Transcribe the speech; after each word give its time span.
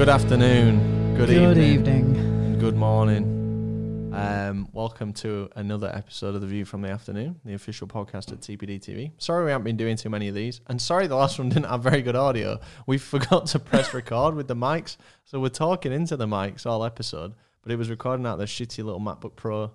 Good 0.00 0.08
afternoon, 0.08 1.14
good, 1.14 1.28
Good 1.28 1.58
evening, 1.58 1.72
evening. 1.74 2.16
and 2.16 2.58
good 2.58 2.74
morning. 2.74 4.10
Um, 4.14 4.66
welcome 4.72 5.12
to 5.14 5.50
another 5.56 5.94
episode 5.94 6.34
of 6.34 6.40
The 6.40 6.46
View 6.46 6.64
from 6.64 6.80
the 6.80 6.88
Afternoon, 6.88 7.38
the 7.44 7.52
official 7.52 7.86
podcast 7.86 8.32
at 8.32 8.40
TPD 8.40 8.80
TV. 8.80 9.12
Sorry 9.18 9.44
we 9.44 9.50
haven't 9.50 9.64
been 9.66 9.76
doing 9.76 9.96
too 9.98 10.08
many 10.08 10.28
of 10.28 10.34
these, 10.34 10.62
and 10.68 10.80
sorry 10.80 11.06
the 11.06 11.16
last 11.16 11.38
one 11.38 11.50
didn't 11.50 11.66
have 11.66 11.82
very 11.82 12.00
good 12.00 12.16
audio. 12.16 12.58
We 12.86 12.96
forgot 13.12 13.44
to 13.48 13.58
press 13.58 13.92
record 13.94 14.34
with 14.36 14.48
the 14.48 14.56
mics, 14.56 14.96
so 15.26 15.38
we're 15.38 15.50
talking 15.50 15.92
into 15.92 16.16
the 16.16 16.26
mics 16.26 16.64
all 16.64 16.82
episode, 16.82 17.34
but 17.62 17.70
it 17.70 17.76
was 17.76 17.90
recording 17.90 18.24
out 18.24 18.38
the 18.38 18.46
shitty 18.46 18.82
little 18.82 19.00
MacBook 19.00 19.36
Pro. 19.36 19.70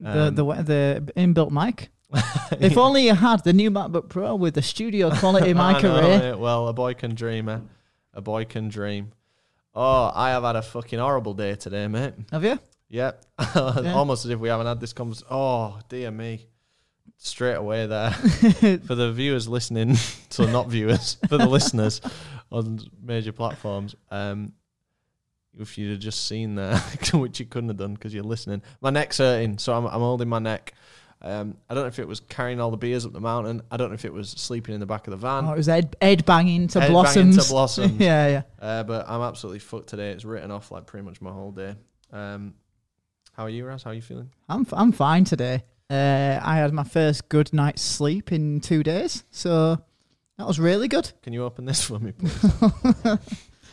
The 0.00 0.26
Um, 0.26 0.34
the 0.34 0.44
wa- 0.44 0.60
the 0.60 1.10
inbuilt 1.16 1.50
mic. 1.50 1.88
if 2.60 2.76
only 2.76 3.06
you 3.06 3.14
had 3.14 3.42
the 3.42 3.54
new 3.54 3.70
MacBook 3.70 4.10
Pro 4.10 4.34
with 4.34 4.52
the 4.52 4.62
studio 4.62 5.10
quality 5.12 5.54
mic 5.54 5.82
array. 5.82 6.34
Well, 6.34 6.68
a 6.68 6.74
boy 6.74 6.92
can 6.92 7.14
dream, 7.14 7.48
eh? 7.48 7.60
A 8.12 8.20
boy 8.20 8.44
can 8.44 8.68
dream. 8.68 9.12
Oh, 9.78 10.10
I 10.14 10.30
have 10.30 10.42
had 10.42 10.56
a 10.56 10.62
fucking 10.62 10.98
horrible 10.98 11.34
day 11.34 11.54
today, 11.54 11.86
mate. 11.86 12.14
Have 12.32 12.42
you? 12.42 12.58
Yep. 12.88 13.22
Almost 13.56 14.24
as 14.24 14.30
if 14.30 14.40
we 14.40 14.48
haven't 14.48 14.66
had 14.66 14.80
this 14.80 14.94
conversation. 14.94 15.28
Oh, 15.30 15.78
dear 15.90 16.10
me. 16.10 16.46
Straight 17.18 17.56
away 17.56 17.86
there. 17.86 18.10
for 18.86 18.94
the 18.94 19.12
viewers 19.12 19.46
listening, 19.46 19.96
so 20.30 20.46
not 20.46 20.68
viewers, 20.68 21.18
for 21.28 21.36
the 21.36 21.46
listeners 21.46 22.00
on 22.50 22.80
major 23.02 23.32
platforms, 23.32 23.94
um, 24.10 24.54
if 25.58 25.76
you'd 25.76 25.90
have 25.90 26.00
just 26.00 26.26
seen 26.26 26.54
there, 26.54 26.78
which 27.12 27.38
you 27.38 27.44
couldn't 27.44 27.68
have 27.68 27.76
done 27.76 27.92
because 27.92 28.14
you're 28.14 28.24
listening, 28.24 28.62
my 28.80 28.88
neck's 28.88 29.18
hurting, 29.18 29.58
so 29.58 29.74
I'm, 29.74 29.84
I'm 29.84 30.00
holding 30.00 30.28
my 30.28 30.38
neck. 30.38 30.72
Um, 31.26 31.56
I 31.68 31.74
don't 31.74 31.82
know 31.82 31.88
if 31.88 31.98
it 31.98 32.06
was 32.06 32.20
carrying 32.20 32.60
all 32.60 32.70
the 32.70 32.76
beers 32.76 33.04
up 33.04 33.12
the 33.12 33.20
mountain. 33.20 33.60
I 33.68 33.76
don't 33.76 33.88
know 33.88 33.94
if 33.94 34.04
it 34.04 34.12
was 34.12 34.30
sleeping 34.30 34.74
in 34.74 34.80
the 34.80 34.86
back 34.86 35.08
of 35.08 35.10
the 35.10 35.16
van. 35.16 35.44
Oh, 35.44 35.52
it 35.54 35.56
was 35.56 35.68
Ed, 35.68 35.96
Ed 36.00 36.24
banging 36.24 36.68
to 36.68 36.80
Head 36.80 36.92
banging 36.92 37.32
to 37.36 37.48
blossoms. 37.48 37.92
yeah, 38.00 38.28
yeah. 38.28 38.42
Uh, 38.64 38.84
but 38.84 39.08
I'm 39.08 39.20
absolutely 39.22 39.58
fucked 39.58 39.88
today. 39.88 40.12
It's 40.12 40.24
written 40.24 40.52
off 40.52 40.70
like 40.70 40.86
pretty 40.86 41.04
much 41.04 41.20
my 41.20 41.32
whole 41.32 41.50
day. 41.50 41.74
Um, 42.12 42.54
how 43.32 43.42
are 43.42 43.50
you, 43.50 43.66
Raz? 43.66 43.82
How 43.82 43.90
are 43.90 43.94
you 43.94 44.02
feeling? 44.02 44.30
I'm 44.48 44.60
f- 44.60 44.72
I'm 44.74 44.92
fine 44.92 45.24
today. 45.24 45.64
Uh, 45.90 46.38
I 46.40 46.56
had 46.58 46.72
my 46.72 46.84
first 46.84 47.28
good 47.28 47.52
night's 47.52 47.82
sleep 47.82 48.30
in 48.30 48.60
two 48.60 48.84
days, 48.84 49.24
so 49.32 49.80
that 50.38 50.46
was 50.46 50.60
really 50.60 50.86
good. 50.86 51.10
Can 51.22 51.32
you 51.32 51.42
open 51.42 51.64
this 51.64 51.82
for 51.82 51.98
me, 51.98 52.12
please? 52.18 52.44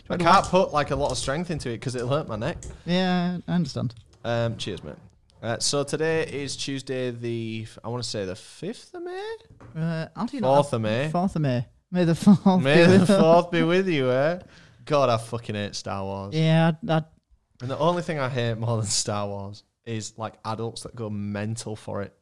I 0.10 0.18
can't 0.18 0.46
put 0.46 0.74
like 0.74 0.90
a 0.90 0.96
lot 0.96 1.12
of 1.12 1.20
strength 1.20 1.52
into 1.52 1.70
it 1.70 1.74
because 1.74 1.94
it'll 1.94 2.10
hurt 2.10 2.28
my 2.28 2.36
neck. 2.36 2.58
Yeah, 2.88 3.38
I 3.48 3.54
understand. 3.54 3.94
Um, 4.24 4.58
cheers, 4.58 4.84
mate. 4.84 4.96
Uh, 5.44 5.60
so 5.60 5.84
today 5.84 6.24
is 6.24 6.56
Tuesday, 6.56 7.12
the 7.12 7.68
I 7.84 7.90
want 7.90 8.02
to 8.02 8.10
say 8.10 8.24
the 8.24 8.34
fifth 8.36 8.94
of 8.94 9.04
May, 9.04 9.36
Uh, 9.76 10.08
how 10.16 10.26
do 10.26 10.38
you 10.38 10.42
know? 10.42 10.56
fourth 10.56 10.72
of 10.72 10.82
May. 10.82 11.10
Fourth 11.10 11.36
of 11.36 11.42
May. 11.42 11.66
May 11.92 12.06
the 12.06 12.16
fourth. 12.16 12.64
May 12.64 12.78
be 12.78 12.84
the 12.94 13.00
with 13.00 13.10
us. 13.10 13.20
fourth 13.20 13.52
be 13.52 13.62
with 13.62 13.90
you, 13.90 14.10
eh? 14.10 14.40
God, 14.86 15.10
I 15.10 15.18
fucking 15.18 15.56
hate 15.56 15.76
Star 15.76 16.02
Wars. 16.04 16.34
Yeah, 16.34 16.72
I, 16.88 17.04
And 17.62 17.70
the 17.70 17.78
only 17.78 18.02
thing 18.04 18.20
I 18.20 18.30
hate 18.30 18.58
more 18.58 18.78
than 18.78 18.86
Star 18.86 19.28
Wars 19.28 19.64
is 19.86 20.14
like 20.18 20.36
adults 20.46 20.84
that 20.84 20.96
go 20.96 21.10
mental 21.10 21.76
for 21.76 22.04
it, 22.04 22.16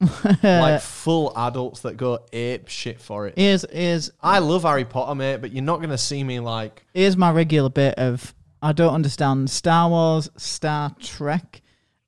like 0.44 0.80
full 0.80 1.32
adults 1.36 1.80
that 1.80 1.96
go 1.96 2.20
ape 2.32 2.68
shit 2.68 3.00
for 3.00 3.26
it. 3.26 3.34
here's 3.36 3.64
here's 3.68 4.12
I 4.20 4.38
love 4.38 4.62
Harry 4.62 4.84
Potter, 4.84 5.16
mate, 5.16 5.38
but 5.40 5.50
you're 5.52 5.64
not 5.64 5.80
gonna 5.80 5.98
see 5.98 6.22
me 6.22 6.38
like 6.38 6.84
here's 6.94 7.16
my 7.16 7.32
regular 7.32 7.68
bit 7.68 7.94
of 7.98 8.32
I 8.62 8.70
don't 8.72 8.94
understand 8.94 9.50
Star 9.50 9.88
Wars, 9.90 10.30
Star 10.36 10.94
Trek, 11.00 11.61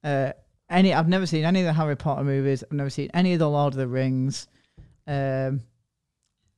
uh, 0.05 0.33
any. 0.70 0.92
I've 0.94 1.08
never 1.08 1.27
seen 1.27 1.44
any 1.44 1.60
of 1.60 1.66
the 1.66 1.72
Harry 1.72 1.97
Potter 1.97 2.22
movies. 2.22 2.62
I've 2.62 2.72
never 2.77 2.91
seen 2.91 3.10
any 3.14 3.33
of 3.33 3.38
the 3.41 3.48
Lord 3.50 3.72
of 3.74 3.78
the 3.78 3.88
Rings. 3.88 4.46
Um, 5.06 5.62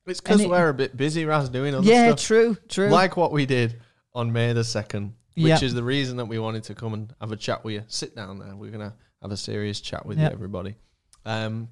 it's 0.05 0.21
because 0.21 0.41
it- 0.41 0.49
we're 0.49 0.69
a 0.69 0.73
bit 0.73 0.95
busy, 0.95 1.25
Raz, 1.25 1.49
doing 1.49 1.73
other 1.75 1.85
yeah, 1.87 2.07
stuff. 2.09 2.21
true, 2.21 2.57
true. 2.69 2.89
like 2.89 3.17
what 3.17 3.31
we 3.31 3.45
did 3.45 3.81
on 4.13 4.31
May 4.31 4.53
the 4.53 4.63
second, 4.63 5.13
which 5.35 5.47
Yep. 5.47 5.63
is 5.63 5.73
the 5.73 5.83
reason 5.83 6.17
that 6.17 6.25
we 6.25 6.39
wanted 6.39 6.63
to 6.65 6.75
come 6.75 6.93
and 6.93 7.13
have 7.19 7.31
a 7.31 7.35
chat 7.35 7.63
with 7.63 7.73
you. 7.73 7.83
Sit 7.87 8.15
down 8.15 8.39
there. 8.39 8.55
We're 8.55 8.71
gonna 8.71 8.93
have 9.21 9.31
a 9.31 9.37
serious 9.37 9.81
chat 9.81 10.05
with 10.05 10.17
Yep. 10.17 10.31
you, 10.31 10.35
everybody. 10.35 10.75
Um, 11.25 11.67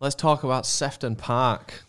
let's 0.00 0.14
talk 0.14 0.42
about 0.44 0.66
Sefton 0.66 1.16
Park. 1.16 1.84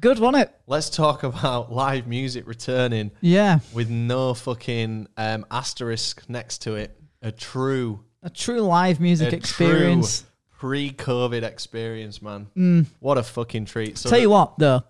Good, 0.00 0.18
wasn't 0.18 0.44
it? 0.44 0.54
Let's 0.66 0.88
talk 0.88 1.22
about 1.22 1.70
live 1.70 2.06
music 2.06 2.46
returning 2.46 3.10
Yeah, 3.20 3.58
with 3.74 3.90
no 3.90 4.32
fucking 4.32 5.06
um, 5.18 5.44
asterisk 5.50 6.22
next 6.30 6.62
to 6.62 6.76
it. 6.76 6.98
A 7.20 7.30
true 7.30 8.00
a 8.22 8.30
true 8.30 8.60
live 8.60 9.00
music 9.00 9.32
A 9.32 9.36
experience. 9.36 10.24
pre-COVID 10.58 11.42
experience, 11.42 12.22
man. 12.22 12.46
Mm. 12.56 12.86
What 13.00 13.18
a 13.18 13.22
fucking 13.22 13.64
treat! 13.66 13.98
So 13.98 14.08
Tell 14.10 14.18
you 14.18 14.30
what, 14.30 14.58
though, 14.58 14.82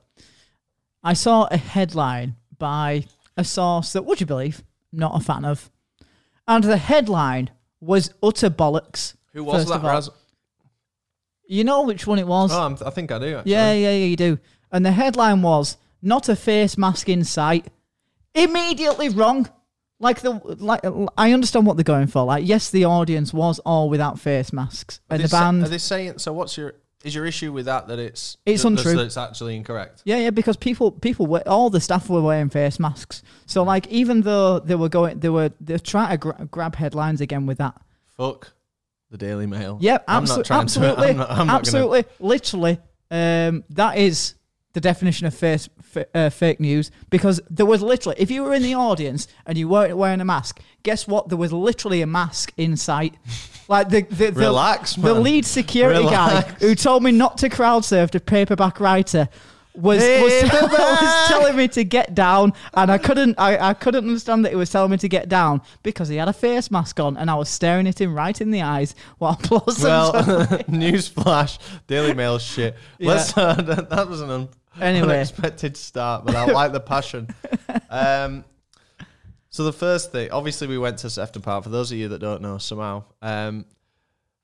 I 1.02 1.14
saw 1.14 1.48
a 1.50 1.56
headline 1.56 2.36
by 2.58 3.06
a 3.36 3.44
source 3.44 3.92
that, 3.94 4.04
would 4.04 4.20
you 4.20 4.26
believe, 4.26 4.62
not 4.92 5.12
a 5.14 5.24
fan 5.24 5.44
of, 5.44 5.70
and 6.46 6.62
the 6.62 6.76
headline 6.76 7.50
was 7.80 8.12
utter 8.22 8.50
bollocks. 8.50 9.14
who 9.32 9.42
was 9.44 9.56
first 9.62 9.68
that? 9.68 9.76
of 9.76 9.84
all. 9.84 9.90
Raz? 9.90 10.10
You 11.48 11.64
know 11.64 11.82
which 11.82 12.06
one 12.06 12.18
it 12.18 12.26
was? 12.26 12.52
Oh, 12.52 12.62
I'm, 12.62 12.76
I 12.84 12.90
think 12.90 13.10
I 13.10 13.18
do. 13.18 13.36
Actually. 13.36 13.52
Yeah, 13.52 13.72
yeah, 13.72 13.90
yeah, 13.90 14.04
you 14.06 14.16
do. 14.16 14.38
And 14.70 14.86
the 14.86 14.92
headline 14.92 15.42
was 15.42 15.76
not 16.00 16.28
a 16.28 16.36
face 16.36 16.78
mask 16.78 17.08
in 17.08 17.24
sight. 17.24 17.66
Immediately 18.34 19.10
wrong. 19.10 19.48
Like 20.02 20.20
the 20.20 20.32
like, 20.58 20.80
I 21.16 21.32
understand 21.32 21.64
what 21.64 21.76
they're 21.76 21.84
going 21.84 22.08
for. 22.08 22.24
Like, 22.24 22.44
yes, 22.46 22.70
the 22.70 22.86
audience 22.86 23.32
was 23.32 23.60
all 23.60 23.88
without 23.88 24.18
face 24.18 24.52
masks, 24.52 25.00
and 25.08 25.22
the 25.22 25.28
band. 25.28 25.62
Are 25.62 25.68
they 25.68 25.78
saying? 25.78 26.18
So, 26.18 26.32
what's 26.32 26.56
your 26.56 26.74
is 27.04 27.14
your 27.14 27.24
issue 27.24 27.52
with 27.52 27.66
that? 27.66 27.86
That 27.86 27.98
it's 28.00 28.36
It's 28.44 28.62
that, 28.62 28.68
untrue. 28.68 28.96
That 28.96 29.06
it's 29.06 29.16
actually 29.16 29.56
incorrect. 29.56 30.02
yeah, 30.04 30.18
yeah, 30.18 30.30
because 30.30 30.56
people, 30.56 30.90
people, 30.90 31.26
were, 31.26 31.42
all 31.46 31.70
the 31.70 31.80
staff 31.80 32.08
were 32.08 32.20
wearing 32.20 32.48
face 32.48 32.80
masks. 32.80 33.22
So, 33.46 33.62
like, 33.62 33.86
even 33.88 34.22
though 34.22 34.58
they 34.58 34.74
were 34.74 34.88
going, 34.88 35.20
they 35.20 35.28
were 35.28 35.52
they're 35.60 35.78
trying 35.78 36.10
to 36.10 36.16
gra- 36.16 36.48
grab 36.50 36.74
headlines 36.74 37.20
again 37.20 37.46
with 37.46 37.58
that. 37.58 37.80
Fuck 38.16 38.52
the 39.10 39.18
Daily 39.18 39.46
Mail. 39.46 39.78
Yep, 39.80 40.04
I'm 40.08 40.24
abso- 40.24 40.36
not 40.38 40.50
absolutely, 40.50 41.06
to. 41.06 41.10
I'm 41.10 41.16
not, 41.16 41.30
I'm 41.30 41.36
not 41.36 41.46
gonna, 41.46 41.58
absolutely, 41.58 42.04
literally. 42.18 42.80
Um, 43.10 43.64
that 43.70 43.98
is 43.98 44.34
the 44.72 44.80
definition 44.80 45.26
of 45.26 45.34
face, 45.34 45.68
f- 45.94 46.06
uh, 46.14 46.30
fake 46.30 46.60
news 46.60 46.90
because 47.10 47.40
there 47.50 47.66
was 47.66 47.82
literally, 47.82 48.16
if 48.18 48.30
you 48.30 48.42
were 48.42 48.54
in 48.54 48.62
the 48.62 48.74
audience 48.74 49.28
and 49.46 49.56
you 49.58 49.68
weren't 49.68 49.96
wearing 49.96 50.20
a 50.20 50.24
mask, 50.24 50.60
guess 50.82 51.06
what? 51.06 51.28
There 51.28 51.38
was 51.38 51.52
literally 51.52 52.02
a 52.02 52.06
mask 52.06 52.52
in 52.56 52.76
sight. 52.76 53.14
Like 53.68 53.88
the 53.88 54.02
the, 54.02 54.30
the, 54.30 54.32
Relax, 54.32 54.96
the 54.96 55.14
man. 55.14 55.22
lead 55.22 55.46
security 55.46 56.02
guy 56.04 56.42
who 56.60 56.74
told 56.74 57.02
me 57.02 57.12
not 57.12 57.38
to 57.38 57.48
crowd 57.48 57.84
surf 57.84 58.10
the 58.10 58.20
paperback 58.20 58.80
writer. 58.80 59.28
Was, 59.74 60.02
was, 60.02 60.42
was 60.52 61.28
telling 61.28 61.56
me 61.56 61.66
to 61.68 61.82
get 61.82 62.14
down, 62.14 62.52
and 62.74 62.90
I 62.92 62.98
couldn't. 62.98 63.36
I, 63.38 63.70
I 63.70 63.72
couldn't 63.72 64.04
understand 64.06 64.44
that 64.44 64.50
he 64.50 64.56
was 64.56 64.68
telling 64.68 64.90
me 64.90 64.98
to 64.98 65.08
get 65.08 65.30
down 65.30 65.62
because 65.82 66.08
he 66.08 66.16
had 66.16 66.28
a 66.28 66.34
face 66.34 66.70
mask 66.70 67.00
on, 67.00 67.16
and 67.16 67.30
I 67.30 67.36
was 67.36 67.48
staring 67.48 67.86
at 67.88 67.98
him 67.98 68.14
right 68.14 68.38
in 68.38 68.50
the 68.50 68.60
eyes 68.60 68.94
while 69.16 69.36
blossoms 69.48 69.82
Well, 69.82 70.12
newsflash, 70.68 71.58
Daily 71.86 72.12
Mail 72.12 72.38
shit. 72.38 72.76
Let's. 73.00 73.34
Uh, 73.34 73.54
that, 73.54 73.88
that 73.88 74.08
was 74.08 74.20
an 74.20 74.28
un- 74.28 74.48
Anyway. 74.80 75.14
unexpected 75.14 75.76
start, 75.76 76.24
but 76.24 76.34
I 76.34 76.46
like 76.46 76.72
the 76.72 76.80
passion. 76.80 77.28
Um, 77.90 78.44
so 79.50 79.64
the 79.64 79.72
first 79.72 80.12
thing, 80.12 80.30
obviously, 80.30 80.66
we 80.66 80.78
went 80.78 80.98
to 80.98 81.10
Sefton 81.10 81.42
Park. 81.42 81.64
For 81.64 81.68
those 81.70 81.92
of 81.92 81.98
you 81.98 82.08
that 82.08 82.20
don't 82.20 82.40
know, 82.40 82.56
somehow, 82.56 83.04
um, 83.20 83.66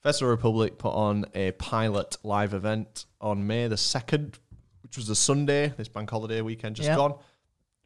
Festival 0.02 0.30
Republic 0.30 0.76
put 0.78 0.90
on 0.92 1.24
a 1.34 1.52
pilot 1.52 2.18
live 2.22 2.52
event 2.52 3.06
on 3.20 3.46
May 3.46 3.68
the 3.68 3.76
second, 3.78 4.38
which 4.82 4.96
was 4.98 5.08
a 5.08 5.16
Sunday. 5.16 5.72
This 5.76 5.88
bank 5.88 6.10
holiday 6.10 6.42
weekend 6.42 6.76
just 6.76 6.88
Yep. 6.88 6.96
gone. 6.96 7.14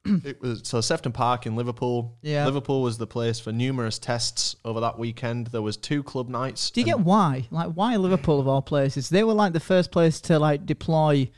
It 0.25 0.41
was 0.41 0.63
so 0.65 0.81
Sefton 0.81 1.13
Park 1.13 1.47
in 1.47 1.55
Liverpool. 1.55 2.17
Yeah. 2.23 2.45
Liverpool 2.45 2.83
was 2.83 2.99
the 2.99 3.07
place 3.07 3.39
for 3.39 3.53
numerous 3.53 4.01
tests 4.01 4.57
over 4.65 4.81
that 4.81 4.99
weekend. 4.99 5.47
There 5.49 5.63
was 5.63 5.77
two 5.77 6.03
club 6.03 6.29
nights. 6.29 6.73
Do 6.73 6.81
you 6.81 6.85
get 6.85 6.99
why? 7.01 7.47
Like 7.53 7.69
why 7.75 7.95
Liverpool 7.97 8.41
of 8.41 8.49
all 8.49 8.63
places? 8.63 9.09
They 9.11 9.23
were 9.23 9.33
like 9.35 9.53
the 9.53 9.61
first 9.61 9.93
place 9.93 10.21
to 10.23 10.41
like 10.41 10.67
deploy 10.67 11.31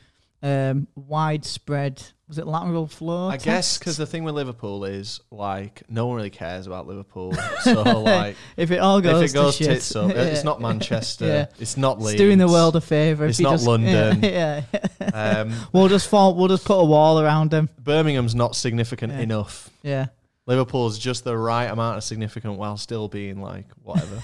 um, 0.45 0.87
widespread. 0.95 2.03
Was 2.27 2.39
it 2.39 2.47
lateral 2.47 2.87
flow? 2.87 3.29
I 3.29 3.37
guess 3.37 3.77
because 3.77 3.97
the 3.97 4.05
thing 4.07 4.23
with 4.23 4.33
Liverpool 4.33 4.83
is 4.85 5.19
like 5.29 5.83
no 5.89 6.07
one 6.07 6.15
really 6.15 6.31
cares 6.31 6.65
about 6.65 6.87
Liverpool. 6.87 7.33
So 7.61 7.81
like 8.01 8.35
if 8.57 8.71
it 8.71 8.79
all 8.79 8.99
goes, 9.01 9.21
if 9.21 9.29
it 9.31 9.33
goes 9.33 9.57
to 9.57 9.63
shit, 9.63 9.73
tits 9.73 9.95
up, 9.95 10.09
it's 10.11 10.43
not 10.43 10.59
Manchester. 10.69 11.25
Yeah. 11.27 11.45
It's 11.59 11.77
not 11.77 11.99
Leeds. 11.99 12.13
It's 12.13 12.19
doing 12.19 12.37
the 12.39 12.47
world 12.47 12.75
a 12.75 12.81
favour. 12.81 13.25
It's 13.25 13.39
not 13.39 13.53
just- 13.53 13.67
London. 13.67 14.23
Yeah, 14.23 14.63
yeah. 15.01 15.05
Um, 15.13 15.53
we'll 15.71 15.87
just 15.87 16.09
fall. 16.09 16.33
We'll 16.35 16.47
just 16.47 16.65
put 16.65 16.77
a 16.79 16.85
wall 16.85 17.19
around 17.19 17.51
them. 17.51 17.69
Birmingham's 17.83 18.33
not 18.35 18.55
significant 18.55 19.13
Yeah. 19.13 19.19
enough. 19.19 19.69
Yeah. 19.83 20.07
Liverpool's 20.47 20.97
just 20.99 21.23
the 21.23 21.35
right 21.37 21.65
amount 21.65 21.97
of 21.97 22.03
significant 22.03 22.57
while 22.57 22.77
still 22.77 23.07
being 23.07 23.39
like 23.41 23.65
whatever. 23.83 24.21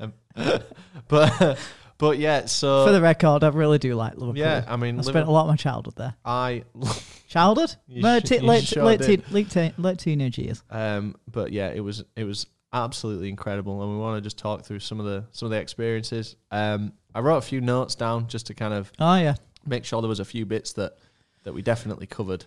um, 0.00 0.12
but 1.08 1.58
but 1.98 2.18
yeah, 2.18 2.46
so 2.46 2.86
For 2.86 2.92
the 2.92 3.00
record, 3.02 3.44
I 3.44 3.48
really 3.48 3.78
do 3.78 3.94
like 3.94 4.14
Liverpool. 4.14 4.38
yeah, 4.38 4.64
I 4.66 4.76
mean, 4.76 4.98
I 4.98 5.02
spent 5.02 5.28
a 5.28 5.30
lot 5.30 5.42
of 5.42 5.48
my 5.48 5.56
childhood 5.56 5.94
there. 5.96 6.14
I 6.24 6.64
Childhood? 7.28 7.74
You 7.88 8.02
No, 8.02 8.18
sh- 8.20 8.22
te- 8.22 8.36
you 8.36 8.42
late, 8.42 8.64
sure 8.64 8.84
late, 8.84 9.00
teen, 9.02 9.22
late, 9.30 9.50
teen, 9.50 9.74
late 9.76 9.98
teenage 9.98 10.38
years. 10.38 10.62
Um, 10.70 11.16
but 11.30 11.52
yeah, 11.52 11.68
it 11.68 11.80
was 11.80 12.04
it 12.16 12.24
was 12.24 12.46
absolutely 12.72 13.28
incredible, 13.28 13.82
and 13.82 13.90
we 13.92 13.98
want 13.98 14.16
to 14.16 14.20
just 14.22 14.38
talk 14.38 14.64
through 14.64 14.80
some 14.80 14.98
of 15.00 15.06
the 15.06 15.24
some 15.32 15.46
of 15.46 15.50
the 15.50 15.58
experiences. 15.58 16.36
Um, 16.50 16.92
I 17.14 17.20
wrote 17.20 17.38
a 17.38 17.42
few 17.42 17.60
notes 17.60 17.94
down 17.94 18.28
just 18.28 18.46
to 18.46 18.54
kind 18.54 18.72
of 18.74 18.92
Oh 18.98 19.16
yeah. 19.16 19.34
make 19.66 19.84
sure 19.84 20.00
there 20.00 20.08
was 20.08 20.20
a 20.20 20.24
few 20.24 20.46
bits 20.46 20.72
that 20.74 20.96
that 21.44 21.52
we 21.52 21.62
definitely 21.62 22.06
covered. 22.06 22.44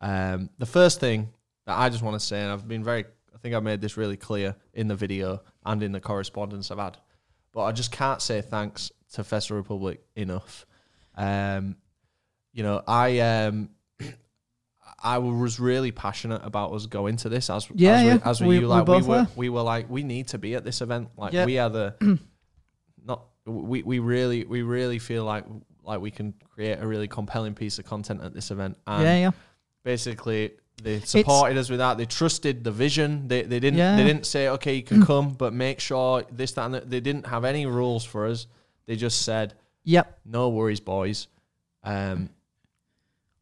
Um, 0.00 0.50
the 0.58 0.66
first 0.66 1.00
thing 1.00 1.28
that 1.66 1.78
I 1.78 1.88
just 1.88 2.02
want 2.02 2.18
to 2.18 2.24
say, 2.26 2.40
and 2.42 2.50
I've 2.52 2.66
been 2.66 2.82
very, 2.82 3.04
I 3.34 3.38
think 3.38 3.54
I 3.54 3.60
made 3.60 3.80
this 3.80 3.96
really 3.96 4.16
clear 4.16 4.56
in 4.74 4.88
the 4.88 4.96
video 4.96 5.40
and 5.64 5.82
in 5.82 5.92
the 5.92 6.00
correspondence 6.00 6.70
I've 6.72 6.78
had, 6.78 6.96
but 7.52 7.62
I 7.62 7.72
just 7.72 7.92
can't 7.92 8.20
say 8.22 8.40
thanks 8.40 8.90
to 9.14 9.24
Festival 9.24 9.58
Republic 9.60 10.00
enough. 10.16 10.66
Um, 11.16 11.76
you 12.52 12.62
know, 12.62 12.82
I 12.86 13.18
um, 13.20 13.70
I 15.02 15.18
was 15.18 15.58
really 15.60 15.90
passionate 15.92 16.42
about 16.44 16.72
us 16.72 16.86
going 16.86 17.16
to 17.18 17.28
this 17.28 17.50
as 17.50 17.68
Yeah, 17.74 17.92
as, 17.94 18.04
yeah. 18.04 18.14
We, 18.14 18.20
as 18.24 18.40
we, 18.40 18.46
We- 18.48 18.58
you 18.60 18.66
like 18.68 18.82
we, 18.86 18.94
both 18.94 19.06
were 19.06 19.16
were. 19.22 19.28
we 19.36 19.48
were 19.48 19.62
like 19.62 19.90
we 19.90 20.02
need 20.02 20.28
to 20.28 20.38
be 20.38 20.54
at 20.54 20.64
this 20.64 20.80
event 20.80 21.08
like 21.16 21.32
Yeah. 21.32 21.44
we 21.46 21.58
are 21.58 21.70
the 21.70 21.94
not 23.04 23.24
we 23.46 23.82
we 23.82 23.98
really 23.98 24.44
we 24.44 24.62
really 24.62 24.98
feel 24.98 25.24
like 25.24 25.44
like 25.82 26.00
we 26.00 26.10
can 26.10 26.32
create 26.54 26.78
a 26.80 26.86
really 26.86 27.08
compelling 27.08 27.54
piece 27.54 27.78
of 27.78 27.84
content 27.84 28.22
at 28.22 28.32
this 28.32 28.50
event 28.52 28.76
and 28.86 29.02
yeah, 29.02 29.16
yeah. 29.16 29.30
basically 29.84 30.52
they 30.82 31.00
supported 31.00 31.56
us 31.58 31.70
with 31.70 31.78
that 31.78 31.96
they 31.98 32.04
trusted 32.04 32.64
the 32.64 32.70
vision 32.72 33.28
they 33.28 33.42
they 33.42 33.60
didn't 33.60 33.78
Yeah. 33.78 33.96
they 33.96 34.04
didn't 34.04 34.26
say 34.26 34.48
okay 34.48 34.74
you 34.74 34.82
can 34.82 35.04
come 35.04 35.30
but 35.30 35.52
make 35.52 35.80
sure 35.80 36.24
this 36.30 36.52
that 36.52 36.64
and 36.66 36.74
that. 36.74 36.90
they 36.90 37.00
didn't 37.00 37.26
have 37.26 37.44
any 37.44 37.66
rules 37.66 38.04
for 38.04 38.26
us 38.26 38.46
they 38.86 38.96
just 38.96 39.22
said 39.22 39.54
Yep. 39.84 40.18
no 40.24 40.48
worries 40.48 40.80
boys 40.80 41.28
um 41.84 42.28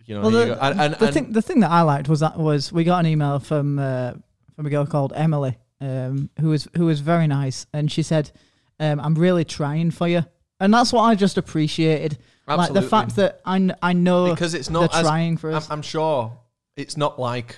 you 0.06 0.14
know 0.14 0.22
Well, 0.22 0.30
the, 0.30 0.46
you 0.46 0.52
and, 0.54 0.80
and, 0.80 0.94
the 0.94 1.04
and- 1.06 1.14
thing 1.14 1.32
the 1.32 1.42
thing 1.42 1.60
that 1.60 1.70
I 1.70 1.82
liked 1.82 2.08
was 2.08 2.20
that 2.20 2.38
was 2.38 2.72
we 2.72 2.84
got 2.84 2.98
an 2.98 3.06
email 3.06 3.38
from 3.38 3.78
uh, 3.78 4.12
from 4.56 4.66
a 4.66 4.70
girl 4.70 4.84
called 4.86 5.12
Emily, 5.14 5.56
um, 5.80 6.28
who 6.40 6.48
was 6.48 6.68
who 6.76 6.86
was 6.86 7.00
very 7.00 7.26
nice, 7.26 7.66
and 7.72 7.90
she 7.90 8.02
said, 8.02 8.30
um, 8.78 8.98
"I'm 9.00 9.14
really 9.14 9.44
trying 9.44 9.90
for 9.90 10.08
you," 10.08 10.24
and 10.58 10.74
that's 10.74 10.92
what 10.92 11.02
I 11.02 11.14
just 11.14 11.38
appreciated, 11.38 12.18
like 12.48 12.72
the 12.72 12.82
fact 12.82 13.16
that 13.16 13.40
I 13.44 13.70
I 13.80 13.92
know 13.92 14.30
because 14.34 14.54
it's 14.54 14.68
they're 14.68 14.80
not 14.82 14.94
as 14.94 15.02
trying 15.02 15.36
for 15.36 15.50
I'm, 15.50 15.56
us. 15.56 15.70
I'm 15.70 15.82
sure 15.82 16.36
it's 16.76 16.96
not 16.96 17.18
like 17.18 17.56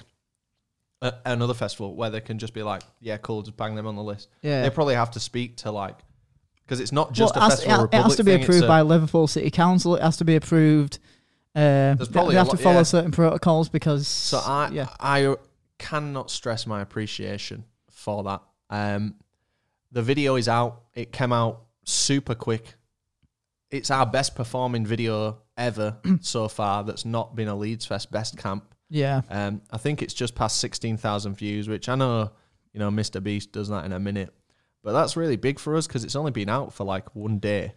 a, 1.01 1.15
another 1.27 1.55
festival 1.55 1.95
where 1.95 2.11
they 2.11 2.21
can 2.21 2.39
just 2.39 2.55
be 2.55 2.63
like, 2.63 2.83
yeah, 3.01 3.17
cool, 3.19 3.43
just 3.43 3.57
bang 3.57 3.75
them 3.75 3.87
on 3.87 3.97
the 3.97 4.03
list. 4.03 4.29
yeah. 4.43 4.63
They 4.63 4.71
probably 4.71 4.95
have 4.95 5.11
to 5.13 5.21
speak 5.21 5.57
to 5.59 5.71
like, 5.71 5.97
because 6.65 6.81
it's 6.81 6.93
not 6.93 7.13
just 7.13 7.35
Well, 7.35 7.47
a 7.47 7.51
festival. 7.51 7.85
it, 7.85 7.95
it 7.95 8.03
has 8.03 8.17
to 8.17 8.25
be 8.25 8.33
thing, 8.33 8.43
approved 8.45 8.65
a- 8.65 8.69
by 8.69 8.83
Liverpool 8.83 9.27
City 9.27 9.51
Council. 9.51 9.97
It 9.97 10.03
has 10.03 10.17
to 10.19 10.25
be 10.25 10.37
approved. 10.37 10.99
Uh, 11.55 11.95
they, 11.95 12.07
probably 12.11 12.35
they 12.35 12.39
have 12.39 12.49
to 12.49 12.57
follow 12.57 12.77
yeah. 12.77 12.83
certain 12.85 13.11
protocols 13.11 13.69
because. 13.69 14.09
So 14.09 14.39
I 14.39 14.71
yeah, 14.73 14.89
I 14.99 15.37
cannot 15.79 16.31
stress 16.31 16.67
my 16.67 16.81
appreciation 16.81 17.65
for 17.91 18.23
that. 18.23 18.41
Um, 18.71 19.17
the 19.91 20.03
video 20.03 20.37
is 20.37 20.49
out. 20.49 20.85
It 20.95 21.13
came 21.13 21.31
out 21.31 21.65
super 21.85 22.35
quick. 22.35 22.75
It's 23.71 23.91
our 23.91 24.07
best 24.07 24.35
performing 24.35 24.87
video 24.87 25.39
ever 25.59 25.99
so 26.23 26.49
far. 26.49 26.85
That's 26.85 27.05
not 27.05 27.37
been 27.37 27.49
a 27.49 27.55
Leeds 27.55 27.85
Fest 27.85 28.11
best 28.11 28.39
camp. 28.39 28.72
Yeah, 28.93 29.23
Um, 29.31 29.63
I 29.71 29.79
think 29.79 30.03
it's 30.03 30.15
just 30.15 30.35
past 30.35 30.59
sixteen 30.59 30.97
thousand 30.97 31.35
views, 31.35 31.69
which 31.69 31.89
I 31.89 31.95
know 31.95 32.31
you 32.73 32.79
know 32.81 32.91
Mr 32.91 33.23
Beast 33.23 33.51
does 33.53 33.69
that 33.69 33.85
in 33.85 33.93
a 33.93 33.99
minute, 33.99 34.33
but 34.85 34.93
that's 34.93 35.17
really 35.17 35.37
big 35.37 35.59
for 35.59 35.75
us 35.77 35.87
because 35.87 36.05
it's 36.05 36.15
only 36.17 36.31
been 36.31 36.49
out 36.49 36.73
for 36.73 36.85
like 36.85 37.15
one 37.17 37.39
day, 37.39 37.73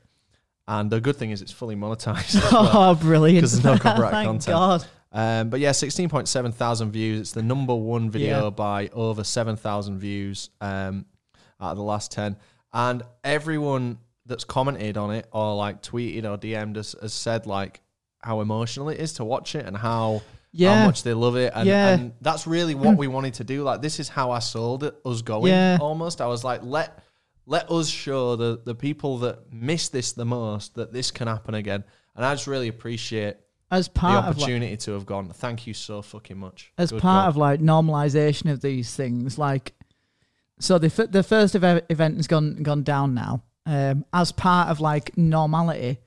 and 0.67 0.91
the 0.91 0.99
good 0.99 1.15
thing 1.15 1.31
is 1.31 1.41
it's 1.41 1.51
fully 1.51 1.75
monetized. 1.75 2.35
as 2.35 2.43
well. 2.51 2.69
oh, 2.73 2.95
brilliant! 2.95 3.43
'Cause 3.43 3.53
there's 3.61 3.63
no 3.63 3.77
copyright 3.81 4.11
Thank 4.11 4.27
content. 4.27 4.55
God. 4.55 4.85
Um, 5.11 5.49
but 5.49 5.61
yeah, 5.61 5.69
16.7 5.71 6.53
thousand 6.53 6.91
views. 6.91 7.21
It's 7.21 7.31
the 7.31 7.41
number 7.41 7.73
one 7.73 8.09
video 8.09 8.43
Yeah. 8.45 8.49
by 8.49 8.89
over 8.89 9.23
7,000 9.23 9.97
views 9.97 10.49
um, 10.59 11.05
out 11.61 11.71
of 11.71 11.77
the 11.77 11.83
last 11.83 12.11
10. 12.11 12.35
And 12.73 13.01
everyone 13.23 13.99
that's 14.25 14.43
commented 14.43 14.97
on 14.97 15.11
it 15.11 15.25
or 15.31 15.55
like 15.55 15.81
tweeted 15.81 16.25
or 16.25 16.37
DM'd 16.37 16.77
us 16.77 16.95
has 17.01 17.13
said 17.13 17.45
like 17.45 17.79
how 18.23 18.41
emotional 18.41 18.89
it 18.89 18.99
is 18.99 19.13
to 19.13 19.23
watch 19.23 19.55
it 19.55 19.65
and 19.65 19.77
how, 19.77 20.21
Yeah. 20.57 20.79
how 20.79 20.85
much 20.85 21.03
they 21.03 21.13
love 21.13 21.35
it. 21.35 21.51
And, 21.55 21.67
Yeah. 21.67 21.89
and 21.89 22.13
that's 22.21 22.47
really 22.47 22.75
what 22.75 22.97
we 22.97 23.07
wanted 23.07 23.35
to 23.35 23.43
do. 23.43 23.63
Like, 23.63 23.81
this 23.81 23.99
is 23.99 24.07
how 24.09 24.31
I 24.31 24.39
sold 24.39 24.83
it, 24.83 24.95
us 25.05 25.21
going 25.21 25.51
Yeah. 25.51 25.77
almost. 25.81 26.21
I 26.21 26.27
was 26.27 26.43
like, 26.43 26.61
let. 26.63 26.99
Let 27.47 27.69
us 27.69 27.87
show 27.87 28.35
the, 28.35 28.59
the 28.65 28.73
people 28.73 29.19
that 29.19 29.53
miss 29.53 29.89
this 29.89 30.13
the 30.13 30.25
most 30.25 30.73
that 30.75 30.91
this 30.91 31.11
can 31.11 31.27
happen 31.27 31.53
again. 31.53 31.83
And 32.15 32.25
I 32.25 32.33
just 32.33 32.47
really 32.47 32.69
appreciate 32.69 33.37
As 33.69 33.85
the 33.87 33.91
part 33.93 34.25
of 34.25 34.35
like, 34.37 34.43
opportunity 34.43 34.77
to 34.77 34.93
have 34.93 35.05
gone. 35.05 35.29
Thank 35.29 35.67
you 35.67 35.75
so 35.75 36.01
fucking 36.01 36.39
much. 36.39 36.71
as 36.79 36.89
Good 36.91 37.03
part 37.03 37.25
God. 37.25 37.29
of 37.29 37.37
like 37.37 37.59
normalization 37.61 38.51
of 38.51 38.61
these 38.61 38.95
things 38.95 39.37
like 39.37 39.73
so 40.59 40.79
the 40.79 40.87
f- 40.87 41.11
the 41.11 41.21
first 41.21 41.55
ev- 41.55 41.83
event 41.89 42.15
has 42.17 42.25
gone 42.25 42.63
gone 42.63 42.81
down 42.81 43.13
now 43.13 43.43
um 43.67 44.05
as 44.11 44.31
part 44.31 44.69
of 44.69 44.79
like 44.79 45.15
normality 45.15 45.99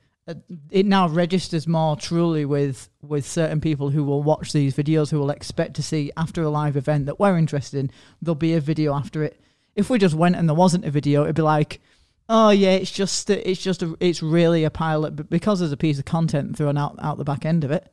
it 0.71 0.85
now 0.85 1.07
registers 1.07 1.67
more 1.67 1.95
truly 1.95 2.45
with 2.45 2.89
with 3.01 3.25
certain 3.25 3.61
people 3.61 3.89
who 3.89 4.03
will 4.03 4.23
watch 4.23 4.51
these 4.53 4.75
videos 4.75 5.11
who 5.11 5.19
will 5.19 5.29
expect 5.29 5.75
to 5.75 5.83
see 5.83 6.11
after 6.17 6.41
a 6.41 6.49
live 6.49 6.75
event 6.75 7.05
that 7.05 7.19
we're 7.19 7.37
interested 7.37 7.79
in 7.79 7.91
there'll 8.21 8.35
be 8.35 8.53
a 8.53 8.61
video 8.61 8.93
after 8.93 9.23
it 9.23 9.39
if 9.75 9.89
we 9.89 9.97
just 9.97 10.15
went 10.15 10.35
and 10.35 10.47
there 10.47 10.55
wasn't 10.55 10.85
a 10.85 10.91
video 10.91 11.23
it'd 11.23 11.35
be 11.35 11.41
like 11.41 11.79
oh 12.27 12.49
yeah 12.49 12.71
it's 12.71 12.91
just 12.91 13.29
it's 13.29 13.61
just 13.61 13.81
a, 13.81 13.95
it's 13.99 14.21
really 14.21 14.63
a 14.63 14.69
pilot 14.69 15.15
but 15.15 15.29
because 15.29 15.59
there's 15.59 15.71
a 15.71 15.77
piece 15.77 15.99
of 15.99 16.05
content 16.05 16.55
thrown 16.57 16.77
out 16.77 16.95
out 17.01 17.17
the 17.17 17.23
back 17.23 17.45
end 17.45 17.63
of 17.63 17.71
it 17.71 17.91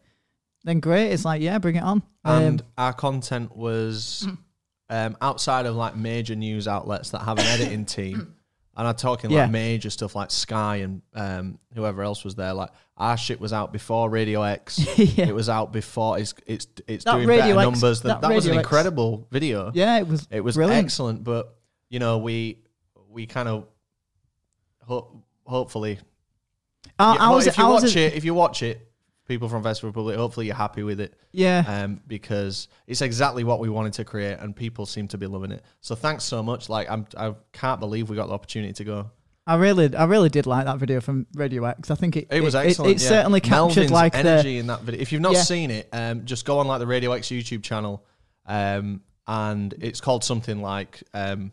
then 0.65 0.81
great 0.81 1.13
it's 1.13 1.25
like 1.25 1.41
yeah 1.41 1.59
bring 1.59 1.77
it 1.77 1.83
on 1.83 2.03
and 2.25 2.61
um, 2.61 2.67
our 2.77 2.93
content 2.93 3.57
was 3.57 4.27
um, 4.89 5.17
outside 5.21 5.67
of 5.67 5.77
like 5.77 5.97
major 5.97 6.35
news 6.35 6.69
outlets 6.69 7.11
that 7.11 7.21
have 7.21 7.39
an 7.39 7.47
editing 7.47 7.85
team. 7.85 8.35
And 8.79 8.87
I'm 8.87 8.95
talking 8.95 9.31
Yeah. 9.31 9.43
like 9.43 9.53
major 9.53 9.89
stuff 9.89 10.15
like 10.15 10.31
Sky 10.31 10.77
and 10.77 11.01
um, 11.15 11.59
whoever 11.75 12.03
else 12.03 12.25
was 12.25 12.35
there. 12.35 12.53
Like 12.53 12.71
our 12.97 13.17
shit 13.17 13.41
was 13.41 13.53
out 13.53 13.73
before 13.73 14.11
Radio 14.11 14.43
X. 14.43 14.79
yeah. 14.99 15.27
It 15.29 15.35
was 15.35 15.49
out 15.49 15.73
before. 15.73 16.19
It's 16.19 16.35
it's 16.47 16.67
it's 16.87 17.05
That 17.05 17.15
doing 17.15 17.27
Radio 17.27 17.57
better 17.57 17.71
X 17.71 17.81
numbers. 17.81 18.01
Than, 18.03 18.09
that 18.11 18.21
that, 18.21 18.35
was 18.35 18.45
an 18.45 18.51
Radio 18.51 18.61
X 18.61 18.67
incredible 18.67 19.29
video. 19.31 19.73
Yeah, 19.75 19.99
it 19.99 20.07
was. 20.07 20.29
It 20.31 20.43
was 20.43 20.57
brilliant. 20.57 20.85
excellent, 20.85 21.25
but 21.25 21.57
you 21.89 21.99
know 22.01 22.19
we 22.19 22.59
we 23.09 23.27
kind 23.27 23.49
of 23.49 23.67
ho- 24.83 25.23
hopefully 25.45 25.99
I, 26.99 27.15
Yeah, 27.15 27.21
I 27.21 27.31
was, 27.35 27.47
if 27.47 27.57
you 27.59 27.65
I 27.65 27.69
watch 27.69 27.97
it, 27.97 28.15
if 28.15 28.25
you 28.25 28.35
watch 28.35 28.63
it, 28.63 28.86
people 29.27 29.49
from 29.49 29.63
Festival 29.63 29.91
Republic, 29.91 30.17
hopefully 30.17 30.47
you're 30.47 30.55
happy 30.55 30.83
with 30.83 31.01
it, 31.01 31.15
Yeah, 31.33 31.65
um, 31.67 32.01
because 32.07 32.69
it's 32.87 33.03
exactly 33.03 33.45
what 33.45 33.61
we 33.61 33.69
wanted 33.69 33.93
to 33.95 34.05
create, 34.05 34.39
and 34.39 34.55
people 34.55 34.87
seem 34.87 35.09
to 35.09 35.19
be 35.19 35.27
loving 35.27 35.53
it. 35.53 35.63
So 35.81 35.95
thanks 35.95 36.25
so 36.25 36.43
much. 36.43 36.69
Like 36.69 36.91
I'm, 36.91 37.07
I 37.17 37.35
can't 37.53 37.81
believe 37.81 38.09
we 38.09 38.17
got 38.17 38.29
the 38.29 38.35
opportunity 38.35 38.73
to 38.75 38.85
go. 38.85 39.11
I 39.49 39.55
really, 39.57 39.95
I 39.95 40.05
really 40.07 40.29
did 40.29 40.47
like 40.47 40.65
that 40.65 40.79
video 40.79 41.01
from 41.01 41.27
Radio 41.35 41.65
X. 41.65 41.91
I 41.91 41.95
think 41.95 42.17
it, 42.17 42.27
It 42.31 42.41
was 42.43 42.57
excellent. 42.57 42.97
It, 42.97 43.03
yeah. 43.03 43.09
certainly 43.09 43.41
captured 43.41 43.77
Melvin's 43.77 43.91
like 43.93 44.13
the 44.13 44.19
energy 44.19 44.59
in 44.59 44.67
that 44.67 44.81
video. 44.81 45.01
If 45.01 45.13
you've 45.13 45.23
not 45.23 45.35
Yeah. 45.35 45.43
seen 45.43 45.71
it, 45.71 45.89
um, 45.93 46.25
just 46.25 46.45
go 46.45 46.59
on 46.59 46.67
like 46.67 46.81
the 46.81 46.87
Radio 46.87 47.13
X 47.13 47.29
YouTube 47.29 47.63
channel, 47.63 48.05
um, 48.47 49.03
and 49.29 49.73
it's 49.81 50.01
called 50.01 50.25
something 50.25 50.61
like 50.63 51.03
um, 51.15 51.53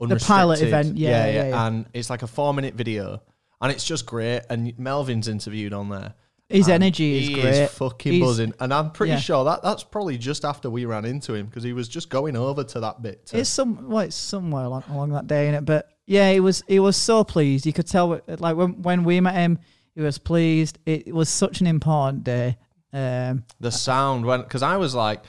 the 0.00 0.16
pilot 0.16 0.60
event. 0.60 0.98
Yeah, 0.98 1.26
yeah, 1.26 1.48
yeah. 1.48 1.66
and 1.66 1.86
it's 1.94 2.10
like 2.10 2.22
a 2.22 2.26
four 2.26 2.52
minute 2.52 2.74
video, 2.74 3.22
and 3.60 3.72
it's 3.72 3.84
just 3.84 4.04
great. 4.04 4.42
And 4.50 4.78
Melvin's 4.78 5.28
interviewed 5.28 5.72
on 5.72 5.88
there. 5.88 6.14
His 6.50 6.66
And 6.68 6.82
energy 6.82 7.18
is 7.18 7.28
he 7.28 7.34
great. 7.34 7.54
Is 7.54 7.70
fucking 7.70 8.12
He's- 8.12 8.24
buzzing, 8.26 8.52
and 8.60 8.74
I'm 8.74 8.90
pretty 8.90 9.12
yeah. 9.12 9.18
sure 9.18 9.44
that 9.44 9.62
that's 9.62 9.84
probably 9.84 10.18
just 10.18 10.44
after 10.44 10.68
we 10.68 10.84
ran 10.84 11.04
into 11.04 11.34
him 11.34 11.46
because 11.46 11.62
he 11.62 11.72
was 11.72 11.88
just 11.88 12.10
going 12.10 12.36
over 12.36 12.64
to 12.64 12.80
that 12.80 13.00
bit. 13.02 13.26
To, 13.26 13.38
It's 13.38 13.48
some, 13.50 13.88
well, 13.88 14.00
it's 14.04 14.16
somewhere 14.16 14.64
along, 14.64 14.84
along 14.90 15.10
that 15.10 15.26
day 15.26 15.48
in 15.48 15.54
it, 15.54 15.64
but 15.64 15.88
yeah, 16.06 16.32
he 16.32 16.40
was, 16.40 16.62
he 16.66 16.80
was 16.80 16.96
so 16.96 17.22
pleased. 17.24 17.66
You 17.66 17.72
could 17.72 17.86
tell, 17.86 18.20
like 18.26 18.56
when 18.56 18.82
when 18.82 19.04
we 19.04 19.20
met 19.20 19.34
him, 19.34 19.58
he 19.94 20.00
was 20.02 20.18
pleased. 20.18 20.78
It, 20.86 21.08
it 21.08 21.14
was 21.14 21.28
such 21.28 21.60
an 21.60 21.66
important 21.68 22.24
day. 22.24 22.58
Um, 22.92 23.44
the 23.60 23.70
sound 23.70 24.26
went 24.26 24.42
because 24.44 24.62
I 24.62 24.76
was 24.76 24.94
like, 24.94 25.22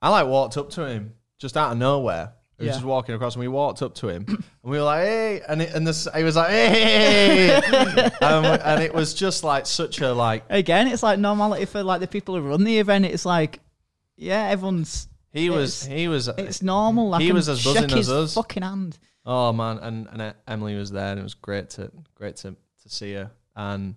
I 0.00 0.08
like 0.08 0.26
walked 0.26 0.56
up 0.56 0.70
to 0.70 0.86
him 0.86 1.12
just 1.38 1.56
out 1.56 1.72
of 1.72 1.78
nowhere. 1.78 2.32
He 2.60 2.66
was 2.66 2.74
Yeah. 2.74 2.78
just 2.80 2.84
walking 2.84 3.14
across, 3.14 3.34
and 3.36 3.40
we 3.40 3.48
walked 3.48 3.80
up 3.80 3.94
to 3.96 4.08
him, 4.08 4.24
and 4.28 4.44
we 4.62 4.76
were 4.78 4.84
like, 4.84 5.04
"Hey!" 5.04 5.40
And 5.48 5.62
it, 5.62 5.74
and 5.74 5.86
this, 5.86 6.06
he 6.14 6.22
was 6.22 6.36
like, 6.36 6.50
"Hey!" 6.50 7.54
um, 8.20 8.44
and 8.44 8.82
it 8.82 8.94
was 8.94 9.14
just 9.14 9.42
like 9.44 9.64
such 9.66 10.00
a 10.02 10.12
like 10.12 10.44
again, 10.50 10.86
it's 10.86 11.02
like 11.02 11.18
normality 11.18 11.64
for 11.64 11.82
like 11.82 12.00
the 12.00 12.06
people 12.06 12.36
who 12.36 12.42
run 12.42 12.62
the 12.64 12.78
event. 12.78 13.06
It's 13.06 13.24
like, 13.24 13.60
yeah, 14.16 14.48
everyone's. 14.48 15.08
he 15.32 15.48
was 15.50 15.84
It's- 15.86 15.98
he 15.98 16.08
was 16.08 16.28
It's 16.28 16.60
normal. 16.62 17.14
I 17.14 17.20
He 17.20 17.28
can 17.28 17.34
was 17.36 17.48
as 17.48 17.64
buzzing 17.64 17.82
shake 17.88 17.92
as 17.92 18.06
his 18.06 18.10
us. 18.10 18.34
Fucking 18.34 18.62
hand. 18.62 18.98
Oh 19.24 19.52
man, 19.52 19.78
and 19.78 20.06
and 20.12 20.20
uh, 20.22 20.32
Emily 20.46 20.76
was 20.76 20.90
there, 20.90 21.10
and 21.12 21.18
it 21.20 21.22
was 21.22 21.34
great 21.34 21.70
to 21.70 21.90
great 22.14 22.36
to 22.36 22.50
to 22.82 22.88
see 22.88 23.14
her. 23.14 23.30
And 23.56 23.94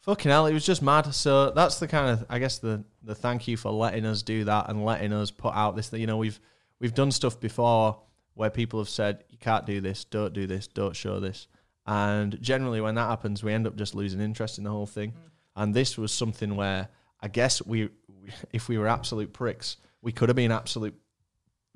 fucking 0.00 0.30
hell, 0.30 0.46
it 0.46 0.52
was 0.54 0.64
just 0.66 0.82
mad. 0.82 1.12
So 1.14 1.50
that's 1.50 1.78
the 1.78 1.88
kind 1.88 2.10
of 2.10 2.26
I 2.28 2.38
guess 2.38 2.58
the 2.58 2.84
the 3.02 3.14
thank 3.14 3.46
you 3.48 3.56
for 3.56 3.70
letting 3.70 4.04
us 4.04 4.22
do 4.22 4.44
that 4.44 4.68
and 4.68 4.84
letting 4.84 5.12
us 5.12 5.30
put 5.30 5.54
out 5.54 5.76
this. 5.76 5.88
Thing. 5.88 6.00
You 6.00 6.06
know, 6.06 6.16
we've 6.16 6.40
we've 6.80 6.94
done 6.94 7.10
stuff 7.10 7.38
before 7.40 8.00
where 8.34 8.50
people 8.50 8.78
have 8.78 8.88
said 8.88 9.24
you 9.30 9.38
can't 9.38 9.66
do 9.66 9.80
this, 9.80 10.04
don't 10.04 10.32
do 10.32 10.46
this, 10.46 10.68
don't 10.68 10.94
show 10.94 11.18
this, 11.20 11.48
and 11.88 12.40
generally 12.42 12.82
when 12.82 12.96
that 12.96 13.08
happens, 13.08 13.42
we 13.42 13.50
end 13.50 13.66
up 13.66 13.74
just 13.74 13.94
losing 13.94 14.20
interest 14.20 14.58
in 14.58 14.64
the 14.64 14.70
whole 14.70 14.86
thing. 14.86 15.12
Mm. 15.12 15.14
And 15.56 15.74
this 15.74 15.96
was 15.96 16.12
something 16.12 16.54
where 16.54 16.88
I 17.22 17.28
guess 17.28 17.64
we, 17.64 17.88
if 18.52 18.68
we 18.68 18.76
were 18.76 18.86
absolute 18.86 19.32
pricks, 19.32 19.78
we 20.02 20.12
could 20.12 20.28
have 20.28 20.36
been 20.36 20.52
absolute. 20.52 20.94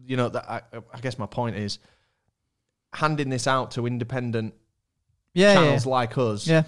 You 0.04 0.18
know, 0.18 0.28
that 0.28 0.50
I, 0.50 0.62
I 0.92 1.00
guess 1.00 1.18
my 1.18 1.26
point 1.26 1.56
is 1.56 1.78
handing 2.92 3.30
this 3.30 3.46
out 3.46 3.70
to 3.72 3.86
independent 3.86 4.54
Yeah, 5.32 5.54
yeah, 5.54 5.60
channels 5.60 5.86
like 5.86 6.18
us 6.18 6.46
yeah. 6.46 6.64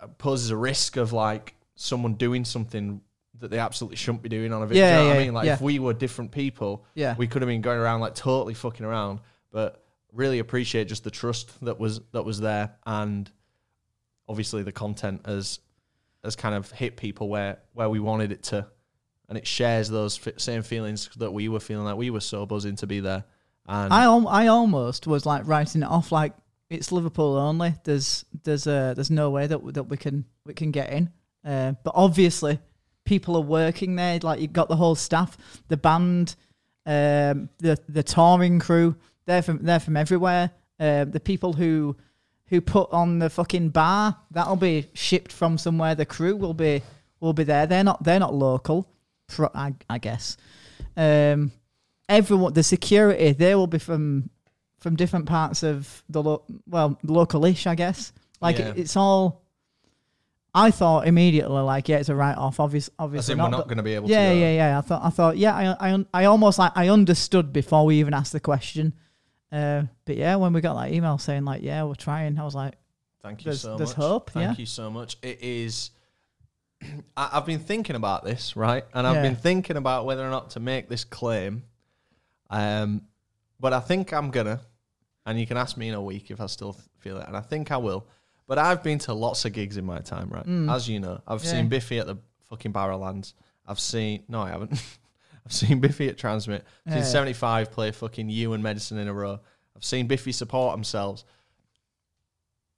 Uh, 0.00 0.06
poses 0.06 0.50
a 0.50 0.56
risk 0.56 0.96
of 0.96 1.12
like 1.12 1.54
someone 1.74 2.14
doing 2.14 2.44
something 2.44 3.02
that 3.42 3.50
they 3.50 3.58
absolutely 3.58 3.96
shouldn't 3.96 4.22
be 4.22 4.28
doing 4.28 4.52
on 4.52 4.62
a 4.62 4.66
video. 4.66 4.84
Yeah, 4.84 4.90
you 4.90 4.96
know 4.96 5.08
what 5.08 5.14
yeah, 5.14 5.20
I 5.20 5.24
mean? 5.24 5.34
Like 5.34 5.46
yeah. 5.46 5.54
if 5.54 5.60
we 5.60 5.78
were 5.78 5.92
different 5.92 6.30
people, 6.30 6.84
Yeah. 6.94 7.14
we 7.18 7.26
could 7.26 7.42
have 7.42 7.48
been 7.48 7.60
going 7.60 7.78
around 7.78 8.00
like 8.00 8.14
totally 8.14 8.54
fucking 8.54 8.86
around. 8.86 9.20
But 9.50 9.84
really 10.12 10.38
appreciate 10.38 10.88
just 10.88 11.04
the 11.04 11.10
trust 11.10 11.52
that 11.64 11.78
was 11.78 12.00
that 12.12 12.24
was 12.24 12.40
there, 12.40 12.76
and 12.86 13.30
obviously 14.28 14.62
the 14.62 14.72
content 14.72 15.22
has 15.26 15.58
has 16.24 16.36
kind 16.36 16.54
of 16.54 16.70
hit 16.70 16.96
people 16.96 17.28
where 17.28 17.58
where 17.74 17.88
we 17.88 18.00
wanted 18.00 18.32
it 18.32 18.44
to, 18.44 18.66
and 19.28 19.36
it 19.36 19.46
shares 19.46 19.88
those 19.88 20.24
f- 20.26 20.38
same 20.38 20.62
feelings 20.62 21.10
that 21.16 21.32
we 21.32 21.48
were 21.48 21.60
feeling 21.60 21.84
like 21.84 21.96
we 21.96 22.10
were 22.10 22.20
so 22.20 22.46
buzzing 22.46 22.76
to 22.76 22.86
be 22.86 23.00
there. 23.00 23.24
And 23.66 23.92
I 23.92 24.04
al- 24.04 24.28
I 24.28 24.46
almost 24.46 25.06
was 25.06 25.26
like 25.26 25.46
writing 25.46 25.82
it 25.82 25.88
off 25.88 26.12
like 26.12 26.32
it's 26.70 26.92
Liverpool 26.92 27.36
only. 27.36 27.74
There's 27.84 28.24
there's 28.44 28.66
uh 28.66 28.94
there's 28.94 29.10
no 29.10 29.30
way 29.30 29.46
that 29.48 29.74
that 29.74 29.84
we 29.84 29.96
can 29.96 30.24
we 30.46 30.54
can 30.54 30.70
get 30.70 30.90
in. 30.92 31.10
Uh, 31.44 31.72
but 31.82 31.92
obviously, 31.96 32.60
people 33.04 33.36
are 33.36 33.40
working 33.42 33.96
there. 33.96 34.18
Like 34.22 34.40
you've 34.40 34.52
got 34.52 34.68
the 34.68 34.76
whole 34.76 34.94
staff, 34.94 35.36
the 35.68 35.76
band, 35.76 36.36
um, 36.86 37.48
the 37.58 37.78
the 37.88 38.02
touring 38.02 38.58
crew. 38.58 38.96
They're 39.26 39.42
from 39.42 39.58
they're 39.62 39.80
from 39.80 39.96
everywhere. 39.96 40.50
Uh, 40.80 41.04
the 41.04 41.20
people 41.20 41.52
who 41.52 41.96
who 42.46 42.60
put 42.60 42.92
on 42.92 43.18
the 43.18 43.30
fucking 43.30 43.70
bar 43.70 44.16
that'll 44.30 44.56
be 44.56 44.88
shipped 44.94 45.32
from 45.32 45.56
somewhere. 45.58 45.94
The 45.94 46.04
crew 46.06 46.36
will 46.36 46.54
be 46.54 46.82
will 47.20 47.32
be 47.32 47.44
there. 47.44 47.66
They're 47.66 47.84
not 47.84 48.02
they're 48.02 48.20
not 48.20 48.34
local. 48.34 48.88
Pro, 49.28 49.48
I, 49.54 49.74
I 49.88 49.98
guess. 49.98 50.36
Um, 50.96 51.52
everyone, 52.08 52.52
the 52.52 52.62
security, 52.62 53.32
they 53.32 53.54
will 53.54 53.66
be 53.68 53.78
from 53.78 54.28
from 54.78 54.96
different 54.96 55.26
parts 55.26 55.62
of 55.62 56.02
the 56.08 56.22
lo- 56.22 56.42
well, 56.68 56.98
localish, 57.06 57.66
I 57.66 57.74
guess. 57.76 58.12
Like 58.40 58.58
Yeah. 58.58 58.68
it, 58.70 58.78
it's 58.78 58.96
all. 58.96 59.41
I 60.54 60.70
thought 60.70 61.06
immediately, 61.06 61.60
like, 61.62 61.88
yeah, 61.88 61.96
it's 61.98 62.10
a 62.10 62.14
write 62.14 62.36
off. 62.36 62.60
Obvious, 62.60 62.90
obviously 62.98 63.34
not. 63.34 63.44
we're 63.50 63.56
not 63.56 63.64
going 63.68 63.78
to 63.78 63.82
be 63.82 63.94
able 63.94 64.08
yeah, 64.10 64.28
to. 64.30 64.34
go. 64.34 64.40
yeah, 64.40 64.52
yeah. 64.54 64.78
I 64.78 64.80
thought, 64.82 65.02
I 65.02 65.08
thought, 65.10 65.36
yeah, 65.38 65.76
I, 65.80 65.92
I, 65.94 66.04
I 66.12 66.24
almost 66.26 66.58
like 66.58 66.72
I 66.74 66.88
understood 66.90 67.52
before 67.52 67.86
we 67.86 68.00
even 68.00 68.12
asked 68.12 68.32
the 68.32 68.40
question. 68.40 68.92
Uh, 69.50 69.84
but 70.04 70.16
yeah, 70.16 70.36
when 70.36 70.52
we 70.52 70.60
got 70.60 70.74
that 70.74 70.92
email 70.92 71.16
saying 71.18 71.44
like, 71.46 71.62
yeah, 71.62 71.84
we're 71.84 71.94
trying, 71.94 72.38
I 72.38 72.44
was 72.44 72.54
like, 72.54 72.74
Thank 73.22 73.40
you 73.42 73.44
There's- 73.52 73.60
so 73.60 73.76
there's 73.76 73.96
much. 73.96 74.04
hope, 74.04 74.30
Thank 74.30 74.58
yeah. 74.58 74.60
you 74.60 74.66
so 74.66 74.90
much. 74.90 75.16
It 75.22 75.38
is. 75.42 75.90
I, 77.16 77.30
I've 77.34 77.46
been 77.46 77.60
thinking 77.60 77.94
about 77.94 78.24
this, 78.24 78.56
right? 78.56 78.84
And 78.94 79.06
I've 79.06 79.16
Yeah. 79.16 79.22
been 79.22 79.36
thinking 79.36 79.76
about 79.76 80.06
whether 80.06 80.26
or 80.26 80.30
not 80.30 80.50
to 80.50 80.60
make 80.60 80.88
this 80.88 81.04
claim. 81.04 81.62
Um, 82.50 83.02
but 83.60 83.72
I 83.72 83.78
think 83.80 84.12
I'm 84.12 84.30
gonna, 84.30 84.60
and 85.24 85.38
you 85.38 85.46
can 85.46 85.56
ask 85.56 85.76
me 85.76 85.88
in 85.88 85.94
a 85.94 86.02
week 86.02 86.30
if 86.32 86.40
I 86.40 86.46
still 86.46 86.76
feel 86.98 87.18
it, 87.18 87.26
and 87.28 87.36
I 87.36 87.40
think 87.40 87.70
I 87.70 87.76
will. 87.76 88.06
But 88.52 88.58
I've 88.58 88.82
been 88.82 88.98
to 88.98 89.14
lots 89.14 89.46
of 89.46 89.54
gigs 89.54 89.78
in 89.78 89.86
my 89.86 90.00
time, 90.00 90.28
right? 90.28 90.46
As 90.70 90.86
you 90.86 91.00
know, 91.00 91.22
I've 91.26 91.40
Mm. 91.40 91.44
Yeah. 91.46 91.50
seen 91.52 91.68
Biffy 91.70 91.98
at 92.00 92.06
the 92.06 92.18
fucking 92.50 92.70
Barrowlands. 92.70 93.32
I've 93.66 93.80
seen 93.80 94.24
no, 94.28 94.42
I 94.42 94.50
haven't. 94.50 94.72
I've 95.46 95.52
seen 95.54 95.80
Biffy 95.80 96.06
at 96.10 96.18
TRNSMT. 96.18 96.60
I've 96.86 96.92
Yeah. 96.96 97.02
seen 97.02 97.10
75 97.10 97.70
play 97.70 97.92
fucking 97.92 98.28
you 98.28 98.52
and 98.52 98.62
Medicine 98.62 98.98
in 98.98 99.08
a 99.08 99.14
row. 99.14 99.40
I've 99.74 99.84
seen 99.86 100.06
Biffy 100.06 100.32
support 100.32 100.74
themselves. 100.74 101.24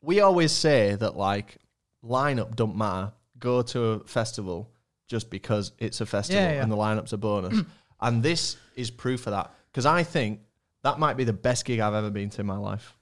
We 0.00 0.20
always 0.20 0.52
say 0.52 0.94
that 0.94 1.16
like 1.16 1.56
lineup 2.04 2.54
don't 2.54 2.76
matter. 2.76 3.10
Go 3.40 3.62
to 3.62 3.80
a 3.84 3.98
festival 4.04 4.70
just 5.08 5.28
because 5.28 5.72
it's 5.80 6.00
a 6.00 6.06
festival 6.06 6.40
Yeah, 6.40 6.52
yeah. 6.52 6.62
and 6.62 6.70
the 6.70 6.76
lineup's 6.76 7.12
a 7.12 7.16
bonus. 7.18 7.58
and 8.00 8.22
this 8.22 8.58
is 8.76 8.92
proof 8.92 9.26
of 9.26 9.32
that 9.32 9.50
because 9.72 9.86
I 9.86 10.04
think 10.04 10.38
that 10.82 11.00
might 11.00 11.16
be 11.16 11.24
the 11.24 11.32
best 11.32 11.64
gig 11.64 11.80
I've 11.80 11.94
ever 11.94 12.10
been 12.10 12.30
to 12.30 12.42
in 12.42 12.46
my 12.46 12.58
life. 12.58 12.96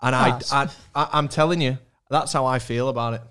And 0.00 0.14
I, 0.14 0.38
I, 0.52 0.68
I, 0.94 1.08
I'm 1.14 1.26
telling 1.26 1.60
you, 1.60 1.78
that's 2.10 2.32
how 2.32 2.46
I 2.46 2.58
feel 2.58 2.88
about 2.88 3.14
it. 3.14 3.22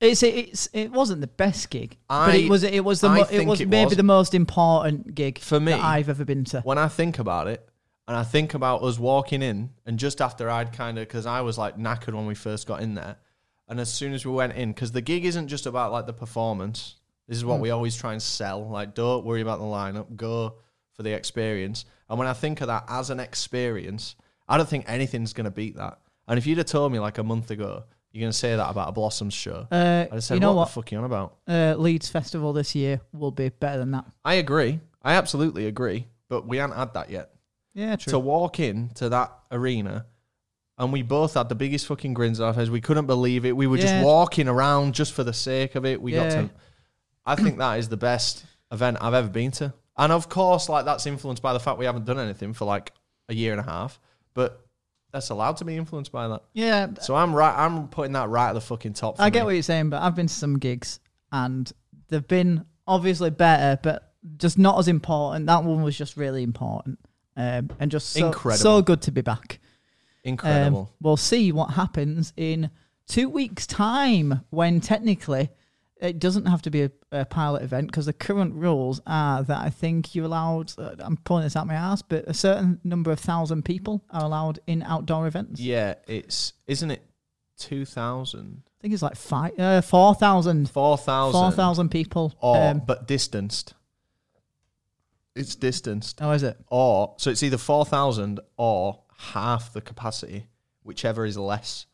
it's 0.00 0.22
it's 0.22 0.68
it 0.72 0.90
wasn't 0.90 1.20
the 1.20 1.26
best 1.26 1.70
gig, 1.70 1.96
but 2.08 2.34
it 2.34 2.48
was 2.48 2.62
it 2.62 2.84
was 2.84 3.00
the 3.00 3.08
mo- 3.08 3.26
it 3.30 3.46
was 3.46 3.60
it 3.60 3.68
maybe 3.68 3.90
was. 3.90 3.96
the 3.96 4.02
most 4.02 4.34
important 4.34 5.14
gig 5.14 5.38
For 5.38 5.60
me, 5.60 5.72
that 5.72 5.80
I've 5.82 6.08
ever 6.08 6.24
been 6.24 6.44
to. 6.46 6.60
when 6.62 6.78
I 6.78 6.88
think 6.88 7.18
about 7.18 7.48
it, 7.48 7.68
and 8.08 8.16
I 8.16 8.24
think 8.24 8.54
about 8.54 8.82
us 8.82 8.98
walking 8.98 9.42
in, 9.42 9.70
and 9.86 9.98
just 9.98 10.20
after 10.20 10.50
I'd 10.50 10.72
kind 10.72 10.98
of, 10.98 11.06
because 11.06 11.26
I 11.26 11.40
was 11.40 11.58
like 11.58 11.76
knackered 11.76 12.14
when 12.14 12.26
we 12.26 12.34
first 12.34 12.66
got 12.66 12.82
in 12.82 12.94
there, 12.94 13.16
and 13.68 13.80
as 13.80 13.92
soon 13.92 14.12
as 14.12 14.26
we 14.26 14.32
went 14.32 14.54
in, 14.54 14.72
because 14.72 14.92
the 14.92 15.02
gig 15.02 15.24
isn't 15.24 15.48
just 15.48 15.66
about 15.66 15.92
like 15.92 16.06
the 16.06 16.12
performance. 16.12 16.96
This 17.28 17.38
is 17.38 17.44
what 17.44 17.56
hmm. 17.56 17.62
we 17.62 17.70
always 17.70 17.96
try 17.96 18.12
and 18.12 18.20
sell. 18.20 18.68
Like, 18.68 18.94
don't 18.94 19.24
worry 19.24 19.40
about 19.40 19.60
the 19.60 19.64
lineup, 19.64 20.16
go 20.16 20.56
for 20.92 21.02
the 21.02 21.12
experience. 21.12 21.84
And 22.10 22.18
when 22.18 22.28
I 22.28 22.32
think 22.32 22.60
of 22.60 22.66
that 22.66 22.84
as 22.88 23.10
an 23.10 23.20
experience, 23.20 24.16
I 24.48 24.56
don't 24.56 24.68
think 24.68 24.84
anything's 24.86 25.32
going 25.32 25.44
to 25.44 25.50
beat 25.50 25.76
that. 25.76 25.98
And 26.32 26.38
if 26.38 26.46
you'd 26.46 26.56
have 26.56 26.66
told 26.66 26.90
me 26.90 26.98
like 26.98 27.18
a 27.18 27.22
month 27.22 27.50
ago, 27.50 27.84
you're 28.10 28.22
going 28.22 28.32
to 28.32 28.36
say 28.38 28.56
that 28.56 28.70
about 28.70 28.88
a 28.88 28.92
Blossoms 28.92 29.34
show, 29.34 29.66
Uh, 29.70 30.06
I'd 30.06 30.08
have 30.12 30.24
said, 30.24 30.34
you 30.36 30.40
know 30.40 30.54
what, 30.54 30.56
what? 30.60 30.64
the 30.68 30.72
fuck 30.72 30.90
are 30.90 30.94
you 30.94 30.98
on 31.00 31.04
about? 31.04 31.36
Uh, 31.46 31.74
Leeds 31.76 32.08
Festival 32.08 32.54
this 32.54 32.74
year 32.74 33.02
will 33.12 33.30
be 33.32 33.50
better 33.50 33.78
than 33.78 33.90
that. 33.90 34.06
I 34.24 34.34
agree. 34.36 34.80
I 35.02 35.12
absolutely 35.16 35.66
agree. 35.66 36.06
But 36.30 36.48
we 36.48 36.56
haven't 36.56 36.78
had 36.78 36.94
that 36.94 37.10
yet. 37.10 37.32
Yeah, 37.74 37.96
true. 37.96 38.12
to 38.12 38.18
walk 38.18 38.60
in 38.60 38.88
to 38.94 39.10
that 39.10 39.30
arena 39.50 40.06
and 40.78 40.90
we 40.90 41.02
both 41.02 41.34
had 41.34 41.50
the 41.50 41.54
biggest 41.54 41.86
fucking 41.86 42.14
grins 42.14 42.40
on 42.40 42.46
our 42.48 42.54
faces. 42.54 42.70
We 42.70 42.80
couldn't 42.80 43.06
believe 43.06 43.44
it. 43.44 43.54
We 43.54 43.66
were 43.66 43.76
Yeah. 43.76 43.82
just 43.82 44.04
walking 44.06 44.48
around 44.48 44.94
just 44.94 45.12
for 45.12 45.24
the 45.24 45.34
sake 45.34 45.74
of 45.74 45.84
it. 45.84 46.00
We 46.00 46.12
got 46.12 46.24
Yeah. 46.30 46.42
to 46.44 46.50
I 47.26 47.34
think 47.36 47.58
that 47.58 47.78
is 47.78 47.90
the 47.90 47.98
best 47.98 48.44
event 48.70 48.96
I've 49.02 49.12
ever 49.12 49.28
been 49.28 49.50
to. 49.52 49.74
And 49.98 50.12
of 50.12 50.30
course, 50.30 50.70
like 50.70 50.86
that's 50.86 51.06
influenced 51.06 51.42
by 51.42 51.52
the 51.52 51.60
fact 51.60 51.78
we 51.78 51.84
haven't 51.84 52.06
done 52.06 52.18
anything 52.18 52.54
for 52.54 52.64
like 52.64 52.92
a 53.28 53.34
year 53.34 53.52
and 53.52 53.60
a 53.60 53.64
half. 53.64 54.00
But 54.34 54.66
that's 55.12 55.30
allowed 55.30 55.58
to 55.58 55.64
be 55.64 55.76
influenced 55.76 56.10
by 56.10 56.26
that. 56.28 56.42
Yeah, 56.54 56.88
So 57.00 57.14
I'm 57.14 57.34
right 57.34 57.54
I'm 57.56 57.88
putting 57.88 58.12
that 58.12 58.28
right 58.28 58.48
at 58.48 58.54
the 58.54 58.60
fucking 58.60 58.94
top 58.94 59.16
I 59.20 59.30
get 59.30 59.40
me. 59.40 59.44
what 59.46 59.50
you're 59.54 59.62
saying, 59.62 59.90
but 59.90 60.02
I've 60.02 60.14
been 60.16 60.26
to 60.26 60.34
some 60.34 60.58
gigs 60.58 61.00
and 61.30 61.70
they've 62.08 62.26
been 62.26 62.64
obviously 62.86 63.30
better, 63.30 63.78
but 63.82 64.14
just 64.36 64.58
not 64.58 64.78
as 64.78 64.88
important. 64.88 65.46
That 65.46 65.64
one 65.64 65.82
was 65.82 65.96
just 65.96 66.16
really 66.16 66.42
important, 66.42 66.98
um, 67.36 67.70
and 67.80 67.90
just 67.90 68.10
so, 68.10 68.26
Incredible. 68.28 68.62
so 68.62 68.82
good 68.82 69.02
to 69.02 69.10
be 69.12 69.20
back. 69.20 69.60
Incredible. 70.24 70.80
Um, 70.80 70.88
we'll 71.00 71.16
see 71.16 71.52
what 71.52 71.72
happens 71.72 72.32
in 72.36 72.70
two 73.08 73.28
weeks' 73.28 73.66
time 73.66 74.42
when 74.50 74.80
technically 74.80 75.50
it 76.02 76.18
doesn't 76.18 76.46
have 76.46 76.62
to 76.62 76.70
be 76.70 76.82
a, 76.82 76.90
a 77.12 77.24
pilot 77.24 77.62
event 77.62 77.86
because 77.86 78.06
the 78.06 78.12
current 78.12 78.54
rules 78.54 79.00
are 79.06 79.42
that 79.44 79.58
I 79.58 79.70
think 79.70 80.14
you're 80.14 80.26
allowed. 80.26 80.72
Uh, 80.76 80.96
I'm 80.98 81.16
pulling 81.18 81.44
this 81.44 81.56
out 81.56 81.66
my 81.66 81.74
ass, 81.74 82.02
but 82.02 82.24
a 82.26 82.34
certain 82.34 82.80
number 82.84 83.12
of 83.12 83.20
thousand 83.20 83.64
people 83.64 84.04
are 84.10 84.24
allowed 84.24 84.58
in 84.66 84.82
outdoor 84.82 85.26
events. 85.26 85.60
yeah, 85.60 85.94
it's 86.06 86.52
isn't 86.66 86.90
it 86.90 87.02
two 87.56 87.84
thousand? 87.84 88.62
I 88.66 88.82
think 88.82 88.94
it's 88.94 89.02
like 89.02 89.16
five, 89.16 89.58
uh, 89.58 89.80
four 89.80 90.14
thousand. 90.14 90.68
Four 90.68 90.98
thousand. 90.98 91.40
Four 91.40 91.52
thousand 91.52 91.90
people. 91.90 92.34
Or 92.40 92.56
um, 92.56 92.82
but 92.84 93.06
distanced. 93.06 93.74
It's 95.34 95.54
distanced. 95.54 96.20
oh, 96.20 96.32
is 96.32 96.42
it? 96.42 96.58
or 96.68 97.14
so 97.16 97.30
it's 97.30 97.42
either 97.42 97.56
4,000 97.56 98.38
or 98.58 99.00
half 99.16 99.72
the 99.72 99.80
capacity, 99.80 100.46
whichever 100.82 101.24
is 101.24 101.38
less. 101.38 101.86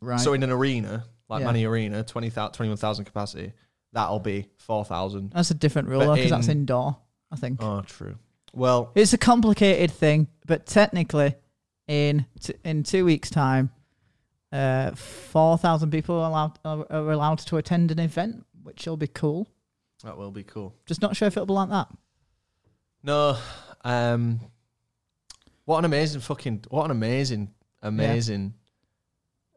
Right. 0.00 0.20
So 0.20 0.32
in 0.32 0.44
an 0.44 0.50
arena, 0.50 1.06
like 1.32 1.40
Yeah. 1.40 1.46
Manny 1.46 1.64
Arena, 1.64 2.04
20,000 2.04 2.52
21,000 2.52 3.04
capacity, 3.06 3.52
that'll 3.92 4.20
be 4.20 4.46
4,000. 4.58 5.30
that's 5.30 5.50
a 5.50 5.54
different 5.54 5.88
rule 5.88 6.14
because 6.14 6.30
that's 6.30 6.48
indoor. 6.48 6.96
I 7.30 7.36
think 7.36 7.62
Oh, 7.62 7.80
true. 7.82 8.16
Well, 8.54 8.92
it's 8.94 9.12
a 9.14 9.18
complicated 9.18 9.90
thing, 9.90 10.28
but 10.46 10.66
technically, 10.66 11.34
in 11.88 12.26
t- 12.40 12.54
in 12.64 12.82
two 12.82 13.04
weeks' 13.06 13.30
time, 13.30 13.70
uh, 14.52 14.90
four 14.94 15.56
thousand 15.56 15.90
people 15.90 16.16
are 16.16 16.28
allowed 16.28 16.58
are, 16.64 16.86
are 16.90 17.10
allowed 17.12 17.38
to 17.38 17.56
attend 17.56 17.90
an 17.90 17.98
event, 17.98 18.44
which 18.62 18.86
will 18.86 18.98
be 18.98 19.06
cool. 19.06 19.48
that 20.04 20.18
will 20.18 20.30
be 20.30 20.42
cool. 20.44 20.74
Just 20.84 21.00
not 21.00 21.16
sure 21.16 21.26
if 21.28 21.36
it'll 21.36 21.46
be 21.46 21.54
like 21.54 21.70
that. 21.70 21.88
No, 23.02 23.38
um, 23.84 24.40
what 25.64 25.78
an 25.78 25.84
amazing 25.86 26.20
fucking, 26.20 26.64
what 26.68 26.84
an 26.84 26.90
amazing, 26.90 27.54
amazing 27.82 28.52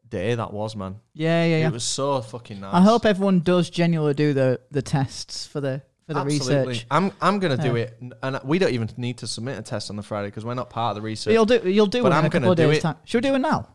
day 0.08 0.34
that 0.34 0.52
was, 0.52 0.76
man. 0.76 0.96
Yeah, 1.14 1.44
yeah, 1.44 1.58
yeah. 1.58 1.66
It 1.68 1.72
was 1.72 1.84
so 1.84 2.20
fucking 2.20 2.60
nice. 2.60 2.74
I 2.74 2.80
hope 2.80 3.04
everyone 3.06 3.40
does 3.40 3.70
genuinely 3.70 4.14
do 4.14 4.32
the 4.34 4.60
the 4.70 4.82
tests 4.82 5.46
for 5.46 5.60
the 5.60 5.82
for 6.06 6.14
the 6.14 6.20
Absolutely. 6.20 6.68
research. 6.68 6.86
I'm 6.90 7.12
I'm 7.20 7.38
gonna 7.38 7.56
do 7.56 7.76
Yeah. 7.76 7.84
it, 7.84 8.02
and 8.22 8.40
we 8.44 8.58
don't 8.58 8.72
even 8.72 8.88
need 8.96 9.18
to 9.18 9.26
submit 9.26 9.58
a 9.58 9.62
test 9.62 9.90
on 9.90 9.96
the 9.96 10.02
Friday 10.02 10.28
because 10.28 10.44
we're 10.44 10.54
not 10.54 10.70
part 10.70 10.90
of 10.92 10.96
the 10.96 11.00
But 11.00 11.06
research. 11.06 11.32
you'll 11.32 11.46
do 11.46 11.60
you'll 11.68 11.86
do 11.86 12.02
But 12.02 12.08
it 12.12 12.14
in 12.14 12.18
I'm 12.18 12.24
a 12.26 12.28
couple 12.30 12.40
gonna 12.40 12.50
of 12.52 12.56
do 12.56 12.66
days' 12.68 12.78
it. 12.78 12.82
time. 12.82 12.96
Should 13.04 13.24
we 13.24 13.30
do 13.30 13.34
it 13.34 13.38
now? 13.40 13.68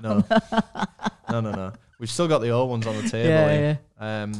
No, 0.00 0.24
no, 1.30 1.40
no, 1.40 1.50
no. 1.52 1.72
We've 1.98 2.10
still 2.10 2.28
got 2.28 2.40
the 2.40 2.50
old 2.50 2.68
ones 2.70 2.86
on 2.86 2.96
the 2.96 3.08
table. 3.08 3.28
Yeah, 3.30 3.52
here. 3.52 3.78
yeah. 4.00 4.22
Um, 4.24 4.32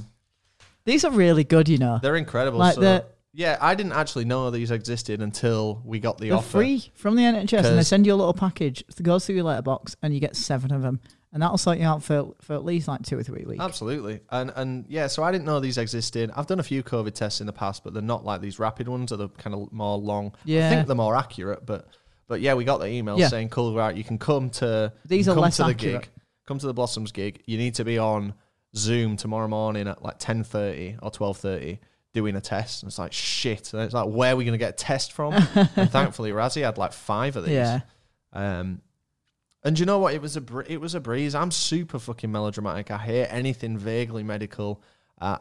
These 0.85 1.05
are 1.05 1.11
really 1.13 1.45
good, 1.45 1.69
you 1.69 1.79
know. 1.79 1.99
they're 2.03 2.17
incredible. 2.17 2.59
Like 2.59 2.75
so, 2.75 2.81
the- 2.81 3.05
yeah, 3.37 3.59
I 3.61 3.75
didn't 3.75 3.93
actually 3.93 4.25
know 4.25 4.51
these 4.51 4.71
existed 4.71 5.21
until 5.21 5.83
we 5.85 5.99
got 5.99 6.19
the 6.19 6.29
They're 6.29 6.39
offer. 6.39 6.59
free 6.59 6.91
from 6.95 7.17
the 7.17 7.23
NHS, 7.23 7.65
and 7.65 7.77
they 7.79 7.83
send 7.83 8.07
you 8.07 8.15
a 8.15 8.17
little 8.17 8.33
package. 8.35 8.85
It 8.89 9.03
goes 9.03 9.27
through 9.27 9.35
your 9.35 9.45
letterbox, 9.45 9.97
and 10.03 10.15
you 10.15 10.21
get 10.21 10.37
seven 10.37 10.73
of 10.73 10.83
them, 10.83 11.01
and 11.33 11.43
that'll 11.43 11.59
sort 11.59 11.79
you 11.79 11.85
out 11.85 12.03
for 12.03 12.33
for 12.41 12.55
at 12.55 12.65
least 12.65 12.87
like 12.87 13.03
two 13.03 13.19
or 13.19 13.23
three 13.25 13.45
weeks. 13.45 13.63
Absolutely, 13.63 14.21
and 14.31 14.53
and 14.55 14.85
yeah, 14.89 15.09
so 15.09 15.23
I 15.25 15.33
didn't 15.33 15.47
know 15.47 15.59
these 15.61 15.79
existed. 15.79 16.31
I've 16.37 16.47
done 16.47 16.61
a 16.61 16.65
few 16.65 16.83
COVID 16.85 17.13
tests 17.15 17.41
in 17.41 17.47
the 17.47 17.53
past, 17.53 17.83
but 17.83 17.93
they're 17.93 18.03
not 18.03 18.25
like 18.25 18.41
these 18.41 18.59
rapid 18.61 18.87
ones. 18.89 19.09
They're 19.11 19.19
the 19.19 19.29
kind 19.31 19.55
of 19.55 19.73
more 19.73 19.99
long. 19.99 20.33
Yeah, 20.45 20.67
I 20.67 20.71
think 20.71 20.87
they're 20.87 20.95
more 20.97 21.17
accurate, 21.17 21.67
but 21.67 21.89
but 22.29 22.41
yeah, 22.41 22.55
we 22.55 22.65
got 22.65 22.79
the 22.79 22.87
email 22.87 23.19
Yeah. 23.19 23.29
saying, 23.29 23.49
"Cool, 23.49 23.75
right, 23.75 23.95
you 23.97 24.05
can 24.05 24.17
come 24.19 24.49
to 24.51 24.93
These 25.07 25.29
are 25.29 25.35
come 25.35 25.43
less 25.43 25.57
to 25.57 25.65
the 25.65 25.71
accurate. 25.71 26.03
gig, 26.03 26.11
come 26.47 26.59
to 26.59 26.67
the 26.67 26.75
Blossoms 26.75 27.11
gig. 27.11 27.43
You 27.47 27.59
need 27.59 27.75
to 27.75 27.85
be 27.85 27.99
on 27.99 28.35
Zoom 28.77 29.17
tomorrow 29.17 29.49
morning 29.49 29.89
at 29.89 30.03
like 30.03 30.19
ten 30.21 30.45
thirty 30.45 30.97
or 31.03 31.11
twelve 31.11 31.37
thirty 31.39 31.81
doing 32.15 32.37
a 32.37 32.41
test. 32.41 32.83
And 32.83 32.89
it's 32.89 32.99
like 32.99 33.13
shit. 33.13 33.75
And 33.75 33.83
it's 33.83 33.93
like 33.93 34.07
where 34.09 34.33
are 34.33 34.37
we 34.37 34.47
gonna 34.47 34.57
get 34.57 34.71
a 34.71 34.77
test 34.77 35.13
from? 35.13 35.35
and 35.77 35.91
thankfully, 35.91 36.31
Razzie 36.31 36.63
had 36.63 36.79
like 36.79 36.95
five 36.95 37.37
of 37.37 37.45
these. 37.45 37.55
Yeah. 37.55 37.81
Um, 38.33 38.81
and 39.63 39.79
you 39.79 39.85
know 39.85 39.99
what? 39.99 40.15
It 40.15 40.23
was 40.23 40.37
a 40.37 40.41
br- 40.41 40.63
it 40.67 40.81
was 40.81 40.95
a 40.95 41.01
breeze. 41.01 41.35
I'm 41.35 41.51
super 41.51 41.99
fucking 41.99 42.31
melodramatic. 42.33 42.91
I 42.91 42.99
hate 42.99 43.27
anything 43.27 43.77
vaguely 43.77 44.23
medical. 44.23 44.83
Uh, 45.21 45.37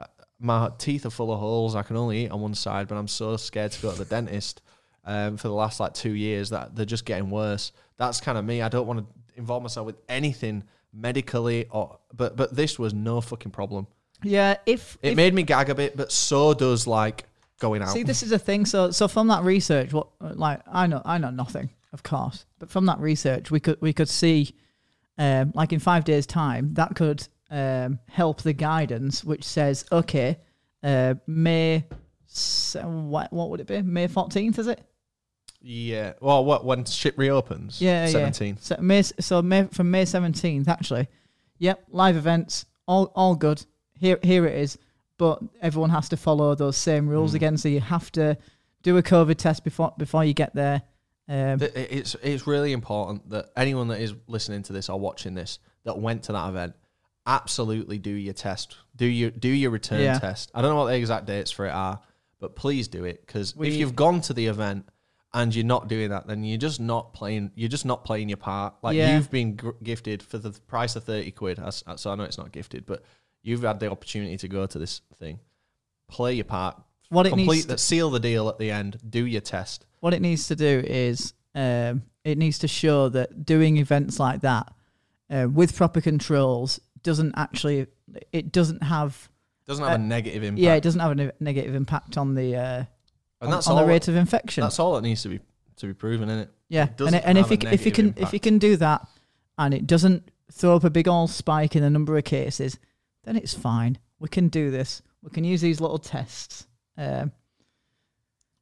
I, 0.00 0.04
I 0.04 0.06
my 0.38 0.70
teeth 0.78 1.04
are 1.04 1.10
full 1.10 1.32
of 1.32 1.40
holes. 1.40 1.74
I 1.74 1.82
can 1.82 1.96
only 1.96 2.24
eat 2.24 2.30
on 2.30 2.40
one 2.40 2.54
side, 2.54 2.88
but 2.88 2.96
I'm 2.96 3.08
so 3.08 3.36
scared 3.36 3.72
to 3.72 3.82
go 3.82 3.92
to 3.92 3.98
the 3.98 4.04
dentist. 4.04 4.62
Um, 5.02 5.38
for 5.38 5.48
the 5.48 5.54
last 5.54 5.80
like 5.80 5.94
two 5.94 6.12
years, 6.12 6.50
that 6.50 6.76
they're 6.76 6.84
just 6.84 7.06
getting 7.06 7.30
worse. 7.30 7.72
That's 7.96 8.20
kind 8.20 8.36
of 8.36 8.44
me. 8.44 8.60
I 8.60 8.68
don't 8.68 8.86
want 8.86 9.00
to 9.00 9.06
involve 9.36 9.62
myself 9.62 9.86
with 9.86 9.96
anything 10.08 10.62
medically 10.92 11.66
or 11.70 11.98
but 12.12 12.36
but 12.36 12.54
this 12.54 12.78
was 12.78 12.92
no 12.92 13.20
fucking 13.20 13.52
problem. 13.52 13.86
Yeah, 14.22 14.56
if, 14.66 14.98
It 15.02 15.10
if 15.10 15.16
made 15.16 15.34
me 15.34 15.42
gag 15.42 15.70
a 15.70 15.74
bit, 15.74 15.96
but 15.96 16.12
so 16.12 16.54
does 16.54 16.86
like 16.86 17.24
going 17.58 17.82
out. 17.82 17.88
see, 17.88 18.02
this 18.02 18.22
is 18.22 18.32
a 18.32 18.38
thing. 18.38 18.66
So, 18.66 18.90
so 18.90 19.08
from 19.08 19.28
that 19.28 19.44
research, 19.44 19.92
what 19.92 20.08
like 20.20 20.60
I 20.70 20.86
know, 20.86 21.02
I 21.04 21.18
know 21.18 21.30
nothing, 21.30 21.70
of 21.92 22.02
course, 22.02 22.46
but 22.58 22.70
from 22.70 22.86
that 22.86 22.98
research, 22.98 23.50
we 23.50 23.60
could 23.60 23.80
we 23.80 23.92
could 23.92 24.08
see, 24.08 24.54
um, 25.18 25.52
like 25.54 25.72
in 25.72 25.78
five 25.78 26.04
days' 26.04 26.26
time, 26.26 26.74
that 26.74 26.94
could 26.94 27.26
um 27.50 27.98
help 28.08 28.42
the 28.42 28.52
guidance, 28.52 29.24
which 29.24 29.44
says, 29.44 29.84
okay, 29.90 30.38
uh, 30.82 31.14
May, 31.26 31.84
what 32.74 33.32
what 33.32 33.50
would 33.50 33.60
it 33.60 33.66
be? 33.66 33.82
May 33.82 34.06
fourteenth, 34.06 34.58
is 34.58 34.66
it? 34.66 34.82
yeah. 35.62 36.14
Well, 36.20 36.44
what 36.44 36.64
when 36.64 36.84
ship 36.84 37.18
reopens? 37.18 37.80
Yeah, 37.80 38.04
yeah. 38.04 38.10
seventeen. 38.10 38.56
So 38.60 38.76
May, 38.80 39.02
so 39.02 39.42
May 39.42 39.64
from 39.64 39.90
May 39.90 40.04
seventeenth, 40.04 40.68
actually. 40.68 41.08
Yep, 41.58 41.84
live 41.90 42.16
events, 42.16 42.64
all 42.86 43.12
all 43.14 43.34
good. 43.34 43.64
Here 44.00 44.18
here 44.22 44.46
it 44.46 44.56
is, 44.58 44.78
but 45.18 45.40
everyone 45.60 45.90
has 45.90 46.08
to 46.08 46.16
follow 46.16 46.54
those 46.54 46.76
same 46.76 47.06
rules 47.08 47.32
Mm. 47.32 47.36
again. 47.36 47.56
So 47.58 47.68
you 47.68 47.80
have 47.80 48.10
to 48.12 48.36
do 48.82 48.96
a 48.96 49.02
COVID 49.02 49.36
test 49.36 49.62
before 49.64 49.92
before 49.98 50.24
you 50.24 50.32
get 50.34 50.54
there. 50.54 50.82
Um, 51.28 51.60
It's 51.62 52.16
it's 52.22 52.46
really 52.46 52.72
important 52.72 53.28
that 53.30 53.50
anyone 53.56 53.88
that 53.88 54.00
is 54.00 54.14
listening 54.26 54.62
to 54.64 54.72
this 54.72 54.88
or 54.88 54.98
watching 54.98 55.34
this 55.34 55.58
that 55.84 55.98
went 55.98 56.22
to 56.24 56.32
that 56.32 56.48
event, 56.48 56.74
absolutely 57.26 57.98
do 57.98 58.10
your 58.10 58.32
test. 58.34 58.76
Do 58.96 59.06
your 59.06 59.30
do 59.30 59.48
your 59.48 59.70
return 59.70 60.00
Yeah. 60.00 60.18
test. 60.18 60.50
I 60.54 60.62
don't 60.62 60.70
know 60.70 60.80
what 60.82 60.88
the 60.90 60.96
exact 60.96 61.26
dates 61.26 61.50
for 61.50 61.66
it 61.66 61.70
are, 61.70 62.00
but 62.40 62.56
please 62.56 62.88
do 62.88 63.04
it 63.04 63.26
because 63.26 63.54
if 63.60 63.74
you've 63.74 63.94
gone 63.96 64.20
to 64.22 64.32
the 64.34 64.46
event 64.46 64.88
and 65.32 65.54
you're 65.54 65.64
not 65.64 65.86
doing 65.86 66.10
that, 66.10 66.26
then 66.26 66.42
you're 66.42 66.58
just 66.58 66.80
not 66.80 67.12
playing. 67.12 67.52
You're 67.54 67.68
just 67.68 67.84
not 67.84 68.04
playing 68.04 68.28
your 68.30 68.36
part. 68.38 68.74
Like 68.82 68.96
Yeah. 68.96 69.14
you've 69.16 69.30
been 69.30 69.54
gr- 69.56 69.70
gifted 69.82 70.22
for 70.22 70.38
the 70.38 70.50
price 70.66 70.96
of 70.96 71.04
thirty 71.04 71.30
quid. 71.30 71.58
I 71.60 71.70
So 71.70 72.10
I 72.10 72.14
know 72.16 72.24
it's 72.24 72.38
not 72.38 72.50
gifted, 72.50 72.86
but 72.86 73.04
you've 73.42 73.62
had 73.62 73.80
the 73.80 73.90
opportunity 73.90 74.36
to 74.38 74.48
go 74.48 74.66
to 74.66 74.78
this 74.78 75.00
thing. 75.18 75.38
Play 76.08 76.34
your 76.34 76.44
part. 76.44 76.80
what 77.08 77.26
it 77.26 77.30
Complete 77.30 77.46
needs 77.56 77.66
that. 77.66 77.80
Seal 77.80 78.10
the 78.10 78.20
deal 78.20 78.48
at 78.48 78.58
the 78.58 78.70
end. 78.70 78.98
Do 79.08 79.24
your 79.26 79.40
test. 79.40 79.86
what 80.00 80.14
it 80.14 80.20
needs 80.22 80.48
to 80.48 80.56
do 80.56 80.82
is 80.86 81.34
um, 81.54 82.02
it 82.24 82.38
needs 82.38 82.58
to 82.60 82.68
show 82.68 83.08
that 83.10 83.44
doing 83.44 83.76
events 83.78 84.18
like 84.20 84.40
that 84.42 84.72
uh, 85.30 85.46
with 85.52 85.74
proper 85.76 86.00
controls 86.00 86.80
doesn't 87.02 87.32
actually 87.36 87.86
it 88.32 88.52
doesn't 88.52 88.82
have 88.82 89.28
Doesn't 89.66 89.84
have 89.84 89.92
Uh, 89.92 90.02
a 90.02 90.06
negative 90.06 90.42
impact. 90.42 90.60
yeah 90.62 90.74
it 90.74 90.82
doesn't 90.82 91.00
have 91.00 91.12
a 91.12 91.14
ne- 91.14 91.30
negative 91.40 91.74
impact 91.74 92.16
on 92.18 92.34
the 92.34 92.56
uh, 92.56 92.84
and 93.40 93.52
that's 93.52 93.66
on 93.68 93.76
all. 93.76 93.82
the 93.82 93.88
rate 93.88 94.06
of 94.08 94.16
infection. 94.16 94.62
That's 94.62 94.78
all 94.78 94.94
that 94.94 95.02
needs 95.02 95.22
to 95.22 95.28
be 95.28 95.40
to 95.76 95.86
be 95.86 95.94
proven, 95.94 96.28
isn't 96.28 96.42
it? 96.42 96.50
Yeah, 96.68 96.84
It 96.84 97.00
and, 97.00 97.14
it- 97.16 97.22
and 97.24 97.38
if 97.38 97.50
you 97.50 97.58
if 97.70 97.86
you 97.86 97.92
can 97.92 98.14
if 98.18 98.32
you 98.32 98.40
can 98.40 98.58
do 98.58 98.76
that, 98.76 99.06
and 99.58 99.72
it 99.72 99.86
doesn't 99.86 100.30
throw 100.52 100.76
up 100.76 100.84
a 100.84 100.90
big 100.90 101.08
old 101.08 101.30
spike 101.30 101.74
in 101.74 101.82
the 101.82 101.88
number 101.90 102.16
of 102.18 102.24
cases, 102.24 102.78
then 103.24 103.36
it's 103.36 103.54
fine. 103.54 103.98
We 104.18 104.28
can 104.28 104.48
do 104.48 104.70
this. 104.70 105.02
We 105.22 105.30
can 105.30 105.44
use 105.44 105.60
these 105.60 105.80
little 105.80 105.98
tests. 105.98 106.66
Um, 106.96 107.32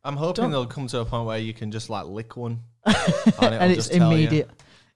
I'm 0.04 0.16
hoping 0.16 0.42
Don't- 0.44 0.50
they'll 0.52 0.66
come 0.66 0.86
to 0.88 1.00
a 1.00 1.04
point 1.04 1.26
where 1.26 1.38
you 1.38 1.52
can 1.52 1.70
just 1.70 1.90
like 1.90 2.06
lick 2.06 2.36
one, 2.36 2.60
and, 2.84 2.94
and 3.54 3.72
it's 3.72 3.90
you. 3.90 4.02
immediate. 4.02 4.48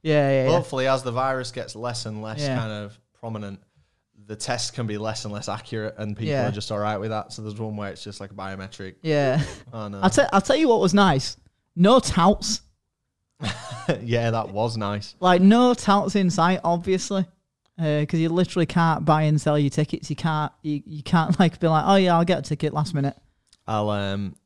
Yeah, 0.03 0.31
yeah, 0.31 0.45
yeah. 0.45 0.51
Hopefully, 0.51 0.87
as 0.89 1.03
the 1.03 1.13
virus 1.13 1.53
gets 1.53 1.77
less 1.77 2.07
and 2.07 2.23
less 2.23 2.41
Yeah. 2.41 2.57
kind 2.57 2.73
of 2.73 2.99
prominent, 3.21 3.61
the 4.27 4.35
test 4.37 4.75
can 4.75 4.87
be 4.87 4.99
less 4.99 5.25
and 5.25 5.33
less 5.35 5.49
accurate, 5.49 5.95
and 5.99 6.17
people 6.17 6.31
Yeah. 6.33 6.49
are 6.49 6.53
just 6.53 6.71
all 6.73 6.79
right 6.79 6.97
with 6.99 7.11
that. 7.11 7.33
So 7.33 7.43
there's 7.43 7.59
one 7.59 7.77
where 7.77 7.91
it's 7.91 8.03
just 8.03 8.21
like 8.21 8.31
biometric. 8.35 8.95
yeah. 9.03 9.43
Oh 9.73 9.89
no, 9.89 10.01
I'll, 10.01 10.11
tell 10.11 10.29
I'll 10.33 10.41
tell 10.41 10.57
you 10.57 10.69
what 10.69 10.81
was 10.81 10.95
nice. 10.95 11.37
No 11.77 12.01
touts. 12.01 12.63
yeah, 14.03 14.31
that 14.31 14.51
was 14.51 14.77
nice. 14.77 15.15
Like, 15.21 15.41
no 15.43 15.75
touts 15.75 16.15
in 16.17 16.31
sight, 16.31 16.61
obviously. 16.63 17.27
Because 17.83 18.21
you 18.21 18.29
literally 18.29 18.67
can't 18.67 19.05
buy 19.05 19.23
and 19.23 19.41
sell 19.41 19.59
your 19.59 19.71
tickets. 19.71 20.09
You 20.11 20.17
can't, 20.17 20.53
you, 20.63 20.83
you 20.87 21.03
can't 21.03 21.39
like 21.41 21.59
be 21.61 21.69
like, 21.69 21.85
oh 21.87 21.97
yeah, 21.97 22.17
I'll 22.17 22.25
get 22.25 22.39
a 22.39 22.43
ticket 22.43 22.73
last 22.73 22.95
minute. 22.95 23.17
I'll 23.67 23.91
um, 23.91 24.37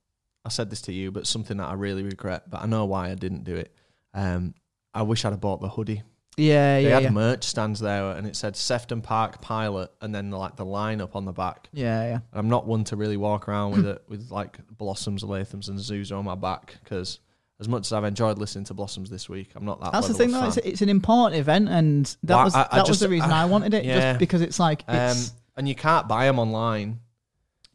I 0.44 0.48
said 0.48 0.70
this 0.70 0.82
to 0.82 0.92
you, 0.92 1.10
but 1.10 1.26
something 1.26 1.56
that 1.56 1.68
I 1.68 1.74
really 1.74 2.02
regret, 2.02 2.48
but 2.50 2.62
I 2.62 2.66
know 2.66 2.84
why 2.84 3.10
I 3.10 3.14
didn't 3.14 3.44
do 3.44 3.56
it. 3.56 3.74
Um, 4.14 4.54
I 4.94 5.02
wish 5.02 5.24
I'd 5.24 5.30
have 5.30 5.40
bought 5.40 5.60
the 5.60 5.68
hoodie. 5.68 6.02
Yeah, 6.36 6.76
They 6.76 6.82
yeah, 6.82 6.88
They 6.88 6.94
had 6.94 7.02
yeah. 7.04 7.10
merch 7.10 7.44
stands 7.44 7.80
there, 7.80 8.10
and 8.12 8.26
it 8.26 8.36
said 8.36 8.56
Sefton 8.56 9.00
Park 9.00 9.40
Pilot, 9.40 9.90
and 10.00 10.14
then 10.14 10.30
like 10.30 10.56
the 10.56 10.64
line 10.64 11.00
up 11.00 11.16
on 11.16 11.24
the 11.24 11.32
back. 11.32 11.68
Yeah, 11.72 12.02
yeah. 12.04 12.18
I'm 12.32 12.48
not 12.48 12.66
one 12.66 12.84
to 12.84 12.96
really 12.96 13.16
walk 13.16 13.48
around 13.48 13.72
with 13.72 13.86
it 13.86 14.02
with 14.08 14.30
like 14.30 14.58
Blossoms, 14.70 15.22
Lathums, 15.24 15.68
and 15.68 15.78
Zuzu 15.78 16.16
on 16.16 16.24
my 16.24 16.34
back 16.34 16.76
because 16.84 17.20
as 17.58 17.68
much 17.68 17.86
as 17.86 17.92
I've 17.92 18.04
enjoyed 18.04 18.38
listening 18.38 18.64
to 18.66 18.74
Blossoms 18.74 19.08
this 19.10 19.28
week, 19.28 19.50
I'm 19.56 19.64
not 19.64 19.80
that. 19.80 19.92
That's 19.92 20.08
the 20.08 20.14
thing, 20.14 20.30
though. 20.30 20.46
It's, 20.46 20.56
it's 20.58 20.82
an 20.82 20.88
important 20.88 21.40
event, 21.40 21.68
and 21.68 22.04
that 22.24 22.34
Well, 22.36 22.44
was 22.44 22.54
I- 22.54 22.68
I 22.70 22.76
that 22.76 22.88
was 22.88 23.00
the 23.00 23.08
reason 23.08 23.30
I- 23.30 23.42
I, 23.42 23.44
wanted 23.46 23.72
it. 23.74 23.84
yeah. 23.84 24.10
Just 24.12 24.18
because 24.18 24.42
it's 24.42 24.58
like, 24.60 24.84
Um, 24.88 25.16
and 25.56 25.68
you 25.68 25.74
can't 25.74 26.06
buy 26.06 26.26
them 26.26 26.38
online. 26.38 27.00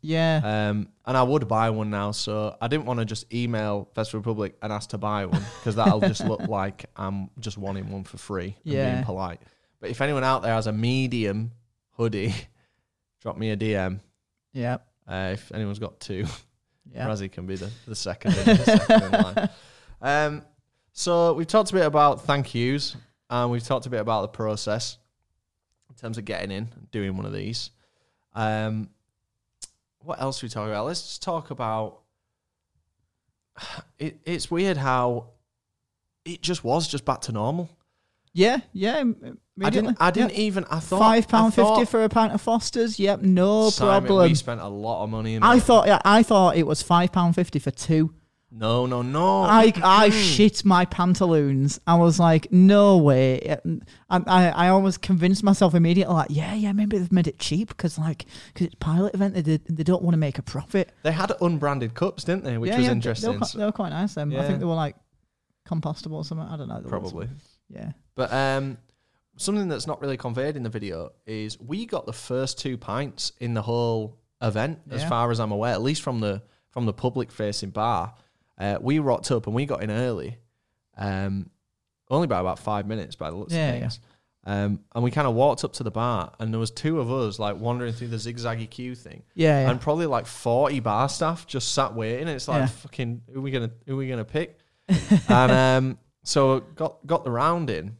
yeah, 0.01 0.69
Um, 0.69 0.89
and 1.05 1.17
I 1.17 1.23
would 1.23 1.47
buy 1.47 1.69
one 1.71 1.89
now, 1.89 2.11
so 2.11 2.55
I 2.61 2.67
didn't 2.67 2.85
want 2.85 2.99
to 2.99 3.05
just 3.05 3.31
email 3.33 3.89
Festival 3.95 4.19
Republic 4.19 4.55
and 4.61 4.71
ask 4.71 4.89
to 4.91 4.97
buy 4.99 5.25
one 5.25 5.43
because 5.59 5.75
that'll 5.75 5.99
just 6.01 6.25
look 6.25 6.41
like 6.47 6.85
I'm 6.95 7.29
just 7.39 7.57
wanting 7.57 7.89
one 7.91 8.03
for 8.03 8.17
free 8.17 8.55
and 8.63 8.73
Yeah. 8.73 8.91
being 8.93 9.03
polite. 9.05 9.41
But 9.79 9.89
if 9.89 9.99
anyone 10.01 10.23
out 10.23 10.43
there 10.43 10.53
has 10.53 10.67
a 10.67 10.71
medium 10.71 11.51
hoodie, 11.97 12.33
drop 13.21 13.35
me 13.37 13.49
a 13.49 13.57
DM. 13.57 13.99
yeah, 14.53 14.77
Uh, 15.07 15.31
if 15.33 15.51
anyone's 15.53 15.79
got 15.79 15.99
two, 15.99 16.25
yeah. 16.93 17.07
Razzie 17.07 17.31
can 17.31 17.45
be 17.47 17.55
the, 17.55 17.69
the 17.87 17.95
second, 17.95 18.33
the 18.35 18.55
second 18.57 19.03
in 19.03 19.11
line. 19.11 19.49
Um, 20.01 20.43
so 20.93 21.33
we've 21.33 21.47
talked 21.47 21.71
a 21.71 21.73
bit 21.73 21.85
about 21.85 22.25
thank 22.25 22.53
yous 22.53 22.95
and 23.29 23.51
we've 23.51 23.63
talked 23.63 23.85
a 23.85 23.89
bit 23.89 24.01
about 24.01 24.21
the 24.23 24.27
process 24.29 24.97
in 25.89 25.95
terms 25.95 26.17
of 26.17 26.25
getting 26.25 26.51
in 26.51 26.69
and 26.75 26.91
doing 26.91 27.15
one 27.15 27.25
of 27.25 27.33
these. 27.33 27.71
Um, 28.33 28.89
what 29.99 30.21
else 30.21 30.41
we 30.41 30.49
talk 30.49 30.67
about? 30.67 30.85
Let's 30.85 31.01
just 31.01 31.23
talk 31.23 31.51
about. 31.51 31.99
It, 33.99 34.19
it's 34.25 34.49
weird 34.49 34.77
how 34.77 35.27
it 36.25 36.41
just 36.41 36.63
was 36.63 36.87
just 36.87 37.05
back 37.05 37.21
to 37.21 37.31
normal. 37.31 37.69
Yeah, 38.33 38.61
yeah. 38.73 39.03
I 39.63 39.69
didn't. 39.69 39.97
I 39.99 40.09
didn't 40.09 40.31
even. 40.31 40.65
I 40.71 40.79
thought 40.79 40.99
Five 40.99 41.27
pound 41.27 41.53
fifty 41.53 41.85
for 41.85 42.03
a 42.03 42.09
pint 42.09 42.33
of 42.33 42.41
Foster's. 42.41 42.99
Yep, 42.99 43.21
no 43.21 43.69
Simon, 43.69 44.07
problem. 44.07 44.31
We 44.31 44.35
spent 44.35 44.61
a 44.61 44.67
lot 44.67 45.03
of 45.03 45.11
money. 45.11 45.35
In 45.35 45.43
I 45.43 45.59
thought, 45.59 45.85
yeah, 45.85 45.99
I 46.03 46.23
thought 46.23 46.57
it 46.57 46.65
was 46.65 46.81
five 46.81 47.11
pound 47.11 47.35
fifty 47.35 47.59
for 47.59 47.69
two. 47.69 48.13
No, 48.51 48.85
no, 48.85 49.01
no. 49.01 49.43
I 49.43 49.71
I 49.81 50.09
shit 50.09 50.65
my 50.65 50.83
pantaloons. 50.85 51.79
I 51.87 51.95
was 51.95 52.19
like, 52.19 52.51
no 52.51 52.97
way. 52.97 53.57
I 54.09 54.21
I, 54.27 54.49
I 54.49 54.67
always 54.67 54.97
convinced 54.97 55.43
myself 55.43 55.73
immediately, 55.73 56.13
like, 56.13 56.27
yeah, 56.29 56.53
yeah, 56.53 56.73
maybe 56.73 56.97
they've 56.97 57.11
made 57.11 57.27
it 57.27 57.39
cheap 57.39 57.69
because 57.69 57.97
like 57.97 58.25
because 58.53 58.67
it's 58.67 58.75
pilot 58.75 59.13
event, 59.13 59.35
they 59.35 59.41
did, 59.41 59.65
they 59.65 59.83
don't 59.83 60.03
want 60.03 60.13
to 60.13 60.17
make 60.17 60.37
a 60.37 60.41
profit. 60.41 60.91
They 61.03 61.13
had 61.13 61.31
unbranded 61.41 61.93
cups, 61.93 62.25
didn't 62.25 62.43
they? 62.43 62.57
Which 62.57 62.71
yeah, 62.71 62.77
was 62.77 62.85
yeah, 62.87 62.91
interesting. 62.91 63.31
They 63.31 63.37
were, 63.37 63.39
quite, 63.39 63.53
they 63.53 63.65
were 63.65 63.71
quite 63.71 63.89
nice. 63.89 64.13
Them. 64.15 64.35
I 64.37 64.45
think 64.45 64.59
they 64.59 64.65
were 64.65 64.73
like 64.73 64.97
compostable 65.65 66.15
or 66.15 66.25
something. 66.25 66.47
I 66.47 66.57
don't 66.57 66.67
know. 66.67 66.81
Probably. 66.85 67.29
Yeah. 67.69 67.91
But 68.15 68.33
um, 68.33 68.77
something 69.37 69.69
that's 69.69 69.87
not 69.87 70.01
really 70.01 70.17
conveyed 70.17 70.57
in 70.57 70.63
the 70.63 70.69
video 70.69 71.11
is 71.25 71.59
we 71.59 71.85
got 71.85 72.05
the 72.05 72.13
first 72.13 72.59
two 72.59 72.77
pints 72.77 73.31
in 73.39 73.53
the 73.53 73.61
whole 73.61 74.19
event, 74.41 74.79
as 74.89 75.03
far 75.05 75.31
as 75.31 75.39
I'm 75.39 75.51
aware, 75.51 75.73
at 75.73 75.81
least 75.81 76.01
from 76.01 76.19
the 76.19 76.43
from 76.71 76.85
the 76.85 76.93
public 76.93 77.31
facing 77.31 77.69
bar. 77.69 78.13
Uh, 78.57 78.77
we 78.81 78.99
rocked 78.99 79.31
up 79.31 79.47
and 79.47 79.55
we 79.55 79.65
got 79.65 79.81
in 79.83 79.89
early, 79.91 80.37
um, 80.97 81.49
only 82.09 82.27
by 82.27 82.39
about 82.39 82.59
five 82.59 82.85
minutes 82.85 83.15
by 83.15 83.29
the 83.29 83.35
looks 83.35 83.53
Yeah, 83.53 83.71
of 83.71 83.79
things. 83.79 83.99
Um, 84.43 84.79
and 84.95 85.03
we 85.03 85.11
kind 85.11 85.27
of 85.27 85.35
walked 85.35 85.63
up 85.63 85.73
to 85.73 85.83
the 85.83 85.91
bar, 85.91 86.33
and 86.39 86.51
there 86.51 86.59
was 86.59 86.71
two 86.71 86.99
of 86.99 87.11
us 87.11 87.37
like 87.37 87.59
wandering 87.59 87.93
through 87.93 88.07
the 88.07 88.17
zigzaggy 88.17 88.67
queue 88.69 88.95
thing, 88.95 89.21
Yeah. 89.35 89.61
yeah. 89.61 89.69
and 89.69 89.79
probably 89.79 90.07
like 90.07 90.25
forty 90.25 90.79
bar 90.79 91.09
staff 91.09 91.45
just 91.45 91.73
sat 91.73 91.93
waiting. 91.93 92.21
And 92.21 92.29
it's 92.31 92.47
like, 92.47 92.61
Yeah. 92.61 92.65
fucking, 92.67 93.21
who 93.31 93.39
are 93.39 93.41
we 93.41 93.51
gonna 93.51 93.69
who 93.85 93.93
are 93.93 93.97
we 93.97 94.07
gonna 94.09 94.25
pick? 94.25 94.57
and 95.29 95.51
um, 95.51 95.99
so 96.23 96.61
got 96.75 97.05
got 97.05 97.23
the 97.23 97.29
round 97.31 97.69
in. 97.69 97.97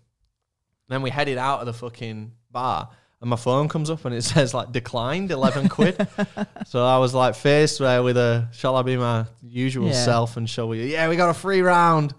Then 0.89 1.01
we 1.03 1.09
headed 1.11 1.37
out 1.37 1.59
of 1.61 1.67
the 1.67 1.73
fucking 1.73 2.31
bar, 2.49 2.89
and 3.21 3.29
my 3.29 3.35
phone 3.35 3.67
comes 3.69 3.89
up 3.89 4.03
and 4.05 4.13
it 4.15 4.21
says 4.33 4.53
like 4.53 4.71
declined 4.71 5.31
eleven 5.31 5.69
quid. 5.69 5.95
so 6.67 6.85
I 6.85 6.97
was 6.97 7.13
like 7.13 7.35
faced 7.35 7.79
there 7.79 8.03
with 8.03 8.17
a 8.17 8.49
shall 8.51 8.75
I 8.75 8.81
be 8.81 8.97
my 8.97 9.25
usual 9.41 9.87
Yeah. 9.87 9.93
self 10.05 10.37
and 10.37 10.49
show 10.49 10.71
you? 10.73 10.83
Yeah, 10.83 11.07
we 11.09 11.15
got 11.15 11.29
a 11.29 11.33
free 11.33 11.61
round. 11.61 12.13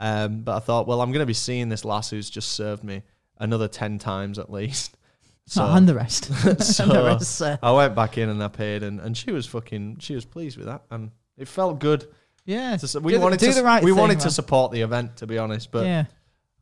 Um, 0.00 0.42
but 0.42 0.56
I 0.56 0.58
thought, 0.60 0.86
well, 0.86 1.00
I'm 1.00 1.12
gonna 1.12 1.26
be 1.26 1.32
seeing 1.34 1.68
this 1.68 1.84
lass 1.84 2.10
who's 2.10 2.28
just 2.28 2.52
served 2.52 2.84
me 2.84 3.02
another 3.38 3.68
ten 3.68 3.98
times 3.98 4.38
at 4.38 4.50
least. 4.50 4.96
So, 5.48 5.64
and 5.64 5.88
the 5.88 5.94
rest. 5.94 6.28
and 6.28 6.58
the 6.58 6.64
so 6.64 7.04
rest. 7.04 7.40
Uh, 7.40 7.56
I 7.62 7.70
went 7.70 7.94
back 7.94 8.18
in 8.18 8.28
and 8.30 8.42
I 8.42 8.48
paid, 8.48 8.82
and, 8.82 8.98
and 8.98 9.16
she 9.16 9.30
was 9.30 9.46
fucking, 9.46 9.98
she 10.00 10.16
was 10.16 10.24
pleased 10.24 10.56
with 10.58 10.66
that, 10.66 10.82
and 10.90 11.12
it 11.36 11.46
felt 11.46 11.78
good. 11.78 12.04
yeah. 12.44 12.76
To, 12.76 12.98
we 12.98 13.12
Do 13.12 13.18
the- 13.18 13.22
wanted 13.22 13.38
do 13.38 13.46
to, 13.50 13.54
the 13.54 13.62
right 13.62 13.80
we 13.80 13.92
thing, 13.92 14.00
wanted 14.00 14.14
man. 14.18 14.24
to 14.24 14.30
support 14.32 14.72
the 14.72 14.80
event, 14.80 15.18
to 15.18 15.26
be 15.28 15.38
honest. 15.38 15.70
But 15.70 15.86
yeah. 15.86 16.06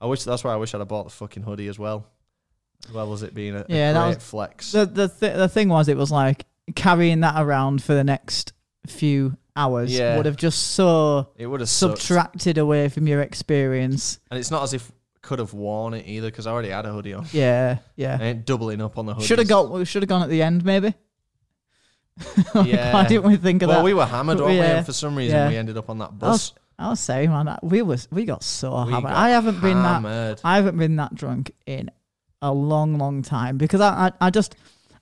I 0.03 0.07
wish 0.07 0.25
that's 0.25 0.45
why 0.45 0.53
I 0.53 0.57
wish 0.57 0.75
I'd 0.75 0.81
have 0.81 0.89
bought 0.89 1.05
the 1.05 1.11
fucking 1.11 1.45
hoodie 1.45 1.69
as 1.69 1.79
well, 1.79 2.07
as 2.95 3.23
it 3.23 3.35
being 3.35 3.55
a, 3.55 3.61
a 3.61 3.65
Yeah, 3.69 3.93
that 3.93 4.05
great 4.07 4.15
was- 4.17 4.25
flex. 4.25 4.73
The 4.73 4.87
the 4.87 5.09
th- 5.09 5.37
the 5.37 5.49
thing 5.49 5.69
was, 5.69 5.89
it 5.89 5.97
was 5.97 6.11
like 6.11 6.47
carrying 6.75 7.21
that 7.21 7.41
around 7.41 7.83
for 7.83 7.95
the 7.95 8.05
next 8.05 8.53
few 8.87 9.37
hours 9.57 9.93
Yeah. 9.97 10.17
would 10.17 10.27
have 10.27 10.37
just 10.37 10.61
so 10.75 11.29
it 11.37 11.47
would 11.47 11.61
have 11.61 11.69
sucked. 11.69 11.99
subtracted 12.03 12.59
away 12.59 12.89
from 12.89 13.07
your 13.07 13.21
experience. 13.21 14.19
and 14.31 14.39
it's 14.39 14.51
not 14.51 14.63
as 14.65 14.75
if 14.75 14.91
could 15.23 15.39
have 15.39 15.55
worn 15.55 15.95
it 15.95 16.07
either 16.07 16.29
because 16.29 16.47
I 16.47 16.51
already 16.53 16.69
had 16.71 16.85
a 16.87 16.93
hoodie 16.93 17.15
on. 17.15 17.27
Yeah, 17.33 17.79
yeah. 17.97 18.21
ain't 18.21 18.45
doubling 18.45 18.83
up 18.83 18.99
on 18.99 19.07
the 19.07 19.15
hoodie. 19.15 19.27
Should 19.27 19.39
have 19.39 19.49
got. 19.49 19.87
Should 19.87 20.03
have 20.03 20.09
gone 20.09 20.23
at 20.23 20.29
the 20.29 20.43
end, 20.43 20.65
maybe. 20.65 20.93
Why 22.53 22.63
Yeah. 22.67 23.07
didn't 23.09 23.25
we 23.25 23.37
think 23.37 23.63
of 23.63 23.69
Well, 23.69 23.79
that? 23.79 23.85
Well, 23.85 23.85
we 23.85 23.95
were 23.95 24.07
hammered, 24.07 24.39
weren't 24.39 24.51
we? 24.53 24.61
And 24.61 24.87
for 24.87 24.93
some 24.93 25.17
reason, 25.17 25.37
Yeah. 25.37 25.49
we 25.49 25.57
ended 25.57 25.77
up 25.77 25.89
on 25.91 25.99
that 25.99 26.19
bus. 26.19 26.53
was, 26.53 26.53
I 26.79 26.89
was 26.91 27.01
saying, 27.01 27.31
man, 27.31 27.57
we 27.63 27.83
was 27.83 28.07
we 28.11 28.25
got 28.25 28.43
so 28.43 28.85
We 28.85 28.93
hammered. 28.93 29.11
got 29.11 29.17
I 29.17 29.31
haven't 29.31 29.61
been 29.61 29.83
that. 29.83 29.89
hammered. 29.95 30.41
I 30.45 30.57
haven't 30.57 30.77
been 30.79 30.97
that 30.97 31.15
drunk 31.15 31.53
in 31.67 31.91
a 32.45 32.53
long, 32.53 32.99
long 32.99 33.23
time 33.23 33.57
because 33.57 33.81
I, 33.81 34.09
I, 34.09 34.27
I 34.27 34.31
just 34.31 34.55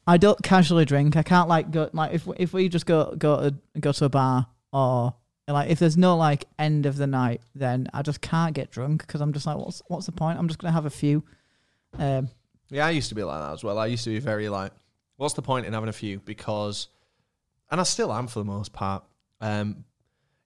I 0.07 0.17
don't 0.17 0.41
casually 0.43 0.85
drink. 0.85 1.17
I 1.17 1.23
can't 1.23 1.49
like 1.49 1.71
go 1.71 1.91
like 1.93 2.15
if 2.15 2.27
if 2.37 2.53
we 2.53 2.69
just 2.69 2.87
go 2.87 3.15
go 3.17 3.51
to 3.51 3.81
go 3.81 3.93
to 3.93 4.05
a 4.05 4.09
bar 4.09 4.47
or 4.73 5.15
like 5.49 5.69
if 5.69 5.79
there's 5.81 5.97
no 5.97 6.17
like 6.17 6.47
end 6.59 6.87
of 6.87 6.97
the 6.97 7.07
night, 7.07 7.41
then 7.55 7.89
I 7.93 8.03
just 8.03 8.21
can't 8.21 8.55
get 8.55 8.71
drunk 8.71 9.07
because 9.07 9.21
I'm 9.21 9.33
just 9.33 9.45
like 9.45 9.57
what's 9.57 9.83
what's 9.89 10.07
the 10.07 10.13
point? 10.13 10.39
I'm 10.39 10.47
just 10.47 10.61
gonna 10.61 10.73
have 10.73 10.87
a 10.87 10.91
few. 10.91 11.25
Um, 11.99 12.29
Yeah, 12.71 12.87
I 12.87 12.91
used 12.91 13.09
to 13.09 13.15
be 13.15 13.23
like 13.25 13.41
that 13.41 13.53
as 13.53 13.65
well. 13.65 13.79
I 13.79 13.87
used 13.87 14.05
to 14.05 14.11
be 14.11 14.21
very 14.21 14.49
like, 14.49 14.73
what's 15.17 15.35
the 15.35 15.43
point 15.43 15.67
in 15.67 15.73
having 15.73 15.89
a 15.89 15.93
few? 15.93 16.21
Because, 16.21 16.89
and 17.71 17.81
I 17.81 17.85
still 17.85 18.13
am 18.13 18.29
for 18.29 18.39
the 18.39 18.45
most 18.45 18.73
part. 18.73 19.05
Um, 19.41 19.85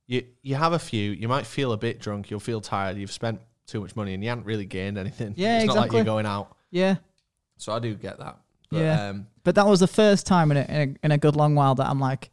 you 0.06 0.24
you 0.42 0.54
have 0.54 0.72
a 0.72 0.78
few, 0.78 1.12
you 1.12 1.28
might 1.28 1.46
feel 1.46 1.72
a 1.72 1.76
bit 1.76 2.00
drunk, 2.00 2.30
you'll 2.30 2.40
feel 2.40 2.60
tired, 2.60 2.96
you've 2.96 3.12
spent 3.12 3.40
too 3.66 3.80
much 3.80 3.94
money, 3.96 4.14
and 4.14 4.22
you 4.22 4.30
haven't 4.30 4.46
really 4.46 4.64
gained 4.66 4.96
anything. 4.96 5.34
Yeah, 5.36 5.58
it's 5.58 5.66
not 5.66 5.76
like 5.76 5.92
you're 5.92 6.04
going 6.04 6.26
out. 6.26 6.55
Yeah, 6.76 6.96
So 7.58 7.72
I 7.72 7.78
do 7.78 7.94
get 7.94 8.18
that. 8.18 8.38
But, 8.70 8.78
Yeah. 8.80 9.08
Um, 9.10 9.26
but 9.44 9.54
that 9.54 9.66
was 9.66 9.80
the 9.80 9.86
first 9.86 10.26
time 10.26 10.50
in 10.50 10.56
a, 10.56 10.62
in 10.62 10.76
a 11.02 11.06
in 11.06 11.10
a 11.12 11.18
good 11.18 11.36
long 11.36 11.54
while 11.54 11.74
that 11.76 11.86
I'm 11.88 12.00
like, 12.00 12.30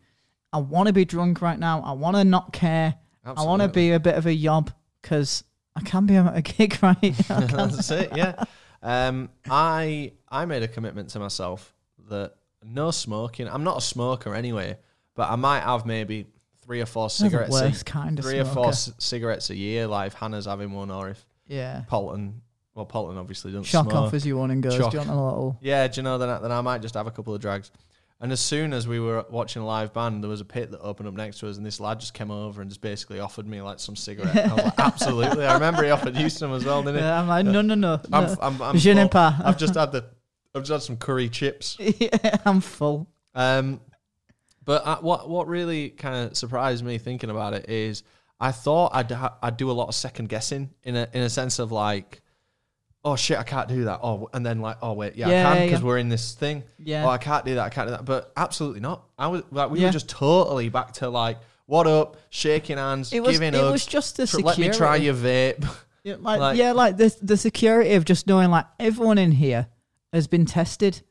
I 0.51 0.57
want 0.57 0.87
to 0.87 0.93
be 0.93 1.05
drunk 1.05 1.41
right 1.41 1.57
now. 1.59 1.81
I 1.81 1.91
want 1.93 2.15
to 2.17 2.23
not 2.23 2.51
care. 2.53 2.95
I 3.25 3.43
want 3.43 3.61
to 3.61 3.67
be 3.67 3.91
a 3.91 3.99
bit 3.99 4.15
of 4.15 4.25
a 4.25 4.33
yob 4.33 4.71
because 5.01 5.43
I 5.75 5.81
can 5.81 6.05
be 6.05 6.15
at 6.15 6.35
a 6.35 6.41
gig, 6.41 6.77
right? 6.81 6.99
That's 7.27 7.89
it. 7.91 8.15
Yeah. 8.17 8.43
Um, 8.81 9.29
I 9.49 10.11
I 10.29 10.45
made 10.45 10.63
a 10.63 10.67
commitment 10.67 11.09
to 11.09 11.19
myself 11.19 11.73
that 12.09 12.33
no 12.63 12.91
smoking. 12.91 13.47
I'm 13.47 13.63
not 13.63 13.77
a 13.77 13.81
smoker 13.81 14.33
anyway, 14.35 14.77
but 15.15 15.29
I 15.31 15.35
might 15.35 15.61
have 15.61 15.85
maybe 15.85 16.27
three 16.65 16.81
or 16.81 16.85
four 16.85 17.09
cigarettes. 17.09 17.55
a- 17.59 17.63
worst 17.65 17.85
kind 17.85 18.19
of 18.19 18.25
three 18.25 18.39
or 18.39 18.45
four 18.45 18.73
c- 18.73 18.91
cigarettes 18.97 19.49
a 19.51 19.55
year. 19.55 19.87
Like 19.87 20.07
if 20.07 20.13
Hannah's 20.15 20.45
having 20.45 20.71
one, 20.71 20.91
or 20.91 21.09
if 21.09 21.25
Yeah. 21.47 21.83
Polton, 21.87 22.41
well, 22.75 22.85
Polton 22.85 23.17
obviously 23.17 23.51
doesn't 23.51 23.65
Shock 23.65 23.85
smoke. 23.91 23.95
off 23.95 24.13
as 24.13 24.25
you 24.25 24.37
want 24.37 24.51
and 24.51 24.63
goes. 24.63 24.75
Shock. 24.75 24.91
Do 24.91 24.97
you 24.97 24.99
want 24.99 25.09
a 25.11 25.23
little? 25.23 25.57
Yeah, 25.61 25.87
do 25.87 25.99
you 25.99 26.03
know 26.03 26.17
then? 26.17 26.29
I, 26.29 26.39
then 26.39 26.51
I 26.51 26.61
might 26.61 26.81
just 26.81 26.95
have 26.95 27.07
a 27.07 27.11
couple 27.11 27.33
of 27.35 27.41
drags. 27.41 27.71
And 28.19 28.31
as 28.31 28.39
soon 28.39 28.71
as 28.71 28.87
we 28.87 29.01
were 29.01 29.25
watching 29.29 29.61
a 29.61 29.65
live 29.65 29.93
band, 29.93 30.23
there 30.23 30.29
was 30.29 30.39
a 30.39 30.45
pit 30.45 30.71
that 30.71 30.79
opened 30.79 31.09
up 31.09 31.13
next 31.13 31.39
to 31.39 31.49
us, 31.49 31.57
and 31.57 31.65
this 31.65 31.79
lad 31.81 31.99
just 31.99 32.13
came 32.13 32.31
over 32.31 32.61
and 32.61 32.69
just 32.71 32.79
basically 32.79 33.19
offered 33.19 33.45
me 33.45 33.61
like 33.61 33.79
some 33.79 33.97
cigarette. 33.97 34.35
I 34.35 34.53
was 34.53 34.63
like, 34.63 34.73
absolutely. 34.79 35.45
I 35.45 35.53
remember 35.55 35.83
he 35.83 35.89
offered 35.89 36.15
you 36.15 36.29
some 36.29 36.53
as 36.53 36.63
well, 36.63 36.81
didn't 36.81 37.01
he? 37.01 37.01
Yeah, 37.01 37.19
I'm 37.19 37.27
like, 37.27 37.45
no, 37.45 37.61
no, 37.61 37.75
no. 37.75 37.99
I'm, 38.13 38.23
no. 38.27 38.35
I'm, 38.41 38.61
I'm 38.61 38.77
Je 38.77 38.93
full. 38.93 39.09
pas. 39.09 39.41
I've 39.43 39.57
just 39.57 39.75
had 39.75 39.91
the, 39.91 40.05
I've 40.55 40.61
just 40.61 40.71
had 40.71 40.81
some 40.83 40.95
curry 40.97 41.27
chips. 41.27 41.75
yeah, 41.79 42.37
I'm 42.45 42.61
full. 42.61 43.07
Um, 43.35 43.81
but 44.63 44.87
I, 44.87 44.95
what 45.01 45.27
what 45.29 45.47
really 45.47 45.89
kind 45.89 46.15
of 46.15 46.37
surprised 46.37 46.85
me 46.85 46.97
thinking 46.97 47.29
about 47.29 47.53
it 47.53 47.69
is 47.69 48.03
I 48.39 48.51
thought 48.53 48.91
I'd 48.93 49.11
ha- 49.11 49.37
I'd 49.43 49.57
do 49.57 49.69
a 49.69 49.73
lot 49.73 49.89
of 49.89 49.95
second 49.95 50.29
guessing 50.29 50.69
in 50.83 50.95
a 50.95 51.09
in 51.13 51.23
a 51.23 51.29
sense 51.29 51.59
of 51.59 51.73
like, 51.73 52.21
oh 53.05 53.15
shit, 53.15 53.37
I 53.37 53.43
can't 53.43 53.67
do 53.67 53.83
that. 53.85 53.99
Oh, 54.03 54.29
and 54.33 54.45
then 54.45 54.59
like, 54.61 54.77
oh 54.81 54.93
wait, 54.93 55.15
yeah, 55.15 55.29
Yeah, 55.29 55.49
I 55.51 55.55
can 55.57 55.65
because 55.67 55.79
yeah. 55.81 55.85
we're 55.85 55.97
in 55.97 56.09
this 56.09 56.33
thing. 56.33 56.63
Yeah. 56.77 57.05
Oh, 57.05 57.09
I 57.09 57.17
can't 57.17 57.43
do 57.45 57.55
that. 57.55 57.65
I 57.65 57.69
can't 57.69 57.87
do 57.87 57.91
that. 57.91 58.05
But 58.05 58.31
absolutely 58.37 58.79
not. 58.79 59.03
I 59.17 59.27
was 59.27 59.43
like, 59.51 59.69
we 59.71 59.79
Yeah. 59.79 59.87
were 59.87 59.91
just 59.93 60.09
totally 60.09 60.69
back 60.69 60.93
to 60.93 61.09
like, 61.09 61.37
what 61.65 61.87
up, 61.87 62.17
shaking 62.29 62.77
hands, 62.77 63.11
It 63.13 63.21
was. 63.21 63.33
giving 63.37 63.53
It 63.53 63.59
hugs. 63.59 63.71
was 63.71 63.85
just 63.85 64.17
the 64.17 64.25
tr- 64.27 64.37
security. 64.37 64.61
let 64.63 64.71
me 64.71 64.77
try 64.77 64.95
your 64.97 65.13
vape. 65.15 65.65
Yeah, 66.03 66.15
like, 66.19 66.39
like- 66.39 66.57
yeah, 66.57 66.71
like 66.73 66.97
the 66.97 67.15
the 67.21 67.37
security 67.37 67.93
of 67.93 68.05
just 68.05 68.27
knowing 68.27 68.49
like 68.51 68.65
everyone 68.79 69.17
in 69.17 69.31
here 69.31 69.67
has 70.11 70.27
been 70.27 70.45
tested. 70.45 71.01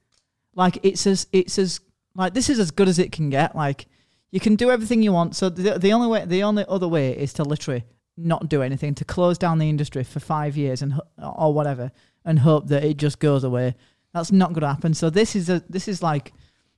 Like 0.55 0.79
it's 0.83 1.07
as 1.07 1.27
it's 1.33 1.59
as 1.59 1.81
like 2.15 2.35
this 2.35 2.51
is 2.51 2.59
as 2.59 2.71
good 2.71 2.89
as 2.89 2.99
it 2.99 3.11
can 3.13 3.31
get. 3.31 3.57
Like 3.57 3.87
you 4.31 4.41
can 4.41 4.55
do 4.55 4.71
everything 4.71 5.03
you 5.03 5.13
want. 5.13 5.35
So 5.37 5.49
the 5.49 5.79
the 5.79 5.93
only 5.93 6.09
way 6.09 6.25
the 6.27 6.43
only 6.43 6.65
other 6.69 6.89
way 6.89 7.13
is 7.17 7.33
to 7.35 7.43
literally 7.43 7.85
not 8.17 8.49
do 8.49 8.63
anything 8.63 8.95
to 8.95 9.05
close 9.05 9.39
down 9.39 9.59
the 9.59 9.69
industry 9.69 10.05
for 10.05 10.21
five 10.21 10.57
years 10.57 10.83
and 10.83 11.01
or 11.19 11.53
whatever 11.53 11.91
and 12.25 12.39
hope 12.39 12.69
that 12.69 12.85
it 12.85 12.97
just 12.97 13.19
goes 13.19 13.45
away. 13.45 13.75
That's 14.13 14.31
not 14.31 14.53
going 14.53 14.63
to 14.63 14.69
happen. 14.69 14.95
So 14.95 15.11
this 15.11 15.35
is 15.35 15.49
a 15.49 15.63
this 15.69 15.89
is 15.89 16.03
like 16.03 16.33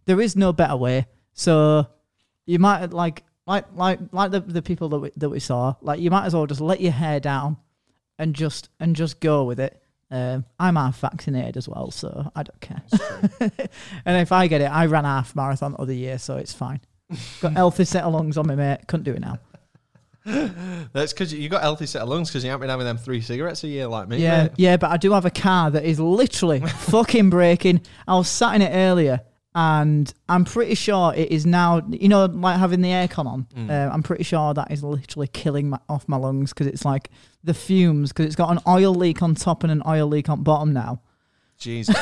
there 0.07 0.21
is 0.21 0.37
no 0.37 0.53
better 0.53 0.77
way. 0.77 1.07
So 1.33 1.87
you 2.47 2.59
might 2.59 2.93
like 2.93 3.25
like 3.47 3.67
like 3.75 3.99
like 4.13 4.31
the 4.31 4.41
the 4.41 4.63
people 4.63 4.89
that 4.91 4.99
we, 4.99 5.11
that 5.17 5.29
we 5.29 5.41
saw. 5.41 5.75
Like 5.81 6.01
you 6.01 6.11
might 6.11 6.27
as 6.27 6.35
well 6.35 6.47
just 6.47 6.61
let 6.61 6.81
your 6.81 6.93
hair 6.93 7.21
down 7.21 7.57
and 8.19 8.35
just 8.35 8.69
and 8.81 8.95
just 8.95 9.21
go 9.21 9.45
with 9.45 9.61
it. 9.61 9.81
Um, 10.11 10.45
I'm 10.61 10.77
half 10.77 11.01
vaccinated 11.01 11.57
as 11.57 11.69
well, 11.69 11.91
so 11.91 12.31
I 12.37 12.45
don't 12.45 12.61
care. 12.61 12.83
and 14.05 14.17
if 14.21 14.31
I 14.31 14.47
get 14.47 14.61
it, 14.61 14.67
I 14.67 14.87
ran 14.87 15.05
half 15.05 15.35
marathon 15.35 15.73
the 15.73 15.79
other 15.79 15.93
year, 15.93 16.19
so 16.19 16.37
it's 16.37 16.53
fine. 16.53 16.81
Got 17.41 17.55
healthy 17.55 17.85
set 17.85 18.05
of 18.05 18.13
lungs 18.13 18.39
on 18.39 18.47
me, 18.47 18.55
mate. 18.55 18.87
Couldn't 18.87 19.05
do 19.05 19.13
it 19.13 19.21
now. 19.21 19.39
That's 20.25 21.13
because 21.13 21.35
you 21.35 21.49
got 21.49 21.59
a 21.59 21.63
healthy 21.63 21.87
set 21.87 22.03
of 22.03 22.09
lungs 22.09 22.31
because 22.31 22.45
you 22.45 22.51
haven't 22.51 22.63
been 22.63 22.71
having 22.71 22.87
them 22.87 22.97
three 22.97 23.21
cigarettes 23.21 23.63
a 23.65 23.69
year 23.69 23.87
like 23.87 24.09
me. 24.09 24.19
Yeah, 24.19 24.45
mate. 24.45 24.53
yeah, 24.57 24.77
but 24.77 24.91
I 24.91 24.97
do 24.97 25.13
have 25.13 25.27
a 25.27 25.31
car 25.31 25.71
that 25.71 25.85
is 25.85 26.01
literally 26.01 26.61
fucking 26.67 27.31
breaking. 27.31 27.83
I 28.09 28.17
was 28.17 28.29
sat 28.29 28.55
in 28.55 28.63
it 28.63 28.71
earlier, 28.71 29.21
and 29.55 30.13
I'm 30.29 30.45
pretty 30.45 30.77
sure 30.77 31.13
it 31.15 31.31
is 31.31 31.45
now. 31.45 31.83
You 31.91 32.09
know, 32.09 32.25
like 32.25 32.59
having 32.59 32.81
the 32.81 32.89
aircon 32.89 33.27
on. 33.27 33.47
Mm. 33.55 33.71
Uh, 33.71 33.93
I'm 33.93 34.03
pretty 34.03 34.25
sure 34.25 34.55
that 34.55 34.71
is 34.71 34.83
literally 34.83 35.29
killing 35.29 35.69
my, 35.69 35.79
off 35.89 36.09
my 36.09 36.17
lungs 36.17 36.55
because 36.55 36.69
it's 36.69 36.85
like 36.87 37.11
the 37.43 37.55
fumes 37.55 38.11
because 38.11 38.27
it's 38.27 38.37
got 38.37 38.51
an 38.51 38.61
oil 38.67 38.95
leak 38.95 39.23
on 39.23 39.35
top 39.35 39.63
and 39.63 39.71
an 39.71 39.83
oil 39.87 40.07
leak 40.07 40.31
on 40.31 40.43
bottom 40.43 40.73
now. 40.73 41.03
Jesus, 41.59 41.97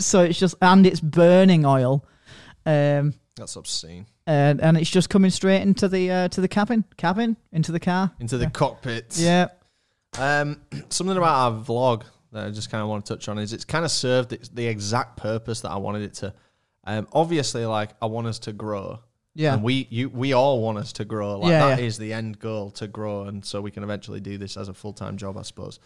so 0.06 0.22
it's 0.22 0.38
just 0.38 0.54
and 0.62 0.86
it's 0.86 1.00
burning 1.00 1.66
oil. 1.66 2.04
Um, 2.64 3.14
that's 3.36 3.56
obscene. 3.56 4.06
And, 4.28 4.60
and 4.60 4.76
it's 4.76 4.90
just 4.90 5.08
coming 5.08 5.30
straight 5.30 5.62
into 5.62 5.88
the 5.88 6.10
uh, 6.10 6.28
to 6.28 6.40
the 6.40 6.48
cabin, 6.48 6.84
cabin 6.98 7.36
into 7.50 7.72
the 7.72 7.80
car. 7.80 8.12
Into 8.20 8.36
the 8.36 8.48
cockpits. 8.50 9.18
Yeah, 9.20 9.48
Um, 10.18 10.60
something 10.90 11.16
about 11.16 11.34
our 11.34 11.52
vlog 11.64 12.02
that 12.32 12.46
I 12.46 12.50
just 12.50 12.70
kind 12.70 12.82
of 12.82 12.88
want 12.88 13.06
to 13.06 13.14
touch 13.14 13.28
on 13.28 13.38
is 13.38 13.52
it's 13.54 13.64
kind 13.64 13.84
of 13.86 13.90
served 13.90 14.54
the 14.54 14.66
exact 14.66 15.16
purpose 15.16 15.62
that 15.62 15.70
I 15.70 15.76
wanted 15.78 16.02
it 16.02 16.14
to. 16.14 16.34
Um, 16.84 17.08
obviously, 17.12 17.64
like 17.64 17.90
I 18.02 18.06
want 18.06 18.26
us 18.26 18.38
to 18.40 18.52
grow, 18.52 19.00
yeah, 19.34 19.54
and 19.54 19.62
we 19.62 19.86
you 19.90 20.10
we 20.10 20.34
all 20.34 20.60
want 20.60 20.76
us 20.78 20.92
to 20.94 21.04
grow. 21.06 21.38
Like 21.38 21.50
Yeah, 21.50 21.68
that 21.68 21.80
is 21.80 21.98
yeah. 21.98 22.06
the 22.06 22.12
end 22.12 22.38
goal 22.38 22.70
to 22.72 22.86
grow, 22.86 23.24
and 23.24 23.42
so 23.44 23.60
we 23.62 23.70
can 23.70 23.82
eventually 23.82 24.20
do 24.20 24.36
this 24.36 24.56
as 24.58 24.68
a 24.68 24.74
full 24.74 24.92
time 24.92 25.16
job, 25.16 25.38
I 25.38 25.42
suppose. 25.42 25.80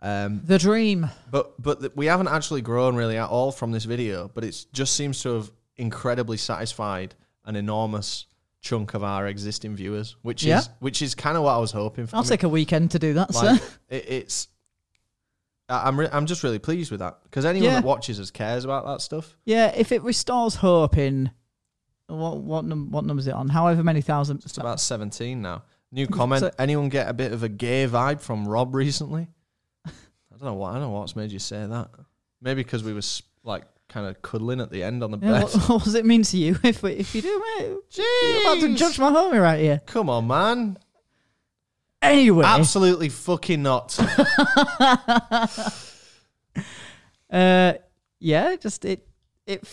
Um, 0.00 0.42
the 0.44 0.58
dream. 0.58 1.10
but 1.30 1.60
but 1.60 1.80
th- 1.80 1.92
we 1.96 2.06
haven't 2.06 2.28
actually 2.28 2.62
grown 2.62 2.94
really 2.94 3.16
at 3.18 3.28
all 3.28 3.50
from 3.50 3.72
this 3.72 3.84
video, 3.84 4.30
but 4.32 4.44
it 4.44 4.66
just 4.72 4.94
seems 4.94 5.20
to 5.22 5.34
have 5.34 5.50
incredibly 5.76 6.36
satisfied 6.36 7.14
an 7.48 7.56
enormous 7.56 8.26
chunk 8.60 8.94
of 8.94 9.02
our 9.02 9.26
existing 9.26 9.74
viewers, 9.74 10.14
which 10.22 10.44
Yeah. 10.44 10.58
is 10.60 10.68
which 10.78 11.02
is 11.02 11.14
kind 11.16 11.36
of 11.36 11.42
what 11.42 11.54
I 11.54 11.58
was 11.58 11.72
hoping 11.72 12.06
for. 12.06 12.14
I'll 12.16 12.20
I 12.20 12.22
mean, 12.22 12.28
take 12.28 12.42
a 12.44 12.48
weekend 12.48 12.92
to 12.92 12.98
do 13.00 13.14
that, 13.14 13.34
like, 13.34 13.60
sir. 13.60 13.66
it, 13.88 14.04
it's 14.08 14.48
I- 15.68 15.86
I'm 15.88 15.98
re- 15.98 16.08
I'm 16.12 16.26
just 16.26 16.42
really 16.42 16.58
pleased 16.58 16.90
with 16.90 17.00
that 17.00 17.18
because 17.24 17.44
anyone 17.44 17.68
Yeah. 17.70 17.74
that 17.80 17.84
watches 17.84 18.18
us 18.20 18.30
cares 18.30 18.64
about 18.64 18.86
that 18.86 19.00
stuff. 19.00 19.36
Yeah, 19.44 19.72
if 19.74 19.90
it 19.92 20.02
restores 20.02 20.56
hope 20.56 20.96
in 20.96 21.30
what 22.06 22.38
what 22.38 22.64
num- 22.64 22.90
what 22.90 23.04
number 23.04 23.20
is 23.20 23.26
it 23.26 23.34
on? 23.34 23.48
However 23.48 23.82
many 23.82 24.00
thousand. 24.00 24.42
It's 24.44 24.56
about 24.58 24.80
17 24.80 25.42
now. 25.42 25.62
New 25.92 26.06
comment. 26.18 26.40
So- 26.40 26.50
anyone 26.58 26.88
get 26.88 27.08
a 27.08 27.12
bit 27.14 27.32
of 27.32 27.42
a 27.42 27.48
gay 27.48 27.86
vibe 27.86 28.20
from 28.20 28.46
Rob 28.48 28.74
recently? 28.74 29.28
I 29.86 29.90
don't 30.30 30.42
know 30.44 30.54
what 30.54 30.70
I 30.70 30.72
don't 30.74 30.82
know 30.82 30.90
what's 30.90 31.16
made 31.16 31.30
you 31.32 31.38
say 31.38 31.64
that. 31.66 31.90
Maybe 32.40 32.62
because 32.62 32.82
we 32.82 32.92
was 32.92 33.22
like 33.44 33.64
kind 33.88 34.06
of 34.06 34.20
cuddling 34.22 34.60
at 34.60 34.70
the 34.70 34.82
end 34.82 35.02
on 35.02 35.10
the 35.10 35.18
Yeah, 35.18 35.32
bed. 35.32 35.42
what, 35.44 35.54
what 35.68 35.84
does 35.84 35.94
it 35.94 36.04
mean 36.06 36.22
to 36.22 36.36
you 36.36 36.56
if 36.62 36.82
we, 36.82 36.92
if 36.92 37.14
you 37.14 37.22
do, 37.22 37.42
mate? 37.58 37.76
You're 37.96 38.40
about 38.42 38.60
to 38.60 38.74
judge 38.76 38.98
my 38.98 39.10
homie 39.10 39.40
right 39.42 39.60
here. 39.60 39.80
Come 39.86 40.10
on, 40.10 40.26
man. 40.26 40.78
Anyway, 42.00 42.44
Absolutely 42.44 43.08
fucking 43.08 43.62
not. 43.62 43.98
uh, 47.30 47.74
yeah, 48.20 48.56
just 48.56 48.84
it 48.84 49.06
it 49.46 49.64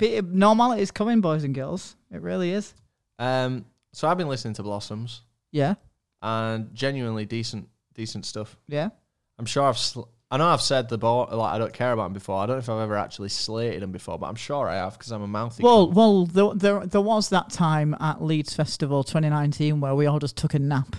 of 0.00 0.30
normality 0.32 0.82
is 0.82 0.90
coming, 0.90 1.20
boys 1.20 1.44
and 1.44 1.54
girls. 1.54 1.96
It 2.12 2.20
really 2.22 2.52
is. 2.52 2.74
um, 3.18 3.64
so 3.92 4.06
I've 4.08 4.18
been 4.18 4.28
listening 4.28 4.54
to 4.54 4.62
Blossoms 4.62 5.22
Yeah, 5.52 5.74
and 6.20 6.74
genuinely 6.74 7.24
decent, 7.24 7.68
decent 7.94 8.26
stuff. 8.26 8.56
yeah. 8.68 8.90
I'm 9.38 9.46
sure 9.46 9.64
I've 9.64 9.78
sl- 9.78 10.08
I 10.30 10.38
know 10.38 10.48
I've 10.48 10.60
said 10.60 10.88
the 10.88 10.98
ball 10.98 11.28
like 11.30 11.54
I 11.54 11.58
don't 11.58 11.72
care 11.72 11.92
about 11.92 12.04
them 12.04 12.12
before. 12.12 12.38
I 12.38 12.46
don't 12.46 12.56
know 12.56 12.60
if 12.60 12.68
I've 12.68 12.80
ever 12.80 12.96
actually 12.96 13.28
slated 13.28 13.80
them 13.82 13.92
before, 13.92 14.18
but 14.18 14.26
I'm 14.26 14.34
sure 14.34 14.68
I 14.68 14.74
have 14.76 14.94
because 14.98 15.12
I'm 15.12 15.22
a 15.22 15.26
mouthy. 15.28 15.62
Well, 15.62 15.86
cunt. 15.88 15.94
well, 15.94 16.26
there, 16.26 16.54
there, 16.54 16.86
there 16.86 17.00
was 17.00 17.28
that 17.28 17.50
time 17.50 17.94
at 18.00 18.20
Leeds 18.22 18.52
Festival 18.54 19.04
2019 19.04 19.80
where 19.80 19.94
we 19.94 20.06
all 20.06 20.18
just 20.18 20.36
took 20.36 20.54
a 20.54 20.58
nap. 20.58 20.96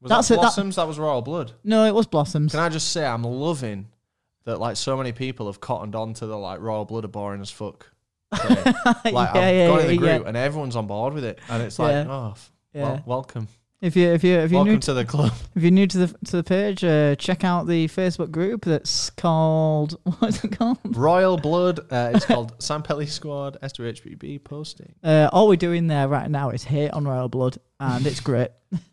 was 0.00 0.10
that's 0.10 0.28
that 0.28 0.34
it, 0.34 0.36
Blossoms? 0.38 0.76
That, 0.76 0.86
was 0.86 0.98
Royal 1.00 1.20
Blood. 1.22 1.52
No, 1.64 1.84
it 1.84 1.94
was 1.94 2.06
Blossoms. 2.06 2.52
Can 2.52 2.60
I 2.60 2.68
just 2.68 2.92
say 2.92 3.04
I'm 3.04 3.24
loving 3.24 3.88
that 4.44 4.60
like 4.60 4.76
so 4.76 4.96
many 4.96 5.10
people 5.10 5.46
have 5.46 5.60
cottoned 5.60 5.96
on 5.96 6.14
to 6.14 6.26
the 6.26 6.38
like 6.38 6.60
Royal 6.60 6.84
Blood 6.84 7.04
are 7.04 7.08
boring 7.08 7.40
as 7.40 7.50
fuck. 7.50 7.90
thing. 8.34 8.54
like 9.14 9.34
yeah, 9.34 9.40
I've 9.40 9.54
yeah, 9.54 9.66
got 9.66 9.80
in 9.80 9.86
yeah, 9.86 9.86
the 9.88 9.96
group 9.96 10.22
yeah. 10.22 10.28
and 10.28 10.36
everyone's 10.36 10.76
on 10.76 10.86
board 10.86 11.14
with 11.14 11.24
it, 11.24 11.38
and 11.48 11.62
it's 11.62 11.78
like, 11.78 11.92
Yeah. 11.92 12.06
oh, 12.08 12.30
f- 12.32 12.52
Yeah. 12.74 12.82
well, 12.82 13.02
welcome, 13.06 13.48
If 13.80 13.94
you 13.94 14.08
if 14.08 14.24
you 14.24 14.38
if 14.38 14.50
you're 14.50 14.58
welcome 14.58 14.74
new 14.74 14.80
to 14.80 14.92
the 14.92 15.04
club. 15.04 15.32
if 15.54 15.62
you're 15.62 15.70
new 15.70 15.86
to 15.86 16.06
the 16.06 16.18
to 16.26 16.36
the 16.38 16.42
page, 16.42 16.82
uh, 16.82 17.14
check 17.14 17.44
out 17.44 17.68
the 17.68 17.86
Facebook 17.86 18.32
group 18.32 18.64
that's 18.64 19.10
called 19.10 19.96
what's 20.18 20.42
it 20.42 20.58
called? 20.58 20.78
Royal 20.84 21.36
Blood. 21.36 21.80
Uh, 21.90 22.10
it's 22.12 22.24
called 22.24 22.54
Sam 22.60 22.82
Pelly 22.82 23.06
Squad 23.06 23.56
S2HBB 23.62 24.42
posting. 24.42 24.94
Uh, 25.04 25.30
all 25.32 25.46
we're 25.46 25.54
doing 25.54 25.86
there 25.86 26.08
right 26.08 26.28
now 26.28 26.50
is 26.50 26.64
hate 26.64 26.90
on 26.90 27.06
Royal 27.06 27.28
Blood, 27.28 27.58
and 27.78 28.04
it's 28.04 28.18
great. 28.18 28.48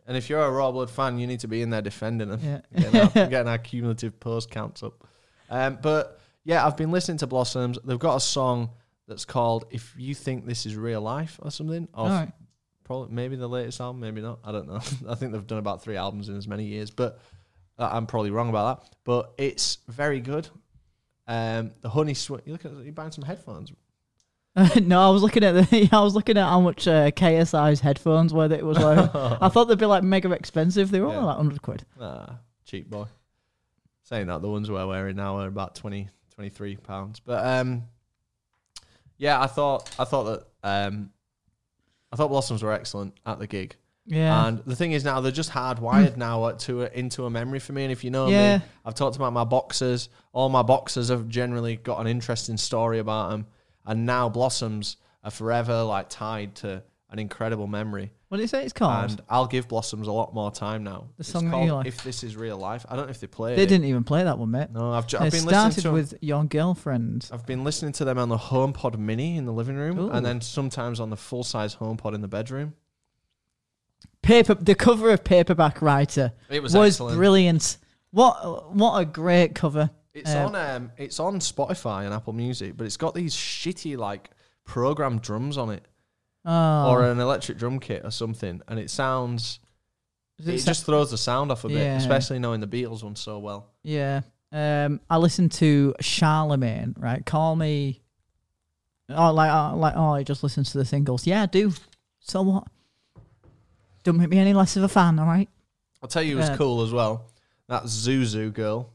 And 0.08 0.16
if 0.16 0.30
you're 0.30 0.42
a 0.42 0.52
Royal 0.52 0.72
Blood 0.72 0.92
fan, 0.92 1.18
you 1.18 1.26
need 1.26 1.40
to 1.40 1.48
be 1.48 1.64
in 1.64 1.72
there 1.72 1.82
defending 1.82 2.30
them. 2.30 2.40
Yeah. 2.44 2.62
getting, 2.80 3.02
our, 3.02 3.28
getting 3.30 3.48
our 3.48 3.58
cumulative 3.58 4.20
post 4.20 4.52
counts 4.52 4.84
up. 4.84 5.04
Um, 5.50 5.80
but 5.82 6.22
yeah, 6.44 6.64
I've 6.64 6.78
been 6.78 6.92
listening 6.92 7.18
to 7.18 7.28
Blossoms. 7.28 7.80
They've 7.84 7.98
got 7.98 8.18
a 8.18 8.22
song 8.22 8.70
that's 9.08 9.26
called 9.26 9.66
"If 9.72 9.96
You 9.98 10.14
Think 10.14 10.46
This 10.46 10.68
Is 10.68 10.76
Real 10.76 11.02
Life" 11.02 11.40
or 11.42 11.50
something. 11.50 11.88
Right. 11.98 12.32
Probably 12.86 13.14
maybe 13.14 13.36
the 13.36 13.50
latest 13.50 13.82
album, 13.82 14.00
maybe 14.00 14.22
not. 14.22 14.40
I 14.46 14.54
don't 14.54 14.68
know. 14.68 14.76
I 15.10 15.16
think 15.16 15.34
they've 15.34 15.46
done 15.46 15.58
about 15.60 15.84
three 15.84 15.98
albums 15.98 16.30
in 16.30 16.38
as 16.38 16.48
many 16.48 16.64
years, 16.64 16.90
but 16.92 17.20
uh, 17.78 17.90
I'm 17.92 18.06
probably 18.08 18.32
wrong 18.32 18.48
about 18.48 18.82
that. 18.82 18.96
But 19.04 19.34
it's 19.38 19.80
very 19.90 20.22
good. 20.22 20.48
Um, 21.28 21.72
the 21.82 21.90
honey 21.90 22.14
sweat. 22.14 22.44
You 22.46 22.54
look 22.54 22.64
at 22.66 22.72
you 22.72 22.94
buying 22.94 23.12
some 23.12 23.26
headphones. 23.26 23.74
no, 24.82 25.02
I 25.06 25.10
was 25.12 25.22
looking 25.22 25.44
at 25.44 25.52
the 25.52 25.90
I 25.92 26.00
was 26.02 26.16
looking 26.16 26.38
at 26.38 26.48
how 26.48 26.62
much 26.62 26.88
uh, 26.88 27.12
KSI's 27.12 27.82
headphones 27.82 28.34
were. 28.34 28.48
That 28.48 28.60
it 28.60 28.66
was 28.66 28.78
like 28.80 29.10
I 29.14 29.50
thought 29.50 29.66
they'd 29.66 29.78
be 29.78 29.86
like 29.86 30.04
mega 30.04 30.32
expensive. 30.32 30.92
They 30.92 31.02
were 31.02 31.10
Yeah. 31.10 31.16
only 31.16 31.26
like 31.28 31.36
hundred 31.38 31.62
quid. 31.62 31.86
Ah, 32.00 32.38
cheap 32.64 32.90
boy. 32.90 33.06
Saying 34.04 34.28
that, 34.28 34.42
the 34.42 34.50
ones 34.50 34.70
we're 34.72 34.86
wearing 34.88 35.16
now 35.16 35.40
are 35.40 35.48
about 35.48 35.74
20, 35.74 36.08
23 36.36 36.76
pounds. 36.78 37.20
But 37.20 37.44
um, 37.44 37.86
yeah, 39.18 39.42
I 39.42 39.48
thought 39.48 39.90
I 40.00 40.04
thought 40.06 40.24
that 40.26 40.48
um, 40.88 41.10
I 42.16 42.18
thought 42.18 42.30
Blossoms 42.30 42.64
were 42.64 42.72
excellent 42.72 43.14
at 43.26 43.40
the 43.40 43.46
gig. 43.48 43.76
Yeah, 44.06 44.48
And 44.48 44.60
the 44.66 44.76
thing 44.76 44.94
is 44.94 45.04
now 45.04 45.20
they're 45.20 45.34
just 45.34 45.52
hardwired 45.52 46.16
now 46.16 46.50
to 46.52 46.84
a, 46.84 46.86
into 46.88 47.26
a 47.26 47.30
memory 47.30 47.60
for 47.60 47.74
me. 47.74 47.84
And 47.84 47.92
if 47.92 48.06
you 48.06 48.10
know 48.10 48.30
Yeah. 48.30 48.60
me, 48.60 48.64
I've 48.86 48.96
talked 48.96 49.18
about 49.18 49.34
my 49.34 49.44
boxers. 49.44 50.08
All 50.32 50.48
my 50.48 50.62
boxers 50.62 51.10
have 51.10 51.28
generally 51.28 51.76
got 51.76 52.00
an 52.00 52.08
interesting 52.08 52.56
story 52.56 53.00
about 53.00 53.32
them. 53.32 53.48
And 53.86 54.06
now 54.06 54.30
Blossoms 54.30 54.96
are 55.26 55.32
forever 55.32 55.84
like 55.84 56.08
tied 56.08 56.56
to 56.58 56.84
an 57.10 57.20
incredible 57.20 57.68
memory. 57.68 58.12
What 58.36 58.40
did 58.40 58.44
you 58.44 58.48
say 58.50 58.64
it's 58.64 58.74
called? 58.74 59.12
And 59.12 59.22
I'll 59.30 59.48
give 59.48 59.68
Blossoms 59.70 60.08
a 60.08 60.12
lot 60.12 60.34
more 60.34 60.52
time 60.52 60.84
now. 60.84 61.08
The 61.18 61.22
It's 61.22 61.30
song 61.30 61.46
that 61.46 61.52
called 61.52 61.70
like. 61.70 61.88
If 61.88 62.04
This 62.04 62.24
Is 62.24 62.36
Real 62.36 62.58
Life. 62.58 62.86
I 62.90 62.98
don't 62.98 63.06
know 63.06 63.12
if 63.12 63.22
they 63.22 63.28
played 63.28 63.58
they 63.58 63.64
it. 63.64 63.68
didn't 63.70 63.86
even 63.86 64.04
play 64.04 64.24
that 64.26 64.38
one, 64.38 64.52
mate. 64.52 64.72
No, 64.72 64.92
I've, 64.92 65.08
ju- 65.08 65.18
I've 65.18 65.32
been 65.32 65.46
listening 65.46 65.50
started 65.50 65.82
to 65.84 65.88
'em- 65.88 65.94
with 65.94 66.14
your 66.22 66.44
girlfriend. 66.44 67.30
I've 67.32 67.46
been 67.46 67.64
listening 67.64 67.94
to 67.94 68.04
them 68.06 68.18
on 68.20 68.28
the 68.30 68.38
HomePod 68.38 68.98
Mini 68.98 69.38
in 69.38 69.46
the 69.46 69.54
living 69.54 69.78
room, 69.78 69.98
Ooh. 70.00 70.10
and 70.12 70.26
then 70.26 70.42
sometimes 70.42 71.00
on 71.00 71.10
the 71.10 71.16
full 71.18 71.44
size 71.44 71.76
HomePod 71.78 72.14
in 72.14 72.20
the 72.22 72.28
bedroom. 72.28 72.74
Paper, 74.22 74.56
the 74.56 74.76
cover 74.76 75.12
of 75.12 75.24
Paperback 75.24 75.82
Writer 75.82 76.34
It 76.50 76.62
was, 76.64 76.74
was, 76.76 76.96
excellent. 76.96 77.18
brilliant. 77.18 77.78
What 78.12 78.74
what 78.74 79.00
a 79.00 79.06
great 79.06 79.54
cover. 79.56 79.92
It's 80.14 80.34
Um, 80.34 80.48
on 80.48 80.56
um, 80.56 80.92
it's 80.98 81.20
on 81.20 81.40
Spotify 81.40 82.06
and 82.06 82.14
Apple 82.14 82.34
Music, 82.34 82.76
but 82.76 82.86
it's 82.86 82.98
got 82.98 83.14
these 83.14 83.36
shitty 83.36 83.98
like 83.98 84.32
programmed 84.64 85.22
drums 85.22 85.58
on 85.58 85.70
it, 85.70 85.86
Oh, 86.46 86.90
or 86.92 87.04
an 87.10 87.20
electric 87.20 87.58
drum 87.58 87.80
kit 87.80 88.04
or 88.06 88.12
something, 88.12 88.62
and 88.68 88.80
it 88.80 88.90
sounds. 88.90 89.60
Does 90.38 90.48
It, 90.48 90.54
it 90.56 90.60
sa- 90.62 90.66
just 90.72 90.86
throws 90.86 91.12
the 91.12 91.18
sound 91.18 91.52
off 91.52 91.64
a 91.64 91.70
bit, 91.70 91.78
Yeah. 91.78 91.98
especially 91.98 92.40
knowing 92.40 92.60
the 92.60 92.68
Beatles 92.68 93.04
one 93.04 93.16
so 93.16 93.40
well. 93.40 93.72
Yeah. 93.84 94.22
Um, 94.52 95.00
I 95.10 95.18
listened 95.18 95.52
to 95.54 95.96
Charlemagne, 96.02 96.94
right? 97.00 97.26
Call 97.26 97.56
me. 97.56 98.02
Oh, 99.10 99.32
like, 99.34 99.52
oh, 99.52 99.78
like, 99.78 99.94
oh, 99.96 100.16
he 100.16 100.24
just 100.24 100.44
listens 100.44 100.72
to 100.72 100.78
the 100.78 100.86
singles. 100.86 101.26
Yeah, 101.26 101.44
I 101.44 101.46
do. 101.46 101.72
So 102.20 102.42
what? 102.42 102.64
Don't 104.04 104.18
make 104.18 104.30
me 104.30 104.38
any 104.40 104.54
less 104.54 104.76
of 104.78 104.84
a 104.84 104.88
fan, 104.88 105.18
all 105.20 105.26
right? 105.26 105.50
I'll 106.02 106.10
tell 106.10 106.22
you, 106.24 106.34
it 106.36 106.42
was 106.42 106.50
Uh, 106.50 106.58
cool 106.58 106.82
as 106.84 106.92
well. 106.92 107.26
That 107.68 107.84
Zuzu 107.84 108.54
girl, 108.54 108.92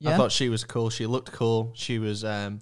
Yeah. 0.00 0.14
I 0.14 0.16
thought 0.16 0.32
she 0.32 0.48
was 0.48 0.64
cool. 0.64 0.90
She 0.90 1.06
looked 1.06 1.32
cool. 1.32 1.70
She 1.74 1.98
was 1.98 2.24
um, 2.24 2.60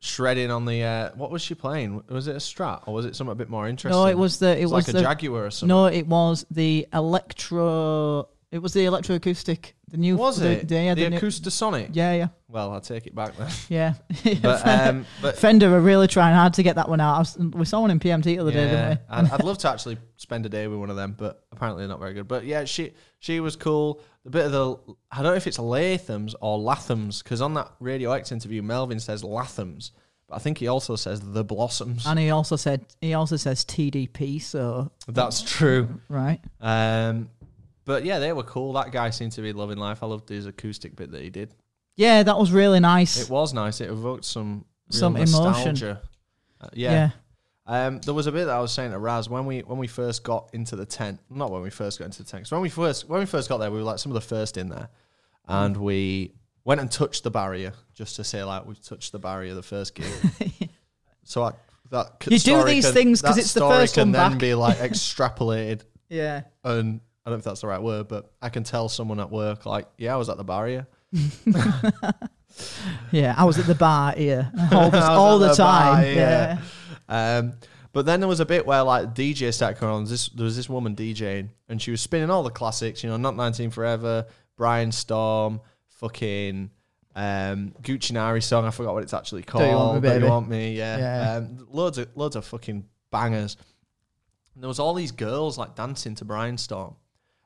shredding 0.00 0.50
on 0.50 0.64
the. 0.64 0.82
Uh, 0.82 1.10
what 1.14 1.30
was 1.30 1.42
she 1.42 1.54
playing? 1.54 2.02
Was 2.08 2.26
it 2.28 2.32
a 2.36 2.38
Strat 2.40 2.82
or 2.86 2.94
was 2.94 3.04
it 3.06 3.16
something 3.16 3.32
a 3.32 3.36
bit 3.36 3.48
more 3.48 3.68
interesting? 3.68 3.98
no, 4.00 4.06
it 4.06 4.16
was 4.18 4.38
the. 4.38 4.50
It 4.56 4.62
It's 4.62 4.72
was 4.72 4.86
like 4.86 4.92
the. 4.94 5.00
a 5.00 5.02
Jaguar 5.02 5.46
or 5.46 5.50
something. 5.50 5.68
no, 5.68 5.86
it 5.86 6.06
was 6.06 6.46
the 6.50 6.86
electro. 6.92 8.28
It 8.50 8.60
was 8.60 8.72
the 8.72 8.86
electroacoustic. 8.86 9.72
The 9.90 9.98
new. 9.98 10.16
was 10.16 10.38
the, 10.40 10.60
it 10.60 10.68
The, 10.68 10.74
yeah, 10.76 10.94
the, 10.94 11.04
the 11.04 11.10
new- 11.10 11.18
Acoustasonic? 11.18 11.90
yeah, 11.92 12.12
yeah, 12.14 12.28
Well, 12.48 12.72
I'll 12.72 12.80
take 12.80 13.06
it 13.06 13.14
back 13.14 13.36
then. 13.36 13.50
yeah. 13.68 13.94
But 14.42 14.66
um, 14.88 15.06
but 15.20 15.36
Fender 15.36 15.74
are 15.74 15.80
really 15.80 16.06
trying 16.06 16.34
hard 16.34 16.54
to 16.54 16.62
get 16.62 16.76
that 16.76 16.88
one 16.88 17.00
out. 17.00 17.14
I 17.16 17.18
was, 17.18 17.36
we 17.38 17.64
saw 17.66 17.80
one 17.80 17.90
in 17.90 18.00
PMT 18.00 18.22
the 18.24 18.38
other 18.38 18.50
day, 18.50 18.64
didn't 18.68 18.88
we? 18.90 18.96
I'd, 19.10 19.30
I'd 19.32 19.44
love 19.44 19.58
to 19.58 19.68
actually 19.70 19.98
spend 20.16 20.46
a 20.46 20.48
day 20.48 20.66
with 20.66 20.78
one 20.78 20.88
of 20.90 20.96
them, 20.96 21.14
but 21.16 21.44
apparently 21.52 21.82
they're 21.82 21.88
not 21.88 22.00
very 22.00 22.14
good. 22.14 22.26
But 22.28 22.44
yeah, 22.44 22.64
she 22.64 22.92
she 23.18 23.40
was 23.40 23.54
cool. 23.56 24.00
The 24.28 24.32
bit 24.38 24.44
of 24.44 24.52
the 24.52 24.94
I 25.10 25.22
don't 25.22 25.32
know 25.32 25.36
if 25.36 25.46
it's 25.46 25.56
Lathums 25.56 26.34
or 26.42 26.58
Lathums 26.58 27.22
because 27.22 27.40
on 27.40 27.54
that 27.54 27.72
Radio 27.80 28.12
X 28.12 28.30
interview, 28.30 28.60
Melvin 28.60 29.00
says 29.00 29.22
Lathums, 29.22 29.92
but 30.28 30.34
I 30.36 30.38
think 30.38 30.58
he 30.58 30.68
also 30.68 30.96
says 30.96 31.22
the 31.22 31.42
Blossoms. 31.42 32.06
And 32.06 32.18
he 32.18 32.28
also 32.28 32.56
said 32.56 32.84
he 33.00 33.14
also 33.14 33.36
says 33.36 33.64
TDP. 33.64 34.42
So 34.42 34.92
That's 35.06 35.40
true. 35.40 36.00
right. 36.10 36.40
Um, 36.60 37.30
but 37.86 38.04
yeah, 38.04 38.18
they 38.18 38.34
were 38.34 38.42
cool. 38.42 38.74
That 38.74 38.92
guy 38.92 39.08
seemed 39.08 39.32
to 39.32 39.40
be 39.40 39.54
loving 39.54 39.78
life. 39.78 40.02
I 40.02 40.06
loved 40.06 40.28
his 40.28 40.44
acoustic 40.44 40.94
bit 40.94 41.10
that 41.12 41.22
he 41.22 41.30
did. 41.30 41.54
Yeah, 41.96 42.22
that 42.22 42.38
was 42.38 42.52
really 42.52 42.80
nice. 42.80 43.18
It 43.18 43.30
was 43.30 43.54
nice. 43.54 43.80
It 43.80 43.88
evoked 43.88 44.26
some 44.26 44.66
Some 44.90 45.16
emotion. 45.16 45.74
Uh, 46.60 46.68
yeah. 46.74 46.90
yeah. 46.92 47.10
Um, 47.70 47.98
there 48.00 48.14
was 48.14 48.26
a 48.26 48.32
bit 48.32 48.46
that 48.46 48.56
I 48.56 48.60
was 48.60 48.72
saying 48.72 48.92
to 48.92 48.98
Raz 48.98 49.28
when 49.28 49.44
we 49.44 49.60
when 49.60 49.78
we 49.78 49.86
first 49.86 50.24
got 50.24 50.48
into 50.54 50.74
the 50.74 50.86
tent. 50.86 51.20
Not 51.30 51.50
when 51.52 51.60
we 51.62 51.68
first 51.70 51.98
got 51.98 52.06
into 52.06 52.22
the 52.22 52.28
tent. 52.30 52.44
'cause 52.44 52.52
when 52.52 52.62
we 52.62 52.70
first 52.70 53.08
when 53.08 53.20
we 53.20 53.26
first 53.26 53.48
got 53.48 53.58
there, 53.58 53.70
we 53.70 53.76
were 53.76 53.84
like 53.84 53.98
some 53.98 54.10
of 54.10 54.14
the 54.14 54.26
first 54.26 54.56
in 54.56 54.70
there, 54.70 54.88
and 55.46 55.76
we 55.76 56.32
went 56.64 56.80
and 56.80 56.90
touched 56.90 57.24
the 57.24 57.30
barrier 57.30 57.72
just 57.94 58.16
to 58.16 58.24
say 58.24 58.42
like 58.42 58.66
we've 58.66 58.82
touched 58.82 59.12
the 59.12 59.18
barrier 59.18 59.54
the 59.54 59.62
first 59.62 59.94
gig. 59.94 60.10
so 61.24 61.42
I, 61.44 61.52
that 61.90 62.12
You 62.30 62.38
do 62.38 62.64
these 62.64 62.86
can- 62.86 62.94
things 62.94 63.20
'cause 63.22 63.36
that 63.36 63.40
it's 63.42 63.52
the 63.52 63.60
story 63.60 63.76
first 63.76 63.94
can 63.94 64.08
one 64.08 64.12
then 64.12 64.30
back. 64.32 64.38
be 64.40 64.54
like 64.54 64.76
extrapolated 64.90 65.82
Yeah. 66.08 66.42
and 66.64 67.00
I 67.26 67.30
don't 67.30 67.36
know 67.36 67.38
if 67.40 67.44
that's 67.44 67.60
the 67.60 67.66
right 67.66 67.82
word, 67.82 68.08
but 68.08 68.32
I 68.40 68.48
can 68.48 68.64
tell 68.64 68.88
someone 68.88 69.20
at 69.20 69.30
work 69.30 69.66
like, 69.66 69.86
yeah, 69.98 70.14
I 70.14 70.16
was 70.16 70.30
at 70.30 70.38
the 70.38 70.44
barrier. 70.44 70.86
Yeah. 73.12 73.34
I 73.36 73.44
was 73.44 73.58
at 73.58 73.66
the 73.66 73.74
bar 73.74 74.12
here 74.12 74.50
all 74.72 74.90
the, 74.90 75.02
all 75.04 75.38
the 75.38 75.48
the 75.48 75.54
time. 75.54 75.94
bar, 75.94 76.04
yeah. 76.04 76.12
yeah. 76.14 76.58
Um, 77.08 77.54
but 77.92 78.06
then 78.06 78.20
there 78.20 78.28
was 78.28 78.40
a 78.40 78.46
bit 78.46 78.66
where 78.66 78.82
like 78.82 79.14
DJ 79.14 79.52
started 79.52 79.78
coming 79.78 79.94
on. 79.94 80.04
This 80.04 80.28
there 80.28 80.44
was 80.44 80.56
this 80.56 80.68
woman 80.68 80.94
DJing, 80.94 81.48
and 81.68 81.80
she 81.80 81.90
was 81.90 82.00
spinning 82.00 82.30
all 82.30 82.42
the 82.42 82.50
classics. 82.50 83.02
You 83.02 83.10
know, 83.10 83.16
not 83.16 83.34
19 83.36 83.70
Forever, 83.70 84.26
Brianstorm, 84.58 85.60
fucking 85.88 86.70
um, 87.14 87.74
Gucci 87.82 88.12
Nari 88.12 88.40
song. 88.42 88.64
I 88.64 88.70
forgot 88.70 88.94
what 88.94 89.02
it's 89.02 89.14
actually 89.14 89.42
called. 89.42 89.64
Do 89.64 89.70
You 89.70 89.76
Want 89.76 90.02
Me, 90.02 90.08
Baby? 90.08 90.24
You 90.24 90.30
want 90.30 90.48
me? 90.48 90.76
Yeah. 90.76 90.98
Yeah. 90.98 91.36
Um, 91.36 91.66
loads 91.70 91.98
of 91.98 92.08
loads 92.14 92.36
of 92.36 92.44
fucking 92.44 92.84
bangers. 93.10 93.56
And 94.54 94.62
there 94.62 94.68
was 94.68 94.78
all 94.78 94.94
these 94.94 95.12
girls 95.12 95.56
like 95.56 95.74
dancing 95.74 96.14
to 96.16 96.24
Brianstorm, 96.24 96.94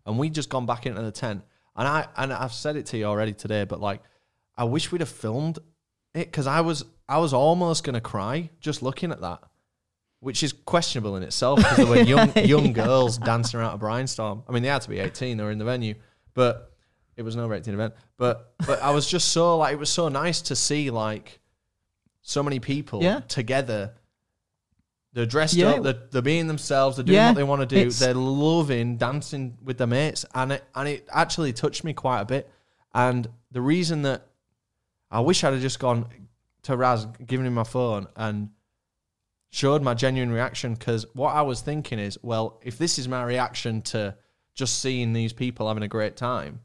and 0.07 0.19
we 0.19 0.29
just 0.29 0.49
gone 0.49 0.67
back 0.67 0.87
into 0.87 1.03
the 1.03 1.13
tent. 1.13 1.43
And 1.77 1.89
I 1.89 2.07
and 2.17 2.33
I've 2.33 2.53
said 2.53 2.77
it 2.77 2.87
to 2.87 2.99
you 2.99 3.05
already 3.05 3.33
today, 3.33 3.65
but 3.65 3.81
like, 3.81 4.03
I 4.57 4.65
wish 4.65 4.93
we'd 4.93 5.01
have 5.01 5.09
filmed 5.09 5.59
it 6.15 6.27
because 6.27 6.47
I 6.47 6.61
was 6.61 6.85
I 7.09 7.19
was 7.19 7.33
almost 7.33 7.85
gonna 7.85 8.01
cry 8.01 8.51
just 8.61 8.83
looking 8.83 9.13
at 9.13 9.21
that, 9.23 9.41
which 10.23 10.45
is 10.45 10.53
questionable 10.53 11.17
in 11.17 11.25
itself 11.25 11.59
because 11.59 11.79
there 11.79 11.87
were 11.87 12.01
young 12.15 12.33
young 12.37 12.73
girls 12.73 13.19
dancing 13.19 13.59
around 13.59 13.75
a 13.75 13.79
brainstorm. 13.79 14.45
I 14.49 14.53
mean, 14.53 14.63
they 14.63 14.69
had 14.69 14.83
to 14.83 14.89
be 14.89 15.01
eighteen; 15.01 15.37
they 15.37 15.43
were 15.43 15.51
in 15.51 15.59
the 15.59 15.65
venue, 15.65 15.95
but 16.33 16.73
it 17.17 17.23
was 17.23 17.35
no 17.35 17.53
eighteen 17.53 17.75
event. 17.75 17.95
But 18.17 18.55
but 18.67 18.81
I 18.81 18.91
was 18.93 19.07
just 19.11 19.31
so 19.31 19.59
like 19.59 19.73
it 19.73 19.79
was 19.81 19.91
so 19.91 20.09
nice 20.09 20.41
to 20.43 20.55
see 20.57 20.91
like 20.91 21.41
so 22.23 22.41
many 22.43 22.61
people 22.61 23.03
Yeah. 23.03 23.21
together. 23.27 23.95
They're 25.13 25.27
dressed 25.27 25.55
Yeah. 25.55 25.71
up. 25.73 25.83
They're, 25.83 26.01
they're 26.11 26.23
being 26.23 26.47
themselves. 26.47 26.97
They're 26.97 27.05
doing 27.05 27.17
Yeah, 27.17 27.29
what 27.31 27.37
they 27.37 27.43
want 27.43 27.61
to 27.61 27.67
do. 27.67 27.77
it's- 27.77 27.99
They're 27.99 28.15
loving 28.15 28.97
dancing 28.97 29.59
with 29.63 29.77
their 29.77 29.87
mates, 29.89 30.25
and 30.35 30.53
it 30.53 30.65
and 30.77 30.89
it 30.89 31.07
actually 31.11 31.53
touched 31.53 31.83
me 31.85 31.93
quite 31.93 32.21
a 32.21 32.25
bit. 32.25 32.49
And 32.95 33.29
the 33.51 33.61
reason 33.61 34.03
that 34.03 34.27
I 35.11 35.19
wish 35.21 35.43
I'd 35.43 35.53
have 35.53 35.61
just 35.63 35.81
gone 35.81 36.07
to 36.63 36.77
Raz, 36.77 37.07
given 37.27 37.45
him 37.45 37.55
my 37.55 37.65
phone, 37.65 38.07
and 38.15 38.51
showed 39.53 39.83
my 39.83 39.95
genuine 39.95 40.33
reaction. 40.33 40.75
Because 40.75 41.07
what 41.15 41.35
I 41.37 41.43
was 41.43 41.61
thinking 41.61 41.99
is, 42.01 42.19
well, 42.23 42.59
if 42.65 42.77
this 42.79 42.99
is 42.99 43.07
my 43.07 43.23
reaction 43.23 43.83
to 43.83 44.17
just 44.55 44.81
seeing 44.81 45.13
these 45.13 45.33
people 45.33 45.69
having 45.69 45.85
a 45.85 45.89
great 45.89 46.17
time, 46.17 46.61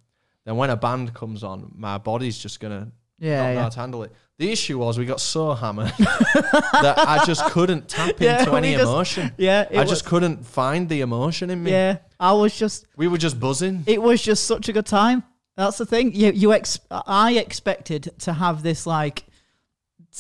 then 0.45 0.55
when 0.55 0.69
a 0.71 0.75
band 0.77 1.13
comes 1.13 1.43
on, 1.43 1.71
my 1.75 1.97
body's 1.99 2.37
just 2.37 2.59
gonna 2.59 2.91
Yeah, 3.19 3.37
not 3.37 3.43
know 3.47 3.53
yeah. 3.53 3.61
how 3.63 3.69
to 3.69 3.79
handle 3.79 4.03
it. 4.03 4.11
The 4.39 4.51
issue 4.51 4.77
was 4.77 4.97
we 4.99 5.05
got 5.05 5.19
so 5.19 5.53
hammered 5.53 5.91
that 5.97 6.95
I 6.97 7.23
just 7.25 7.43
couldn't 7.51 7.87
tap 7.89 8.15
Yeah, 8.19 8.39
into 8.39 8.55
any 8.55 8.73
just- 8.73 8.83
emotion. 8.83 9.31
Yeah, 9.37 9.67
I 9.71 9.79
was- 9.81 9.89
just 9.89 10.05
couldn't 10.05 10.45
find 10.45 10.87
the 10.89 11.01
emotion 11.01 11.49
in 11.49 11.63
me. 11.63 11.71
yeah. 11.71 11.97
I 12.19 12.33
was 12.33 12.57
just 12.57 12.87
We 12.95 13.07
were 13.07 13.17
just 13.17 13.39
buzzing. 13.39 13.83
it 13.85 14.01
was 14.01 14.21
just 14.21 14.45
such 14.45 14.69
a 14.69 14.73
good 14.73 14.85
time. 14.85 15.23
That's 15.55 15.77
the 15.77 15.85
thing. 15.85 16.13
You 16.13 16.31
you 16.31 16.53
ex- 16.53 16.79
I 16.91 17.33
expected 17.33 18.11
to 18.19 18.33
have 18.33 18.61
this 18.63 18.85
like 18.87 19.23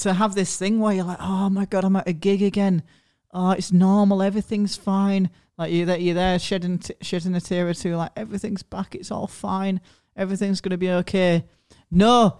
to 0.01 0.13
have 0.13 0.35
this 0.35 0.57
thing 0.57 0.79
where 0.79 0.93
you're 0.93 1.03
like, 1.03 1.19
oh 1.19 1.49
my 1.49 1.65
god, 1.65 1.83
I'm 1.83 1.95
at 1.95 2.07
a 2.07 2.13
gig 2.13 2.41
again. 2.41 2.83
Oh, 3.31 3.51
it's 3.51 3.71
normal. 3.71 4.21
Everything's 4.21 4.75
fine. 4.75 5.29
Like 5.57 5.71
you're 5.71 5.85
there, 5.85 5.97
you're 5.97 6.15
there 6.15 6.37
shedding 6.39 6.79
t- 6.79 6.95
shedding 7.01 7.35
a 7.35 7.41
tear 7.41 7.67
or 7.67 7.73
two. 7.73 7.95
Like 7.95 8.11
everything's 8.15 8.63
back. 8.63 8.95
It's 8.95 9.11
all 9.11 9.27
fine. 9.27 9.81
Everything's 10.15 10.61
gonna 10.61 10.77
be 10.77 10.91
okay. 10.91 11.45
No, 11.89 12.37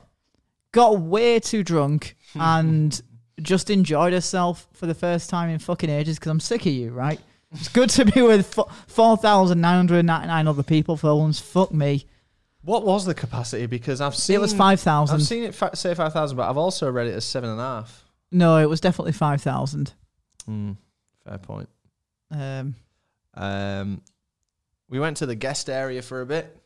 got 0.72 1.00
way 1.00 1.40
too 1.40 1.64
drunk 1.64 2.16
hmm. 2.34 2.42
and 2.42 3.02
just 3.42 3.70
enjoyed 3.70 4.14
herself 4.14 4.68
for 4.74 4.86
the 4.86 4.96
first 4.96 5.30
time 5.30 5.50
in 5.50 5.60
fucking 5.60 5.90
ages 5.90 6.18
because 6.18 6.32
I'm 6.32 6.40
sick 6.40 6.62
of 6.62 6.72
you, 6.72 6.92
right? 6.92 7.20
It's 7.54 7.70
good 7.70 7.90
to 7.92 8.06
be 8.06 8.22
with 8.22 8.54
fo- 8.54 8.70
4,999 8.88 10.48
other 10.48 10.64
people 10.64 10.98
for 10.98 11.16
once. 11.16 11.40
Fuck 11.40 11.72
me. 11.72 12.06
What 12.68 12.86
was 12.86 13.06
the 13.06 13.14
capacity? 13.14 13.66
Because 13.66 14.02
I've 14.02 14.14
seen 14.16 14.36
It 14.36 14.40
was 14.42 14.54
five 14.54 14.80
thousand. 14.82 15.16
I've 15.16 15.24
seen 15.24 15.44
it 15.46 15.56
fa- 15.56 15.76
say 15.76 15.94
five 15.96 16.12
thousand, 16.14 16.36
but 16.38 16.50
I've 16.50 16.58
also 16.58 16.92
read 16.92 17.08
it 17.08 17.14
as 17.14 17.24
seven 17.26 17.50
and 17.50 17.60
a 17.60 17.64
half. 17.64 18.04
No, 18.30 18.58
it 18.58 18.66
was 18.68 18.82
definitely 18.82 19.14
5,000. 19.14 19.94
Hmm, 20.46 20.74
fair 21.26 21.38
point. 21.38 21.70
Um, 22.30 22.76
Um, 23.34 24.02
we 24.90 25.00
went 25.00 25.16
to 25.18 25.26
the 25.26 25.36
guest 25.36 25.70
area 25.70 26.02
for 26.02 26.20
a 26.22 26.26
bit. 26.26 26.58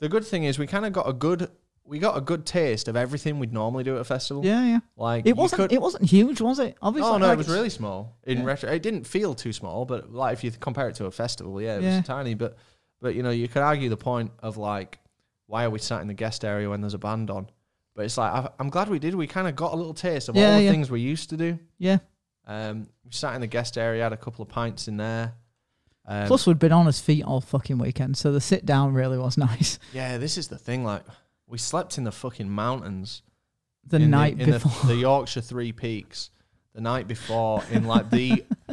The 0.00 0.08
good 0.08 0.24
thing 0.24 0.42
is 0.44 0.58
we 0.58 0.66
kind 0.66 0.84
of 0.84 0.92
got 0.92 1.08
a 1.08 1.12
good 1.12 1.48
we 1.84 2.00
got 2.00 2.16
a 2.16 2.20
good 2.20 2.44
taste 2.44 2.88
of 2.88 2.96
everything 2.96 3.38
we'd 3.38 3.52
normally 3.52 3.84
do 3.84 3.94
at 3.94 4.00
a 4.00 4.04
festival. 4.04 4.44
yeah, 4.44 4.64
yeah. 4.64 4.78
Like 4.96 5.24
It 5.24 5.36
wasn't. 5.36 5.60
could- 5.62 5.72
It 5.72 5.80
wasn't 5.80 6.10
huge, 6.10 6.40
was 6.40 6.58
it? 6.58 6.76
Obviously. 6.82 7.08
Oh 7.12 7.18
no, 7.18 7.26
like 7.28 7.34
it 7.34 7.38
was 7.38 7.48
really 7.48 7.70
small. 7.70 8.16
In 8.24 8.38
Yeah. 8.38 8.44
retro, 8.44 8.68
it 8.72 8.82
didn't 8.82 9.04
feel 9.04 9.36
too 9.36 9.52
small, 9.52 9.84
but 9.84 10.12
like 10.12 10.32
if 10.32 10.42
you 10.42 10.50
compare 10.50 10.88
it 10.88 10.96
to 10.96 11.04
a 11.06 11.12
festival, 11.12 11.62
yeah, 11.62 11.76
it 11.76 11.82
Yeah. 11.84 11.98
was 11.98 12.06
tiny. 12.06 12.34
But 12.34 12.56
but 13.00 13.14
you 13.14 13.22
know, 13.22 13.30
you 13.30 13.46
could 13.46 13.62
argue 13.62 13.88
the 13.88 13.96
point 13.96 14.32
of 14.40 14.56
like, 14.56 14.98
why 15.46 15.64
are 15.64 15.70
we 15.70 15.78
sat 15.78 16.00
in 16.02 16.08
the 16.08 16.14
guest 16.14 16.44
area 16.44 16.68
when 16.68 16.80
there's 16.80 16.94
a 16.94 16.98
band 16.98 17.30
on? 17.30 17.48
But 17.94 18.04
it's 18.04 18.18
like 18.18 18.32
I, 18.32 18.48
I'm 18.58 18.68
glad 18.70 18.88
we 18.88 18.98
did. 18.98 19.14
We 19.14 19.26
kind 19.26 19.48
of 19.48 19.56
got 19.56 19.72
a 19.72 19.76
little 19.76 19.94
taste 19.94 20.28
of 20.28 20.36
Yeah, 20.36 20.50
all 20.52 20.56
the 20.58 20.64
yeah. 20.64 20.70
things 20.70 20.90
we 20.90 21.00
used 21.00 21.30
to 21.30 21.36
do. 21.36 21.58
Yeah. 21.78 21.98
Um, 22.46 22.88
we 23.04 23.10
sat 23.12 23.34
in 23.34 23.40
the 23.40 23.46
guest 23.46 23.76
area, 23.78 24.02
had 24.02 24.12
a 24.12 24.16
couple 24.16 24.42
of 24.42 24.48
pints 24.48 24.86
in 24.88 24.96
there. 24.98 25.34
Um, 26.08 26.26
Plus, 26.28 26.46
we'd 26.46 26.58
been 26.60 26.70
on 26.72 26.86
his 26.86 27.00
feet 27.00 27.24
all 27.24 27.40
fucking 27.40 27.78
weekend, 27.78 28.16
so 28.16 28.30
the 28.32 28.40
sit 28.40 28.64
down 28.64 28.92
really 28.94 29.18
was 29.18 29.36
nice. 29.48 29.78
yeah, 29.92 30.18
this 30.18 30.38
is 30.38 30.46
the 30.48 30.58
thing. 30.58 30.84
Like, 30.84 31.02
we 31.48 31.58
slept 31.58 31.98
in 31.98 32.04
the 32.04 32.12
fucking 32.12 32.48
mountains 32.48 33.22
The 33.86 33.98
night 33.98 34.38
in 34.40 34.50
before. 34.52 34.70
the, 34.88 34.94
the 34.94 35.00
Yorkshire 35.00 35.40
Three 35.40 35.72
Peaks 35.72 36.30
the 36.74 36.80
night 36.82 37.08
before 37.08 37.62
in 37.72 37.84
like 37.84 38.10
the 38.10 38.44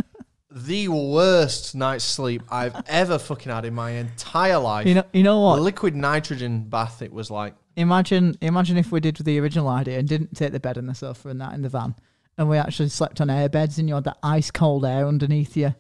the 0.56 0.88
worst 0.88 1.76
night's 1.76 2.04
sleep 2.04 2.44
I've 2.50 2.76
ever 2.88 3.18
fucking 3.18 3.52
had 3.52 3.66
in 3.66 3.74
my 3.74 3.92
entire 3.92 4.60
life. 4.60 4.88
you 4.88 4.96
know. 4.96 5.04
You 5.12 5.24
know 5.24 5.36
the 5.36 5.46
what? 5.46 5.62
liquid 5.62 5.96
nitrogen 5.96 6.64
bath 6.70 7.02
it 7.02 7.12
was 7.12 7.32
like. 7.32 7.56
Imagine. 7.76 8.38
Imagine 8.42 8.78
if 8.78 8.92
we 8.92 9.00
did 9.00 9.16
the 9.18 9.40
original 9.40 9.68
idea 9.68 9.98
and 10.00 10.08
didn't 10.08 10.36
take 10.36 10.52
the 10.52 10.60
bed 10.60 10.78
and 10.78 10.88
the 10.88 10.94
sofa 10.94 11.30
and 11.30 11.42
that 11.42 11.54
in 11.54 11.64
the 11.64 11.70
van, 11.70 11.96
and 12.38 12.50
we 12.50 12.58
actually 12.58 12.90
slept 12.90 13.20
on 13.20 13.30
air 13.30 13.50
beds 13.50 13.80
and 13.80 13.90
you 13.90 13.96
had 13.96 14.04
that 14.04 14.18
ice 14.22 14.52
cold 14.52 14.86
air 14.86 15.08
underneath 15.08 15.58
you. 15.58 15.74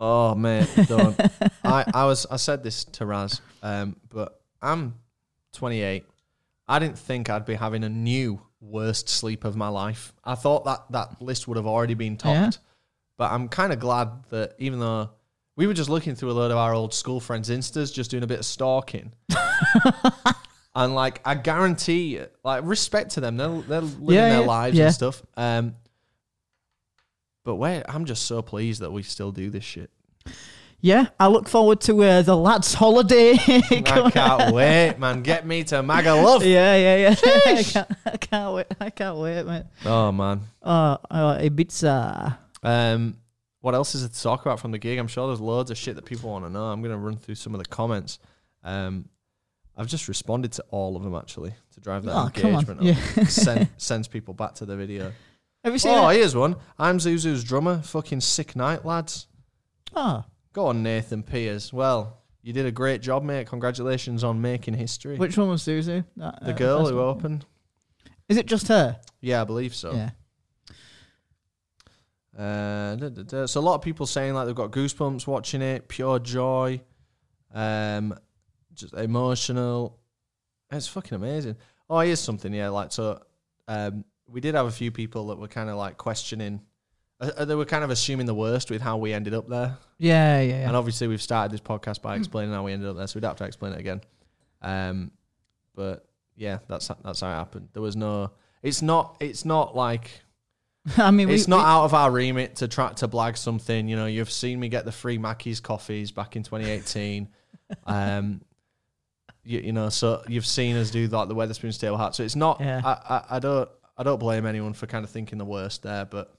Oh 0.00 0.34
man, 0.34 0.66
don't. 0.86 1.18
I, 1.64 1.84
I 1.94 2.04
was 2.04 2.26
I 2.30 2.36
said 2.36 2.62
this 2.62 2.84
to 2.84 3.06
Raz, 3.06 3.40
um, 3.62 3.96
but 4.08 4.40
I'm 4.60 4.94
28. 5.52 6.04
I 6.66 6.78
didn't 6.78 6.98
think 6.98 7.30
I'd 7.30 7.46
be 7.46 7.54
having 7.54 7.84
a 7.84 7.88
new 7.88 8.40
worst 8.60 9.08
sleep 9.08 9.44
of 9.44 9.56
my 9.56 9.68
life. 9.68 10.12
I 10.24 10.34
thought 10.34 10.64
that 10.64 10.84
that 10.90 11.22
list 11.22 11.48
would 11.48 11.56
have 11.56 11.66
already 11.66 11.94
been 11.94 12.16
topped. 12.16 12.58
Yeah. 12.58 12.67
But 13.18 13.32
I'm 13.32 13.48
kind 13.48 13.72
of 13.72 13.80
glad 13.80 14.10
that 14.30 14.54
even 14.58 14.78
though 14.80 15.10
we 15.56 15.66
were 15.66 15.74
just 15.74 15.90
looking 15.90 16.14
through 16.14 16.30
a 16.30 16.32
load 16.32 16.52
of 16.52 16.56
our 16.56 16.72
old 16.72 16.94
school 16.94 17.18
friends' 17.20 17.50
instas, 17.50 17.92
just 17.92 18.10
doing 18.10 18.22
a 18.22 18.26
bit 18.28 18.38
of 18.38 18.44
stalking. 18.46 19.12
and 20.74 20.94
like 20.94 21.20
I 21.24 21.34
guarantee, 21.34 22.20
like 22.44 22.62
respect 22.64 23.10
to 23.12 23.20
them, 23.20 23.36
they're 23.36 23.48
they're 23.48 23.80
living 23.80 24.14
Yeah, 24.14 24.28
their 24.30 24.40
yeah, 24.40 24.46
lives 24.46 24.78
yeah. 24.78 24.84
and 24.86 24.94
stuff. 24.94 25.22
Um, 25.36 25.74
but 27.44 27.56
wait, 27.56 27.82
I'm 27.88 28.04
just 28.04 28.24
so 28.26 28.40
pleased 28.40 28.80
that 28.82 28.92
we 28.92 29.02
still 29.02 29.32
do 29.32 29.50
this 29.50 29.64
shit. 29.64 29.90
Yeah, 30.80 31.06
I 31.18 31.26
look 31.26 31.48
forward 31.48 31.80
to 31.82 32.04
uh, 32.04 32.22
the 32.22 32.36
lads' 32.36 32.72
holiday. 32.74 33.32
I 33.48 34.10
can't 34.12 34.54
wait, 34.54 34.96
man. 35.00 35.22
Get 35.24 35.44
me 35.44 35.64
to 35.64 35.82
Magaluf. 35.82 36.42
Yeah, 36.44 36.76
yeah, 36.76 36.96
yeah. 36.96 37.14
I, 37.46 37.62
can't, 37.64 37.90
I 38.06 38.16
can't 38.16 38.54
wait. 38.54 38.66
I 38.80 38.90
can't 38.90 39.18
wait, 39.18 39.42
mate. 39.44 39.64
Oh 39.84 40.12
man. 40.12 40.42
Oh, 40.62 40.98
oh 41.10 41.36
Ibiza. 41.40 42.38
Um, 42.62 43.18
what 43.60 43.74
else 43.74 43.94
is 43.94 44.04
it 44.04 44.12
to 44.14 44.22
talk 44.22 44.42
about 44.42 44.60
from 44.60 44.70
the 44.70 44.78
gig? 44.78 44.98
I'm 44.98 45.08
sure 45.08 45.26
there's 45.26 45.40
loads 45.40 45.70
of 45.70 45.76
shit 45.76 45.96
that 45.96 46.04
people 46.04 46.30
want 46.30 46.44
to 46.44 46.50
know. 46.50 46.64
I'm 46.64 46.80
gonna 46.82 46.96
run 46.98 47.16
through 47.16 47.34
some 47.34 47.54
of 47.54 47.58
the 47.60 47.66
comments. 47.66 48.18
Um, 48.62 49.08
I've 49.76 49.86
just 49.86 50.08
responded 50.08 50.52
to 50.52 50.64
all 50.70 50.96
of 50.96 51.02
them 51.02 51.14
actually 51.14 51.54
to 51.74 51.80
drive 51.80 52.04
that 52.04 52.14
Oh, 52.14 52.26
engagement 52.26 52.82
Yeah. 52.82 52.94
Send, 53.26 53.68
sends 53.76 54.08
people 54.08 54.34
back 54.34 54.54
to 54.56 54.66
the 54.66 54.76
video. 54.76 55.12
Have 55.64 55.72
you 55.72 55.78
seen 55.78 55.94
Oh, 55.94 56.08
it? 56.08 56.16
here's 56.16 56.34
one. 56.36 56.56
I'm 56.78 56.98
Zuzu's 56.98 57.44
drummer. 57.44 57.80
Fucking 57.82 58.20
sick 58.20 58.56
night, 58.56 58.84
lads. 58.84 59.26
Oh, 59.94 60.24
Go 60.52 60.66
on, 60.66 60.82
Nathan 60.82 61.22
Piers. 61.22 61.72
Well, 61.72 62.16
you 62.42 62.52
did 62.52 62.66
a 62.66 62.72
great 62.72 63.00
job, 63.02 63.22
mate. 63.22 63.46
Congratulations 63.46 64.24
on 64.24 64.40
making 64.40 64.74
history. 64.74 65.16
which 65.16 65.36
one 65.38 65.48
was 65.48 65.62
Zuzu? 65.62 66.04
That, 66.16 66.42
the 66.42 66.52
uh, 66.52 66.56
girl 66.56 66.86
who 66.88 66.98
opened. 67.00 67.44
Is 68.28 68.36
it 68.36 68.46
just 68.46 68.66
her? 68.68 68.98
Yeah, 69.20 69.42
I 69.42 69.44
believe 69.44 69.74
so. 69.74 69.92
Yeah. 69.92 70.10
Uh, 72.38 72.94
da, 72.94 73.08
da, 73.08 73.22
da. 73.22 73.46
So 73.46 73.60
a 73.60 73.62
lot 73.62 73.74
of 73.74 73.82
people 73.82 74.06
saying 74.06 74.32
like 74.34 74.46
they've 74.46 74.54
got 74.54 74.70
goosebumps 74.70 75.26
watching 75.26 75.60
it, 75.60 75.88
pure 75.88 76.20
joy, 76.20 76.80
um, 77.52 78.14
just 78.74 78.94
emotional. 78.94 79.98
It's 80.70 80.86
fucking 80.86 81.16
amazing. 81.16 81.56
Oh, 81.90 81.98
here's 82.00 82.20
something. 82.20 82.52
Yeah, 82.52 82.68
like 82.68 82.92
so, 82.92 83.20
um, 83.66 84.04
we 84.28 84.40
did 84.40 84.54
have 84.54 84.66
a 84.66 84.70
few 84.70 84.90
people 84.92 85.26
that 85.28 85.38
were 85.38 85.48
kind 85.48 85.68
of 85.68 85.76
like 85.76 85.96
questioning. 85.96 86.60
Uh, 87.20 87.30
uh, 87.38 87.44
they 87.44 87.54
were 87.56 87.64
kind 87.64 87.82
of 87.82 87.90
assuming 87.90 88.26
the 88.26 88.34
worst 88.34 88.70
with 88.70 88.82
how 88.82 88.96
we 88.98 89.12
ended 89.12 89.34
up 89.34 89.48
there, 89.48 89.76
Yeah, 89.98 90.40
yeah, 90.40 90.60
yeah. 90.60 90.68
and 90.68 90.76
obviously 90.76 91.08
we've 91.08 91.22
started 91.22 91.50
this 91.50 91.60
podcast 91.60 92.02
by 92.02 92.14
explaining 92.14 92.52
how 92.54 92.62
we 92.62 92.72
ended 92.72 92.88
up 92.88 92.96
there, 92.96 93.06
so 93.08 93.16
we 93.16 93.20
don't 93.20 93.30
have 93.30 93.38
to 93.38 93.44
explain 93.46 93.72
it 93.72 93.80
again. 93.80 94.00
Um, 94.62 95.10
but 95.74 96.06
yeah, 96.36 96.58
that's 96.68 96.88
that's 97.02 97.20
how 97.22 97.30
it 97.30 97.34
happened. 97.34 97.70
There 97.72 97.82
was 97.82 97.96
no. 97.96 98.30
It's 98.62 98.82
not. 98.82 99.16
It's 99.18 99.44
not 99.44 99.74
like 99.74 100.22
I 100.96 101.10
mean, 101.10 101.28
it's 101.28 101.46
we, 101.46 101.50
not 101.50 101.58
we- 101.58 101.64
out 101.70 101.84
of 101.84 101.94
our 101.94 102.10
remit 102.10 102.56
to 102.56 102.68
try 102.68 102.92
to 102.94 103.08
blag 103.08 103.36
something. 103.36 103.88
You 103.88 103.96
know, 103.96 104.06
you've 104.06 104.30
seen 104.30 104.58
me 104.60 104.68
get 104.68 104.84
the 104.84 104.92
free 104.92 105.18
Mackey's 105.18 105.60
coffees 105.60 106.10
back 106.12 106.36
in 106.36 106.42
2018. 106.42 107.28
um, 107.86 108.40
you, 109.44 109.60
you 109.60 109.72
know, 109.72 109.88
so 109.88 110.22
you've 110.28 110.46
seen 110.46 110.76
us 110.76 110.90
do 110.90 111.06
like 111.08 111.28
the 111.28 111.34
Wetherspoon 111.34 111.72
stable 111.72 111.96
hat. 111.96 112.14
So 112.14 112.22
it's 112.22 112.36
not. 112.36 112.60
Yeah. 112.60 112.80
I, 112.84 112.90
I, 113.14 113.24
I 113.36 113.38
don't. 113.38 113.68
I 113.96 114.04
don't 114.04 114.18
blame 114.20 114.46
anyone 114.46 114.74
for 114.74 114.86
kind 114.86 115.04
of 115.04 115.10
thinking 115.10 115.38
the 115.38 115.44
worst 115.44 115.82
there, 115.82 116.04
but 116.04 116.32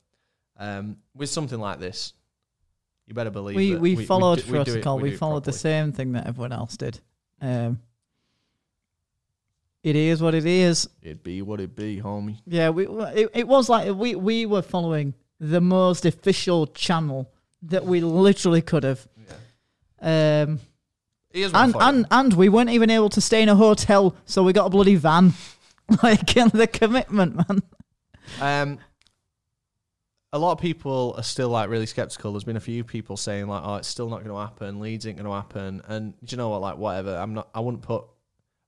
um, 0.58 0.96
with 1.14 1.30
something 1.30 1.60
like 1.60 1.80
this, 1.80 2.14
you 3.06 3.14
better 3.14 3.32
believe 3.32 3.58
we, 3.58 3.76
we, 3.76 4.06
followed 4.06 4.40
do- 4.40 4.46
we 4.46 4.52
do 4.52 4.62
it- 4.62 4.66
protocol. 4.66 4.96
we 4.98 5.04
We, 5.04 5.10
do 5.12 5.18
followed 5.18 5.44
the 5.44 5.52
same 5.52 5.92
thing 5.92 6.14
that 6.14 6.26
everyone 6.26 6.54
else 6.54 6.78
did. 6.78 7.02
Um, 7.42 7.80
it 9.84 9.96
is 9.96 10.22
what 10.22 10.36
it 10.36 10.46
is. 10.46 10.90
It'd 11.02 11.24
be 11.24 11.42
what 11.42 11.60
it 11.62 11.76
be, 11.76 12.02
homie. 12.02 12.40
Yeah, 12.46 12.70
we 12.70 12.88
it, 12.88 13.30
it 13.34 13.48
was 13.48 13.70
like 13.70 13.94
we 13.94 14.16
we 14.16 14.46
were 14.46 14.62
following 14.62 15.14
the 15.40 15.62
most 15.62 16.06
official 16.06 16.68
channel 16.68 17.32
that 17.64 17.86
we 17.86 18.02
literally 18.02 18.62
could 18.62 18.84
have. 18.84 19.08
Um, 20.02 20.60
Here's 21.32 21.54
and 21.54 21.76
and 21.80 22.06
and 22.10 22.34
we 22.34 22.50
weren't 22.50 22.70
even 22.72 22.90
able 22.90 23.10
to 23.10 23.22
stay 23.22 23.42
in 23.42 23.50
a 23.50 23.56
hotel, 23.56 24.16
so 24.26 24.44
we 24.44 24.54
got 24.54 24.68
a 24.68 24.70
bloody 24.70 24.96
van. 24.96 25.34
like 26.04 26.34
the 26.34 26.70
commitment, 26.72 27.36
man. 27.36 27.64
Um, 28.40 28.80
a 30.32 30.38
lot 30.38 30.52
of 30.52 30.60
people 30.60 31.16
are 31.18 31.24
still 31.24 31.50
like 31.50 31.70
really 31.70 31.88
skeptical. 31.88 32.34
There's 32.34 32.44
been 32.44 32.58
a 32.58 32.62
few 32.62 32.84
people 32.84 33.18
saying 33.18 33.48
like, 33.48 33.64
"Oh, 33.66 33.76
it's 33.76 33.88
still 33.88 34.10
not 34.10 34.24
going 34.24 34.36
to 34.36 34.40
happen. 34.40 34.80
Leeds 34.80 35.08
ain't 35.08 35.18
going 35.18 35.26
to 35.26 35.34
happen." 35.34 35.82
And 35.88 36.14
do 36.24 36.34
you 36.34 36.38
know 36.38 36.50
what? 36.50 36.62
Like, 36.62 36.78
whatever. 36.78 37.16
I'm 37.16 37.34
not. 37.34 37.50
I 37.56 37.60
wouldn't 37.60 37.82
put 37.82 38.04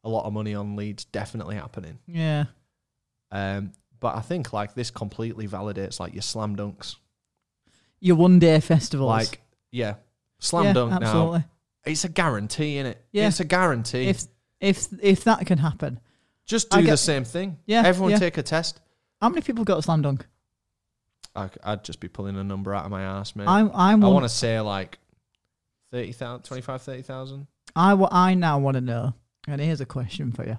a 0.04 0.10
lot 0.10 0.26
of 0.26 0.34
money 0.34 0.56
on 0.56 0.76
Leeds 0.76 1.06
definitely 1.06 1.56
happening. 1.56 2.00
Yeah, 2.08 2.46
Um, 3.32 3.72
but 4.00 4.16
I 4.16 4.22
think 4.22 4.52
like 4.54 4.74
this 4.74 4.90
completely 4.92 5.48
validates 5.48 6.00
like 6.00 6.14
your 6.14 6.24
slam 6.24 6.56
dunks. 6.56 6.96
your 8.00 8.16
one 8.16 8.40
day 8.40 8.60
festivals. 8.60 9.10
Like, 9.10 9.42
yeah, 9.72 9.96
slam 10.40 10.66
yeah, 10.66 10.74
dunk 10.74 10.92
now. 10.92 10.98
absolutely. 10.98 11.44
It's 11.86 12.04
a 12.04 12.10
guarantee, 12.10 12.78
isn't 12.78 12.92
it? 12.92 13.06
Yeah. 13.12 13.28
it's 13.28 13.40
a 13.40 13.46
guarantee. 13.46 14.08
If 14.08 14.24
if 14.60 14.88
if 15.02 15.24
that 15.26 15.46
can 15.46 15.58
happen, 15.60 16.00
Just 16.46 16.70
do 16.72 16.82
get- 16.82 16.90
the 16.92 16.98
same 16.98 17.24
thing. 17.24 17.58
Yeah, 17.66 17.84
everyone 17.86 18.12
yeah. 18.12 18.20
take 18.20 18.38
a 18.38 18.44
test. 18.44 18.80
how 19.22 19.30
many 19.30 19.42
people 19.42 19.64
got 19.64 19.80
a 19.80 19.82
slam 19.82 20.02
dunk? 20.02 20.26
I, 21.36 21.50
I'd 21.64 21.84
just 21.84 22.00
be 22.02 22.08
pulling 22.10 22.36
a 22.38 22.44
number 22.44 22.74
out 22.76 22.86
of 22.86 22.92
my 22.92 23.04
ass, 23.04 23.36
man. 23.36 23.48
I'm 23.48 23.72
I'm 23.74 24.04
I 24.04 24.08
want 24.10 24.26
to 24.26 24.30
say 24.30 24.60
like 24.60 24.98
30,000, 25.92 26.44
25, 26.44 26.82
30,000. 26.82 27.48
I 27.76 27.94
I 28.12 28.34
now 28.34 28.60
want 28.60 28.76
to 28.76 28.82
know 28.82 29.14
And 29.48 29.60
here's 29.62 29.82
a 29.82 29.86
question 29.86 30.32
for 30.32 30.46
you: 30.46 30.58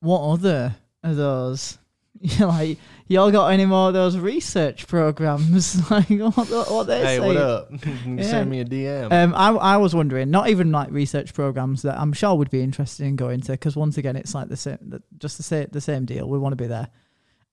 What 0.00 0.20
other 0.32 0.74
of 1.02 1.16
those? 1.16 1.78
You 2.22 2.44
like 2.46 2.76
y'all 3.06 3.30
got 3.30 3.46
any 3.48 3.64
more 3.64 3.88
of 3.88 3.94
those 3.94 4.18
research 4.18 4.86
programs? 4.88 5.88
like 5.90 6.08
what, 6.10 6.50
what 6.70 6.86
they 6.88 7.00
Hey, 7.02 7.16
say? 7.18 7.26
what 7.26 7.36
up? 7.36 7.70
You 7.72 7.78
can 7.78 8.18
Yeah. 8.18 8.24
Send 8.24 8.50
me 8.50 8.60
a 8.60 8.64
DM. 8.64 9.10
Um, 9.10 9.32
I 9.34 9.50
I 9.50 9.76
was 9.78 9.94
wondering, 9.94 10.28
not 10.30 10.50
even 10.50 10.70
like 10.70 10.90
research 10.90 11.32
programs 11.32 11.80
that 11.82 11.98
I'm 11.98 12.12
sure 12.12 12.34
would 12.34 12.50
be 12.50 12.62
interested 12.62 13.06
in 13.06 13.16
going 13.16 13.40
to, 13.42 13.52
because 13.52 13.74
once 13.76 13.96
again, 13.96 14.16
it's 14.16 14.34
like 14.34 14.48
the 14.48 14.56
same, 14.56 14.76
the, 14.82 15.02
just 15.18 15.36
the 15.38 15.42
same, 15.44 15.68
the 15.72 15.80
same 15.80 16.04
deal. 16.04 16.28
We 16.28 16.36
want 16.38 16.52
to 16.52 16.56
be 16.56 16.66
there. 16.66 16.88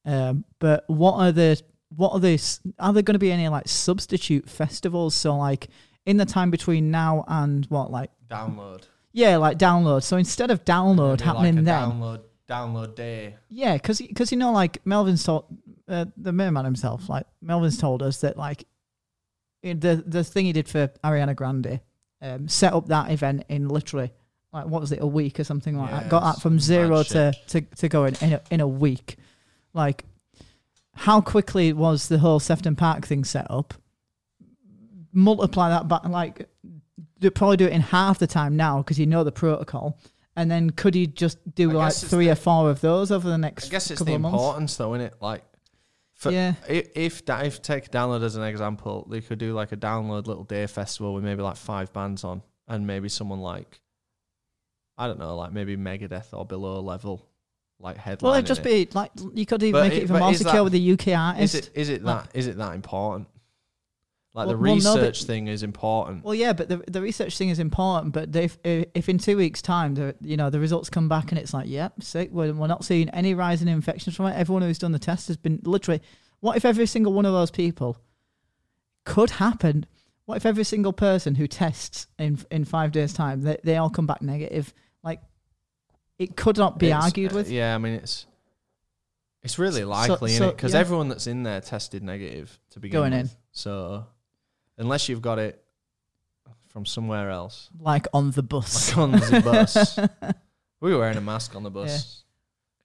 Um, 0.05 0.43
but 0.59 0.83
what 0.87 1.13
are 1.13 1.31
the 1.31 1.61
what 1.95 2.11
are 2.13 2.19
this? 2.19 2.59
Are 2.79 2.91
there 2.91 3.03
going 3.03 3.15
to 3.15 3.19
be 3.19 3.31
any 3.31 3.47
like 3.47 3.69
substitute 3.69 4.49
festivals? 4.49 5.13
So 5.15 5.37
like 5.37 5.67
in 6.05 6.17
the 6.17 6.25
time 6.25 6.49
between 6.51 6.91
now 6.91 7.23
and 7.27 7.65
what, 7.67 7.89
like 7.91 8.09
download. 8.27 8.83
Yeah, 9.17 9.37
like 9.37 9.57
download. 9.57 10.03
So 10.03 10.17
instead 10.17 10.51
of 10.51 10.63
download 10.63 11.19
Maybe 11.19 11.23
happening 11.23 11.55
like 11.55 11.65
then, 11.65 11.91
Download, 11.91 12.21
download 12.47 12.95
day. 12.95 13.35
yeah, 13.49 13.73
because 13.73 13.97
because 13.97 14.31
you 14.31 14.37
know 14.37 14.51
like 14.51 14.85
Melvin's 14.85 15.23
told 15.23 15.45
uh, 15.87 16.05
the 16.15 16.31
main 16.31 16.53
man 16.53 16.65
himself, 16.65 17.09
like 17.09 17.25
Melvin's 17.41 17.79
told 17.79 18.03
us 18.03 18.21
that 18.21 18.37
like 18.37 18.65
the 19.63 20.03
the 20.05 20.23
thing 20.23 20.45
he 20.45 20.53
did 20.53 20.69
for 20.69 20.89
Ariana 21.03 21.35
Grande, 21.35 21.79
um, 22.21 22.47
set 22.47 22.73
up 22.73 22.85
that 22.89 23.09
event 23.09 23.43
in 23.49 23.69
literally 23.69 24.11
like 24.53 24.67
what 24.67 24.81
was 24.81 24.91
it 24.91 25.01
a 25.01 25.07
week 25.07 25.39
or 25.39 25.43
something 25.43 25.75
like 25.75 25.89
that. 25.89 26.09
Got 26.09 26.21
that 26.35 26.41
from 26.41 26.59
zero 26.59 27.01
to, 27.01 27.33
to 27.47 27.61
to 27.61 27.89
going 27.89 28.15
in 28.21 28.33
a, 28.33 28.41
in 28.51 28.61
a 28.61 28.67
week. 28.67 29.17
Like 29.73 30.05
how 30.93 31.21
quickly 31.21 31.73
was 31.73 32.07
the 32.07 32.19
whole 32.19 32.39
Sefton 32.39 32.75
Park 32.75 33.07
thing 33.07 33.23
set 33.23 33.47
up? 33.49 33.73
Multiply 35.11 35.69
that 35.69 35.87
back 35.87 36.05
like 36.05 36.47
they'd 37.19 37.33
probably 37.35 37.57
do 37.57 37.65
it 37.65 37.71
in 37.73 37.81
half 37.81 38.19
the 38.19 38.27
time 38.27 38.55
now 38.55 38.77
because 38.79 38.99
you 38.99 39.05
know 39.05 39.23
the 39.23 39.31
protocol. 39.31 39.97
And 40.35 40.51
then 40.51 40.69
could 40.69 40.93
he 40.93 41.07
just 41.07 41.39
do 41.55 41.71
I 41.71 41.73
like 41.73 41.93
three 41.93 42.25
the- 42.25 42.31
or 42.31 42.35
four 42.35 42.69
of 42.69 42.79
those 42.81 43.11
over 43.11 43.27
the 43.27 43.37
next 43.39 43.67
I 43.67 43.69
guess 43.69 43.89
it's 43.89 43.99
couple 43.99 44.11
the 44.11 44.15
of 44.17 44.21
months? 44.21 44.35
importance, 44.35 44.77
though, 44.77 44.91
innit? 44.91 45.11
Like, 45.19 45.43
for, 46.13 46.31
yeah, 46.31 46.53
if, 46.69 46.89
if 46.95 47.25
da- 47.25 47.39
if 47.41 47.61
take 47.61 47.89
download 47.91 48.23
as 48.23 48.35
an 48.35 48.43
example, 48.43 49.07
they 49.09 49.21
could 49.21 49.39
do 49.39 49.53
like 49.53 49.71
a 49.71 49.77
download 49.77 50.27
little 50.27 50.43
day 50.43 50.67
festival 50.67 51.13
with 51.15 51.23
maybe 51.23 51.41
like 51.41 51.55
five 51.57 51.91
bands 51.93 52.23
on, 52.23 52.41
and 52.67 52.85
maybe 52.85 53.09
someone 53.09 53.39
like, 53.39 53.81
I 54.97 55.07
don't 55.07 55.19
know, 55.19 55.35
like 55.35 55.51
maybe 55.53 55.75
Megadeth 55.77 56.27
or 56.33 56.45
below 56.45 56.81
level, 56.81 57.25
like 57.79 57.97
headline. 57.97 58.29
well, 58.29 58.37
it'd 58.37 58.47
just 58.47 58.63
be 58.63 58.87
like 58.93 59.11
you 59.33 59.45
could 59.45 59.61
even 59.63 59.73
But 59.79 59.83
make 59.89 59.93
it 59.93 59.97
it- 59.97 60.03
even 60.03 60.19
more 60.19 60.33
secure 60.33 60.53
that- 60.53 60.63
with 60.63 60.73
the 60.73 60.91
UK 60.93 61.07
artist. 61.15 61.55
Is 61.55 61.55
it 61.55 61.69
is 61.75 61.89
it 61.89 62.03
Like- 62.03 62.31
that 62.31 62.35
is 62.37 62.47
it 62.47 62.57
that 62.57 62.73
important? 62.75 63.27
Like 64.37 64.47
the 64.49 64.55
Well- 64.57 64.61
well, 64.75 64.75
no, 64.77 64.95
but- 64.95 65.01
research 65.01 65.23
thing 65.23 65.47
is 65.47 65.63
important. 65.63 66.23
Well, 66.23 66.35
yeah, 66.35 66.53
but 66.53 66.69
the 66.69 66.77
the 66.87 67.01
research 67.01 67.37
thing 67.37 67.49
is 67.49 67.57
important. 67.59 68.13
But 68.13 68.35
if 68.35 68.57
if 68.63 69.09
in 69.09 69.17
two 69.17 69.35
weeks' 69.35 69.61
time, 69.63 69.95
the 69.95 70.15
you 70.21 70.37
know 70.37 70.49
the 70.51 70.59
results 70.59 70.89
come 70.91 71.09
back 71.09 71.31
and 71.31 71.39
it's 71.39 71.53
like, 71.53 71.67
yep, 71.67 72.03
sick. 72.03 72.29
We're, 72.31 72.53
we're 72.53 72.67
not 72.67 72.85
seeing 72.85 73.09
any 73.09 73.33
rise 73.33 73.61
in 73.63 73.67
infections 73.67 74.15
from 74.15 74.27
it. 74.27 74.35
Everyone 74.35 74.61
who's 74.61 74.77
done 74.77 74.91
the 74.91 74.99
test 74.99 75.27
has 75.27 75.37
been 75.37 75.59
literally. 75.63 76.01
What 76.39 76.55
if 76.55 76.65
every 76.65 76.85
single 76.85 77.13
one 77.13 77.25
of 77.25 77.33
those 77.33 77.49
people 77.49 77.97
could 79.05 79.31
happen? 79.31 79.85
What 80.25 80.37
if 80.37 80.45
every 80.45 80.65
single 80.65 80.93
person 80.93 81.33
who 81.35 81.47
tests 81.47 82.05
in 82.19 82.37
in 82.51 82.63
five 82.63 82.91
days' 82.91 83.13
time, 83.13 83.41
they 83.41 83.57
they 83.63 83.77
all 83.77 83.89
come 83.89 84.05
back 84.05 84.21
negative? 84.21 84.71
Like, 85.03 85.21
it 86.19 86.35
could 86.35 86.57
not 86.57 86.77
be 86.77 86.87
It's- 86.87 87.03
argued 87.03 87.31
uh, 87.31 87.35
with. 87.37 87.49
Yeah, 87.49 87.73
I 87.73 87.79
mean 87.79 87.93
it's 87.93 88.27
it's 89.41 89.57
really 89.57 89.83
likely, 89.85 90.31
So- 90.33 90.49
so- 90.49 90.51
Because 90.51 90.73
yeah. 90.73 90.79
everyone 90.79 91.07
that's 91.09 91.25
in 91.27 91.43
there 91.43 91.61
tested 91.61 92.03
negative 92.03 92.59
to 92.71 92.79
begin 92.79 92.99
Going 92.99 93.13
in. 93.13 93.21
with. 93.23 93.35
So 93.51 94.05
unless 94.77 95.09
you've 95.09 95.21
got 95.21 95.39
it 95.39 95.63
from 96.69 96.85
somewhere 96.85 97.29
else, 97.29 97.69
Like 97.79 98.07
on 98.13 98.31
the 98.31 98.43
bus. 98.43 98.89
like 98.89 98.97
on 98.97 99.11
the 99.11 99.41
bus, 99.43 99.97
we 100.81 100.93
were 100.93 100.99
wearing 100.99 101.17
a 101.17 101.21
mask 101.21 101.55
on 101.55 101.63
the 101.63 101.71
bus. 101.71 102.23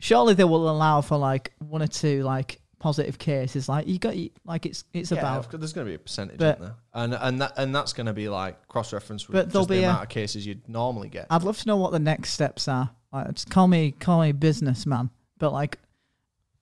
Surely 0.00 0.34
they 0.34 0.44
will 0.44 0.68
allow 0.68 1.00
for 1.00 1.16
like 1.16 1.52
one 1.58 1.82
or 1.82 1.86
two 1.86 2.22
like 2.22 2.60
positive 2.78 3.18
cases. 3.18 3.68
Like 3.68 3.86
you 3.86 3.98
got 3.98 4.14
like 4.44 4.66
it's 4.66 4.84
it's 4.92 5.12
Yeah, 5.12 5.18
about 5.18 5.50
there's 5.52 5.72
going 5.72 5.86
to 5.86 5.90
be 5.90 5.94
a 5.94 5.98
percentage 5.98 6.40
in 6.40 6.60
there, 6.60 6.74
and 6.94 7.14
and 7.14 7.40
that 7.40 7.52
and 7.56 7.74
that's 7.74 7.92
going 7.92 8.06
to 8.06 8.12
be 8.12 8.28
like 8.28 8.66
cross 8.66 8.92
reference 8.92 9.28
with 9.28 9.52
just 9.52 9.68
the 9.68 9.74
be 9.74 9.82
a- 9.82 9.88
amount 9.88 10.02
of 10.04 10.08
cases 10.08 10.44
you'd 10.46 10.68
normally 10.68 11.08
get. 11.08 11.26
I'd 11.30 11.42
love 11.44 11.58
to 11.58 11.66
know 11.68 11.76
what 11.76 11.92
the 11.92 11.98
next 12.00 12.32
steps 12.32 12.66
are. 12.68 12.90
Like, 13.12 13.32
just 13.34 13.50
call 13.50 13.68
me, 13.68 13.92
call 13.92 14.22
me 14.22 14.32
businessman. 14.32 15.10
But 15.38 15.52
like, 15.52 15.78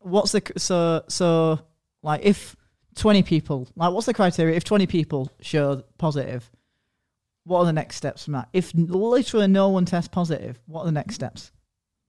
what's 0.01 0.33
the 0.33 0.43
so 0.57 1.05
so 1.09 1.61
like 2.03 2.22
if 2.24 2.57
twenty 2.95 3.22
people 3.22 3.68
like 3.76 3.93
what's 3.93 4.07
the 4.07 4.14
criteria? 4.14 4.57
If 4.57 4.64
twenty 4.64 4.86
people 4.86 5.30
show 5.41 5.82
positive, 5.99 6.51
what 7.45 7.61
are 7.61 7.64
the 7.66 7.72
next 7.72 7.97
steps 7.97 8.24
from 8.24 8.32
that? 8.34 8.49
If 8.53 8.72
literally 8.74 9.47
no 9.49 9.68
one 9.70 9.84
tests 9.84 10.09
positive, 10.09 10.59
what 10.66 10.82
are 10.82 10.86
the 10.86 10.93
next 10.93 11.14
steps? 11.14 11.53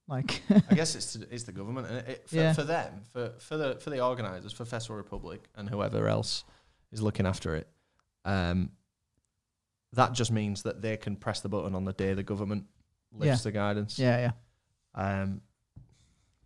Like, 0.07 0.41
I 0.69 0.75
guess 0.75 0.95
it's 0.95 1.15
it's 1.15 1.43
the 1.43 1.51
government, 1.53 1.88
and 1.88 1.97
it, 1.99 2.07
it, 2.09 2.29
for, 2.29 2.36
Yeah. 2.36 2.53
for 2.53 2.63
them, 2.63 3.01
for 3.13 3.34
for 3.39 3.57
the 3.57 3.75
for 3.75 3.89
the 3.91 4.03
organisers, 4.03 4.51
for 4.51 4.65
Festival 4.65 4.97
Republic, 4.97 5.47
and 5.55 5.69
whoever 5.69 6.07
else 6.07 6.43
is 6.91 7.01
looking 7.01 7.25
after 7.25 7.55
it. 7.55 7.67
Um, 8.25 8.71
that 9.93 10.13
just 10.13 10.32
means 10.32 10.63
that 10.63 10.82
they 10.82 10.97
can 10.97 11.15
press 11.15 11.39
the 11.41 11.49
button 11.49 11.75
on 11.75 11.86
the 11.86 11.93
day 11.93 12.13
the 12.13 12.23
government 12.23 12.65
lifts 13.13 13.43
the 13.43 13.51
guidance. 13.51 13.97
yeah, 13.99 14.32
yeah, 14.95 15.21
Um, 15.21 15.41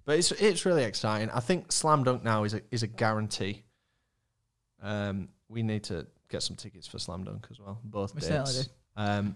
but 0.05 0.17
it's 0.19 0.31
it's 0.33 0.65
really 0.65 0.83
exciting. 0.83 1.29
I 1.31 1.39
think 1.39 1.71
Slam 1.71 2.03
Dunk 2.03 2.23
now 2.23 2.43
is 2.43 2.53
a 2.53 2.61
is 2.71 2.83
a 2.83 2.87
guarantee. 2.87 3.64
Um, 4.81 5.29
we 5.49 5.63
need 5.63 5.83
to 5.85 6.05
get 6.29 6.43
some 6.43 6.55
tickets 6.55 6.87
for 6.87 6.99
Slam 6.99 7.23
Dunk 7.23 7.47
as 7.51 7.59
well, 7.59 7.79
both 7.83 8.13
We 8.15 8.21
dates. 8.21 8.69
Um, 8.97 9.35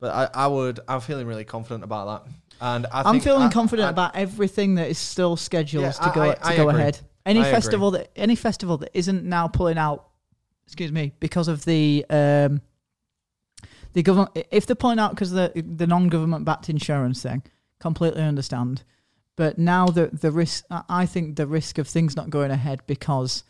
but 0.00 0.12
I, 0.34 0.44
I 0.44 0.46
would 0.48 0.80
I'm 0.88 1.00
feeling 1.00 1.26
really 1.26 1.44
confident 1.44 1.84
about 1.84 2.24
that, 2.24 2.32
and 2.60 2.86
I 2.86 3.02
I'm 3.02 3.14
think 3.14 3.24
feeling 3.24 3.42
I- 3.44 3.50
confident 3.52 3.86
I- 3.86 3.90
about 3.90 4.16
everything 4.16 4.74
that 4.76 4.88
is 4.88 4.98
still 4.98 5.36
scheduled 5.36 5.84
Yeah, 5.84 5.92
to 5.92 6.10
go 6.14 6.22
I- 6.30 6.34
to 6.34 6.56
go 6.56 6.68
agree. 6.68 6.80
ahead. 6.80 6.98
Any 7.24 7.38
I 7.40 7.42
agree. 7.44 7.52
festival 7.54 7.90
that 7.92 8.10
any 8.16 8.34
festival 8.34 8.78
that 8.78 8.90
isn't 8.94 9.22
now 9.24 9.46
pulling 9.46 9.78
out, 9.78 10.08
excuse 10.66 10.90
me, 10.90 11.12
because 11.20 11.46
of 11.46 11.64
the 11.64 12.04
um, 12.10 12.60
the 13.92 14.02
government. 14.02 14.30
If 14.50 14.66
they're 14.66 14.74
pulling 14.74 14.98
out 14.98 15.10
because 15.12 15.30
the 15.30 15.52
the 15.54 15.86
non-government 15.86 16.44
backed 16.44 16.68
insurance 16.68 17.22
thing, 17.22 17.42
completely 17.78 18.22
understand. 18.22 18.82
But 19.36 19.56
now 19.58 19.86
the 19.86 20.08
the 20.12 20.32
risk, 20.32 20.64
I 20.70 21.06
think 21.06 21.36
the 21.36 21.46
risk 21.46 21.78
of 21.78 21.86
things 21.86 22.16
not 22.16 22.28
going 22.28 22.50
ahead 22.50 22.80
because 22.88 23.44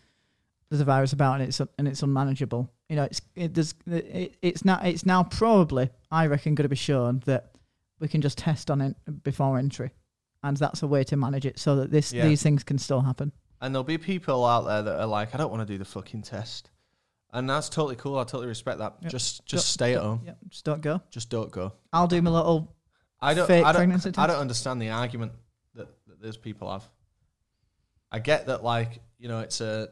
there's 0.73 0.81
a 0.81 0.87
virus 0.87 1.13
about 1.13 1.35
and 1.35 1.43
it's 1.43 1.61
and 1.79 1.87
it's 1.87 2.03
unmanageable. 2.03 2.73
You 2.89 2.97
know, 2.97 3.05
it's 3.05 3.21
it, 3.37 3.53
there's, 3.53 3.75
it, 3.87 4.37
it's 4.41 4.65
now 4.65 4.81
it's 4.83 5.05
now 5.05 5.23
probably 5.23 5.91
I 6.11 6.27
reckon 6.27 6.55
going 6.55 6.65
to 6.65 6.71
be 6.71 6.77
shown 6.77 7.23
that 7.27 7.51
we 8.01 8.09
can 8.09 8.23
just 8.23 8.39
test 8.39 8.71
on 8.71 8.81
it 8.81 8.97
before 9.23 9.59
entry, 9.59 9.91
and 10.43 10.57
that's 10.57 10.83
a 10.83 10.87
way 10.87 11.05
to 11.05 11.17
manage 11.17 11.45
it 11.45 11.59
so 11.59 11.77
that 11.77 11.91
this 11.91 12.13
Yeah. 12.13 12.27
these 12.27 12.43
things 12.43 12.65
can 12.65 12.79
still 12.79 13.03
happen. 13.03 13.33
And 13.61 13.75
there'll 13.75 13.85
be 13.85 13.99
people 13.99 14.45
out 14.47 14.63
there 14.63 14.83
that 14.83 14.99
are 15.01 15.07
like, 15.07 15.35
I 15.35 15.39
don't 15.39 15.51
want 15.51 15.61
to 15.61 15.73
do 15.73 15.77
the 15.79 15.85
fucking 15.85 16.23
test. 16.23 16.71
And 17.35 17.49
that's 17.49 17.69
totally 17.69 17.97
cool. 17.97 18.19
I 18.19 18.25
totally 18.25 18.47
respect 18.49 18.79
that. 18.79 18.95
Yep. 19.03 19.11
Just 19.11 19.45
just 19.47 19.65
Don't- 19.79 19.87
stay 19.89 19.95
at 19.95 20.01
home. 20.03 20.23
Yeah, 20.25 20.35
just 20.49 20.65
don't 20.65 20.81
go. 20.81 21.03
Just 21.11 21.29
don't 21.29 21.51
go. 21.51 21.75
I'll 21.93 22.07
do 22.09 22.21
my 22.23 22.31
little. 22.31 22.75
I 23.21 23.35
don't 23.35 23.47
Fake 23.47 23.65
I 23.65 23.73
don't, 23.73 23.81
pregnancy 23.81 24.09
I 24.09 24.13
test? 24.13 24.29
don't 24.29 24.41
understand 24.41 24.81
the 24.83 24.89
argument 24.89 25.33
that, 25.75 25.89
that 26.09 26.21
those 26.23 26.37
people 26.39 26.73
have. 26.73 26.89
I 28.11 28.19
get 28.19 28.47
that 28.47 28.63
like, 28.65 29.01
you 29.19 29.29
know, 29.29 29.41
it's 29.41 29.61
a 29.61 29.89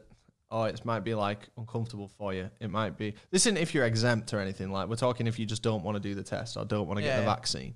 oh, 0.51 0.63
it 0.63 0.83
might 0.85 0.99
be 1.03 1.15
like 1.15 1.49
uncomfortable 1.57 2.07
for 2.09 2.33
you. 2.33 2.49
It 2.59 2.69
might 2.69 2.97
be 2.97 3.15
this 3.31 3.45
isn't 3.45 3.57
if 3.57 3.73
you're 3.73 3.85
exempt 3.85 4.33
or 4.33 4.39
anything. 4.39 4.71
Like 4.71 4.89
we're 4.89 4.95
talking 4.97 5.25
if 5.27 5.39
you 5.39 5.45
just 5.45 5.63
don't 5.63 5.83
want 5.83 5.95
to 5.95 5.99
do 6.01 6.13
the 6.13 6.23
test 6.23 6.57
or 6.57 6.65
don't 6.65 6.87
want 6.87 6.99
to 6.99 7.05
Yeah, 7.05 7.11
get 7.11 7.17
the 7.17 7.23
yeah. 7.23 7.35
vaccine. 7.35 7.75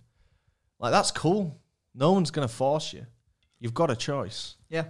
Like 0.79 0.91
that's 0.91 1.11
cool. 1.11 1.59
No 1.93 2.11
one's 2.11 2.31
gonna 2.31 2.47
force 2.47 2.93
you. 2.93 3.05
You've 3.59 3.73
got 3.73 3.89
a 3.89 3.95
choice. 3.95 4.55
Yeah. 4.69 4.85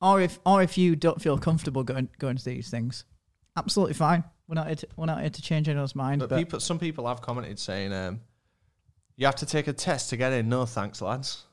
Or 0.00 0.20
if 0.20 0.38
or 0.44 0.62
if 0.62 0.76
you 0.78 0.96
don't 0.96 1.20
feel 1.20 1.38
comfortable 1.38 1.84
going 1.84 2.08
going 2.18 2.36
to 2.36 2.44
these 2.44 2.68
things, 2.70 3.04
absolutely 3.56 3.94
fine. 3.94 4.24
We're 4.48 4.54
not 4.54 4.66
here 4.68 4.76
to, 4.76 4.88
we're 4.96 5.06
not 5.06 5.20
here 5.20 5.30
to 5.30 5.42
change 5.42 5.68
anyone's 5.68 5.94
mind. 5.96 6.20
But, 6.20 6.30
But, 6.30 6.38
people, 6.38 6.60
some 6.60 6.78
people 6.78 7.06
have 7.08 7.20
commented 7.20 7.58
saying, 7.58 7.92
um, 7.92 8.20
"You 9.16 9.26
have 9.26 9.34
to 9.36 9.46
take 9.46 9.66
a 9.66 9.72
test 9.72 10.10
to 10.10 10.16
get 10.16 10.32
in." 10.32 10.48
No, 10.48 10.66
thanks, 10.66 11.02
lads. 11.02 11.44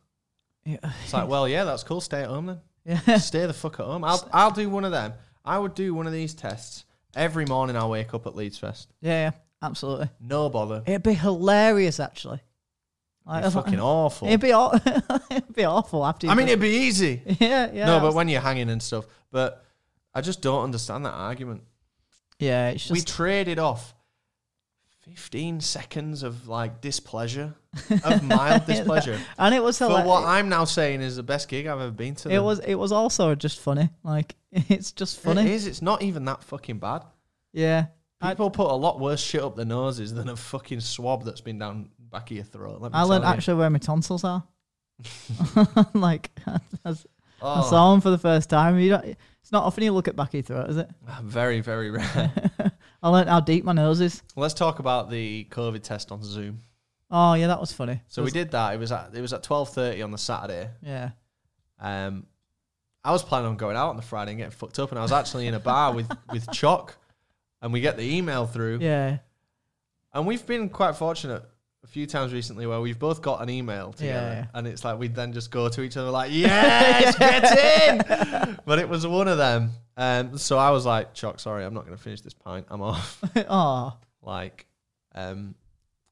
yeah, 0.63 0.77
It's 1.03 1.11
like, 1.13 1.27
well, 1.27 1.47
yeah, 1.47 1.63
that's 1.63 1.83
cool. 1.83 2.01
Stay 2.01 2.21
at 2.21 2.27
home 2.29 2.45
then. 2.45 2.61
yeah. 3.07 3.17
Stay 3.17 3.45
the 3.47 3.53
fuck 3.53 3.79
at 3.79 3.85
home. 3.85 4.03
I'll 4.03 4.29
I'll 4.31 4.51
do 4.51 4.69
one 4.69 4.85
of 4.85 4.91
them. 4.91 5.13
I 5.45 5.59
would 5.59 5.75
do 5.75 5.93
one 5.93 6.07
of 6.07 6.13
these 6.13 6.33
tests 6.33 6.85
every 7.15 7.45
morning. 7.45 7.75
I 7.75 7.85
wake 7.85 8.13
up 8.13 8.25
at 8.27 8.35
Leeds 8.35 8.57
Fest. 8.57 8.89
yeah, 9.01 9.11
yeah, 9.25 9.31
absolutely. 9.61 10.09
No 10.19 10.49
bother. 10.49 10.83
It'd 10.85 11.03
be 11.03 11.13
hilarious, 11.13 11.99
actually. 11.99 12.39
Like, 13.25 13.45
It's 13.45 13.53
fucking 13.53 13.79
awful. 13.79 14.27
It'd 14.27 14.39
be 14.41 14.53
aw- 14.53 14.79
it'd 15.31 15.53
be 15.55 15.65
awful 15.65 16.05
after. 16.05 16.27
You 16.27 16.31
I 16.31 16.35
mean, 16.35 16.47
it'd 16.47 16.59
be 16.59 16.69
easy. 16.69 17.21
yeah, 17.39 17.71
yeah. 17.71 17.85
no, 17.85 17.99
but 17.99 18.13
when 18.13 18.27
you're 18.29 18.41
hanging 18.41 18.69
and 18.69 18.81
stuff. 18.81 19.05
But 19.31 19.63
I 20.13 20.21
just 20.21 20.41
don't 20.41 20.63
understand 20.63 21.05
that 21.05 21.13
argument. 21.13 21.63
yeah, 22.39 22.69
it's 22.69 22.89
we 22.89 22.97
just 22.99 23.07
traded 23.15 23.59
off 23.59 23.93
15 25.05 25.59
seconds 25.61 26.23
of 26.23 26.47
like 26.47 26.79
displeasure, 26.81 27.53
of 28.03 28.23
mild 28.23 28.65
displeasure, 28.65 29.19
and 29.37 29.53
it 29.53 29.61
was 29.61 29.77
hilarious. 29.77 30.07
what 30.07 30.23
I'm 30.23 30.47
now 30.49 30.63
saying 30.65 31.01
is 31.01 31.15
the 31.17 31.23
best 31.23 31.49
gig 31.49 31.67
I've 31.67 31.79
ever 31.81 31.91
been 31.91 32.15
to. 32.15 32.29
It 32.29 32.39
was 32.41 32.59
it 32.59 32.75
was 32.75 32.91
also 32.91 33.35
just 33.35 33.59
funny. 33.59 33.89
Like 34.03 34.35
it's 34.51 34.91
just 34.91 35.19
funny. 35.19 35.51
is. 35.51 35.67
It's 35.67 35.81
not 35.81 36.01
even 36.03 36.25
that 36.25 36.43
fucking 36.43 36.79
bad. 36.79 37.03
Yeah. 37.51 37.87
I- 38.21 38.29
People 38.31 38.49
put 38.51 38.71
a 38.71 38.75
lot 38.75 38.99
worse 39.01 39.21
shit 39.21 39.41
up 39.43 39.55
their 39.57 39.65
noses 39.65 40.13
than 40.13 40.29
a 40.29 40.35
fucking 40.37 40.79
swab 40.79 41.25
that's 41.25 41.41
been 41.41 41.59
down 41.59 41.89
back 41.99 42.31
of 42.31 42.37
your 42.37 42.45
throat. 42.45 42.79
Let 42.81 42.93
me 42.93 42.97
I 42.97 43.01
learned 43.03 43.25
you. 43.25 43.29
actually 43.29 43.55
where 43.57 43.69
my 43.69 43.79
tonsils 43.79 44.23
are. 44.23 44.43
like 45.93 46.31
I, 46.47 46.59
I 46.85 46.95
Oh, 47.45 47.69
saw 47.69 47.91
them 47.91 47.99
for 47.99 48.09
the 48.09 48.17
first 48.17 48.49
time. 48.49 48.79
You 48.79 48.91
don't, 48.91 49.17
not 49.53 49.63
often 49.63 49.83
you 49.83 49.91
look 49.93 50.07
at 50.09 50.15
back 50.17 50.29
of 50.29 50.33
your 50.33 50.43
throat, 50.43 50.69
is 50.69 50.77
it? 50.77 50.89
very, 51.21 51.61
very 51.61 51.89
rare. 51.91 52.33
I 53.03 53.09
learned 53.09 53.29
how 53.29 53.39
deep 53.39 53.63
my 53.63 53.71
nose 53.73 54.01
is. 54.01 54.21
Let's 54.35 54.53
talk 54.53 54.79
about 54.79 55.09
the 55.09 55.47
COVID 55.51 55.83
test 55.83 56.11
on 56.11 56.23
Zoom. 56.23 56.59
Oh 57.11 57.35
yeah, 57.35 57.47
that 57.47 57.59
was 57.59 57.71
funny. 57.71 58.01
So 58.07 58.23
we 58.23 58.31
did 58.31 58.51
that. 58.51 58.73
It 58.73 58.79
was 58.79 58.91
at 58.91 59.11
it 59.13 59.21
was 59.21 59.31
at 59.33 59.43
twelve 59.43 59.69
thirty 59.69 60.01
on 60.01 60.11
the 60.11 60.17
Saturday. 60.17 60.69
Yeah. 60.81 61.11
Um, 61.79 62.25
I 63.03 63.11
was 63.11 63.21
planning 63.23 63.49
on 63.49 63.57
going 63.57 63.75
out 63.77 63.89
on 63.89 63.97
the 63.97 64.01
Friday 64.01 64.31
and 64.31 64.37
getting 64.39 64.51
fucked 64.51 64.79
up, 64.79 64.89
and 64.91 64.97
I 64.97 65.01
was 65.03 65.11
actually 65.11 65.45
in 65.47 65.53
a 65.53 65.59
bar 65.59 65.93
with 65.93 66.09
with 66.31 66.49
Chuck, 66.51 66.95
and 67.61 67.71
we 67.71 67.81
get 67.81 67.97
the 67.97 68.15
email 68.17 68.47
through, 68.47 68.79
Yeah. 68.81 69.17
and 70.13 70.25
we've 70.25 70.45
been 70.47 70.69
quite 70.69 70.95
fortunate 70.95 71.43
a 71.83 71.87
few 71.87 72.07
times 72.07 72.33
recently 72.33 72.65
where 72.65 72.79
we've 72.79 72.99
both 72.99 73.21
got 73.21 73.41
an 73.41 73.49
email 73.49 73.91
together, 73.91 74.47
yeah. 74.51 74.57
and 74.57 74.67
it's 74.67 74.85
like 74.85 74.97
we'd 74.97 75.15
then 75.15 75.33
just 75.33 75.51
go 75.51 75.67
to 75.69 75.81
each 75.81 75.97
other 75.97 76.09
like, 76.09 76.31
"Yes, 76.33 77.17
get 77.17 78.47
in!" 78.47 78.57
but 78.65 78.79
it 78.79 78.87
was 78.87 79.05
one 79.05 79.27
of 79.27 79.37
them, 79.37 79.71
um, 79.97 80.37
so 80.37 80.57
I 80.57 80.71
was 80.71 80.85
like, 80.85 81.13
"Chuck, 81.13 81.39
sorry, 81.39 81.65
I'm 81.65 81.73
not 81.73 81.85
going 81.85 81.97
to 81.97 82.01
finish 82.01 82.21
this 82.21 82.33
pint. 82.33 82.67
I'm 82.69 82.81
off." 82.81 83.21
oh. 83.49 83.97
like, 84.21 84.65
um, 85.13 85.55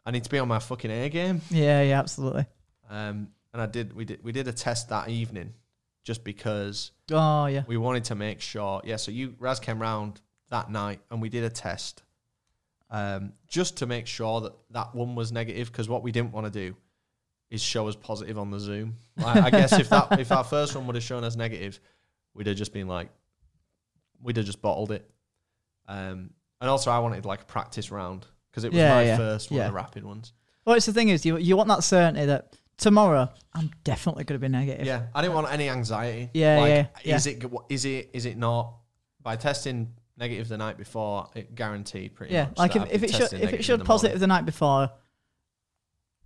I 0.05 0.11
need 0.11 0.23
to 0.23 0.29
be 0.29 0.39
on 0.39 0.47
my 0.47 0.59
fucking 0.59 0.91
air 0.91 1.09
game. 1.09 1.41
Yeah. 1.49 1.81
Yeah. 1.81 1.99
Absolutely. 1.99 2.45
Um, 2.89 3.29
and 3.53 3.61
I 3.61 3.65
did. 3.65 3.93
We 3.93 4.05
did. 4.05 4.23
We 4.23 4.31
did 4.31 4.47
a 4.47 4.53
test 4.53 4.89
that 4.89 5.09
evening, 5.09 5.53
just 6.03 6.23
because 6.23 6.91
Oh 7.11 7.45
yeah. 7.45 7.63
we 7.67 7.77
wanted 7.77 8.05
to 8.05 8.15
make 8.15 8.41
sure. 8.41 8.81
Yeah. 8.83 8.97
So 8.97 9.11
you 9.11 9.35
Raz 9.39 9.59
came 9.59 9.81
round 9.81 10.21
that 10.49 10.69
night, 10.69 10.99
and 11.09 11.21
we 11.21 11.29
did 11.29 11.43
a 11.43 11.49
test, 11.49 12.03
um, 12.91 13.33
just 13.47 13.77
to 13.77 13.85
make 13.87 14.05
sure 14.05 14.41
that 14.41 14.53
that 14.71 14.93
one 14.93 15.15
was 15.15 15.31
negative. 15.31 15.71
Because 15.71 15.89
what 15.89 16.03
we 16.03 16.11
didn't 16.11 16.31
want 16.33 16.45
to 16.45 16.51
do 16.51 16.75
is 17.49 17.61
show 17.61 17.87
us 17.87 17.95
positive 17.95 18.37
on 18.37 18.51
the 18.51 18.59
Zoom. 18.59 18.97
Like, 19.17 19.37
I 19.43 19.49
guess 19.49 19.73
if 19.73 19.89
that 19.89 20.19
if 20.19 20.31
our 20.31 20.43
first 20.43 20.75
one 20.75 20.85
would 20.87 20.95
have 20.95 21.03
shown 21.03 21.23
us 21.23 21.35
negative, 21.35 21.79
we'd 22.33 22.47
have 22.47 22.55
just 22.55 22.73
been 22.73 22.87
like, 22.87 23.09
we'd 24.21 24.37
have 24.37 24.45
just 24.45 24.61
bottled 24.61 24.91
it. 24.91 25.09
Um, 25.87 26.29
and 26.61 26.69
also 26.69 26.91
I 26.91 26.99
wanted 26.99 27.25
like 27.25 27.41
a 27.41 27.45
practice 27.45 27.91
round 27.91 28.25
because 28.49 28.63
it 28.63 28.71
was 28.71 28.77
Yeah, 28.79 28.93
my 28.93 29.03
yeah, 29.03 29.17
first 29.17 29.51
one 29.51 29.57
yeah. 29.57 29.65
of 29.65 29.71
the 29.71 29.75
rapid 29.75 30.03
ones. 30.05 30.33
Well, 30.63 30.75
it's 30.75 30.85
the 30.85 30.93
thing 30.93 31.09
is, 31.09 31.25
you 31.25 31.37
you 31.37 31.57
want 31.57 31.69
that 31.69 31.83
certainty 31.83 32.25
that 32.27 32.55
tomorrow 32.77 33.29
I'm 33.53 33.71
definitely 33.83 34.23
going 34.25 34.39
to 34.39 34.47
be 34.47 34.51
negative. 34.51 34.85
Yeah, 34.85 35.07
I 35.15 35.21
didn't 35.21 35.33
want 35.33 35.51
any 35.51 35.69
anxiety. 35.69 36.29
Yeah, 36.33 36.59
like, 36.59 36.87
yeah, 37.03 37.15
Is 37.15 37.25
it? 37.27 37.43
Is 37.69 37.85
it? 37.85 38.09
Is 38.13 38.25
it 38.25 38.37
not? 38.37 38.75
By 39.23 39.35
testing 39.35 39.93
negative 40.21 40.47
the 40.47 40.57
night 40.57 40.77
before, 40.77 41.27
it 41.35 41.53
guaranteed 41.55 42.15
pretty 42.15 42.33
Yeah. 42.33 42.43
much. 42.45 42.53
Yeah, 42.55 42.61
like 42.61 42.73
that 42.73 42.81
if, 42.83 42.83
I'd 42.83 42.93
if 42.95 43.01
be 43.01 43.07
it 43.07 43.13
should 43.15 43.33
if 43.41 43.53
it 43.53 43.63
should 43.65 43.79
the 43.81 43.85
positive 43.85 44.11
morning. 44.13 44.19
the 44.21 44.27
night 44.27 44.45
before, 44.45 44.91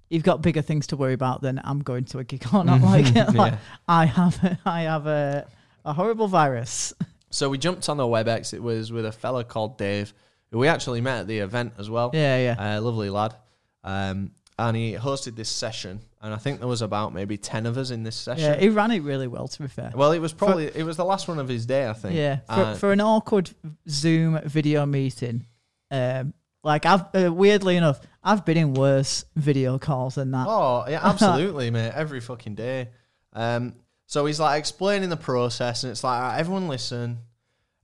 you've 0.10 0.24
got 0.24 0.42
bigger 0.42 0.62
things 0.62 0.88
to 0.88 0.96
worry 0.98 1.14
about 1.14 1.42
than 1.42 1.60
I'm 1.64 1.80
going 1.80 2.06
to 2.06 2.20
a 2.20 2.24
gig 2.24 2.46
or 2.54 2.64
not. 2.64 2.82
Like, 2.82 3.16
like 3.34 3.54
Yeah. 3.54 3.58
I 3.88 4.06
have 4.06 4.60
I 4.66 4.82
have 4.82 5.08
a 5.08 5.48
a 5.84 5.94
horrible 5.94 6.28
virus. 6.28 6.94
So 7.32 7.50
we 7.50 7.58
jumped 7.58 7.90
on 7.90 7.98
the 7.98 8.04
WebEx. 8.04 8.54
It 8.54 8.62
was 8.64 8.92
with 8.92 9.06
a 9.06 9.12
fella 9.12 9.44
called 9.44 9.78
Dave, 9.78 10.14
who 10.52 10.60
we 10.60 10.68
actually 10.68 11.02
met 11.02 11.22
at 11.22 11.28
the 11.28 11.40
event 11.40 11.74
as 11.78 11.90
well. 11.90 12.12
Yeah. 12.14 12.38
Yeah. 12.38 12.78
Uh, 12.78 12.82
lovely 12.82 13.10
lad. 13.10 13.36
Um, 13.84 14.32
and 14.58 14.76
he 14.78 14.94
hosted 14.94 15.36
this 15.36 15.50
session, 15.50 16.00
and 16.26 16.34
I 16.34 16.38
think 16.38 16.58
there 16.58 16.68
was 16.68 16.82
about 16.82 17.14
maybe 17.14 17.38
ten 17.38 17.68
of 17.68 17.78
us 17.78 17.92
in 17.92 18.02
this 18.02 18.16
session. 18.16 18.54
Yeah. 18.54 18.60
He 18.60 18.70
ran 18.70 18.90
it 18.90 19.04
really 19.04 19.28
well. 19.28 19.48
To 19.48 19.62
be 19.62 19.68
fair. 19.68 19.92
well, 19.94 20.12
it 20.12 20.18
was 20.18 20.34
probably 20.34 20.66
it 20.66 20.84
was 20.84 20.98
the 20.98 21.06
last 21.06 21.28
one 21.28 21.38
of 21.38 21.48
his 21.48 21.68
day, 21.68 21.88
I 21.88 21.94
think. 21.94 22.16
Yeah, 22.16 22.40
for, 22.52 22.80
for 22.80 22.92
an 22.92 23.00
awkward 23.00 23.52
Zoom 23.88 24.40
video 24.44 24.88
meeting, 24.88 25.46
um, 25.92 26.34
like 26.64 26.88
I've 26.88 27.04
uh, 27.14 27.32
weirdly 27.32 27.78
enough, 27.78 28.02
I've 28.24 28.44
been 28.44 28.58
in 28.58 28.74
worse 28.74 29.24
video 29.36 29.78
calls 29.78 30.16
than 30.16 30.32
that. 30.32 30.48
Oh 30.50 30.86
yeah, 30.90 31.00
absolutely, 31.08 31.70
mate. 31.70 31.92
Every 31.94 32.22
fucking 32.22 32.56
day. 32.56 32.90
Um, 33.34 33.76
so 34.08 34.26
he's 34.26 34.40
like 34.40 34.58
explaining 34.58 35.10
the 35.10 35.18
process, 35.18 35.84
and 35.84 35.92
it's 35.92 36.04
like 36.04 36.20
"Alright, 36.20 36.40
everyone 36.40 36.68
listen, 36.68 37.20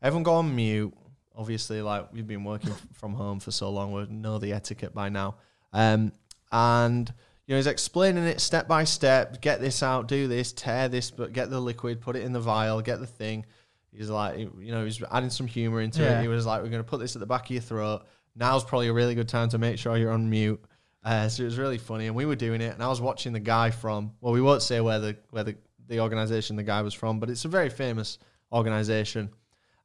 everyone 0.01 0.23
go 0.23 0.33
on 0.33 0.55
mute. 0.55 0.95
Obviously, 1.35 1.83
like 1.83 2.11
we've 2.11 2.25
been 2.27 2.43
working 2.43 2.73
from 2.93 3.13
home 3.13 3.39
for 3.39 3.51
so 3.51 3.69
long, 3.69 3.91
we 3.91 4.07
know 4.07 4.39
the 4.39 4.53
etiquette 4.53 4.95
by 4.95 5.09
now. 5.09 5.35
Um, 5.73 6.11
and 6.51 7.13
you 7.52 7.56
know 7.56 7.60
he's 7.60 7.68
explaining 7.68 8.24
it 8.24 8.39
step 8.39 8.66
by 8.66 8.86
step. 8.86 9.41
Get 9.41 9.60
this 9.60 9.84
out, 9.84 10.08
do 10.08 10.30
this, 10.30 10.54
tear 10.54 10.88
this, 10.88 11.12
but 11.12 11.34
get 11.34 11.49
the 11.49 11.60
liquid, 11.60 11.99
put 11.99 12.16
it 12.16 12.24
in 12.24 12.32
the 12.32 12.39
vial, 12.39 12.82
get 12.82 13.02
the 13.02 13.06
thing. 13.06 13.45
He's 13.91 14.10
like, 14.10 14.39
you 14.39 14.72
know, 14.72 14.86
he's 14.86 15.04
adding 15.12 15.30
some 15.30 15.47
humor 15.47 15.82
into 15.82 16.02
Yeah. 16.02 16.20
it. 16.20 16.22
He 16.22 16.30
was 16.30 16.45
like, 16.45 16.62
we're 16.64 16.70
going 16.70 16.82
to 16.82 16.89
put 16.89 17.02
this 17.02 17.14
at 17.18 17.20
the 17.20 17.26
back 17.26 17.47
of 17.47 17.52
your 17.52 17.62
throat. 17.62 18.04
Now's 18.38 18.64
probably 18.64 18.88
a 18.88 18.93
really 18.93 19.16
good 19.16 19.28
time 19.28 19.49
to 19.49 19.58
make 19.58 19.78
sure 19.78 19.97
you're 19.97 20.14
on 20.14 20.30
mute. 20.30 20.64
Uh, 21.04 21.28
so 21.28 21.43
it 21.43 21.47
was 21.47 21.58
really 21.58 21.78
funny, 21.78 22.08
and 22.08 22.16
we 22.16 22.26
were 22.26 22.38
doing 22.38 22.62
it, 22.62 22.74
and 22.74 22.82
I 22.82 22.88
was 22.88 23.02
watching 23.02 23.34
the 23.34 23.39
guy 23.41 23.70
from. 23.70 24.14
Well, 24.22 24.32
we 24.32 24.39
won't 24.41 24.62
say 24.62 24.80
where 24.80 24.99
the 24.99 25.18
where 25.32 25.43
the, 25.43 25.58
the 25.88 25.99
organization 25.99 26.56
the 26.56 26.64
guy 26.64 26.82
was 26.84 26.93
from, 26.93 27.20
but 27.20 27.30
it's 27.30 27.43
a 27.43 27.49
very 27.49 27.70
famous 27.70 28.18
organization, 28.54 29.30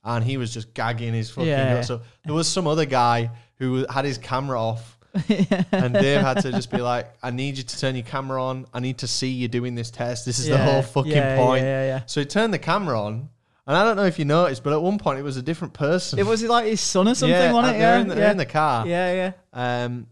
and 0.05 0.25
he 0.25 0.37
was 0.37 0.53
just 0.53 0.75
gagging 0.75 1.15
his 1.15 1.31
fucking. 1.31 1.49
Yeah. 1.49 1.81
So 1.81 2.03
there 2.25 2.35
was 2.35 2.47
some 2.47 2.67
other 2.67 2.85
guy 2.87 3.31
who 3.57 3.87
had 3.89 4.05
his 4.05 4.19
camera 4.19 4.61
off, 4.61 4.96
and 5.73 5.95
Dave 5.95 6.21
had 6.21 6.41
to 6.43 6.53
just 6.53 6.71
be 6.71 6.79
like, 6.79 7.09
"I 7.23 7.31
need 7.31 7.57
you 7.59 7.63
to 7.65 7.79
turn 7.79 7.95
your 7.97 8.05
camera 8.05 8.43
on. 8.43 8.67
I 8.75 8.81
need 8.81 8.99
to 8.99 9.07
see 9.07 9.29
you 9.31 9.49
doing 9.49 9.75
this 9.75 9.91
test. 9.91 10.25
This 10.27 10.39
is 10.39 10.47
the 10.47 10.53
Yeah, 10.55 10.65
whole 10.73 10.83
fucking 10.83 11.13
yeah, 11.13 11.37
point." 11.37 11.63
Yeah, 11.65 11.85
yeah, 11.85 12.03
So 12.07 12.21
he 12.21 12.27
turned 12.27 12.53
the 12.55 12.59
camera 12.59 13.01
on, 13.01 13.29
and 13.67 13.77
I 13.77 13.85
don't 13.85 13.97
know 13.97 14.05
if 14.05 14.19
you 14.19 14.25
noticed, 14.25 14.63
but 14.63 14.73
at 14.73 14.81
one 14.83 14.99
point 14.99 15.19
it 15.19 15.23
was 15.23 15.37
a 15.37 15.43
different 15.43 15.75
person. 15.75 16.19
It 16.19 16.27
was 16.27 16.43
like 16.43 16.67
his 16.67 16.81
son 16.81 17.09
or 17.09 17.15
something, 17.15 17.31
yeah, 17.31 17.53
wasn't 17.53 17.77
it? 17.77 17.79
They're, 17.79 17.95
Yeah, 17.97 18.01
in 18.01 18.09
the, 18.09 18.15
yeah. 18.15 18.21
they're 18.21 18.31
in 18.33 18.37
the 18.37 18.47
car. 18.47 18.87
yeah, 18.87 19.33
yeah. 19.55 19.85
Um, 19.85 20.07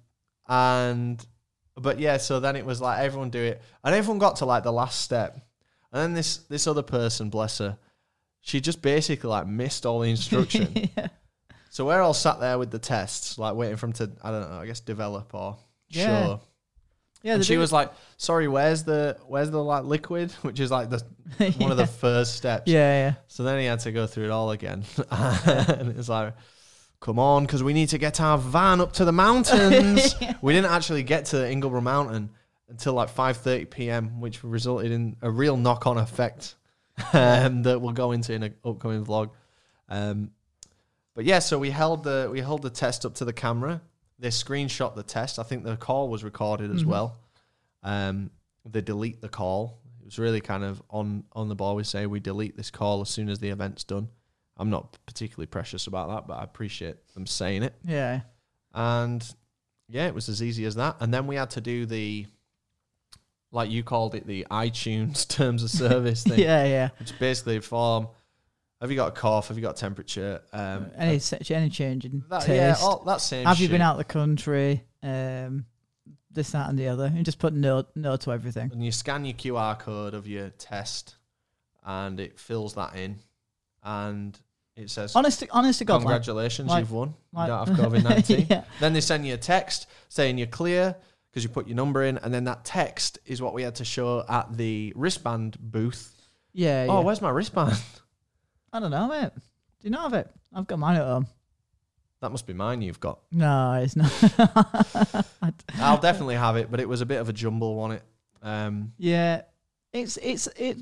and 0.48 1.24
but 1.76 1.98
yeah, 1.98 2.16
so 2.18 2.40
then 2.40 2.56
it 2.56 2.64
was 2.64 2.80
like 2.80 3.00
everyone 3.00 3.30
do 3.30 3.40
it, 3.42 3.62
and 3.82 3.94
everyone 3.94 4.18
got 4.18 4.36
to 4.36 4.44
like 4.44 4.62
the 4.62 4.72
last 4.72 5.00
step, 5.00 5.34
and 5.92 6.00
then 6.02 6.14
this 6.14 6.38
this 6.38 6.66
other 6.66 6.82
person, 6.82 7.30
bless 7.30 7.58
her, 7.58 7.78
she 8.40 8.60
just 8.60 8.80
basically 8.82 9.30
like 9.30 9.46
missed 9.46 9.84
all 9.86 10.00
the 10.00 10.10
instruction. 10.10 10.90
yeah. 10.96 11.08
So 11.74 11.84
we're 11.84 12.00
all 12.00 12.14
sat 12.14 12.38
there 12.38 12.56
with 12.56 12.70
the 12.70 12.78
tests, 12.78 13.36
like 13.36 13.56
waiting 13.56 13.74
for 13.76 13.86
them 13.88 13.94
to 13.94 14.12
I 14.22 14.30
don't 14.30 14.48
know, 14.48 14.58
I 14.60 14.66
guess 14.66 14.78
develop 14.78 15.34
or 15.34 15.56
Yeah. 15.88 16.06
show. 16.06 16.40
Yeah, 17.24 17.34
and 17.34 17.44
she 17.44 17.56
was 17.56 17.72
like, 17.72 17.90
"Sorry, 18.16 18.46
where's 18.46 18.84
the 18.84 19.16
where's 19.26 19.50
the 19.50 19.60
like 19.60 19.82
liquid?" 19.82 20.30
Which 20.42 20.60
is 20.60 20.70
like 20.70 20.88
the 20.90 21.02
one 21.58 21.72
of 21.72 21.76
the 21.76 21.86
first 21.86 22.36
steps. 22.36 22.70
Yeah, 22.70 23.14
So 23.26 23.42
then 23.42 23.58
he 23.58 23.64
had 23.64 23.80
to 23.80 23.90
go 23.90 24.06
through 24.06 24.26
it 24.26 24.30
all 24.30 24.52
again. 24.52 24.84
and 25.10 25.98
it's 25.98 26.08
like, 26.08 26.34
come 27.00 27.18
on, 27.18 27.44
because 27.44 27.64
we 27.64 27.72
need 27.72 27.88
to 27.88 27.98
get 27.98 28.20
our 28.20 28.38
van 28.38 28.80
up 28.80 28.92
to 28.92 29.04
the 29.04 29.12
mountains. 29.12 30.14
we 30.42 30.52
didn't 30.52 30.70
actually 30.70 31.02
get 31.02 31.24
to 31.26 31.38
Ingleborough 31.38 31.82
Mountain 31.82 32.30
until 32.68 32.92
like 32.94 33.12
5.30 33.12 33.68
p.m., 33.70 34.20
which 34.20 34.44
resulted 34.44 34.92
in 34.92 35.16
a 35.22 35.30
real 35.30 35.56
knock-on 35.56 35.98
effect 35.98 36.54
um, 37.12 37.62
that 37.64 37.80
we'll 37.80 37.92
go 37.92 38.12
into 38.12 38.32
in 38.32 38.44
an 38.44 38.54
upcoming 38.64 39.04
vlog. 39.04 39.30
Um, 39.88 40.30
but 41.14 41.24
yeah, 41.24 41.38
so 41.38 41.58
we 41.58 41.70
held 41.70 42.04
the 42.04 42.28
we 42.32 42.40
held 42.40 42.62
the 42.62 42.70
test 42.70 43.04
up 43.06 43.14
to 43.16 43.24
the 43.24 43.32
camera. 43.32 43.80
They 44.18 44.28
screenshot 44.28 44.94
the 44.94 45.02
test. 45.02 45.38
I 45.38 45.42
think 45.42 45.64
the 45.64 45.76
call 45.76 46.08
was 46.08 46.22
recorded 46.24 46.70
as 46.70 46.82
Mhm. 46.84 46.86
well. 46.86 47.18
Um, 47.82 48.30
they 48.64 48.80
delete 48.80 49.20
the 49.20 49.28
call. 49.28 49.80
It 50.00 50.04
was 50.06 50.18
really 50.18 50.40
kind 50.40 50.64
of 50.64 50.82
on 50.90 51.24
on 51.32 51.48
the 51.48 51.54
ball. 51.54 51.74
We 51.76 51.84
say 51.84 52.06
we 52.06 52.20
delete 52.20 52.56
this 52.56 52.70
call 52.70 53.00
as 53.00 53.08
soon 53.10 53.28
as 53.28 53.38
the 53.40 53.50
event's 53.50 53.84
done. 53.84 54.08
I'm 54.56 54.70
not 54.70 54.96
particularly 55.06 55.46
precious 55.46 55.86
about 55.88 56.08
that, 56.10 56.26
but 56.28 56.34
I 56.34 56.44
appreciate 56.44 56.96
them 57.14 57.26
saying 57.26 57.62
it. 57.64 57.74
yeah. 57.84 58.20
And 58.72 59.24
yeah, 59.88 60.06
it 60.06 60.14
was 60.14 60.28
as 60.28 60.42
easy 60.42 60.64
as 60.64 60.74
that. 60.76 60.96
And 61.00 61.12
then 61.12 61.26
we 61.26 61.36
had 61.36 61.50
to 61.50 61.60
do 61.60 61.86
the, 61.86 62.26
like 63.52 63.70
you 63.70 63.82
called 63.82 64.14
it, 64.14 64.26
the 64.26 64.46
iTunes 64.50 65.26
terms 65.28 65.62
of 65.62 65.70
service 65.70 66.22
thing, 66.24 66.38
Yeah, 66.38 66.64
yeah. 66.64 66.88
which 66.98 67.16
basically 67.18 67.56
a 67.56 67.60
form. 67.62 68.08
Have 68.84 68.90
you 68.90 68.96
got 68.98 69.08
a 69.08 69.12
cough? 69.12 69.48
Have 69.48 69.56
you 69.56 69.62
got 69.62 69.76
temperature? 69.76 70.42
Um, 70.52 70.90
Any 70.98 71.18
se- 71.18 71.38
any 71.54 71.70
change 71.70 72.04
in 72.04 72.22
that, 72.28 72.42
taste? 72.42 72.50
yeah, 72.82 72.86
all, 72.86 73.02
that 73.04 73.22
same. 73.22 73.46
Have 73.46 73.58
you 73.58 73.70
been 73.70 73.80
out 73.80 73.96
the 73.96 74.04
country? 74.04 74.84
Um, 75.02 75.64
this, 76.30 76.50
that, 76.50 76.68
and 76.68 76.78
the 76.78 76.88
other. 76.88 77.04
And 77.06 77.24
just 77.24 77.38
put 77.38 77.54
no, 77.54 77.86
no 77.94 78.16
to 78.16 78.30
everything. 78.32 78.70
And 78.74 78.84
you 78.84 78.92
scan 78.92 79.24
your 79.24 79.32
QR 79.32 79.78
code 79.78 80.12
of 80.12 80.26
your 80.26 80.50
test, 80.50 81.16
and 81.82 82.20
it 82.20 82.38
fills 82.38 82.74
that 82.74 82.94
in, 82.94 83.16
and 83.82 84.38
it 84.76 84.90
says, 84.90 85.16
Honest, 85.16 85.40
to, 85.40 85.48
honest 85.50 85.78
to 85.78 85.86
God, 85.86 86.00
"Congratulations, 86.00 86.68
like- 86.68 86.80
you've 86.80 86.92
won. 86.92 87.14
like- 87.32 87.48
you 87.48 87.54
don't 87.54 87.68
have 87.68 87.76
COVID 87.78 88.02
nineteen. 88.10 88.46
yeah. 88.50 88.64
Then 88.80 88.92
they 88.92 89.00
send 89.00 89.26
you 89.26 89.32
a 89.32 89.38
text 89.38 89.86
saying 90.10 90.36
you're 90.36 90.46
clear 90.46 90.94
because 91.30 91.42
you 91.42 91.48
put 91.48 91.66
your 91.68 91.76
number 91.76 92.02
in, 92.04 92.18
and 92.18 92.34
then 92.34 92.44
that 92.44 92.66
text 92.66 93.18
is 93.24 93.40
what 93.40 93.54
we 93.54 93.62
had 93.62 93.76
to 93.76 93.84
show 93.86 94.26
at 94.28 94.54
the 94.58 94.92
wristband 94.94 95.56
booth. 95.58 96.10
Yeah, 96.52 96.84
Oh, 96.90 96.98
yeah. 96.98 97.04
where's 97.04 97.22
my 97.22 97.30
wristband? 97.30 97.72
I 98.74 98.80
don't 98.80 98.90
know, 98.90 99.06
mate. 99.06 99.30
Do 99.34 99.40
you 99.82 99.90
not 99.90 100.02
have 100.02 100.14
it? 100.14 100.28
I've 100.52 100.66
got 100.66 100.80
mine 100.80 100.96
at 100.96 101.04
home. 101.06 101.28
that 102.20 102.30
must 102.30 102.44
be 102.46 102.52
mine. 102.52 102.82
You've 102.82 102.98
got. 102.98 103.20
No, 103.30 103.74
it's 103.74 103.94
not. 103.94 105.24
I'll 105.78 106.00
definitely 106.00 106.34
have 106.34 106.56
it, 106.56 106.70
but 106.72 106.80
it 106.80 106.88
was 106.88 107.00
a 107.00 107.06
bit 107.06 107.20
of 107.20 107.28
a 107.28 107.32
jumble 107.32 107.78
on 107.78 107.92
it. 107.92 108.02
Um, 108.42 108.92
yeah, 108.98 109.42
it's 109.92 110.16
it's 110.16 110.48
it 110.56 110.78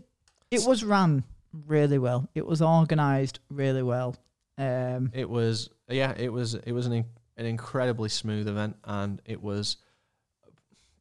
it 0.50 0.62
was 0.66 0.82
ran 0.84 1.22
really 1.66 1.98
well. 1.98 2.28
It 2.34 2.46
was 2.46 2.62
organised 2.62 3.40
really 3.50 3.82
well. 3.82 4.16
Um, 4.56 5.10
it 5.12 5.28
was 5.28 5.68
yeah, 5.88 6.14
it 6.16 6.32
was 6.32 6.54
it 6.54 6.72
was 6.72 6.86
an 6.86 6.92
in- 6.94 7.04
an 7.36 7.44
incredibly 7.46 8.08
smooth 8.08 8.48
event, 8.48 8.76
and 8.84 9.20
it 9.26 9.42
was 9.42 9.76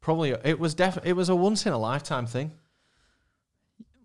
probably 0.01 0.31
it 0.43 0.59
was 0.59 0.73
definitely 0.73 1.11
it 1.11 1.15
was 1.15 1.29
a 1.29 1.35
once 1.35 1.65
in 1.65 1.71
a 1.73 1.77
lifetime 1.77 2.25
thing. 2.25 2.51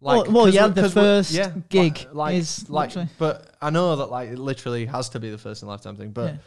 Well- 0.01 0.25
well, 0.31 0.45
'cause 0.45 0.55
yeah, 0.55 0.67
the 0.69 0.75
the 0.75 0.81
'cause 0.83 0.95
we- 0.95 1.01
first 1.01 1.69
gig 1.71 1.93
like, 1.99 2.15
like, 2.15 2.35
is 2.37 2.69
like, 2.69 2.89
literally- 2.91 3.09
but 3.19 3.55
I 3.63 3.71
know 3.71 3.97
that 3.97 4.07
like 4.11 4.31
it 4.31 4.39
literally 4.39 4.87
has 4.87 5.09
to 5.11 5.21
be 5.21 5.31
the 5.31 5.39
first 5.39 5.63
in 5.63 5.69
lifetime 5.69 5.97
thing. 5.97 6.11
But 6.11 6.35
Yeah. 6.35 6.39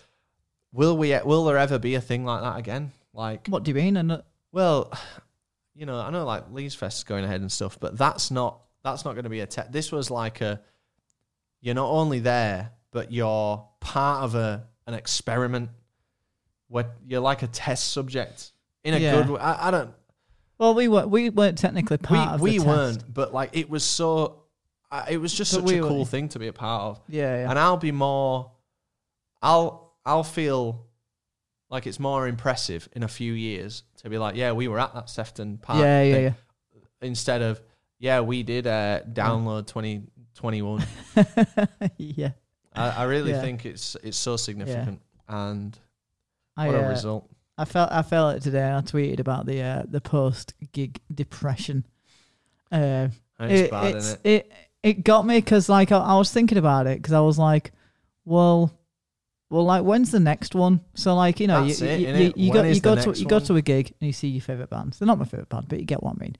will 0.71 0.97
we? 0.97 1.17
Will 1.23 1.45
there 1.45 1.57
ever 1.57 1.79
be 1.79 1.95
a 1.95 2.01
thing 2.01 2.25
like 2.25 2.41
that 2.41 2.57
again? 2.57 2.91
Like, 3.13 3.47
What 3.47 3.63
do 3.63 3.71
you 3.71 3.75
mean? 3.75 3.97
And 3.97 4.11
uh, 4.11 4.21
well, 4.51 4.91
you 5.73 5.85
know, 5.85 5.99
I 5.99 6.09
know 6.11 6.25
like 6.25 6.51
Leeds 6.51 6.75
Fest 6.75 6.99
is 6.99 7.03
going 7.03 7.23
ahead 7.23 7.41
and 7.41 7.51
stuff, 7.51 7.79
but 7.79 7.97
that's 7.97 8.29
not 8.31 8.61
that's 8.83 9.03
not 9.03 9.13
going 9.13 9.23
to 9.25 9.29
be 9.29 9.39
a 9.41 9.47
te- 9.47 9.63
This 9.71 9.91
was 9.91 10.09
like 10.11 10.41
a 10.41 10.61
you're 11.61 11.75
not 11.75 11.89
only 11.89 12.19
there, 12.19 12.71
but 12.91 13.11
you're 13.11 13.67
part 13.79 14.23
of 14.23 14.35
a 14.35 14.67
an 14.87 14.93
experiment 14.93 15.69
where 16.67 16.91
you're 17.05 17.19
like 17.19 17.41
a 17.41 17.47
test 17.47 17.91
subject 17.91 18.53
in 18.83 18.93
a 18.93 18.97
Yeah. 18.99 19.15
good 19.15 19.29
way. 19.31 19.39
I, 19.41 19.67
I 19.67 19.71
don't. 19.71 19.91
Well, 20.59 20.75
we 20.75 20.87
were 20.87 21.07
we 21.07 21.29
weren't 21.29 21.57
technically 21.57 21.97
part 21.97 22.35
of 22.35 22.41
we 22.41 22.57
the 22.57 22.63
we 22.63 22.67
weren't, 22.69 23.11
but 23.13 23.33
like 23.33 23.49
it 23.57 23.69
was 23.69 23.83
so. 23.83 24.43
Uh, 24.91 25.05
it 25.07 25.17
was 25.17 25.31
just 25.33 25.53
But 25.53 25.59
such 25.61 25.67
we 25.71 25.77
a 25.77 25.83
were- 25.83 25.87
cool 25.87 26.05
thing 26.05 26.29
to 26.29 26.39
be 26.39 26.47
a 26.47 26.53
part 26.53 26.81
of, 26.83 27.01
Yeah, 27.07 27.41
yeah. 27.43 27.49
and 27.49 27.59
I'll 27.59 27.77
be 27.77 27.91
more. 27.91 28.51
I'll 29.41 29.93
I'll 30.05 30.23
feel 30.23 30.85
like 31.69 31.85
it's 31.85 31.99
more 31.99 32.27
impressive 32.27 32.89
in 32.93 33.03
a 33.03 33.07
few 33.07 33.33
years 33.33 33.83
to 33.97 34.09
be 34.09 34.17
like, 34.17 34.35
yeah, 34.35 34.51
we 34.53 34.67
were 34.67 34.79
at 34.79 34.93
that 34.95 35.07
Sefton 35.09 35.59
Park. 35.59 35.79
yeah, 35.79 36.01
yeah, 36.01 36.17
yeah. 36.17 36.33
instead 37.03 37.41
of 37.43 37.61
yeah 37.99 38.21
we 38.21 38.41
did 38.41 38.65
uh, 38.65 39.01
download 39.13 39.67
2021 39.67 40.83
yeah. 41.97 42.31
I, 42.73 42.89
I 42.89 43.03
really 43.03 43.31
Yeah. 43.31 43.41
think 43.41 43.65
it's 43.67 43.95
it's 44.03 44.17
so 44.17 44.37
significant 44.37 45.01
and 45.27 45.77
I, 46.57 46.65
what 46.67 46.75
a 46.75 46.85
uh, 46.85 46.89
result 46.89 47.29
I 47.59 47.65
felt 47.65 47.91
I 47.91 48.01
felt 48.01 48.37
it 48.37 48.41
today. 48.43 48.63
I 48.63 48.79
tweeted 48.81 49.19
about 49.19 49.45
the 49.45 49.61
uh, 49.61 49.83
the 49.87 49.99
post 49.99 50.53
gig 50.71 50.99
depression. 51.13 51.85
Uh, 52.71 53.09
it's 53.39 53.61
it, 53.61 53.71
bad 53.71 53.85
it's- 53.87 54.17
it 54.23 54.29
it 54.29 54.51
it 54.81 55.03
got 55.03 55.25
me 55.25 55.37
because 55.37 55.67
like 55.67 55.91
I, 55.91 55.97
I 55.97 56.17
was 56.17 56.31
thinking 56.31 56.57
about 56.57 56.87
it 56.87 56.97
because 57.01 57.13
I 57.13 57.19
was 57.19 57.37
like, 57.37 57.73
well, 58.23 58.71
well, 59.49 59.65
like 59.65 59.83
when's 59.83 60.11
the 60.11 60.21
next 60.21 60.55
one? 60.55 60.79
So 60.93 61.15
like 61.15 61.39
you 61.41 61.47
know 61.47 61.65
That's 61.65 61.81
you 61.81 61.87
it, 61.87 61.99
you, 61.99 62.07
you, 62.07 62.33
you 62.37 62.53
go 62.53 62.63
you 62.63 62.79
go 62.79 62.95
to 62.95 63.11
you 63.19 63.25
go 63.25 63.39
to 63.39 63.55
a 63.57 63.61
gig 63.61 63.93
and 63.99 64.07
you 64.07 64.13
see 64.13 64.29
your 64.29 64.41
favorite 64.41 64.69
band. 64.69 64.93
They're 64.93 65.05
not 65.07 65.19
my 65.19 65.25
favorite 65.25 65.49
band, 65.49 65.65
but 65.67 65.79
you 65.79 65.85
get 65.85 66.01
what 66.01 66.15
I 66.15 66.23
mean. 66.23 66.35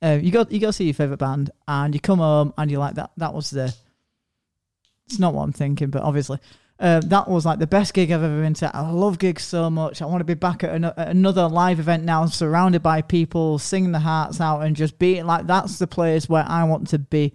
Uh, 0.00 0.18
you 0.22 0.30
go 0.30 0.46
you 0.48 0.58
go 0.58 0.70
see 0.70 0.84
your 0.84 0.94
favorite 0.94 1.18
band 1.18 1.50
and 1.68 1.92
you 1.92 2.00
come 2.00 2.18
home 2.20 2.54
and 2.56 2.70
you're 2.70 2.80
like 2.80 2.94
that 2.94 3.10
that 3.18 3.34
was 3.34 3.50
the. 3.50 3.74
It's 5.06 5.18
not 5.18 5.34
what 5.34 5.42
I'm 5.42 5.52
thinking, 5.52 5.90
but 5.90 6.02
obviously. 6.02 6.38
Uh, 6.78 7.00
that 7.06 7.26
was 7.26 7.46
like 7.46 7.58
the 7.58 7.66
best 7.66 7.94
gig 7.94 8.10
I've 8.10 8.22
ever 8.22 8.40
been 8.42 8.52
to. 8.54 8.74
I 8.76 8.90
love 8.90 9.18
gigs 9.18 9.42
so 9.44 9.70
much. 9.70 10.02
I 10.02 10.04
want 10.06 10.20
to 10.20 10.24
be 10.24 10.34
back 10.34 10.62
at, 10.62 10.74
an- 10.74 10.84
at 10.84 11.08
another 11.08 11.48
live 11.48 11.80
event 11.80 12.04
now, 12.04 12.26
surrounded 12.26 12.82
by 12.82 13.00
people, 13.00 13.58
singing 13.58 13.92
the 13.92 13.98
hearts 14.00 14.40
out, 14.42 14.60
and 14.60 14.76
just 14.76 14.98
being 14.98 15.24
like 15.26 15.46
that's 15.46 15.78
the 15.78 15.86
place 15.86 16.28
where 16.28 16.44
I 16.46 16.64
want 16.64 16.88
to 16.88 16.98
be. 16.98 17.32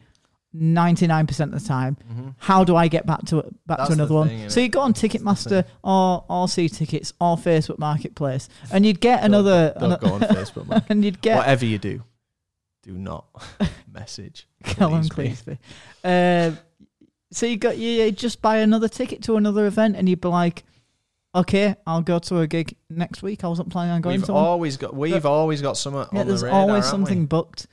Ninety 0.54 1.08
nine 1.08 1.28
percent 1.28 1.54
of 1.54 1.62
the 1.62 1.66
time. 1.68 1.96
Mhm. 2.14 2.36
How 2.38 2.66
do 2.66 2.76
I 2.76 2.90
get 2.90 3.06
back 3.06 3.24
to 3.28 3.38
back 3.66 3.78
That's 3.78 3.90
to 3.90 3.96
the 3.96 4.02
another 4.04 4.14
one? 4.16 4.28
thing, 4.28 4.50
so 4.50 4.60
you 4.60 4.68
go 4.68 4.82
on 4.82 4.94
Ticketmaster 4.94 5.64
or 5.82 6.26
or 6.28 6.50
see 6.50 6.68
tickets 6.68 7.14
or 7.22 7.38
Facebook 7.38 7.80
Marketplace, 7.80 8.50
and 8.70 8.86
you'd 8.86 9.00
get 9.00 9.24
another, 9.24 9.74
don't, 9.80 9.92
don't 9.92 10.02
go 10.02 10.14
on 10.16 10.20
Facebook 10.20 10.68
man. 10.68 10.84
and 10.90 11.06
you'd 11.06 11.22
get 11.22 11.38
whatever 11.38 11.66
you 11.66 11.78
do 11.78 12.04
do 12.84 12.92
not 12.98 13.28
message 13.94 14.46
Callum 14.66 15.08
please. 15.08 15.42
Cleesby. 15.42 15.58
Um, 16.50 16.58
so 17.32 17.46
you 17.46 17.58
got 17.58 17.78
you 17.78 17.90
you 17.90 18.12
just 18.12 18.42
buy 18.42 18.58
another 18.58 18.88
ticket 18.88 19.22
to 19.24 19.36
another 19.38 19.66
event, 19.66 19.96
and 19.96 20.08
you'd 20.10 20.22
be 20.22 20.28
like, 20.28 20.64
"Okay, 21.34 21.76
I'll 21.88 22.02
go 22.02 22.20
to 22.20 22.40
a 22.40 22.48
gig 22.48 22.76
next 22.90 23.24
week. 23.24 23.44
I 23.44 23.48
wasn't 23.48 23.70
planning 23.70 23.94
on 23.94 24.02
going 24.02 24.18
we've 24.20 24.26
to 24.28 24.34
one." 24.34 24.44
always 24.44 24.78
got 24.78 24.96
we've 24.96 25.26
always 25.26 25.62
got 25.62 25.78
something 25.78 26.06
Yeah, 26.14 26.22
on 26.22 26.28
there's 26.28 26.42
the 26.42 26.48
radar, 26.48 26.60
always 26.62 26.86
haven't 26.86 26.90
something 27.06 27.26
booked. 27.26 27.68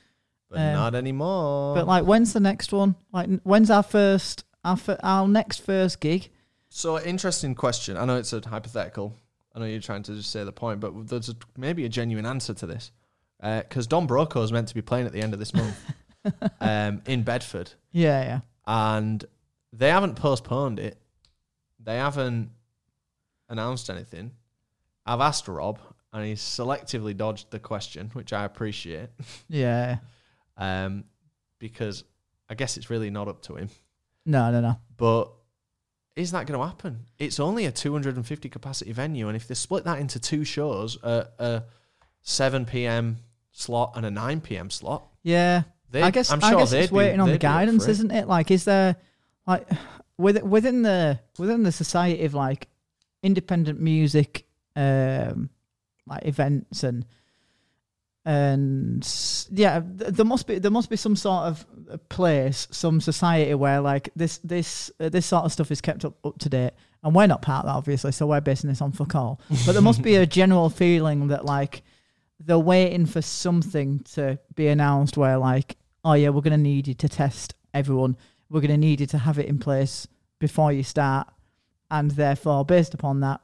but 0.49 0.59
um, 0.59 0.73
not 0.73 0.95
anymore 0.95 1.75
But 1.75 1.87
like, 1.87 2.05
when's 2.05 2.33
the 2.33 2.39
next 2.39 2.71
one? 2.73 2.95
Like, 3.11 3.27
n- 3.27 3.41
when's 3.43 3.69
our 3.69 3.83
first 3.83 4.45
our 4.63 4.77
fir- 4.77 4.99
our 5.03 5.27
next 5.27 5.61
first 5.61 5.99
gig? 5.99 6.29
So 6.69 6.99
interesting 7.01 7.55
question. 7.55 7.97
I 7.97 8.05
know 8.05 8.17
it's 8.17 8.31
a 8.33 8.41
hypothetical. 8.47 9.15
I 9.55 9.59
know 9.59 9.65
you're 9.65 9.81
trying 9.81 10.03
to 10.03 10.13
just 10.15 10.31
say 10.31 10.43
the 10.43 10.51
point, 10.51 10.79
but 10.79 11.07
there's 11.07 11.29
a, 11.29 11.35
maybe 11.57 11.83
a 11.85 11.89
genuine 11.89 12.25
answer 12.25 12.53
to 12.53 12.65
this. 12.67 12.91
Because 13.41 13.87
Don 13.87 14.05
Broco 14.07 14.43
is 14.43 14.51
meant 14.51 14.67
to 14.67 14.75
be 14.75 14.81
playing 14.81 15.05
at 15.07 15.13
the 15.13 15.21
end 15.21 15.33
of 15.33 15.39
this 15.39 15.53
month 15.53 15.75
um, 16.61 17.01
in 17.07 17.23
Bedford, 17.23 17.71
Yeah, 17.91 18.21
yeah. 18.21 18.39
and 18.67 19.23
they 19.73 19.89
haven't 19.89 20.15
postponed 20.15 20.79
it. 20.79 20.97
They 21.79 21.95
haven't 21.97 22.49
announced 23.49 23.89
anything. 23.89 24.31
I've 25.05 25.21
asked 25.21 25.47
Rob, 25.47 25.79
and 26.13 26.25
he's 26.25 26.41
selectively 26.41 27.15
dodged 27.15 27.51
the 27.51 27.59
question, 27.59 28.09
which 28.13 28.33
I 28.33 28.45
appreciate, 28.45 29.09
Yeah. 29.49 29.97
um, 30.57 31.05
because 31.59 32.03
I 32.49 32.55
guess 32.55 32.77
it's 32.77 32.89
really 32.89 33.09
not 33.09 33.27
up 33.27 33.41
to 33.43 33.55
him. 33.55 33.69
No, 34.25 34.51
no, 34.51 34.61
no. 34.61 34.75
But 34.97 35.31
is 36.15 36.31
that 36.31 36.45
going 36.45 36.59
to 36.59 36.65
happen? 36.65 37.05
It's 37.17 37.39
only 37.39 37.65
a 37.65 37.71
250 37.71 38.49
capacity 38.49 38.91
venue, 38.91 39.27
and 39.27 39.35
if 39.35 39.47
they 39.47 39.55
split 39.55 39.85
that 39.85 39.99
into 39.99 40.19
two 40.19 40.43
shows, 40.43 40.97
a, 41.01 41.27
a 41.39 41.63
7 42.21 42.65
p.m. 42.65 43.17
slot 43.51 43.93
and 43.95 44.05
a 44.05 44.11
9 44.11 44.41
p.m. 44.41 44.69
slot, 44.69 45.07
Yeah. 45.23 45.63
I 45.93 46.11
guess 46.11 46.29
I'm 46.31 46.43
I 46.43 46.53
guess 46.53 46.71
it's 46.71 46.91
be- 46.91 46.95
waiting 46.97 47.19
on 47.19 47.29
the 47.29 47.33
be 47.35 47.39
guidance, 47.39 47.87
isn't 47.87 48.11
it? 48.11 48.27
Like, 48.27 48.51
is 48.51 48.65
there 48.65 48.95
like 49.49 49.67
within 50.17 50.49
within 50.49 50.81
the 50.83 51.19
within 51.39 51.63
the 51.63 51.71
society 51.71 52.23
of 52.25 52.35
like 52.35 52.67
independent 53.23 53.79
music, 53.79 54.45
um, 54.75 55.49
like 56.05 56.25
events 56.25 56.83
and 56.83 57.05
and 58.25 59.47
yeah, 59.49 59.81
there 59.83 60.25
must 60.25 60.45
be 60.45 60.59
there 60.59 60.69
must 60.69 60.89
be 60.89 60.95
some 60.95 61.15
sort 61.15 61.45
of 61.45 61.65
place, 62.09 62.67
some 62.69 63.01
society 63.01 63.55
where 63.55 63.81
like 63.81 64.09
this 64.15 64.37
this 64.43 64.91
uh, 64.99 65.09
this 65.09 65.25
sort 65.25 65.45
of 65.45 65.51
stuff 65.51 65.71
is 65.71 65.81
kept 65.81 66.05
up 66.05 66.13
up 66.23 66.37
to 66.39 66.49
date. 66.49 66.73
And 67.01 67.15
we're 67.15 67.27
not 67.27 67.41
part 67.41 67.63
of 67.63 67.71
that, 67.71 67.77
obviously, 67.77 68.11
so 68.11 68.27
we're 68.27 68.41
basing 68.41 68.69
this 68.69 68.81
on 68.81 68.91
fuck 68.91 69.15
all. 69.15 69.39
But 69.65 69.71
there 69.71 69.81
must 69.81 70.01
be 70.01 70.15
a 70.15 70.25
general 70.39 70.69
feeling 70.69 71.29
that 71.29 71.45
like 71.45 71.81
they're 72.41 72.59
waiting 72.59 73.05
for 73.05 73.21
something 73.21 73.99
to 74.15 74.37
be 74.53 74.67
announced 74.67 75.17
where 75.17 75.37
like 75.37 75.77
oh 76.05 76.13
yeah 76.13 76.29
we're 76.29 76.41
going 76.41 76.51
to 76.51 76.57
need 76.57 76.87
you 76.87 76.93
to 76.93 77.09
test 77.09 77.53
everyone 77.73 78.15
we're 78.49 78.61
going 78.61 78.71
to 78.71 78.77
need 78.77 78.99
you 78.99 79.07
to 79.07 79.17
have 79.17 79.39
it 79.39 79.47
in 79.47 79.59
place 79.59 80.07
before 80.39 80.71
you 80.71 80.83
start. 80.83 81.27
And 81.91 82.11
therefore 82.11 82.65
based 82.65 82.93
upon 82.93 83.21
that 83.21 83.41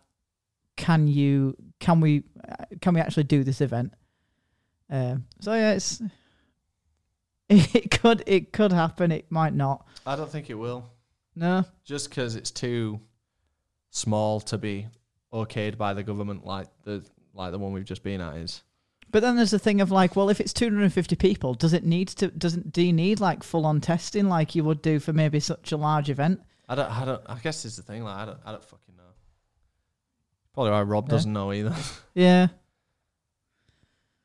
can 0.76 1.08
you 1.08 1.56
can 1.80 2.00
we 2.00 2.24
uh, 2.48 2.66
can 2.82 2.94
we 2.94 3.00
actually 3.00 3.24
do 3.24 3.44
this 3.44 3.62
event? 3.62 3.94
Um, 4.90 5.26
so 5.40 5.54
yeah 5.54 5.74
it's 5.74 6.02
it 7.50 8.00
could 8.02 8.24
it 8.28 8.54
could 8.54 8.72
happen 8.72 9.12
it 9.12 9.32
might 9.32 9.54
not. 9.54 9.88
I 10.06 10.16
don't 10.16 10.30
think 10.30 10.50
it 10.50 10.56
will, 10.56 10.90
no? 11.36 11.64
Just 11.84 12.10
because 12.10 12.36
it's 12.36 12.52
too 12.52 13.00
small 13.90 14.40
to 14.42 14.58
be 14.58 14.88
okayed 15.32 15.78
by 15.78 15.94
the 15.94 16.04
government, 16.04 16.46
like 16.46 16.68
the 16.84 17.04
like 17.34 17.52
the 17.52 17.60
one 17.60 17.74
we've 17.74 17.86
just 17.86 18.04
been 18.04 18.22
at 18.22 18.36
is. 18.38 18.62
But 19.16 19.22
then 19.22 19.38
there's 19.38 19.52
the 19.52 19.58
thing 19.60 19.80
of 19.80 19.92
like 19.92 20.18
well 20.18 20.30
if 20.30 20.42
it's 20.42 20.52
250 20.52 21.16
people 21.16 21.54
does 21.54 21.72
it 21.72 21.86
need 21.86 22.10
to 22.10 22.28
doesn't 22.28 22.74
do 22.74 22.82
you 22.82 22.92
need 22.92 23.22
like 23.22 23.44
full 23.44 23.66
on 23.66 23.80
testing 23.80 24.28
like 24.28 24.56
you 24.56 24.62
would 24.62 24.82
do 24.82 25.00
for 25.00 25.14
maybe 25.14 25.40
such 25.40 25.72
a 25.72 25.78
large 25.78 26.10
event 26.10 26.42
I 26.68 26.76
don't. 26.76 26.92
I 26.92 27.06
don't. 27.06 27.22
I 27.28 27.36
guess 27.36 27.64
it's 27.64 27.76
the 27.76 27.84
thing. 27.84 28.04
Like 28.04 28.18
I 28.18 28.26
don't. 28.26 28.40
I 28.46 28.52
don't 28.52 28.64
fucking 28.64 28.96
know. 28.98 29.04
Probably 30.54 30.72
why 30.72 30.82
Rob 30.82 31.06
Yeah. 31.06 31.12
doesn't 31.12 31.32
know 31.32 31.54
either. 31.54 31.76
yeah 32.16 32.48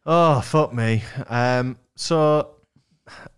Oh 0.06 0.40
fuck 0.40 0.72
me. 0.72 1.04
Um. 1.28 1.78
So, 1.94 2.56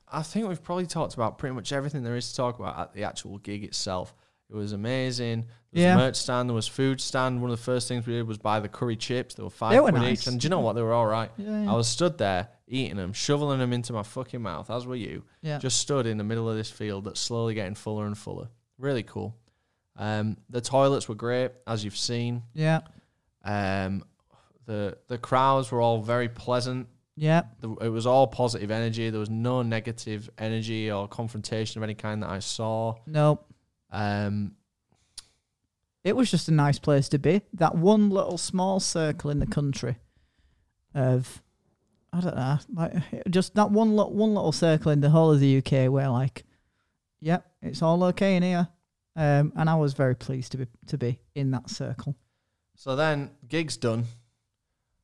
I 0.08 0.22
think 0.22 0.48
we've 0.48 0.62
probably 0.62 0.86
talked 0.86 1.14
about 1.14 1.36
pretty 1.36 1.54
much 1.54 1.72
everything 1.72 2.04
there 2.04 2.14
is 2.16 2.30
to 2.30 2.36
talk 2.36 2.60
about 2.60 2.78
at 2.78 2.92
the 2.94 3.02
actual 3.04 3.38
gig 3.38 3.64
itself. 3.64 4.14
It 4.52 4.56
was 4.56 4.72
amazing. 4.72 5.46
There 5.72 5.78
was 5.78 5.82
Yeah. 5.82 5.94
a 5.94 5.96
merch 5.96 6.16
stand. 6.16 6.48
There 6.50 6.54
was 6.54 6.68
food 6.68 7.00
stand. 7.00 7.40
One 7.40 7.50
of 7.50 7.56
the 7.58 7.62
first 7.64 7.88
things 7.88 8.06
we 8.06 8.12
did 8.12 8.26
was 8.26 8.36
buy 8.36 8.60
the 8.60 8.68
curry 8.68 8.96
chips. 8.96 9.34
They 9.34 9.42
were 9.42 9.48
five 9.48 9.72
They 9.72 9.80
were 9.80 9.88
quid 9.90 10.02
nice. 10.02 10.22
each. 10.22 10.26
And 10.26 10.38
do 10.38 10.44
you 10.44 10.50
know 10.50 10.60
what? 10.60 10.74
They 10.74 10.82
were 10.82 10.92
all 10.92 11.06
right. 11.06 11.30
yeah 11.38 11.70
I 11.72 11.74
was 11.74 11.88
stood 11.88 12.18
there 12.18 12.48
eating 12.68 12.96
them, 12.96 13.12
shoveling 13.14 13.58
them 13.58 13.72
into 13.72 13.92
my 13.94 14.02
fucking 14.02 14.42
mouth, 14.42 14.70
as 14.70 14.86
were 14.86 14.94
you. 14.96 15.22
yeah 15.40 15.58
Just 15.58 15.78
stood 15.78 16.06
in 16.06 16.18
the 16.18 16.24
middle 16.24 16.48
of 16.50 16.56
this 16.56 16.70
field 16.70 17.04
that's 17.04 17.20
slowly 17.20 17.54
getting 17.54 17.74
fuller 17.74 18.06
and 18.06 18.16
fuller. 18.16 18.48
Really 18.78 19.02
cool. 19.02 19.34
Um, 19.96 20.36
the 20.50 20.60
toilets 20.60 21.08
were 21.08 21.14
great, 21.14 21.52
as 21.66 21.82
you've 21.84 21.96
seen. 21.96 22.42
yeah 22.54 22.80
Um, 23.44 24.04
the 24.66 24.96
the 25.08 25.18
crowds 25.18 25.70
were 25.72 25.80
all 25.80 26.00
very 26.02 26.28
pleasant. 26.28 26.88
yeah 27.16 27.42
The, 27.60 27.70
it 27.82 27.88
was 27.88 28.06
all 28.06 28.26
positive 28.26 28.70
energy. 28.70 29.10
There 29.10 29.20
was 29.20 29.30
no 29.30 29.62
negative 29.62 30.30
energy 30.38 30.90
or 30.90 31.08
confrontation 31.08 31.78
of 31.78 31.82
any 31.82 31.94
kind 31.94 32.22
that 32.22 32.30
I 32.30 32.38
saw. 32.38 32.94
no 33.06 33.40
Um, 33.92 34.56
it 36.02 36.16
was 36.16 36.30
just 36.30 36.48
a 36.48 36.52
nice 36.52 36.78
place 36.78 37.08
to 37.10 37.18
be. 37.18 37.42
That 37.52 37.76
one 37.76 38.10
little 38.10 38.38
small 38.38 38.80
circle 38.80 39.30
in 39.30 39.38
the 39.38 39.46
country 39.46 39.98
of 40.94 41.42
I 42.12 42.20
don't 42.20 42.36
know, 42.36 42.58
like 42.74 42.94
just 43.30 43.54
that 43.54 43.70
one 43.70 43.96
little 43.96 44.12
one 44.12 44.34
little 44.34 44.52
circle 44.52 44.92
in 44.92 45.00
the 45.00 45.10
whole 45.10 45.32
of 45.32 45.40
the 45.40 45.58
UK 45.58 45.90
where 45.90 46.08
like, 46.08 46.44
yep, 47.20 47.46
it's 47.62 47.80
all 47.80 48.04
okay 48.04 48.36
in 48.36 48.42
here. 48.42 48.68
Um, 49.14 49.52
and 49.56 49.68
I 49.68 49.74
was 49.76 49.94
very 49.94 50.14
pleased 50.14 50.52
to 50.52 50.58
be 50.58 50.66
to 50.88 50.98
be 50.98 51.20
in 51.34 51.52
that 51.52 51.70
circle. 51.70 52.16
so 52.74 52.96
then 52.96 53.30
gigs 53.48 53.76
done. 53.76 54.04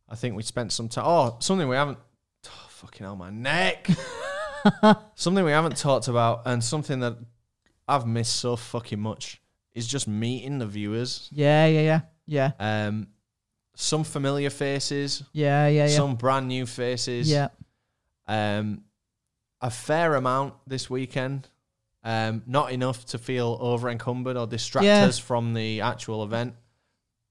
I 0.08 0.16
think 0.16 0.34
we 0.34 0.42
spent 0.42 0.72
some 0.72 0.88
time. 0.88 1.04
Oh, 1.06 1.36
something 1.40 1.68
we 1.68 1.76
haven't. 1.76 1.98
Oh, 2.46 2.66
fucking 2.68 3.04
hell, 3.04 3.16
my 3.16 3.30
neck. 3.30 3.88
something 5.14 5.44
we 5.44 5.50
haven't 5.50 5.76
talked 5.76 6.08
about, 6.08 6.42
and 6.46 6.64
something 6.64 7.00
that 7.00 7.18
I've 7.88 8.06
missed 8.06 8.36
so 8.36 8.56
fucking 8.56 9.00
much 9.00 9.40
is 9.74 9.86
just 9.86 10.06
meeting 10.08 10.58
the 10.58 10.66
viewers. 10.66 11.28
Yeah, 11.32 11.66
yeah, 11.66 11.80
yeah, 11.80 12.00
yeah, 12.58 12.86
Um, 12.86 13.08
some 13.74 14.04
familiar 14.04 14.50
faces, 14.50 15.22
yeah, 15.32 15.68
yeah, 15.68 15.86
yeah. 15.86 15.96
some 15.96 16.16
brand 16.16 16.48
new 16.48 16.66
faces. 16.66 17.30
yeah. 17.30 17.48
Um, 18.26 18.82
a 19.60 19.70
fair 19.70 20.14
amount 20.16 20.54
this 20.66 20.90
weekend. 20.90 21.48
Um, 22.04 22.42
not 22.46 22.72
enough 22.72 23.04
to 23.06 23.18
feel 23.18 23.56
over 23.60 23.88
encumbered 23.90 24.36
or 24.36 24.46
distract 24.46 24.84
Yeah. 24.84 25.04
us 25.06 25.18
from 25.18 25.54
the 25.54 25.80
actual 25.80 26.22
event, 26.22 26.54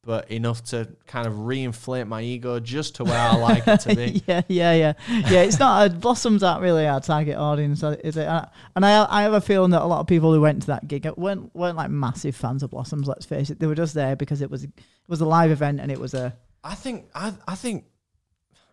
but 0.07 0.31
enough 0.31 0.63
to 0.63 0.87
kind 1.05 1.27
of 1.27 1.33
reinflate 1.33 2.07
my 2.07 2.21
ego 2.21 2.61
just 2.61 2.95
to 2.95 3.03
where 3.03 3.19
I 3.19 3.35
like 3.35 3.67
it 3.67 3.81
to 3.81 3.93
be. 3.93 4.23
yeah, 4.27 4.41
yeah, 4.47 4.73
yeah, 4.73 4.93
yeah. 5.09 5.41
It's 5.41 5.59
not 5.59 5.85
a, 5.85 5.93
Blossoms 5.93 6.43
aren't 6.43 6.61
really 6.61 6.87
our 6.87 7.01
target 7.01 7.35
audience, 7.35 7.83
is 7.83 8.15
it? 8.15 8.25
Uh, 8.25 8.45
And 8.77 8.85
I, 8.85 9.05
I 9.09 9.23
have 9.23 9.33
a 9.33 9.41
feeling 9.41 9.71
that 9.71 9.81
a 9.81 9.85
lot 9.85 9.99
of 9.99 10.07
people 10.07 10.33
who 10.33 10.39
went 10.39 10.61
to 10.61 10.67
that 10.67 10.87
gig 10.87 11.05
weren't 11.17 11.53
weren't 11.53 11.75
like 11.75 11.89
massive 11.89 12.37
fans 12.37 12.63
of 12.63 12.69
Blossoms. 12.69 13.05
Let's 13.05 13.25
face 13.25 13.49
it, 13.49 13.59
they 13.59 13.67
were 13.67 13.75
just 13.75 13.95
there 13.95 14.15
because 14.15 14.41
it 14.41 14.49
was 14.49 14.63
it 14.63 14.71
was 15.09 15.19
a 15.19 15.25
live 15.25 15.51
event 15.51 15.81
and 15.81 15.91
it 15.91 15.99
was 15.99 16.13
a. 16.13 16.33
I 16.63 16.75
think 16.75 17.09
I 17.13 17.33
I 17.45 17.55
think 17.55 17.83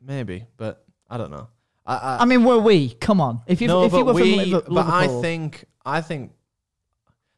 maybe, 0.01 0.47
but 0.57 0.85
I 1.11 1.19
don't 1.19 1.33
know. 1.33 1.49
I, 1.85 1.97
I, 1.97 2.19
I 2.21 2.25
mean, 2.27 2.45
were 2.45 2.61
we? 2.61 2.91
Come 2.91 3.21
on, 3.21 3.43
if 3.49 3.61
you 3.61 3.67
no, 3.67 3.83
if 3.83 3.93
you 3.93 4.05
were 4.05 4.13
we, 4.13 4.21
from 4.37 4.51
Liverpool, 4.51 4.75
but 4.77 4.87
I 4.87 5.09
think 5.21 5.65
I 5.85 6.01
think 6.01 6.31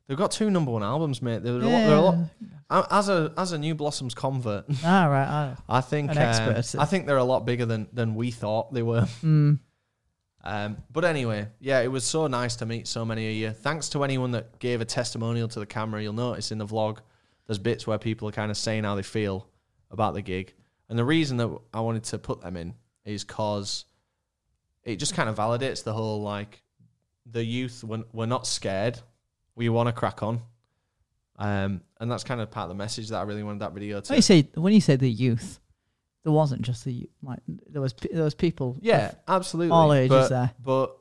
they've 0.07 0.19
got 0.19 0.33
two 0.33 0.51
number 0.51 0.71
one 0.71 0.83
albums, 0.83 1.23
mate. 1.23 1.43
They're, 1.43 1.55
a 1.55 1.57
lot, 1.57 1.63
they're 1.63 1.97
a 1.97 2.01
lot, 2.03 2.19
I- 2.69 2.87
as 2.91 3.09
a 3.09 3.33
as 3.37 3.53
a 3.53 3.59
new 3.59 3.75
Blossoms 3.75 4.15
convert, 4.15 4.65
All 4.69 4.75
right. 5.11 5.57
I 5.69 5.81
think 5.81 6.11
An 6.11 6.19
um, 6.19 6.25
expert. 6.25 6.81
I 6.81 6.85
think 6.85 7.07
they're 7.07 7.17
a 7.17 7.25
lot 7.25 7.47
bigger 7.47 7.67
than 7.67 7.89
than 7.93 8.15
we 8.15 8.31
thought 8.31 8.73
they 8.73 8.83
were. 8.83 9.07
Mm. 9.23 9.61
Um, 10.43 10.77
but 10.93 11.05
anyway, 11.05 11.49
yeah, 11.59 11.81
it 11.81 11.89
was 11.89 12.05
so 12.05 12.29
nice 12.29 12.57
to 12.57 12.67
meet 12.67 12.87
so 12.87 13.05
many 13.05 13.29
of 13.29 13.35
you. 13.35 13.51
Thanks 13.51 13.89
to 13.91 14.05
anyone 14.05 14.31
that 14.33 14.61
gave 14.61 14.81
a 14.81 14.85
testimonial 14.85 15.49
to 15.49 15.59
the 15.59 15.67
camera. 15.67 16.01
You'll 16.01 16.13
notice 16.13 16.53
in 16.53 16.59
the 16.59 16.67
vlog, 16.67 16.99
there's 17.47 17.59
bits 17.59 17.85
where 17.85 17.99
people 17.99 18.29
are 18.29 18.33
kind 18.33 18.51
of 18.53 18.57
saying 18.57 18.85
how 18.85 18.95
they 18.95 19.03
feel 19.03 19.49
about 19.91 20.15
the 20.15 20.23
gig. 20.23 20.55
And 20.89 20.97
the 20.97 21.05
reason 21.05 21.37
that 21.39 21.51
I 21.75 21.81
wanted 21.81 22.05
to 22.05 22.19
put 22.19 22.43
them 22.43 22.57
in 22.57 22.75
is 23.05 23.25
because 23.25 23.87
it 24.85 24.97
just 24.97 25.15
kind 25.15 25.29
of 25.29 25.35
validates 25.35 25.83
the 25.83 25.93
whole 25.93 26.23
like 26.23 26.63
the 27.29 27.45
youth. 27.45 27.83
When 27.83 28.05
we're 28.13 28.27
not 28.27 28.47
scared, 28.47 29.01
we 29.57 29.69
want 29.69 29.89
to 29.89 29.93
crack 29.93 30.23
on. 30.23 30.43
Um, 31.39 31.83
and 32.01 32.11
that's 32.11 32.25
kind 32.25 32.41
of 32.41 32.51
part 32.51 32.65
of 32.65 32.69
the 32.71 32.75
message 32.75 33.09
that 33.11 33.19
I 33.19 33.23
really 33.23 33.43
wanted 33.43 33.61
that 33.61 33.73
video 33.73 34.01
to. 34.01 34.13
When 34.13 34.17
you 34.17 34.23
say 34.23 34.49
when 34.55 34.73
you 34.73 34.81
say 34.81 34.97
the 34.97 35.11
youth, 35.11 35.61
there 36.25 36.33
wasn't 36.33 36.63
just 36.63 36.85
the 36.85 37.09
like 37.23 37.41
there 37.47 37.83
was 37.83 37.95
there 38.11 38.25
was 38.25 38.35
people. 38.35 38.77
Yeah, 38.81 39.13
absolutely. 39.29 39.73
all 39.73 39.93
ages 39.93 40.09
but, 40.11 40.29
there. 40.29 40.51
But 40.63 40.97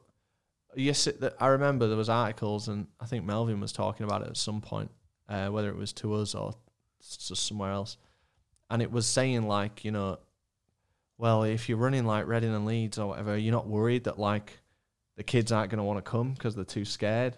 yes, 0.76 1.08
it, 1.08 1.24
I 1.40 1.48
remember 1.48 1.88
there 1.88 1.98
was 1.98 2.10
articles, 2.10 2.68
and 2.68 2.88
I 3.00 3.06
think 3.06 3.26
Melvin 3.26 3.60
was 3.60 3.72
talking 3.72 4.04
about 4.04 4.22
it 4.22 4.28
at 4.28 4.38
some 4.38 4.62
point, 4.62 4.92
uh, 5.30 5.48
whether 5.48 5.70
it 5.70 5.78
was 5.78 5.94
to 5.94 6.14
us 6.16 6.36
or 6.36 6.54
just 7.00 7.48
somewhere 7.48 7.72
else, 7.72 7.98
and 8.70 8.82
it 8.82 8.92
was 8.92 9.08
saying 9.08 9.48
like, 9.48 9.86
you 9.86 9.92
know, 9.92 10.20
well, 11.18 11.44
if 11.44 11.70
you're 11.70 11.78
running 11.78 12.06
like 12.06 12.28
Reading 12.28 12.54
and 12.54 12.66
Leeds 12.66 13.00
or 13.00 13.08
whatever, 13.08 13.38
you're 13.38 13.54
not 13.54 13.68
worried 13.68 14.04
that 14.04 14.20
like 14.20 14.60
the 15.16 15.24
kids 15.24 15.52
aren't 15.52 15.72
going 15.72 15.78
to 15.78 15.84
want 15.84 16.04
to 16.04 16.10
come 16.10 16.34
because 16.34 16.56
they're 16.56 16.66
too 16.66 16.86
scared, 16.86 17.38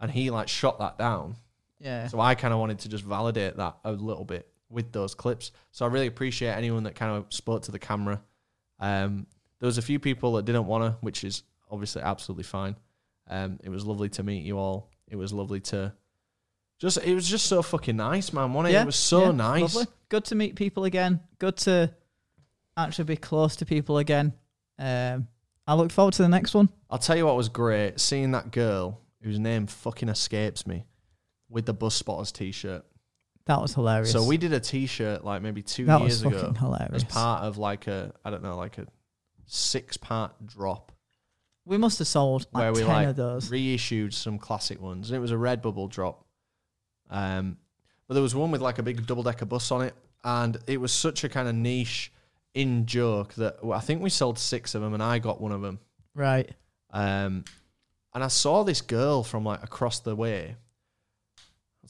and 0.00 0.10
he 0.10 0.30
like 0.30 0.48
shot 0.48 0.78
that 0.78 0.98
down. 0.98 1.36
Yeah. 1.82 2.06
So 2.06 2.20
I 2.20 2.34
kind 2.34 2.54
of 2.54 2.60
wanted 2.60 2.78
to 2.80 2.88
just 2.88 3.04
validate 3.04 3.56
that 3.56 3.76
a 3.84 3.92
little 3.92 4.24
bit 4.24 4.48
with 4.70 4.92
those 4.92 5.14
clips. 5.14 5.52
So 5.72 5.84
I 5.84 5.88
really 5.88 6.06
appreciate 6.06 6.52
anyone 6.52 6.84
that 6.84 6.94
kind 6.94 7.12
of 7.16 7.26
spoke 7.32 7.62
to 7.62 7.72
the 7.72 7.78
camera. 7.78 8.22
Um, 8.78 9.26
there 9.58 9.66
was 9.66 9.78
a 9.78 9.82
few 9.82 9.98
people 9.98 10.34
that 10.34 10.44
didn't 10.44 10.66
want 10.66 10.84
to, 10.84 10.96
which 11.00 11.24
is 11.24 11.42
obviously 11.70 12.02
absolutely 12.02 12.44
fine. 12.44 12.76
Um, 13.28 13.58
it 13.62 13.68
was 13.68 13.84
lovely 13.84 14.08
to 14.10 14.22
meet 14.22 14.44
you 14.44 14.58
all. 14.58 14.90
It 15.08 15.16
was 15.16 15.32
lovely 15.32 15.60
to 15.60 15.92
just. 16.78 16.98
It 16.98 17.14
was 17.14 17.28
just 17.28 17.46
so 17.46 17.62
fucking 17.62 17.96
nice, 17.96 18.32
man. 18.32 18.52
Wasn't 18.52 18.74
it? 18.74 18.78
it 18.78 18.86
was 18.86 18.96
so 18.96 19.26
yeah, 19.26 19.30
nice. 19.32 19.60
lovely. 19.74 19.86
Good 20.08 20.24
to 20.26 20.34
meet 20.34 20.56
people 20.56 20.84
again. 20.84 21.20
Good 21.38 21.56
to 21.58 21.92
actually 22.76 23.04
be 23.04 23.16
close 23.16 23.56
to 23.56 23.66
people 23.66 23.98
again. 23.98 24.32
Um, 24.78 25.28
I 25.66 25.74
look 25.74 25.92
forward 25.92 26.14
to 26.14 26.22
the 26.22 26.28
next 26.28 26.54
one. 26.54 26.68
I'll 26.90 26.98
tell 26.98 27.16
you 27.16 27.26
what 27.26 27.36
was 27.36 27.48
great. 27.48 28.00
Seeing 28.00 28.32
that 28.32 28.50
girl 28.50 29.00
whose 29.22 29.38
name 29.38 29.66
fucking 29.66 30.08
escapes 30.08 30.66
me 30.66 30.84
with 31.52 31.66
the 31.66 31.74
bus 31.74 31.94
spotters 31.94 32.32
t-shirt. 32.32 32.84
That 33.46 33.60
was 33.60 33.74
hilarious. 33.74 34.12
So 34.12 34.24
we 34.24 34.36
did 34.36 34.52
a 34.52 34.60
t-shirt 34.60 35.24
like 35.24 35.42
maybe 35.42 35.62
two 35.62 35.84
that 35.86 36.00
years 36.00 36.24
was 36.24 36.32
ago. 36.32 36.40
fucking 36.40 36.54
hilarious. 36.56 36.94
as 36.94 37.04
part 37.04 37.42
of 37.42 37.58
like 37.58 37.86
a 37.86 38.12
I 38.24 38.30
don't 38.30 38.42
know 38.42 38.56
like 38.56 38.78
a 38.78 38.86
six 39.46 39.96
part 39.96 40.32
drop 40.46 40.92
we 41.64 41.78
must 41.78 41.98
have 41.98 42.08
sold 42.08 42.46
like 42.52 42.62
where 42.62 42.72
we 42.72 42.80
ten 42.80 42.88
like 42.88 43.08
of 43.08 43.16
those. 43.16 43.50
reissued 43.50 44.14
some 44.14 44.38
classic 44.38 44.80
ones. 44.80 45.10
And 45.10 45.16
it 45.16 45.20
was 45.20 45.30
a 45.30 45.36
Redbubble 45.36 45.90
drop. 45.90 46.24
Um, 47.10 47.56
but 48.08 48.14
there 48.14 48.22
was 48.22 48.34
one 48.34 48.50
with 48.50 48.60
like 48.60 48.78
a 48.78 48.82
big 48.82 49.06
double 49.06 49.22
decker 49.22 49.44
bus 49.46 49.70
on 49.70 49.82
it, 49.82 49.94
and 50.24 50.58
it 50.66 50.80
was 50.80 50.92
such 50.92 51.24
a 51.24 51.28
kind 51.28 51.48
of 51.48 51.54
niche 51.54 52.12
in 52.54 52.86
joke 52.86 53.34
that 53.34 53.58
I 53.72 53.80
think 53.80 54.02
we 54.02 54.10
sold 54.10 54.38
six 54.38 54.74
of 54.74 54.82
them, 54.82 54.94
and 54.94 55.02
I 55.02 55.18
got 55.18 55.40
one 55.40 55.52
of 55.52 55.62
them. 55.62 55.78
right. 56.14 56.50
Um, 56.94 57.44
and 58.14 58.22
I 58.22 58.28
saw 58.28 58.64
this 58.64 58.82
girl 58.82 59.22
from 59.22 59.44
like 59.44 59.62
across 59.62 60.00
the 60.00 60.14
way. 60.14 60.56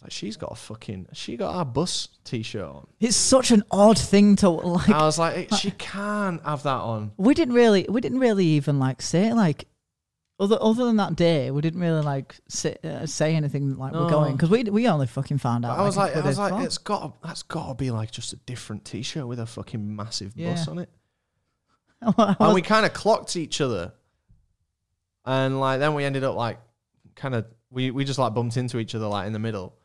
Was 0.02 0.06
like, 0.06 0.12
she's 0.12 0.36
got 0.36 0.52
a 0.52 0.54
fucking, 0.56 1.06
she 1.12 1.36
got 1.36 1.54
our 1.54 1.64
bus 1.64 2.08
t-shirt 2.24 2.64
on. 2.64 2.86
It's 3.00 3.16
such 3.16 3.50
an 3.50 3.62
odd 3.70 3.98
thing 3.98 4.36
to 4.36 4.50
like. 4.50 4.88
I 4.90 5.04
was 5.04 5.18
like, 5.18 5.52
she 5.54 5.70
can't 5.78 6.42
have 6.44 6.62
that 6.64 6.80
on. 6.80 7.12
we 7.16 7.34
didn't 7.34 7.54
really, 7.54 7.86
we 7.88 8.00
didn't 8.00 8.18
really 8.18 8.46
even 8.46 8.78
like 8.78 9.00
say 9.02 9.32
like, 9.32 9.66
other 10.40 10.58
other 10.60 10.86
than 10.86 10.96
that 10.96 11.14
day, 11.14 11.50
we 11.52 11.60
didn't 11.60 11.80
really 11.80 12.00
like 12.02 12.34
say, 12.48 12.76
uh, 12.82 13.06
say 13.06 13.36
anything 13.36 13.76
like 13.76 13.92
No. 13.92 14.02
we're 14.04 14.10
going 14.10 14.32
because 14.32 14.50
we 14.50 14.64
we 14.64 14.88
only 14.88 15.06
fucking 15.06 15.38
found 15.38 15.64
out. 15.64 15.78
I 15.78 15.82
was 15.82 15.96
like, 15.96 16.16
a 16.16 16.18
I 16.18 16.26
was 16.26 16.38
like, 16.38 16.50
before. 16.52 16.66
it's 16.66 16.78
got, 16.78 17.22
that's 17.22 17.42
got 17.44 17.68
to 17.68 17.74
be 17.74 17.90
like 17.92 18.10
just 18.10 18.32
a 18.32 18.36
different 18.36 18.84
T-shirt 18.84 19.26
with 19.26 19.38
a 19.38 19.46
fucking 19.46 19.94
massive 19.94 20.34
bus 20.34 20.66
Yeah. 20.66 20.70
on 20.70 20.78
it. 20.80 20.88
I 22.02 22.06
was- 22.16 22.36
And 22.40 22.54
we 22.54 22.62
kind 22.62 22.84
of 22.84 22.92
clocked 22.92 23.36
each 23.36 23.60
other, 23.60 23.92
and 25.24 25.60
like 25.60 25.78
then 25.78 25.94
we 25.94 26.02
ended 26.04 26.24
up 26.24 26.34
like, 26.34 26.58
kind 27.14 27.34
of, 27.36 27.46
we 27.70 27.90
we 27.92 28.04
just 28.04 28.18
like 28.18 28.34
bumped 28.34 28.56
into 28.56 28.78
each 28.78 28.94
other 28.96 29.06
like 29.06 29.26
in 29.28 29.32
the 29.32 29.38
middle, 29.38 29.76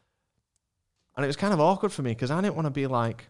and 1.17 1.23
it 1.25 1.27
was 1.27 1.35
kind 1.35 1.53
of 1.53 1.59
awkward 1.59 1.91
for 1.91 2.01
me 2.03 2.11
because 2.11 2.31
I 2.31 2.39
didn't 2.41 2.55
want 2.55 2.67
to 2.67 2.71
be 2.71 2.87
like, 2.87 3.27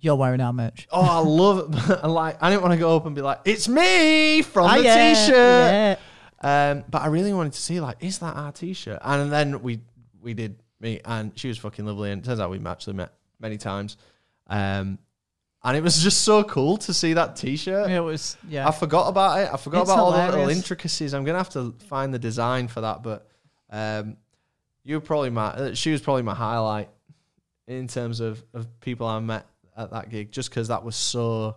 You're 0.00 0.16
wearing 0.16 0.40
our 0.40 0.52
merch. 0.52 0.88
oh, 0.90 1.02
I 1.02 1.18
love 1.20 1.90
it, 1.90 2.04
like 2.08 2.42
I 2.42 2.50
didn't 2.50 2.62
want 2.62 2.72
to 2.74 2.78
go 2.80 2.96
up 2.96 3.06
and 3.06 3.14
be 3.14 3.22
like, 3.22 3.40
it's 3.44 3.68
me 3.68 4.42
from 4.42 4.66
Ah, 4.66 4.76
the 4.78 4.82
yeah, 4.82 5.14
T-shirt. 5.14 5.28
yeah. 5.32 5.96
Um, 6.42 6.84
but 6.90 7.02
I 7.02 7.06
really 7.08 7.32
wanted 7.34 7.52
to 7.52 7.60
see 7.60 7.78
like, 7.80 7.98
is 8.00 8.18
that 8.18 8.34
our 8.34 8.50
T-shirt? 8.50 8.98
And 9.02 9.30
then 9.30 9.62
we 9.62 9.80
we 10.22 10.34
did 10.34 10.56
meet, 10.80 11.02
and 11.04 11.38
she 11.38 11.48
was 11.48 11.58
fucking 11.58 11.84
lovely. 11.84 12.10
And 12.10 12.22
it 12.22 12.24
turns 12.24 12.40
out 12.40 12.50
we 12.50 12.58
actually 12.64 12.94
met 12.94 13.12
many 13.38 13.58
times. 13.58 13.96
Um, 14.48 14.98
and 15.62 15.76
it 15.76 15.82
was 15.82 16.02
just 16.02 16.22
so 16.22 16.42
cool 16.42 16.78
to 16.78 16.94
see 16.94 17.12
that 17.12 17.36
T-shirt. 17.36 17.90
It 17.90 18.00
was 18.00 18.38
yeah. 18.48 18.66
I 18.66 18.70
forgot 18.72 19.08
about 19.08 19.40
it. 19.40 19.50
I 19.52 19.58
forgot 19.58 19.82
It's 19.82 19.90
about 19.90 20.02
all 20.02 20.12
the 20.12 20.24
little 20.32 20.48
intricacies. 20.48 21.12
I'm 21.12 21.24
gonna 21.24 21.36
have 21.36 21.50
to 21.50 21.74
find 21.88 22.14
the 22.14 22.18
design 22.18 22.66
for 22.68 22.80
that. 22.80 23.02
But 23.02 23.26
um, 23.68 24.16
you 24.82 24.94
were 24.96 25.00
probably 25.02 25.28
my. 25.28 25.48
uh, 25.48 25.74
She 25.74 25.92
was 25.92 26.00
probably 26.00 26.22
my 26.22 26.34
highlight 26.34 26.88
in 27.70 27.86
terms 27.88 28.20
of 28.20 28.42
of 28.54 28.66
people 28.80 29.06
I 29.06 29.18
met 29.20 29.46
at 29.76 29.90
that 29.92 30.10
gig, 30.10 30.32
just 30.32 30.50
because 30.50 30.68
that 30.68 30.84
was 30.84 30.96
so. 30.96 31.56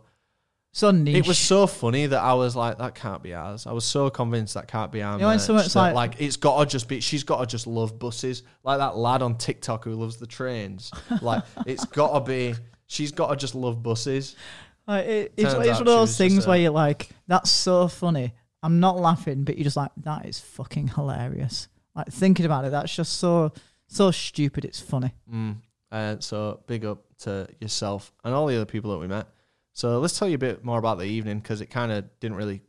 so 0.71 0.91
niche. 0.91 1.15
It 1.17 1.27
was 1.27 1.37
so 1.37 1.67
funny 1.67 2.05
that 2.05 2.21
I 2.21 2.33
was 2.33 2.55
like, 2.55 2.77
that 2.77 2.95
can't 2.95 3.21
be 3.21 3.33
ours. 3.33 3.67
I 3.67 3.71
was 3.73 3.85
so 3.85 4.09
convinced 4.09 4.53
that 4.53 4.67
can't 4.67 4.91
be 4.91 5.01
ours. 5.01 5.15
You 5.19 5.21
know, 5.23 5.27
when 5.29 5.39
someone's 5.39 5.75
like, 5.75 5.93
like- 5.95 6.15
it's 6.21 6.37
got 6.37 6.59
to 6.59 6.65
just 6.65 6.87
be. 6.87 6.99
She's 6.99 7.23
got 7.23 7.39
to 7.39 7.45
just 7.45 7.67
love 7.67 7.99
buses, 7.99 8.43
like 8.63 8.77
that 8.79 8.95
lad 8.95 9.21
on 9.21 9.37
TikTok 9.37 9.83
who 9.85 9.93
loves 9.95 10.17
the 10.17 10.27
trains. 10.27 10.91
Like 11.21 11.43
it's 11.65 11.85
got 11.85 12.13
to 12.13 12.19
be. 12.21 12.55
She's 12.87 13.11
got 13.11 13.29
to 13.29 13.35
just 13.35 13.55
love 13.55 13.81
buses. 13.81 14.35
Like, 14.87 15.05
it, 15.05 15.33
it's, 15.37 15.53
it's 15.53 15.79
one 15.79 15.79
of 15.79 15.85
those 15.85 16.17
things 16.17 16.45
where 16.45 16.57
you're 16.57 16.71
like, 16.71 17.09
that's 17.27 17.49
so 17.49 17.87
funny. 17.87 18.33
I'm 18.61 18.79
not 18.79 18.99
laughing, 18.99 19.45
but 19.45 19.57
you're 19.57 19.63
just 19.63 19.77
like, 19.77 19.91
that 20.03 20.25
is 20.25 20.39
fucking 20.39 20.89
hilarious. 20.89 21.69
Like 21.95 22.07
thinking 22.07 22.45
about 22.45 22.65
it, 22.65 22.71
that's 22.71 22.93
just 22.95 23.13
so 23.19 23.51
so 23.87 24.11
stupid. 24.11 24.65
It's 24.65 24.79
funny. 24.79 25.13
Mm. 25.31 25.57
Uh, 25.93 26.15
so 26.19 26.59
big 26.65 26.85
up 26.85 27.03
to 27.19 27.47
yourself 27.61 28.11
and 28.23 28.33
all 28.33 28.47
the 28.47 28.55
other 28.55 28.65
people 28.65 28.91
that 28.91 28.97
we 28.97 29.07
met. 29.07 29.27
So 29.73 29.99
let's 29.99 30.17
tell 30.17 30.27
you 30.27 30.33
a 30.33 30.39
bit 30.39 30.63
more 30.65 30.79
about 30.79 30.97
the 30.97 31.05
evening 31.05 31.37
because 31.37 31.61
it 31.61 31.67
kind 31.67 31.91
of 31.91 32.05
didn't 32.19 32.35
really 32.35 32.61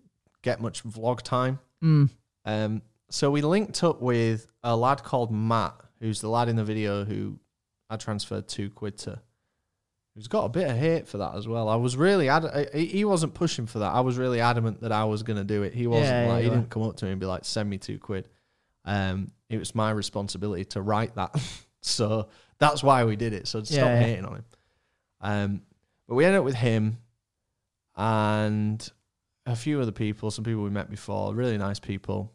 get 0.42 0.60
much 0.60 0.84
vlog 0.84 1.22
time. 1.22 1.58
Mm. 1.82 2.10
Um, 2.44 2.82
so 3.08 3.30
we 3.30 3.40
linked 3.40 3.82
up 3.82 4.02
with 4.02 4.46
a 4.62 4.76
lad 4.76 5.02
called 5.02 5.32
Matt, 5.32 5.74
who's 6.00 6.20
the 6.20 6.28
lad 6.28 6.50
in 6.50 6.56
the 6.56 6.64
video 6.64 7.06
who 7.06 7.38
I 7.88 7.96
transferred 7.96 8.46
two 8.46 8.68
quid 8.68 8.98
to. 8.98 9.20
Who's 10.14 10.28
got 10.28 10.44
a 10.44 10.48
bit 10.50 10.68
of 10.68 10.76
hate 10.76 11.08
for 11.08 11.16
that 11.18 11.34
as 11.34 11.48
well. 11.48 11.66
I 11.68 11.76
was 11.76 11.96
really 11.96 12.28
ad- 12.28 12.68
he 12.74 12.84
he 12.84 13.04
wasn't 13.06 13.32
pushing 13.32 13.66
for 13.66 13.78
that. 13.78 13.92
I 13.92 14.00
was 14.00 14.18
really 14.18 14.40
adamant 14.40 14.82
that 14.82 14.92
I 14.92 15.04
was 15.04 15.22
going 15.22 15.38
to 15.38 15.44
do 15.44 15.62
it. 15.62 15.72
He 15.72 15.86
wasn't 15.86 16.08
Yeah, 16.08 16.32
like 16.32 16.44
yeah, 16.44 16.50
he 16.50 16.54
didn't 16.56 16.70
come 16.70 16.82
up 16.82 16.96
to 16.98 17.06
me 17.06 17.10
and 17.12 17.20
be 17.20 17.26
like, 17.26 17.44
"Send 17.46 17.70
me 17.70 17.78
two 17.78 17.98
quid." 17.98 18.28
Um, 18.84 19.32
it 19.48 19.58
was 19.58 19.74
my 19.74 19.90
responsibility 19.90 20.66
to 20.66 20.82
write 20.82 21.14
that, 21.16 21.34
so 21.80 22.28
that's 22.58 22.82
why 22.82 23.04
we 23.04 23.16
did 23.16 23.32
it. 23.32 23.46
So 23.48 23.62
stop 23.62 23.76
Yeah, 23.76 23.94
yeah. 23.94 24.00
hating 24.00 24.24
on 24.24 24.36
him. 24.36 24.44
Um, 25.20 25.62
but 26.08 26.14
we 26.16 26.24
ended 26.24 26.38
up 26.40 26.44
with 26.44 26.54
him. 26.56 26.98
and 27.96 28.90
a 29.46 29.54
few 29.56 29.80
other 29.80 29.92
people, 29.92 30.30
some 30.30 30.44
people 30.44 30.62
we 30.62 30.70
met 30.70 30.90
before, 30.90 31.34
really 31.34 31.58
nice 31.58 31.78
people. 31.78 32.32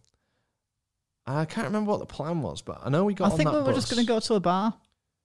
I 1.25 1.45
can't 1.45 1.67
remember 1.67 1.91
what 1.91 1.99
the 1.99 2.05
plan 2.05 2.41
was, 2.41 2.61
but 2.61 2.79
I 2.83 2.89
know 2.89 3.03
we 3.05 3.13
got. 3.13 3.33
I 3.33 3.35
think 3.37 3.51
we 3.51 3.61
were 3.61 3.73
just 3.73 3.91
going 3.91 4.03
to 4.03 4.07
go 4.07 4.19
to 4.19 4.33
a 4.35 4.39
bar. 4.39 4.73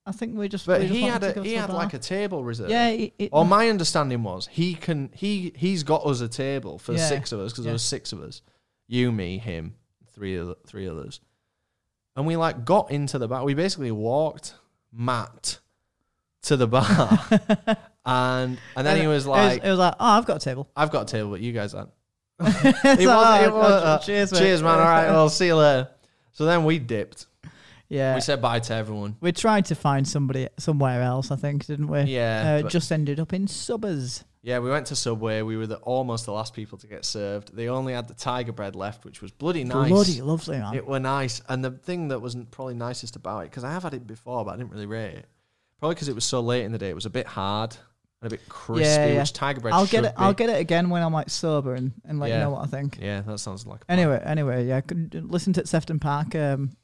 I 0.06 0.12
think 0.12 0.36
we 0.36 0.48
just. 0.48 0.66
But 0.66 0.80
we 0.80 0.86
just 0.88 0.98
he 0.98 1.02
had 1.04 1.22
a 1.24 1.42
he 1.42 1.54
had 1.54 1.70
like 1.70 1.94
a 1.94 1.98
table 1.98 2.44
reserved. 2.44 2.70
Yeah. 2.70 2.88
It, 2.88 3.14
it, 3.18 3.28
Or 3.32 3.46
my 3.46 3.68
understanding 3.68 4.22
was 4.22 4.46
he 4.48 4.74
can 4.74 5.10
he 5.14 5.52
he's 5.56 5.82
got 5.82 6.04
us 6.04 6.20
a 6.20 6.28
table 6.28 6.78
for 6.78 6.92
Yeah. 6.92 7.06
six 7.08 7.32
of 7.32 7.40
us 7.40 7.52
because 7.52 7.64
Yeah. 7.64 7.68
there 7.70 7.74
was 7.74 7.82
six 7.82 8.12
of 8.12 8.20
us, 8.20 8.42
you, 8.86 9.12
me, 9.12 9.38
him, 9.38 9.76
three 10.12 10.38
other, 10.38 10.56
three 10.66 10.86
others, 10.88 11.20
and 12.16 12.26
we 12.26 12.36
like 12.36 12.64
got 12.66 12.90
into 12.90 13.18
the 13.18 13.28
bar. 13.28 13.44
We 13.44 13.54
basically 13.54 13.92
walked 13.92 14.54
Matt 14.94 15.58
to 16.42 16.56
the 16.56 16.66
bar, 16.66 17.18
and 18.06 18.58
and 18.76 18.86
then 18.86 19.00
he 19.00 19.06
was 19.06 19.26
it 19.26 19.28
like, 19.30 19.64
it 19.64 19.68
was 19.70 19.78
like, 19.78 19.94
oh, 19.98 20.06
I've 20.06 20.26
got 20.26 20.36
a 20.36 20.44
table. 20.44 20.68
"I've 20.76 20.90
got 20.90 21.08
a 21.08 21.12
table, 21.12 21.30
but 21.30 21.40
you 21.40 21.52
guys 21.52 21.74
aren't." 21.74 21.90
It's 22.40 22.84
It 22.84 22.98
was, 22.98 23.06
like, 23.06 23.40
"Oh, 23.42 23.44
it 23.44 23.52
was, 23.52 23.82
oh, 23.82 23.86
uh, 23.86 23.98
cheers, 24.00 24.32
mate." 24.32 24.38
Cheers, 24.38 24.62
man. 24.62 24.72
All 24.72 24.78
right, 24.80 25.08
well, 25.08 25.28
see 25.28 25.46
you 25.46 25.56
later. 25.56 25.88
So 26.32 26.44
then 26.44 26.64
we 26.64 26.78
dipped. 26.78 27.26
Yeah. 27.88 28.14
We 28.16 28.20
said 28.20 28.42
bye 28.42 28.58
to 28.60 28.74
everyone. 28.74 29.16
We 29.20 29.30
tried 29.32 29.66
to 29.66 29.74
find 29.74 30.06
somebody 30.08 30.48
somewhere 30.58 31.02
else, 31.02 31.30
I 31.30 31.36
think, 31.36 31.66
didn't 31.66 31.86
we? 31.88 32.00
Yeah, 32.02 32.56
Uh, 32.58 32.62
but- 32.62 32.72
just 32.72 32.90
ended 32.90 33.20
up 33.20 33.32
in 33.32 33.46
Subbers. 33.46 34.24
Yeah, 34.44 34.58
we 34.58 34.68
went 34.68 34.86
to 34.88 34.96
Subway. 34.96 35.40
We 35.40 35.56
were 35.56 35.66
the, 35.66 35.76
almost 35.78 36.26
the 36.26 36.32
last 36.32 36.52
people 36.52 36.76
to 36.76 36.86
get 36.86 37.06
served. 37.06 37.56
They 37.56 37.68
only 37.68 37.94
had 37.94 38.08
the 38.08 38.14
tiger 38.14 38.52
bread 38.52 38.76
left, 38.76 39.06
which 39.06 39.22
was 39.22 39.30
bloody 39.30 39.64
nice. 39.64 39.88
Bloody 39.88 40.20
lovely, 40.20 40.58
man. 40.58 40.74
It 40.74 40.86
were 40.86 41.00
nice, 41.00 41.40
and 41.48 41.64
the 41.64 41.70
thing 41.70 42.08
that 42.08 42.20
wasn't 42.20 42.50
probably 42.50 42.74
nicest 42.74 43.16
about 43.16 43.40
it, 43.40 43.50
because 43.50 43.64
I 43.64 43.72
have 43.72 43.84
had 43.84 43.94
it 43.94 44.06
before, 44.06 44.44
but 44.44 44.50
I 44.52 44.56
didn't 44.58 44.70
really 44.70 44.84
rate 44.84 45.14
it. 45.14 45.26
Probably 45.80 45.94
because 45.94 46.08
it 46.08 46.14
was 46.14 46.24
so 46.26 46.40
late 46.40 46.64
in 46.64 46.72
the 46.72 46.78
day, 46.78 46.90
it 46.90 46.94
was 46.94 47.06
a 47.06 47.10
bit 47.10 47.26
hard 47.26 47.74
and 48.20 48.30
a 48.32 48.36
bit 48.36 48.46
crispy, 48.48 48.84
Yeah, 48.84 49.06
yeah. 49.06 49.18
which 49.20 49.32
tiger 49.32 49.60
bread 49.60 49.72
I'll 49.72 49.86
get 49.86 50.04
it. 50.04 50.14
be. 50.14 50.18
I'll 50.22 50.34
get 50.34 50.50
it 50.50 50.60
again 50.60 50.90
when 50.90 51.02
I'm 51.02 51.12
like 51.14 51.30
sober 51.30 51.74
and, 51.74 51.92
and 52.04 52.20
let 52.20 52.28
Yeah. 52.28 52.36
you 52.36 52.40
know 52.44 52.50
what 52.50 52.64
I 52.64 52.66
think. 52.66 52.98
Yeah, 53.00 53.22
that 53.22 53.38
sounds 53.38 53.66
like. 53.66 53.86
Plan. 53.86 53.98
Anyway, 53.98 54.22
anyway, 54.26 54.66
yeah, 54.66 54.82
could- 54.82 55.26
listen 55.30 55.54
to 55.54 55.66
Sefton 55.66 55.98
Park 55.98 56.34
um, 56.34 56.76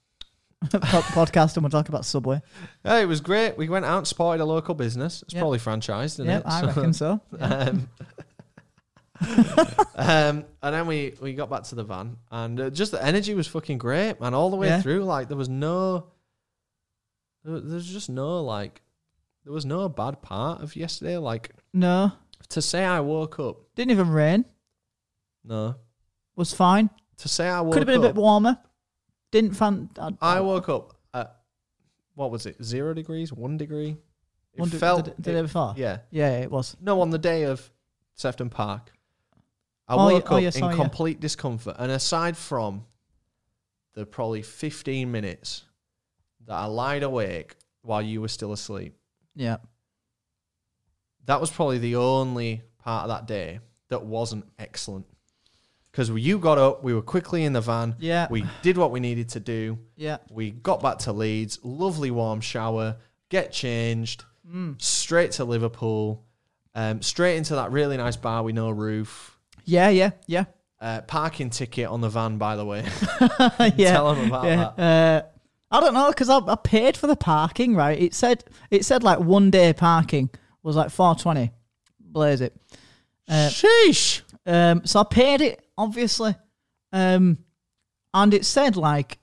podcast 0.67 1.55
and 1.57 1.63
we'll 1.65 1.71
talk 1.71 1.89
about 1.89 2.05
Subway. 2.05 2.41
Yeah, 2.85 2.99
it 2.99 3.07
was 3.07 3.21
great. 3.21 3.57
We 3.57 3.69
went 3.69 3.85
out 3.85 3.99
and 3.99 4.07
supported 4.07 4.43
a 4.43 4.45
local 4.47 4.75
business. 4.75 5.23
It's 5.23 5.35
Yeah. 5.35 5.41
probably 5.41 5.59
franchised, 5.59 6.05
isn't 6.21 6.27
Yeah, 6.27 6.39
it? 6.39 6.43
I 6.47 6.61
So- 6.61 6.67
reckon 6.67 6.93
so. 6.93 7.21
um, 7.41 7.89
um, 9.97 10.45
and 10.63 10.75
then 10.75 10.87
we, 10.87 11.15
we 11.21 11.35
got 11.35 11.51
back 11.51 11.65
to 11.65 11.75
the 11.75 11.85
van, 11.85 12.17
and 12.31 12.59
uh, 12.61 12.71
just 12.71 12.91
the 12.93 13.05
energy 13.05 13.35
was 13.35 13.47
fucking 13.47 13.79
great, 13.79 14.21
man. 14.21 14.33
All 14.35 14.51
the 14.51 14.57
way 14.57 14.69
Yeah. 14.69 14.81
through, 14.83 15.05
like 15.05 15.29
there 15.29 15.37
was 15.37 15.49
no, 15.49 16.07
there 17.45 17.53
was, 17.55 17.65
there 17.71 17.81
just 17.81 18.09
no 18.09 18.43
like, 18.43 18.81
there 19.45 19.53
was 19.53 19.67
no 19.67 19.89
bad 19.89 20.23
part 20.23 20.63
of 20.63 20.75
yesterday. 20.77 21.17
Like 21.19 21.55
No, 21.75 22.13
to 22.49 22.63
say 22.63 22.85
I 22.85 23.01
woke 23.01 23.39
up, 23.39 23.59
didn't 23.75 23.91
even 23.93 24.09
rain. 24.11 24.45
no. 25.45 25.77
Was 26.37 26.55
fine. 26.55 26.89
To 27.19 27.29
say 27.29 27.47
I 27.49 27.61
woke 27.61 27.75
Could 27.75 27.81
have 27.83 27.87
been 27.87 28.03
a 28.03 28.09
up, 28.09 28.15
bit 28.15 28.21
warmer. 28.21 28.57
Didn't 29.31 29.53
fan. 29.53 29.91
I, 29.99 30.13
I 30.21 30.41
woke 30.41 30.69
up 30.69 30.95
at 31.15 31.37
what 32.15 32.31
was 32.31 32.47
it? 32.47 32.63
Zero 32.63 32.95
degrees, 32.95 33.33
one 33.33 33.57
degree. 33.57 33.97
It 34.55 34.61
Wonder- 34.61 34.79
felt 34.79 35.05
the, 35.05 35.15
the 35.23 35.33
day 35.33 35.43
before. 35.43 35.75
yeah. 35.77 35.99
Yeah, 36.11 36.39
it 36.39 36.51
was. 36.51 36.77
No, 36.81 37.01
on 37.01 37.11
the 37.11 37.19
day 37.19 37.45
of 37.45 37.71
Sefton 38.15 38.51
Park, 38.51 38.91
I 39.89 39.95
Oh, 39.95 40.09
yeah- 40.09 40.15
woke 40.15 40.33
oh, 40.33 40.37
up 40.37 40.43
yeah, 40.43 40.49
in 40.49 40.53
sorry, 40.53 40.75
yeah. 40.77 40.83
complete 40.83 41.21
discomfort. 41.21 41.77
And 41.79 41.93
aside 41.93 42.37
from 42.37 42.85
the 43.95 44.05
probably 44.07 44.43
15 44.43 45.11
minutes 45.11 45.65
that 46.47 46.55
I 46.55 46.67
lied 46.67 47.03
awake 47.05 47.57
while 47.83 48.03
you 48.03 48.21
were 48.21 48.29
still 48.29 48.53
asleep, 48.53 48.97
Yeah. 49.37 49.59
that 51.27 51.41
was 51.41 51.51
probably 51.51 51.79
the 51.79 51.97
only 51.97 52.63
part 52.79 53.05
of 53.05 53.09
that 53.11 53.27
day 53.27 53.61
that 53.89 54.05
wasn't 54.05 54.47
excellent. 54.59 55.07
Because 55.91 56.09
you 56.11 56.39
got 56.39 56.57
up, 56.59 56.85
we 56.85 56.95
were 56.95 57.03
quickly 57.03 57.45
in 57.45 57.53
the 57.53 57.61
van, 57.61 57.97
Yeah. 57.99 58.29
we 58.31 58.45
did 58.63 58.77
what 58.79 58.93
we 58.93 59.01
needed 59.01 59.29
to 59.31 59.41
do, 59.41 59.79
yeah. 59.97 60.19
we 60.31 60.53
got 60.53 60.81
back 60.83 60.99
to 61.01 61.13
Leeds, 61.13 61.59
lovely 61.65 62.11
warm 62.13 62.41
shower, 62.41 62.97
get 63.29 63.53
changed, 63.53 64.25
Mm. 64.49 64.81
straight 64.81 65.33
to 65.33 65.45
Liverpool, 65.45 66.25
um, 66.75 67.03
straight 67.03 67.37
into 67.37 67.55
that 67.55 67.71
really 67.73 67.97
nice 67.97 68.17
bar 68.17 68.43
with 68.43 68.55
no 68.55 68.71
roof. 68.71 69.37
Yeah, 69.65 69.89
yeah, 69.89 70.11
yeah. 70.27 70.45
Uh, 70.81 71.03
parking 71.03 71.51
ticket 71.51 71.87
on 71.89 72.01
the 72.01 72.09
van, 72.09 72.39
by 72.39 72.57
the 72.57 72.65
way. 72.65 72.85
yeah. 73.77 73.93
Tell 73.93 74.15
them 74.15 74.29
about 74.29 74.45
yeah. 74.45 74.57
that. 74.77 74.79
Uh, 74.83 75.23
I 75.71 75.81
don't 75.81 75.95
know 75.95 76.09
because 76.09 76.29
I, 76.29 76.39
I 76.39 76.57
paid 76.57 76.97
for 76.97 77.07
the 77.07 77.17
parking. 77.17 77.77
Right? 77.77 78.01
It 78.01 78.15
said 78.15 78.45
it 78.71 78.85
said 78.85 79.03
like 79.05 79.21
one 79.21 79.51
day 79.51 79.73
parking 79.73 80.31
was 80.63 80.75
like 80.77 80.91
four 80.91 81.15
twenty. 81.15 81.53
Blaze 82.01 82.41
it. 82.41 82.57
Uh, 83.29 83.49
Sheesh. 83.51 84.23
Um, 84.47 84.85
so 84.85 85.01
I 85.01 85.05
paid 85.05 85.43
it, 85.43 85.65
obviously. 85.81 86.35
Um, 86.93 87.39
and 88.13 88.35
it 88.35 88.45
said 88.45 88.77
like 88.77 89.19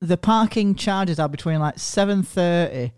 the 0.00 0.16
parking 0.16 0.74
charges 0.74 1.18
are 1.18 1.28
between 1.28 1.60
like 1.60 1.78
seven 1.78 2.22
thirty 2.22 2.92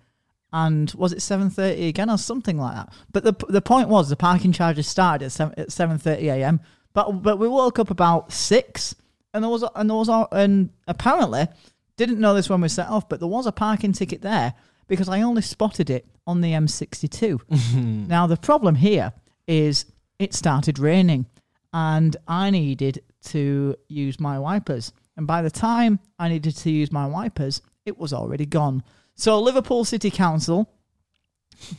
and 0.53 0.91
was 0.93 1.13
it 1.13 1.23
seven 1.23 1.51
thirty 1.51 1.89
again 1.89 2.11
or 2.11 2.19
something 2.19 2.59
like 2.59 2.75
that. 2.75 2.93
But 3.13 3.25
the 3.25 3.35
the 3.49 3.63
point 3.63 3.89
was 3.89 4.09
the 4.09 4.17
parking 4.17 4.53
charges 4.53 4.87
started 4.87 5.27
at 5.27 5.33
seven 5.33 5.55
at 5.59 5.73
seven 5.73 5.99
thirty 5.99 6.29
a.m. 6.29 6.61
But 6.93 7.23
but 7.23 7.39
we 7.39 7.49
woke 7.49 7.79
up 7.79 7.91
about 7.91 8.33
six, 8.33 8.95
and 9.33 9.45
there 9.45 9.51
was 9.51 9.65
and 9.75 9.89
there 9.89 9.97
was 9.97 10.27
and 10.33 10.71
apparently 10.89 11.47
didn't 11.97 12.21
know 12.21 12.35
this 12.35 12.51
when 12.51 12.61
we 12.61 12.69
set 12.69 12.89
off, 12.89 13.09
but 13.09 13.21
there 13.21 13.29
was 13.29 13.47
a 13.47 13.53
parking 13.53 13.93
ticket 13.93 14.23
there 14.23 14.55
because 14.89 15.09
I 15.09 15.23
only 15.23 15.43
spotted 15.43 15.91
it 15.91 16.07
on 16.27 16.41
the 16.41 16.53
M62. 16.53 18.09
now 18.09 18.27
the 18.27 18.37
problem 18.37 18.75
here 18.77 19.13
is 19.47 19.87
it 20.19 20.35
started 20.35 20.79
raining 20.79 21.27
and 21.77 22.17
I 22.27 22.49
needed 22.49 23.03
to 23.25 23.77
use 23.89 24.19
my 24.19 24.39
wipers. 24.39 24.95
And 25.15 25.27
by 25.27 25.43
the 25.43 25.51
time 25.51 26.01
I 26.19 26.31
needed 26.31 26.57
to 26.57 26.71
use 26.71 26.91
my 26.91 27.07
wipers, 27.07 27.61
it 27.85 27.99
was 27.99 28.15
already 28.15 28.47
gone. 28.47 28.83
So 29.15 29.39
Liverpool 29.39 29.85
City 29.85 30.11
Council, 30.11 30.71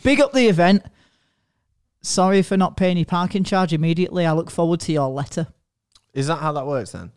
big 0.04 0.22
up 0.22 0.34
the 0.34 0.50
event. 0.50 0.84
Sorry 2.04 2.44
for 2.44 2.58
not 2.58 2.78
paying 2.78 2.98
your 2.98 3.08
parking 3.08 3.44
charge 3.44 3.74
immediately. 3.74 4.24
I 4.24 4.34
look 4.34 4.52
forward 4.52 4.82
to 4.82 4.92
your 4.92 5.10
letter. 5.10 5.48
Is 6.14 6.28
that 6.28 6.38
how 6.38 6.52
that 6.52 6.68
works 6.68 6.92
then? 6.92 7.12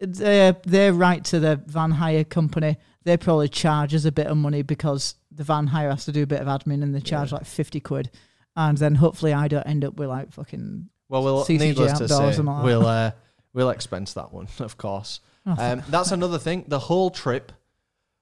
They're, 0.00 0.56
they're 0.64 0.94
right 0.94 1.22
to 1.26 1.38
the 1.38 1.60
van 1.66 1.90
hire 1.90 2.24
company. 2.24 2.78
They 3.04 3.18
probably 3.18 3.48
charge 3.48 3.94
us 3.94 4.06
a 4.06 4.12
bit 4.12 4.26
of 4.28 4.38
money 4.38 4.62
because 4.62 5.16
the 5.30 5.44
van 5.44 5.66
hire 5.66 5.90
has 5.90 6.06
to 6.06 6.12
do 6.12 6.22
a 6.22 6.26
bit 6.26 6.40
of 6.40 6.46
admin 6.48 6.82
and 6.82 6.94
they 6.94 7.00
charge 7.00 7.30
Yeah. 7.30 7.38
like 7.38 7.46
50 7.46 7.80
quid. 7.80 8.10
And 8.56 8.78
then 8.78 8.94
hopefully 8.94 9.34
I 9.34 9.48
don't 9.48 9.66
end 9.66 9.84
up 9.84 9.96
with 9.96 10.08
like 10.08 10.32
fucking. 10.32 10.88
Well, 11.12 11.22
we'll 11.24 11.44
needless 11.48 11.98
to 11.98 12.04
outdoors 12.04 12.34
say, 12.36 12.40
and 12.40 12.48
all 12.48 12.56
that. 12.56 12.64
we'll 12.64 12.86
uh, 12.86 13.10
we'll 13.52 13.70
expense 13.70 14.14
that 14.14 14.32
one, 14.32 14.48
of 14.58 14.76
course. 14.76 15.20
Oh, 15.44 15.56
Um, 15.58 15.82
that's 15.88 16.12
another 16.12 16.38
thing. 16.38 16.64
The 16.68 16.78
whole 16.78 17.10
trip, 17.10 17.50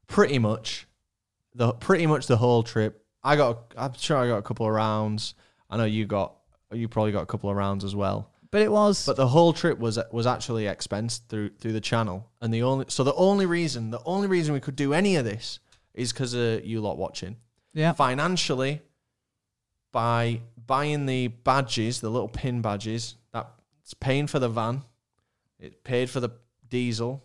pretty 0.07 0.39
much, 0.39 0.87
the 1.55 1.73
pretty 1.75 2.07
much 2.07 2.27
the 2.27 2.39
whole 2.39 2.63
trip. 2.63 3.05
I 3.23 3.37
got. 3.37 3.75
I'm 3.77 3.93
sure 3.93 4.17
I 4.17 4.27
got 4.27 4.39
a 4.39 4.43
couple 4.43 4.65
of 4.67 4.73
rounds. 4.73 5.35
I 5.69 5.77
know 5.77 5.85
you 5.85 6.07
got. 6.07 6.35
You 6.73 6.89
probably 6.89 7.13
got 7.13 7.23
a 7.23 7.27
couple 7.27 7.51
of 7.51 7.57
rounds 7.57 7.85
as 7.85 7.95
well. 7.95 8.31
but 8.51 8.63
it 8.63 8.73
was. 8.73 9.05
But 9.05 9.17
the 9.17 9.29
whole 9.29 9.53
trip 9.53 9.79
was 9.79 9.99
was 10.11 10.27
actually 10.27 10.65
expensed 10.65 11.29
through 11.29 11.51
through 11.61 11.73
the 11.75 11.81
channel, 11.83 12.27
and 12.41 12.55
the 12.55 12.63
only 12.63 12.87
so 12.89 13.05
the 13.05 13.15
only 13.15 13.45
reason 13.45 13.91
the 13.91 14.01
only 14.07 14.27
reason 14.27 14.55
we 14.55 14.61
could 14.61 14.77
do 14.77 14.95
any 14.95 15.17
of 15.17 15.27
this 15.27 15.61
is 15.93 16.13
because 16.15 16.33
of 16.33 16.65
you 16.65 16.81
lot 16.81 16.97
watching. 16.97 17.37
yeah. 17.75 17.93
Financially, 17.93 18.81
by 19.93 20.41
buying 20.71 21.05
the 21.05 21.27
badges, 21.27 22.01
the 22.01 22.09
little 22.09 22.29
pin 22.29 22.63
badges, 22.63 23.17
that's 23.33 23.93
paying 23.99 24.29
for 24.29 24.39
the 24.39 24.49
van. 24.49 24.85
It 25.59 25.83
paid 25.83 26.09
for 26.09 26.21
the 26.21 26.31
diesel. 26.69 27.25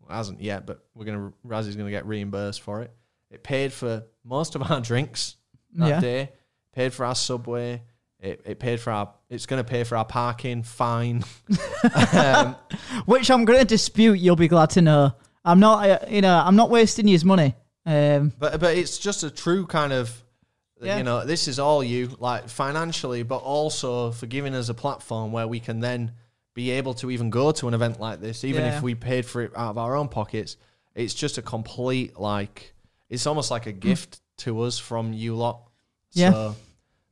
Well, 0.00 0.10
it 0.10 0.14
hasn't 0.16 0.40
yet, 0.40 0.64
but 0.66 0.82
we're 0.94 1.04
gonna 1.04 1.30
Razzy's 1.46 1.76
gonna 1.76 1.90
get 1.90 2.06
reimbursed 2.06 2.62
for 2.62 2.80
it. 2.80 2.90
It 3.30 3.42
paid 3.42 3.72
for 3.72 4.04
most 4.24 4.54
of 4.54 4.70
our 4.70 4.80
drinks 4.80 5.36
that 5.74 5.88
Yeah. 5.88 6.00
day. 6.00 6.32
Paid 6.72 6.94
for 6.94 7.04
our 7.04 7.14
subway. 7.14 7.82
It, 8.18 8.40
it 8.46 8.58
paid 8.58 8.80
for 8.80 8.92
our. 8.92 9.12
It's 9.28 9.44
going 9.44 9.62
to 9.62 9.68
pay 9.68 9.84
for 9.84 9.96
our 9.96 10.04
parking 10.06 10.62
fine. 10.62 11.22
um, 12.14 12.56
Which 13.06 13.30
I'm 13.30 13.44
going 13.44 13.58
to 13.58 13.64
dispute. 13.64 14.18
You'll 14.20 14.36
be 14.36 14.48
glad 14.48 14.70
to 14.70 14.82
know. 14.82 15.12
I'm 15.44 15.60
not. 15.60 15.88
Uh, 15.88 15.98
you 16.08 16.22
know. 16.22 16.34
I'm 16.44 16.56
not 16.56 16.70
wasting 16.70 17.06
his 17.06 17.24
money. 17.26 17.54
Um. 17.84 18.32
but 18.38 18.58
but 18.60 18.76
it's 18.76 18.96
just 18.98 19.22
a 19.22 19.30
true 19.30 19.66
kind 19.66 19.92
of. 19.92 20.10
Yeah. 20.80 20.98
You 20.98 21.04
know, 21.04 21.24
this 21.24 21.48
is 21.48 21.58
all 21.58 21.82
you 21.82 22.14
like 22.18 22.48
financially, 22.48 23.22
but 23.22 23.38
also 23.38 24.10
for 24.10 24.26
giving 24.26 24.54
us 24.54 24.68
a 24.68 24.74
platform 24.74 25.32
where 25.32 25.48
we 25.48 25.60
can 25.60 25.80
then 25.80 26.12
be 26.54 26.70
able 26.72 26.94
to 26.94 27.10
even 27.10 27.30
go 27.30 27.52
to 27.52 27.68
an 27.68 27.74
event 27.74 28.00
like 28.00 28.20
this, 28.20 28.44
even 28.44 28.62
Yeah. 28.64 28.76
if 28.76 28.82
we 28.82 28.94
paid 28.94 29.26
for 29.26 29.42
it 29.42 29.52
out 29.56 29.70
of 29.70 29.78
our 29.78 29.96
own 29.96 30.08
pockets. 30.08 30.56
It's 30.94 31.14
just 31.14 31.38
a 31.38 31.42
complete 31.42 32.18
like. 32.18 32.74
It's 33.08 33.26
almost 33.26 33.50
like 33.50 33.66
a 33.66 33.72
hmm. 33.72 33.78
gift 33.78 34.20
to 34.38 34.62
us 34.62 34.78
from 34.78 35.12
you 35.12 35.34
lot. 35.34 35.62
Yeah. 36.12 36.32
So, 36.32 36.56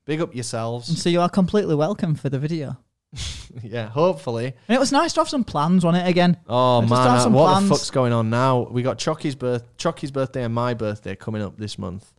big 0.04 0.20
up 0.20 0.34
yourselves. 0.34 1.00
So 1.00 1.08
you 1.08 1.20
are 1.20 1.28
completely 1.28 1.74
welcome 1.74 2.14
for 2.14 2.28
the 2.28 2.38
video. 2.38 2.78
yeah, 3.62 3.88
hopefully. 3.88 4.46
And 4.68 4.76
it 4.76 4.78
was 4.78 4.92
nice 4.92 5.12
to 5.14 5.20
have 5.20 5.28
some 5.28 5.44
plans 5.44 5.84
on 5.84 5.94
it 5.94 6.08
again. 6.08 6.38
Oh 6.48 6.82
man, 6.82 7.32
what 7.32 7.50
plans. 7.50 7.68
the 7.68 7.74
fuck's 7.74 7.90
going 7.90 8.12
on 8.12 8.30
now? 8.30 8.62
We 8.70 8.82
got 8.82 8.98
Chucky's 8.98 9.34
birth, 9.34 9.76
Chucky's 9.76 10.10
birthday, 10.10 10.42
and 10.42 10.54
my 10.54 10.74
birthday 10.74 11.14
coming 11.14 11.42
up 11.42 11.56
this 11.56 11.78
month. 11.78 12.13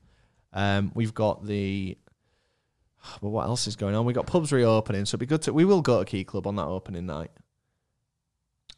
Um, 0.55 0.91
we've 0.95 1.13
got 1.13 1.45
the 1.45 1.97
But 3.21 3.29
what 3.29 3.45
else 3.45 3.67
is 3.67 3.75
going 3.75 3.93
on? 3.93 4.05
We've 4.05 4.15
got 4.15 4.25
pubs 4.25 4.51
reopening, 4.51 5.05
so 5.05 5.11
it'd 5.11 5.19
be 5.19 5.25
good 5.27 5.41
to. 5.43 5.53
We 5.53 5.65
will 5.65 5.81
go 5.83 5.99
to 5.99 6.05
Key 6.05 6.23
Club 6.23 6.47
on 6.47 6.55
that 6.55 6.65
opening 6.65 7.05
night. 7.05 7.29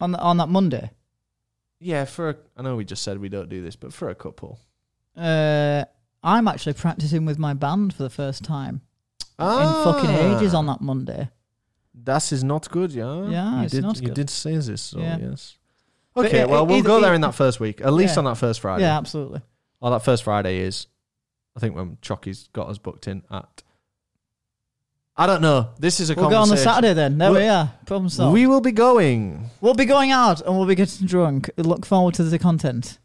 On 0.01 0.11
the, 0.11 0.19
on 0.19 0.37
that 0.37 0.49
Monday. 0.49 0.91
Yeah, 1.79 2.05
for 2.05 2.29
a, 2.31 2.35
I 2.57 2.63
know 2.63 2.75
we 2.75 2.83
just 2.85 3.03
said 3.03 3.19
we 3.19 3.29
don't 3.29 3.47
do 3.49 3.61
this, 3.63 3.75
but 3.75 3.93
for 3.93 4.09
a 4.09 4.15
couple. 4.15 4.59
Uh, 5.15 5.85
I'm 6.23 6.47
actually 6.47 6.73
practicing 6.73 7.25
with 7.25 7.37
my 7.39 7.53
band 7.53 7.93
for 7.93 8.03
the 8.03 8.09
first 8.09 8.43
time 8.43 8.81
Ah, 9.39 9.77
in 9.79 9.83
fucking 9.93 10.09
ages 10.35 10.53
on 10.53 10.65
that 10.65 10.81
Monday. 10.81 11.29
That 12.03 12.31
is 12.31 12.43
not 12.43 12.69
good, 12.69 12.91
yeah. 12.91 13.27
Yeah, 13.29 13.57
you 13.59 13.63
it's 13.65 13.73
did, 13.73 13.83
not 13.83 13.97
You 14.01 14.07
good. 14.07 14.13
did 14.15 14.29
say 14.29 14.57
this, 14.57 14.81
so 14.81 14.99
Yeah. 14.99 15.17
yes. 15.19 15.57
Okay, 16.15 16.39
it- 16.41 16.49
well, 16.49 16.65
we'll 16.65 16.77
either- 16.79 16.87
go 16.87 16.99
there 17.01 17.13
in 17.13 17.21
that 17.21 17.33
first 17.35 17.59
week, 17.59 17.81
at 17.81 17.93
least 17.93 18.15
Yeah. 18.15 18.19
on 18.19 18.25
that 18.25 18.35
first 18.37 18.59
Friday. 18.59 18.83
Yeah, 18.83 18.97
absolutely. 18.97 19.41
Oh, 19.81 19.89
that 19.91 20.03
first 20.03 20.23
Friday 20.23 20.59
is, 20.59 20.87
I 21.57 21.59
think 21.59 21.75
when 21.75 21.97
Chocky's 22.03 22.49
got 22.53 22.69
us 22.69 22.77
booked 22.77 23.07
in 23.07 23.23
at. 23.31 23.63
I 25.15 25.25
don't 25.25 25.41
know. 25.41 25.69
This 25.79 25.99
is 25.99 26.11
a 26.11 26.13
We'll 26.13 26.29
go 26.29 26.35
on 26.37 26.49
the 26.49 26.55
conversation. 26.55 26.63
Saturday 26.73 26.93
then. 26.93 27.17
There 27.17 27.31
We'll- 27.31 27.41
we 27.41 27.47
are. 27.47 27.73
Problem 27.87 28.09
solved. 28.09 28.35
We 28.35 28.45
will 28.45 28.61
be 28.61 28.71
going. 28.71 29.49
we'll 29.59 29.73
be 29.73 29.85
going 29.85 30.11
out 30.11 30.41
and 30.41 30.55
we'll 30.55 30.67
be 30.67 30.75
getting 30.75 31.07
drunk. 31.07 31.49
Look 31.57 31.87
forward 31.87 32.13
to 32.15 32.23
the 32.23 32.37
content. 32.37 32.99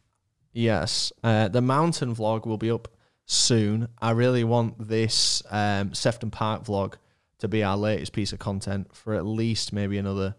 Yes, 0.52 1.10
uh, 1.24 1.48
the 1.48 1.62
mountain 1.62 2.14
vlog 2.14 2.44
will 2.44 2.58
be 2.58 2.70
up 2.70 2.88
soon. 3.24 3.88
I 4.02 4.10
really 4.10 4.44
want 4.44 4.86
this 4.86 5.42
um, 5.50 5.94
Sefton 5.94 6.30
Park 6.30 6.64
vlog 6.64 6.94
to 7.38 7.48
be 7.48 7.62
our 7.64 7.78
latest 7.78 8.12
piece 8.12 8.34
of 8.34 8.38
content 8.38 8.94
for 8.94 9.14
at 9.14 9.24
least 9.24 9.72
maybe 9.72 9.96
another 9.96 10.34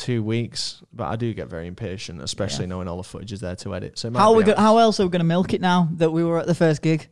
two 0.00 0.22
weeks. 0.22 0.82
But 0.92 1.08
I 1.08 1.16
do 1.16 1.32
get 1.34 1.48
very 1.48 1.66
impatient, 1.66 2.20
especially 2.22 2.66
knowing 2.66 2.88
all 2.88 2.96
the 2.96 3.02
footage 3.02 3.32
is 3.32 3.40
there 3.40 3.56
to 3.56 3.74
edit. 3.74 3.98
So 3.98 4.08
it 4.08 4.12
might 4.12 4.20
How 4.20 4.32
we 4.34 4.42
be 4.42 4.46
go- 4.46 4.52
out. 4.52 4.58
how 4.58 4.78
else 4.78 5.00
are 5.00 5.04
we 5.04 5.10
going 5.10 5.20
to 5.20 5.24
milk 5.26 5.52
it 5.54 5.60
now 5.60 5.88
that 5.92 6.10
we 6.10 6.24
were 6.24 6.38
at 6.38 6.46
the 6.46 6.54
first 6.54 6.82
gig? 6.82 7.08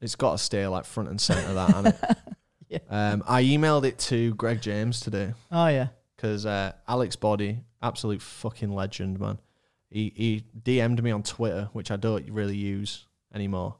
It's 0.00 0.14
got 0.16 0.32
to 0.32 0.38
stay 0.38 0.66
like 0.66 0.84
front 0.84 1.08
and 1.08 1.20
center. 1.20 1.54
That 1.54 1.70
hasn't 1.70 1.94
it? 2.02 2.16
Yeah. 2.68 2.78
Um, 2.90 3.22
I 3.28 3.44
emailed 3.44 3.84
it 3.84 3.96
to 4.10 4.34
Greg 4.34 4.60
James 4.60 4.98
today. 4.98 5.34
Oh 5.52 5.68
yeah. 5.68 5.88
because 6.16 6.44
uh, 6.44 6.72
Alex 6.88 7.14
Body, 7.14 7.60
absolute 7.80 8.20
fucking 8.20 8.72
legend, 8.74 9.20
man. 9.20 9.38
He 9.88 10.12
he 10.16 10.44
DM'd 10.62 11.00
me 11.00 11.12
on 11.12 11.22
Twitter, 11.22 11.68
which 11.74 11.92
I 11.92 11.96
don't 11.96 12.28
really 12.28 12.56
use 12.56 13.06
anymore. 13.32 13.76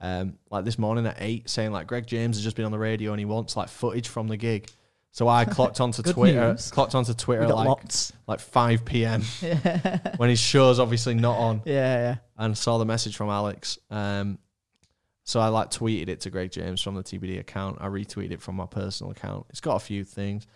Um, 0.00 0.38
like 0.50 0.64
this 0.64 0.76
morning 0.76 1.06
at 1.06 1.16
eight, 1.20 1.48
saying 1.48 1.70
like 1.70 1.86
Greg 1.86 2.04
James 2.08 2.36
has 2.36 2.42
just 2.42 2.56
been 2.56 2.64
on 2.64 2.72
the 2.72 2.80
radio 2.80 3.12
and 3.12 3.20
he 3.20 3.24
wants 3.24 3.56
like 3.56 3.68
footage 3.68 4.08
from 4.08 4.26
the 4.26 4.36
gig. 4.36 4.68
So 5.16 5.28
I 5.28 5.46
clocked 5.46 5.80
onto 5.80 6.02
Twitter, 6.12 6.50
news. 6.52 6.70
clocked 6.70 6.94
onto 6.94 7.14
Twitter 7.14 7.48
like 7.48 7.66
lots. 7.66 8.12
like 8.26 8.38
five 8.38 8.84
p.m. 8.84 9.22
yeah, 9.40 10.14
when 10.18 10.28
his 10.28 10.38
show's 10.38 10.78
obviously 10.78 11.14
not 11.14 11.38
on, 11.38 11.62
yeah. 11.64 12.16
and 12.36 12.56
saw 12.56 12.76
the 12.76 12.84
message 12.84 13.16
from 13.16 13.30
Alex. 13.30 13.78
Um, 13.90 14.38
so 15.24 15.40
I 15.40 15.48
like 15.48 15.70
tweeted 15.70 16.10
it 16.10 16.20
to 16.20 16.30
Greg 16.30 16.50
James 16.50 16.82
from 16.82 16.96
the 16.96 17.02
TBD 17.02 17.40
account. 17.40 17.78
I 17.80 17.86
retweeted 17.86 18.32
it 18.32 18.42
from 18.42 18.56
my 18.56 18.66
personal 18.66 19.10
account. 19.10 19.46
It's 19.48 19.62
got 19.62 19.76
a 19.76 19.80
few 19.80 20.04
things. 20.04 20.46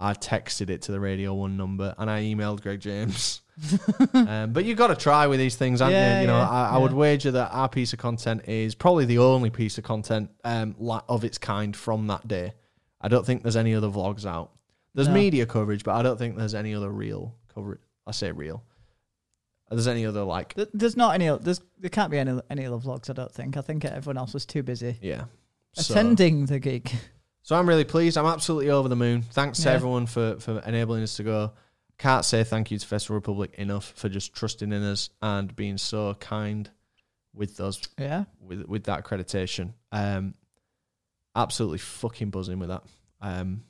I 0.00 0.14
texted 0.14 0.68
it 0.68 0.82
to 0.82 0.92
the 0.92 0.98
Radio 0.98 1.32
One 1.34 1.56
number, 1.56 1.94
and 1.96 2.10
I 2.10 2.22
emailed 2.22 2.60
Greg 2.60 2.80
James. 2.80 3.42
um, 4.14 4.52
but 4.52 4.64
you've 4.64 4.78
got 4.78 4.88
to 4.88 4.96
try 4.96 5.28
with 5.28 5.38
these 5.38 5.54
things, 5.54 5.78
haven't 5.78 5.94
Yeah, 5.94 6.16
you? 6.16 6.20
You 6.22 6.26
know, 6.26 6.38
yeah, 6.38 6.50
I, 6.50 6.70
I 6.70 6.78
would 6.78 6.92
wager 6.92 7.30
that 7.30 7.50
our 7.52 7.68
piece 7.68 7.92
of 7.92 8.00
content 8.00 8.48
is 8.48 8.74
probably 8.74 9.04
the 9.04 9.18
only 9.18 9.50
piece 9.50 9.78
of 9.78 9.84
content 9.84 10.30
um, 10.42 10.74
of 11.08 11.22
its 11.22 11.38
kind 11.38 11.76
from 11.76 12.08
that 12.08 12.26
day. 12.26 12.54
I 13.00 13.08
don't 13.08 13.24
think 13.24 13.42
there's 13.42 13.56
any 13.56 13.74
other 13.74 13.88
vlogs 13.88 14.24
out. 14.26 14.52
There's 14.94 15.08
No. 15.08 15.14
media 15.14 15.46
coverage, 15.46 15.84
but 15.84 15.94
I 15.94 16.02
don't 16.02 16.18
think 16.18 16.36
there's 16.36 16.54
any 16.54 16.74
other 16.74 16.90
real 16.90 17.34
coverage. 17.54 17.80
I 18.06 18.12
say 18.12 18.32
real. 18.32 18.64
There's 19.70 19.86
any 19.86 20.06
other 20.06 20.22
like 20.24 20.54
Th- 20.54 20.68
There's 20.72 20.96
not 20.96 21.14
any. 21.14 21.28
o- 21.28 21.36
There's 21.36 21.60
there 21.78 21.90
can't 21.90 22.10
be 22.10 22.18
any 22.18 22.40
any 22.48 22.64
other 22.66 22.78
vlogs. 22.78 23.10
I 23.10 23.12
don't 23.12 23.30
think. 23.32 23.56
I 23.56 23.60
think 23.60 23.84
everyone 23.84 24.16
else 24.16 24.32
was 24.32 24.46
too 24.46 24.62
busy 24.62 24.98
yeah. 25.02 25.24
So- 25.74 25.92
attending 25.94 26.46
the 26.46 26.58
gig. 26.58 26.90
So 27.42 27.54
I'm 27.56 27.68
really 27.68 27.84
pleased. 27.84 28.16
I'm 28.18 28.26
absolutely 28.26 28.70
over 28.70 28.88
the 28.88 28.96
moon. 28.96 29.22
Thanks 29.22 29.60
to 29.62 29.68
Yeah. 29.68 29.74
everyone 29.76 30.06
for, 30.06 30.38
for 30.38 30.58
enabling 30.60 31.02
us 31.02 31.16
to 31.16 31.22
go. 31.22 31.52
Can't 31.98 32.24
say 32.24 32.44
thank 32.44 32.70
you 32.70 32.78
to 32.78 32.86
Festival 32.86 33.14
Republic 33.16 33.54
enough 33.56 33.92
for 33.96 34.08
just 34.08 34.34
trusting 34.34 34.70
in 34.72 34.82
us 34.82 35.10
and 35.22 35.54
being 35.56 35.78
so 35.78 36.14
kind 36.14 36.70
with 37.34 37.60
us 37.60 37.80
Yeah. 37.98 38.24
with 38.40 38.62
with 38.66 38.84
that 38.84 39.04
accreditation. 39.04 39.72
Um, 39.92 40.34
absolutely 41.42 41.78
fucking 41.78 42.30
buzzing 42.30 42.58
with 42.58 42.68
that. 42.68 42.82
Um, 43.20 43.62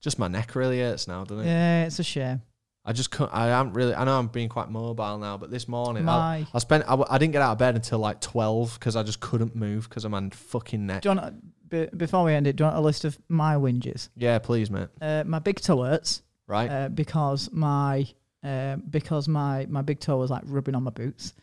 just 0.00 0.18
my 0.18 0.28
neck 0.28 0.54
really 0.54 0.78
hurts 0.80 1.08
now, 1.08 1.24
doesn't 1.24 1.44
it? 1.44 1.48
Yeah, 1.48 1.84
it's 1.86 1.98
a 1.98 2.04
shame. 2.04 2.42
I 2.84 2.92
just 2.92 3.10
can't. 3.10 3.30
I 3.34 3.48
am 3.48 3.74
really. 3.74 3.94
I 3.94 4.04
know 4.04 4.18
I'm 4.18 4.28
being 4.28 4.48
quite 4.48 4.70
mobile 4.70 5.18
now, 5.18 5.36
but 5.36 5.50
this 5.50 5.68
morning 5.68 6.08
I. 6.08 6.46
I 6.54 6.58
spent. 6.58 6.84
I, 6.88 6.94
I 7.10 7.18
didn't 7.18 7.32
get 7.32 7.42
out 7.42 7.52
of 7.52 7.58
bed 7.58 7.74
until 7.74 7.98
like 7.98 8.20
twelve 8.20 8.74
because 8.78 8.96
I 8.96 9.02
just 9.02 9.20
couldn't 9.20 9.54
move 9.54 9.88
because 9.88 10.04
of 10.04 10.10
my 10.10 10.28
fucking 10.30 10.86
neck. 10.86 11.02
Do 11.02 11.10
you 11.10 11.16
want, 11.16 11.68
be, 11.68 11.86
before 11.94 12.24
we 12.24 12.32
end 12.32 12.46
it, 12.46 12.56
do 12.56 12.62
you 12.64 12.66
want 12.66 12.78
a 12.78 12.80
list 12.80 13.04
of 13.04 13.18
my 13.28 13.56
whinges? 13.56 14.08
Yeah, 14.16 14.38
please, 14.38 14.70
mate. 14.70 14.88
Uh, 15.02 15.24
my 15.26 15.38
big 15.38 15.60
toe 15.60 15.82
hurts 15.82 16.22
Right. 16.46 16.70
uh, 16.70 16.88
because 16.88 17.50
my 17.52 18.06
uh, 18.42 18.76
because 18.76 19.28
my 19.28 19.66
my 19.68 19.82
big 19.82 20.00
toe 20.00 20.16
was 20.16 20.30
like 20.30 20.44
rubbing 20.46 20.74
on 20.74 20.84
my 20.84 20.90
boots 20.92 21.34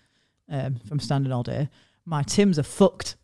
um, 0.49 0.77
from 0.87 0.99
standing 0.99 1.31
all 1.31 1.43
day. 1.43 1.69
My 2.05 2.23
Tims 2.23 2.57
are 2.57 2.63
fucked, 2.63 3.17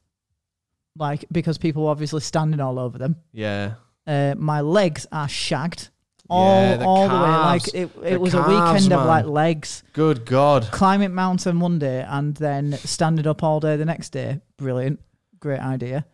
like 0.98 1.26
because 1.32 1.58
people 1.58 1.84
were 1.86 1.90
obviously 1.92 2.22
standing 2.22 2.60
all 2.60 2.80
over 2.80 2.98
them. 2.98 3.16
yeah. 3.32 3.74
Uh, 4.08 4.34
my 4.36 4.62
legs 4.62 5.06
are 5.12 5.30
shagged 5.30 5.90
all 6.28 6.62
Yeah, 6.62 6.78
the 6.78 6.86
all 6.86 7.08
the 7.08 7.14
way. 7.14 7.20
calves. 7.22 7.66
Like 7.68 7.76
it, 7.76 8.02
The 8.02 8.14
it 8.14 8.20
was 8.22 8.34
a 8.34 8.38
calves, 8.42 8.74
weekend 8.86 8.94
of 8.94 9.06
like 9.06 9.26
legs. 9.26 9.84
Good 9.94 10.26
God. 10.26 10.64
Climbing 10.72 11.14
mountain 11.14 11.60
one 11.60 11.78
day 11.78 12.04
and 12.08 12.36
then 12.36 12.74
standing 12.74 13.28
up 13.28 13.44
all 13.44 13.60
day 13.60 13.76
the 13.76 13.86
next 13.86 14.10
day. 14.10 14.42
Brilliant, 14.58 15.00
great 15.40 15.60
idea. 15.60 16.06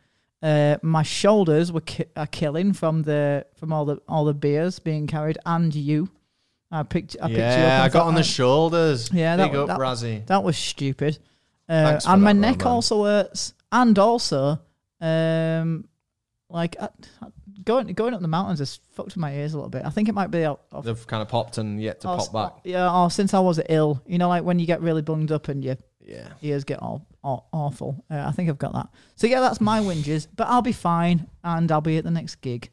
Uh, 0.44 0.78
my 0.84 1.02
shoulders 1.02 1.72
were 1.72 1.82
ki- 1.82 2.06
are 2.18 2.28
killing 2.28 2.74
from 2.74 3.04
the 3.04 3.46
from 3.56 3.72
all 3.72 3.86
the 3.86 3.98
all 4.08 4.26
the 4.26 4.34
beers 4.34 4.80
being 4.80 5.08
carried 5.08 5.38
and 5.46 5.74
you. 5.74 6.10
I 6.70 6.84
picked 6.84 7.16
I 7.22 7.28
picked 7.28 7.38
you 7.40 7.44
up. 7.44 7.58
yeah, 7.58 7.84
I 7.84 7.90
got 7.90 8.06
on 8.08 8.16
the 8.16 8.20
uh, 8.20 8.24
shoulders. 8.24 9.10
Yeah, 9.14 9.38
Big 9.38 9.54
that- 9.54 9.60
up, 9.62 9.68
that- 9.70 9.80
Razzie. 9.80 10.26
That 10.28 10.44
was 10.44 10.58
stupid. 10.58 11.18
Uh, 11.70 12.00
and 12.06 12.22
my 12.22 12.34
neck 12.34 12.58
man. 12.60 12.68
also 12.68 13.06
hurts. 13.06 13.54
And 13.72 13.98
also, 13.98 14.60
um, 15.02 15.86
like 16.50 16.76
I, 16.82 16.89
going 17.64 17.88
going 17.88 18.14
up 18.14 18.22
the 18.22 18.28
mountains 18.28 18.60
has 18.60 18.80
fucked 18.93 19.10
with 19.10 19.18
my 19.18 19.34
ears 19.34 19.54
a 19.54 19.58
little 19.58 19.70
bit. 19.70 19.84
I 19.86 19.89
think 19.89 20.08
it 20.10 20.16
might 20.16 20.32
be 20.32 20.45
off, 20.45 20.60
They've 20.84 21.08
kind 21.08 21.22
of 21.22 21.28
popped 21.28 21.58
and 21.58 21.82
yet 21.82 22.02
to 22.02 22.10
or 22.10 22.18
pop 22.18 22.34
back. 22.34 22.54
Yeah, 22.64 22.93
or 22.93 23.12
since 23.12 23.34
I 23.34 23.39
was 23.39 23.60
ill, 23.70 24.02
you 24.06 24.18
know, 24.18 24.30
like 24.30 24.43
when 24.43 24.60
you 24.60 24.66
get 24.66 24.82
really 24.82 25.02
bunged 25.02 25.32
up 25.32 25.48
and 25.50 25.64
your 25.64 25.76
Yeah. 26.06 26.30
ears 26.41 26.64
get 26.64 26.82
all, 26.82 27.06
all 27.24 27.50
awful. 27.52 28.06
Uh, 28.10 28.24
I 28.26 28.32
think 28.32 28.50
I've 28.50 28.58
got 28.58 28.74
that. 28.74 28.88
So 29.16 29.28
yeah, 29.28 29.41
that's 29.41 29.60
my 29.60 29.80
whinges. 29.82 30.28
But 30.36 30.48
I'll 30.48 30.62
be 30.62 30.72
fine, 30.72 31.28
and 31.43 31.70
I'll 31.72 31.82
be 31.82 31.98
at 31.98 32.04
the 32.06 32.12
next 32.12 32.36
gig. 32.36 32.70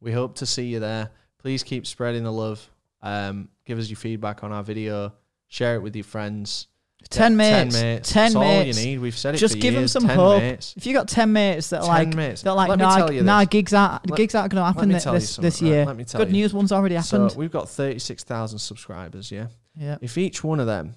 We 0.00 0.12
hope 0.12 0.36
to 0.36 0.46
see 0.46 0.66
you 0.66 0.78
there. 0.80 1.10
Please 1.38 1.62
keep 1.64 1.86
spreading 1.86 2.22
the 2.22 2.32
love. 2.32 2.70
Um, 3.02 3.48
give 3.64 3.78
us 3.78 3.88
your 3.88 3.96
feedback 3.96 4.44
on 4.44 4.52
our 4.52 4.62
video. 4.62 5.14
Share 5.48 5.74
it 5.74 5.80
with 5.82 5.96
your 5.96 6.04
friends. 6.04 6.68
Ten 7.08 7.36
mates. 7.36 7.74
Ten 7.74 7.82
mates. 7.96 8.12
Ten 8.12 8.32
That's 8.34 8.36
all 8.36 8.62
you 8.62 8.72
need. 8.74 9.00
We've 9.00 9.16
said 9.16 9.34
it 9.34 9.38
Just 9.38 9.54
for 9.54 9.60
give 9.60 9.74
years. 9.74 9.90
some 9.90 10.06
ten 10.06 10.16
hope. 10.16 10.42
Mates. 10.42 10.74
If 10.76 10.86
you 10.86 10.92
got 10.92 11.08
ten 11.08 11.32
mates 11.32 11.70
that 11.70 11.78
are 11.82 11.96
Ten 11.96 12.06
like 12.06 12.14
mates. 12.14 12.42
they're 12.42 12.52
like, 12.52 12.68
Let 12.68 12.78
nah, 12.78 13.06
nah, 13.08 13.44
gigs 13.46 13.72
aren't 13.74 14.08
Let- 14.10 14.16
gigs 14.16 14.34
aren't 14.34 14.52
going 14.52 14.60
to 14.62 14.66
happen 14.66 14.88
me 14.90 14.94
this 14.94 15.04
this, 15.04 15.36
this 15.36 15.62
right? 15.62 15.68
year. 15.68 15.84
Let 15.86 15.96
me 15.96 16.04
tell 16.04 16.20
Good 16.20 16.28
you. 16.28 16.34
news 16.42 16.52
one's 16.54 16.70
already 16.72 16.94
happened. 16.94 17.32
So 17.32 17.38
we've 17.38 17.50
got 17.50 17.68
36,000 17.68 18.58
subscribers, 18.60 19.32
yeah? 19.32 19.46
yeah, 19.74 19.96
If 20.00 20.16
each 20.18 20.44
one 20.44 20.60
of 20.60 20.66
them 20.66 20.94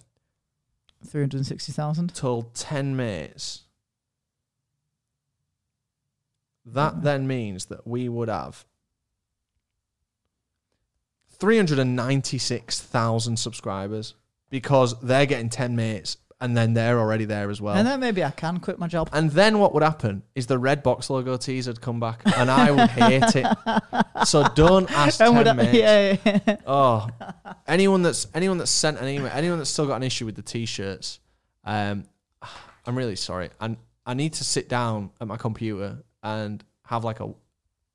three 1.05 1.21
hundred 1.21 1.45
sixty 1.45 1.71
thousand. 1.71 2.13
told 2.13 2.53
10 2.53 2.95
mates, 2.95 3.63
that 6.65 7.01
then 7.01 7.25
means 7.27 7.65
that 7.65 7.87
we 7.87 8.07
would 8.07 8.29
have 8.29 8.65
396,000 11.39 13.37
subscribers 13.37 14.15
because 14.53 14.93
they're 15.01 15.25
getting 15.25 15.49
10 15.49 15.75
mates 15.75 16.17
and 16.39 16.55
then 16.55 16.73
they're 16.75 16.99
already 16.99 17.25
there 17.25 17.49
as 17.49 17.59
well. 17.59 17.73
and 17.75 17.87
then 17.87 17.99
maybe 17.99 18.23
I 18.23 18.29
can 18.29 18.59
quit 18.59 18.77
my 18.77 18.87
job. 18.87 19.09
And 19.13 19.31
then 19.31 19.57
what 19.57 19.73
would 19.73 19.81
happen 19.81 20.21
is 20.35 20.45
the 20.45 20.59
red 20.59 20.83
box 20.83 21.09
logo 21.09 21.37
tees 21.37 21.67
would 21.67 21.81
come 21.81 21.99
back, 21.99 22.21
and 22.37 22.51
I 22.51 22.69
would 22.69 22.89
hate 22.89 23.35
it. 23.35 23.47
So 24.27 24.43
don't 24.53 24.91
ask 25.03 25.19
And 25.21 25.33
ten 25.33 25.37
would 25.37 25.47
I- 25.47 25.53
mates. 25.53 25.73
yeah, 25.73 26.17
yeah. 26.45 26.55
Oh, 26.67 27.07
anyone 27.65 28.01
that's 28.03 28.27
anyone 28.33 28.57
that's 28.59 28.69
sent 28.71 28.99
an 28.99 29.07
email, 29.07 29.31
anyone 29.33 29.57
that's 29.57 29.69
still 29.71 29.87
got 29.87 29.95
an 29.95 30.03
issue 30.03 30.25
with 30.25 30.35
the 30.35 30.41
t-shirts, 30.41 31.19
um, 31.63 32.03
I'm 32.85 32.95
really 32.97 33.15
sorry. 33.15 33.49
And 33.61 33.77
I 34.05 34.13
need 34.13 34.33
to 34.33 34.43
sit 34.43 34.67
down 34.69 35.11
at 35.21 35.27
my 35.27 35.37
computer 35.37 36.03
and 36.21 36.63
have 36.85 37.03
like 37.05 37.21
a. 37.21 37.33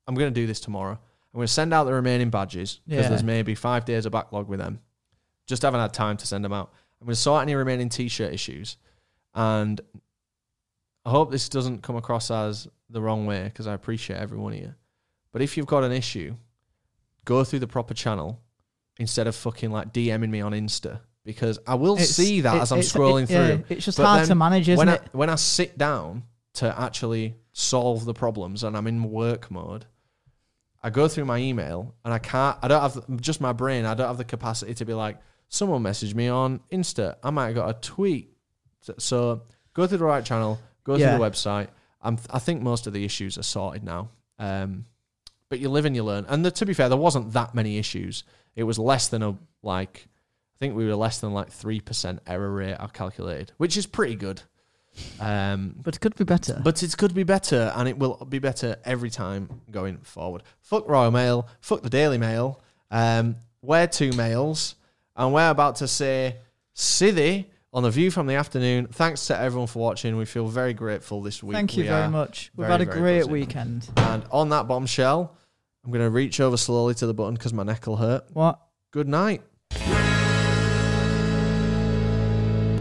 I'm 0.07 0.15
going 0.15 0.33
to 0.33 0.41
do 0.41 0.47
this 0.47 0.59
tomorrow. 0.59 0.93
I'm 1.33 1.37
going 1.37 1.45
to 1.47 1.53
send 1.53 1.71
out 1.71 1.83
the 1.83 1.93
remaining 1.93 2.31
badges 2.31 2.79
because 2.87 3.03
Yeah. 3.03 3.09
there's 3.09 3.23
maybe 3.23 3.53
five 3.53 3.85
days 3.85 4.07
of 4.07 4.11
backlog 4.11 4.47
with 4.47 4.59
them. 4.59 4.79
Just 5.49 5.63
haven't 5.63 5.79
had 5.79 5.93
time 5.93 6.15
to 6.17 6.27
send 6.27 6.45
them 6.45 6.53
out. 6.53 6.71
I'm 7.01 7.07
going 7.07 7.15
to 7.15 7.19
sort 7.19 7.41
any 7.41 7.55
remaining 7.55 7.89
t-shirt 7.89 8.31
issues, 8.31 8.77
and 9.33 9.81
I 11.05 11.09
hope 11.09 11.31
this 11.31 11.49
doesn't 11.49 11.81
come 11.81 11.95
across 11.95 12.29
as 12.29 12.67
the 12.89 13.01
wrong 13.01 13.25
way 13.25 13.45
because 13.45 13.65
I 13.65 13.73
appreciate 13.73 14.17
every 14.17 14.37
one 14.37 14.53
of 14.53 14.59
you. 14.59 14.75
But 15.31 15.41
if 15.41 15.57
you've 15.57 15.65
got 15.65 15.83
an 15.83 15.91
issue, 15.91 16.35
go 17.25 17.43
through 17.43 17.59
the 17.59 17.67
proper 17.67 17.95
channel 17.95 18.39
instead 18.99 19.25
of 19.25 19.35
fucking 19.35 19.71
like 19.71 19.91
DMing 19.91 20.29
me 20.29 20.41
on 20.41 20.51
Insta 20.51 20.99
because 21.25 21.57
I 21.65 21.75
will 21.75 21.93
It's- 21.93 22.09
see 22.11 22.41
that 22.41 22.55
it- 22.57 22.61
as 22.61 22.71
I'm 22.71 22.79
scrolling 22.79 23.23
it- 23.23 23.29
yeah, 23.31 23.47
through. 23.55 23.65
it's 23.69 23.85
just 23.85 23.97
But 23.97 24.05
hard 24.05 24.27
to 24.27 24.35
manage, 24.35 24.69
isn't 24.69 24.77
when 24.77 24.89
it? 24.89 25.01
I 25.03 25.17
when 25.17 25.29
I 25.31 25.35
sit 25.35 25.77
down 25.79 26.23
to 26.55 26.79
actually 26.79 27.35
solve 27.53 28.05
the 28.05 28.13
problems 28.13 28.63
and 28.63 28.75
I'm 28.77 28.85
in 28.87 29.03
work 29.09 29.49
mode, 29.49 29.85
I 30.83 30.89
go 30.91 31.07
through 31.07 31.25
my 31.25 31.37
email 31.37 31.95
and 32.05 32.13
I 32.13 32.19
can't, 32.19 32.57
I 32.61 32.67
don't 32.67 32.81
have 32.81 33.21
just 33.21 33.41
my 33.41 33.53
brain, 33.53 33.85
I 33.85 33.93
don't 33.95 34.07
have 34.07 34.17
the 34.17 34.23
capacity 34.25 34.73
to 34.75 34.85
be 34.85 34.93
like, 34.93 35.17
someone 35.49 35.83
messaged 35.83 36.15
me 36.15 36.27
on 36.29 36.61
Insta. 36.71 37.15
I 37.23 37.29
might 37.31 37.47
have 37.47 37.55
got 37.55 37.69
a 37.69 37.73
tweet. 37.79 38.33
So, 38.97 39.41
go 39.73 39.85
through 39.87 39.97
the 39.97 40.05
right 40.05 40.23
channel, 40.23 40.59
go 40.83 40.95
Yeah. 40.95 41.09
through 41.17 41.19
the 41.25 41.29
website. 41.31 41.67
I'm, 42.01 42.17
I 42.29 42.39
think 42.39 42.61
most 42.61 42.87
of 42.87 42.93
the 42.93 43.03
issues 43.03 43.37
are 43.37 43.43
sorted 43.43 43.83
now. 43.83 44.09
Um, 44.39 44.85
but 45.49 45.59
you 45.59 45.69
live 45.69 45.85
and 45.85 45.95
you 45.95 46.03
learn. 46.03 46.25
And 46.29 46.45
the, 46.45 46.51
to 46.51 46.65
be 46.65 46.73
fair, 46.73 46.87
there 46.89 46.97
wasn't 46.97 47.33
that 47.33 47.53
many 47.53 47.77
issues. 47.77 48.23
It 48.55 48.63
was 48.63 48.79
less 48.79 49.07
than 49.09 49.21
a, 49.21 49.37
like, 49.63 50.07
I 50.55 50.57
think 50.59 50.75
we 50.75 50.85
were 50.85 50.95
less 50.95 51.19
than 51.19 51.33
like 51.33 51.49
3% 51.49 52.19
error 52.27 52.51
rate 52.51 52.75
I 52.79 52.87
calculated, 52.87 53.51
which 53.57 53.75
is 53.75 53.85
pretty 53.85 54.15
good. 54.15 54.41
Um, 55.19 55.75
But 55.81 55.95
it 55.95 55.99
could 55.99 56.15
be 56.15 56.23
better. 56.23 56.59
but 56.63 56.81
it 56.83 56.97
could 56.97 57.13
be 57.13 57.23
better, 57.23 57.71
and 57.75 57.87
it 57.87 57.97
will 57.97 58.25
be 58.27 58.39
better 58.39 58.77
every 58.85 59.09
time 59.09 59.61
going 59.71 59.97
forward. 59.99 60.43
Fuck 60.61 60.87
Royal 60.89 61.11
Mail, 61.11 61.47
fuck 61.61 61.81
the 61.83 61.89
Daily 61.89 62.17
Mail. 62.17 62.61
Um, 62.91 63.35
we're 63.61 63.87
two 63.87 64.11
males, 64.13 64.75
and 65.19 65.33
we're 65.33 65.49
about 65.49 65.75
to 65.75 65.87
say 65.87 66.37
Sithy 66.75 67.45
on 67.73 67.83
the 67.83 67.91
View 67.91 68.09
from 68.09 68.25
the 68.25 68.35
Afternoon. 68.35 68.87
Thanks 68.87 69.27
to 69.27 69.37
everyone 69.37 69.67
for 69.67 69.79
watching. 69.79 70.17
We 70.17 70.25
feel 70.25 70.47
very 70.47 70.73
grateful 70.73 71.21
this 71.21 71.43
week. 71.43 71.53
Thank 71.55 71.75
you 71.77 71.83
We 71.83 71.89
very 71.89 72.07
much. 72.07 72.51
We've 72.55 72.65
very, 72.65 72.79
had 72.79 72.87
a 72.87 72.91
great 72.91 73.19
busy. 73.19 73.31
weekend. 73.31 73.87
And 73.97 74.23
on 74.31 74.49
that 74.49 74.67
bombshell, 74.67 75.35
I'm 75.83 75.91
going 75.91 76.03
to 76.03 76.09
reach 76.09 76.39
over 76.39 76.57
slowly 76.57 76.95
to 76.95 77.05
the 77.05 77.13
button 77.13 77.35
because 77.35 77.53
my 77.53 77.63
neck 77.63 77.85
will 77.85 77.97
hurt. 77.97 78.25
What? 78.33 78.59
Good 78.91 79.07
night. 79.09 79.43